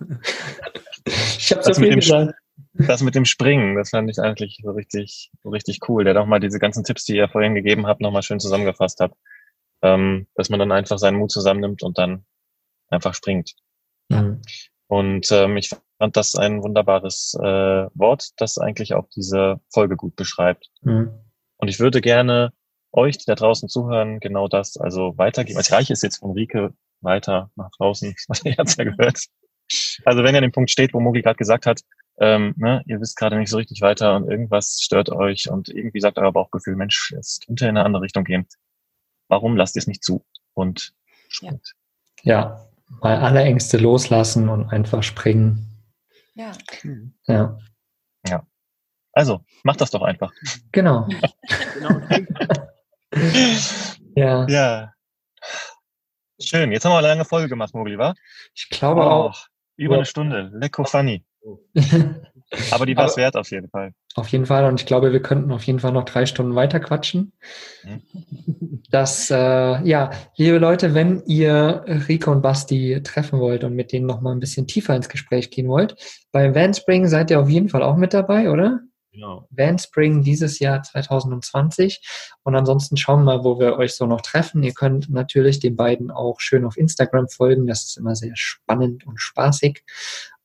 ich 1.06 1.52
habe 1.52 1.64
so 1.64 1.74
viel 1.74 1.96
gesagt. 1.96 2.34
Das 2.74 3.02
mit 3.02 3.16
dem 3.16 3.26
Springen, 3.26 3.76
das 3.76 3.90
fand 3.90 4.10
ich 4.10 4.20
eigentlich 4.20 4.60
so 4.64 4.72
richtig, 4.72 5.32
so 5.44 5.50
richtig 5.50 5.80
cool. 5.90 6.04
Der 6.04 6.14
nochmal 6.14 6.40
diese 6.40 6.60
ganzen 6.60 6.84
Tipps, 6.84 7.06
die 7.06 7.16
ihr 7.16 7.28
vorhin 7.28 7.56
gegeben 7.56 7.88
habt, 7.88 8.02
nochmal 8.02 8.22
schön 8.22 8.40
zusammengefasst 8.40 9.00
hat. 9.00 9.14
Ähm, 9.82 10.28
dass 10.36 10.50
man 10.50 10.60
dann 10.60 10.72
einfach 10.72 10.98
seinen 10.98 11.18
Mut 11.18 11.32
zusammennimmt 11.32 11.84
und 11.84 11.98
dann 11.98 12.26
einfach 12.90 13.14
springt. 13.14 13.54
Mhm. 14.10 14.42
Und 14.88 15.32
ähm, 15.32 15.58
ich 15.58 15.70
fand 16.00 16.18
das 16.18 16.36
ein 16.36 16.64
wunderbares 16.64 17.38
äh, 17.40 17.88
Wort, 17.94 18.30
das 18.38 18.58
eigentlich 18.58 18.94
auch 18.94 19.08
diese 19.16 19.60
Folge 19.72 19.96
gut 19.96 20.16
beschreibt. 20.16 20.70
Mhm. 20.82 21.12
Und 21.58 21.68
ich 21.68 21.80
würde 21.80 22.02
gerne 22.02 22.54
euch, 22.92 23.18
die 23.18 23.26
da 23.26 23.36
draußen 23.36 23.70
zuhören, 23.70 24.20
genau 24.20 24.48
das 24.48 24.78
also 24.78 25.18
weitergeben. 25.18 25.58
Als 25.58 25.72
reiche 25.72 25.94
ist 25.94 26.04
jetzt 26.04 26.18
von 26.18 26.32
Rike 26.32 26.74
weiter 27.02 27.52
nach 27.56 27.70
draußen, 27.78 28.16
was 28.28 28.44
ihr 28.46 28.54
jetzt 28.58 28.78
ja 28.78 28.86
gehört. 28.86 29.26
Also 30.06 30.24
wenn 30.24 30.34
ihr 30.34 30.40
an 30.40 30.44
dem 30.44 30.52
Punkt 30.52 30.72
steht, 30.72 30.94
wo 30.94 31.00
Mogi 31.00 31.22
gerade 31.22 31.38
gesagt 31.38 31.66
hat, 31.66 31.82
ähm, 32.20 32.54
ne, 32.58 32.82
ihr 32.88 33.00
wisst 33.00 33.18
gerade 33.18 33.38
nicht 33.38 33.50
so 33.50 33.58
richtig 33.58 33.82
weiter 33.82 34.16
und 34.16 34.30
irgendwas 34.30 34.80
stört 34.82 35.10
euch 35.10 35.50
und 35.50 35.70
irgendwie 35.70 36.00
sagt 36.00 36.18
euer 36.18 36.32
Bauchgefühl, 36.32 36.76
Mensch, 36.76 37.14
es 37.18 37.40
könnte 37.46 37.66
in 37.66 37.72
eine 37.72 37.86
andere 37.86 38.02
Richtung 38.02 38.24
gehen. 38.24 38.48
Warum 39.28 39.56
lasst 39.56 39.76
ihr 39.76 39.82
es 39.82 39.88
nicht 39.88 40.04
zu 40.04 40.26
und 40.54 40.94
springt? 41.28 41.76
Ja, 42.24 42.68
mal 43.02 43.18
alle 43.18 43.42
Ängste 43.42 43.78
loslassen 43.78 44.50
und 44.50 44.70
einfach 44.70 45.04
springen. 45.04 45.68
Ja. 46.34 46.54
Ja. 47.28 47.58
Ja. 48.28 48.48
Also, 49.12 49.44
macht 49.64 49.82
das 49.82 49.92
doch 49.92 50.02
einfach. 50.02 50.32
Genau. 50.72 51.08
genau. 51.74 52.02
ja. 54.16 54.46
Ja. 54.48 54.94
Schön. 56.40 56.72
Jetzt 56.72 56.86
haben 56.86 56.92
wir 56.92 57.00
eine 57.00 57.08
lange 57.08 57.26
Folge 57.26 57.50
gemacht, 57.50 57.74
Mogli, 57.74 57.98
wa? 57.98 58.14
Ich 58.54 58.70
glaube 58.70 59.02
oh, 59.02 59.06
auch. 59.06 59.48
Über 59.76 59.96
eine 59.96 60.06
Stunde. 60.06 60.52
Lecko 60.54 60.84
funny. 60.84 61.24
Aber 62.72 62.86
die 62.86 62.96
war 62.96 63.06
es 63.06 63.18
wert 63.18 63.36
auf 63.36 63.52
jeden 63.52 63.70
Fall. 63.70 63.94
Auf 64.16 64.30
jeden 64.30 64.46
Fall. 64.46 64.66
Und 64.66 64.80
ich 64.80 64.86
glaube, 64.86 65.12
wir 65.12 65.22
könnten 65.22 65.52
auf 65.52 65.64
jeden 65.64 65.80
Fall 65.80 65.92
noch 65.92 66.06
drei 66.06 66.26
Stunden 66.26 66.56
weiter 66.56 66.80
quatschen. 66.80 67.34
Mhm. 67.84 68.82
Das, 68.90 69.30
äh, 69.30 69.36
ja, 69.84 70.12
liebe 70.38 70.58
Leute, 70.58 70.94
wenn 70.94 71.24
ihr 71.26 71.84
Rico 72.08 72.32
und 72.32 72.42
Basti 72.42 73.02
treffen 73.04 73.40
wollt 73.40 73.64
und 73.64 73.76
mit 73.76 73.92
denen 73.92 74.06
noch 74.06 74.22
mal 74.22 74.32
ein 74.32 74.40
bisschen 74.40 74.66
tiefer 74.66 74.96
ins 74.96 75.10
Gespräch 75.10 75.52
gehen 75.52 75.68
wollt, 75.68 75.96
bei 76.32 76.56
Vanspring 76.56 77.08
seid 77.08 77.32
ihr 77.32 77.40
auf 77.40 77.50
jeden 77.50 77.70
Fall 77.70 77.84
auch 77.84 77.98
mit 77.98 78.14
dabei, 78.14 78.50
oder? 78.50 78.80
Genau. 79.18 79.48
Vanspring 79.50 80.22
dieses 80.22 80.60
Jahr 80.60 80.84
2020. 80.84 82.38
Und 82.44 82.56
ansonsten 82.56 82.98
schauen 82.98 83.22
wir 83.22 83.38
mal, 83.38 83.44
wo 83.44 83.60
wir 83.60 83.76
euch 83.78 83.96
so 83.96 84.06
noch 84.06 84.22
treffen. 84.22 84.62
Ihr 84.62 84.76
könnt 84.76 85.10
natürlich 85.10 85.60
den 85.60 85.76
beiden 85.76 86.12
auch 86.12 86.40
schön 86.40 86.64
auf 86.64 86.78
Instagram 86.78 87.28
folgen. 87.28 87.66
Das 87.66 87.84
ist 87.84 87.98
immer 87.98 88.16
sehr 88.16 88.36
spannend 88.36 89.08
und 89.08 89.20
spaßig. 89.20 89.84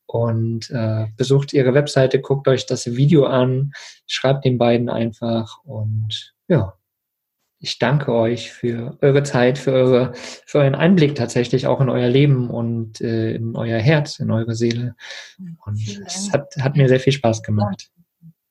Und 0.06 0.70
äh, 0.70 1.08
besucht 1.18 1.52
ihre 1.52 1.74
Webseite, 1.74 2.22
guckt 2.22 2.48
euch 2.48 2.64
das 2.64 2.96
Video 2.96 3.26
an, 3.26 3.72
schreibt 4.06 4.46
den 4.46 4.56
beiden 4.56 4.88
einfach 4.88 5.58
und 5.64 6.32
ja, 6.48 6.72
ich 7.62 7.78
danke 7.78 8.12
euch 8.12 8.50
für 8.50 8.98
eure 9.02 9.22
Zeit, 9.22 9.56
für 9.56 9.72
eure, 9.72 10.12
für 10.14 10.58
euren 10.58 10.74
Einblick 10.74 11.14
tatsächlich 11.14 11.68
auch 11.68 11.80
in 11.80 11.88
euer 11.88 12.08
Leben 12.08 12.50
und 12.50 13.00
äh, 13.00 13.34
in 13.34 13.54
euer 13.54 13.78
Herz, 13.78 14.18
in 14.18 14.32
eure 14.32 14.54
Seele. 14.54 14.96
Und 15.64 15.80
es 16.04 16.32
hat, 16.32 16.56
hat 16.58 16.76
mir 16.76 16.88
sehr 16.88 16.98
viel 16.98 17.12
Spaß 17.12 17.42
gemacht. 17.44 17.91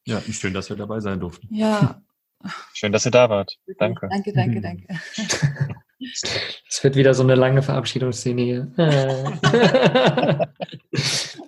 Ja, 0.06 0.22
schön, 0.22 0.54
dass 0.54 0.70
wir 0.70 0.78
dabei 0.78 1.00
sein 1.00 1.20
durften. 1.20 1.54
Ja. 1.54 2.02
Schön, 2.74 2.92
dass 2.92 3.06
ihr 3.06 3.12
da 3.12 3.30
wart. 3.30 3.58
Danke. 3.78 4.08
Danke, 4.10 4.34
danke, 4.34 4.58
mhm. 4.58 4.62
danke. 4.64 4.88
Es 6.68 6.84
wird 6.84 6.96
wieder 6.96 7.14
so 7.14 7.22
eine 7.22 7.36
lange 7.36 7.62
Verabschiedungsszene 7.62 8.42
hier. 8.42 8.72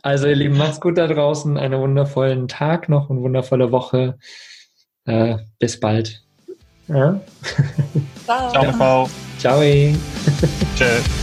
also, 0.03 0.27
ihr 0.27 0.35
Lieben, 0.35 0.57
macht's 0.57 0.79
gut 0.79 0.99
da 0.99 1.07
draußen. 1.07 1.57
Einen 1.57 1.79
wundervollen 1.79 2.47
Tag 2.47 2.87
noch, 2.87 3.09
eine 3.09 3.21
wundervolle 3.21 3.71
Woche. 3.71 4.19
Äh, 5.05 5.37
bis 5.57 5.79
bald. 5.79 6.23
Ja? 6.87 7.19
Ciao. 8.25 8.51
Ciao, 8.51 8.73
Frau. 8.73 9.09
Ciao. 9.39 9.59
Tschüss. 10.75 11.22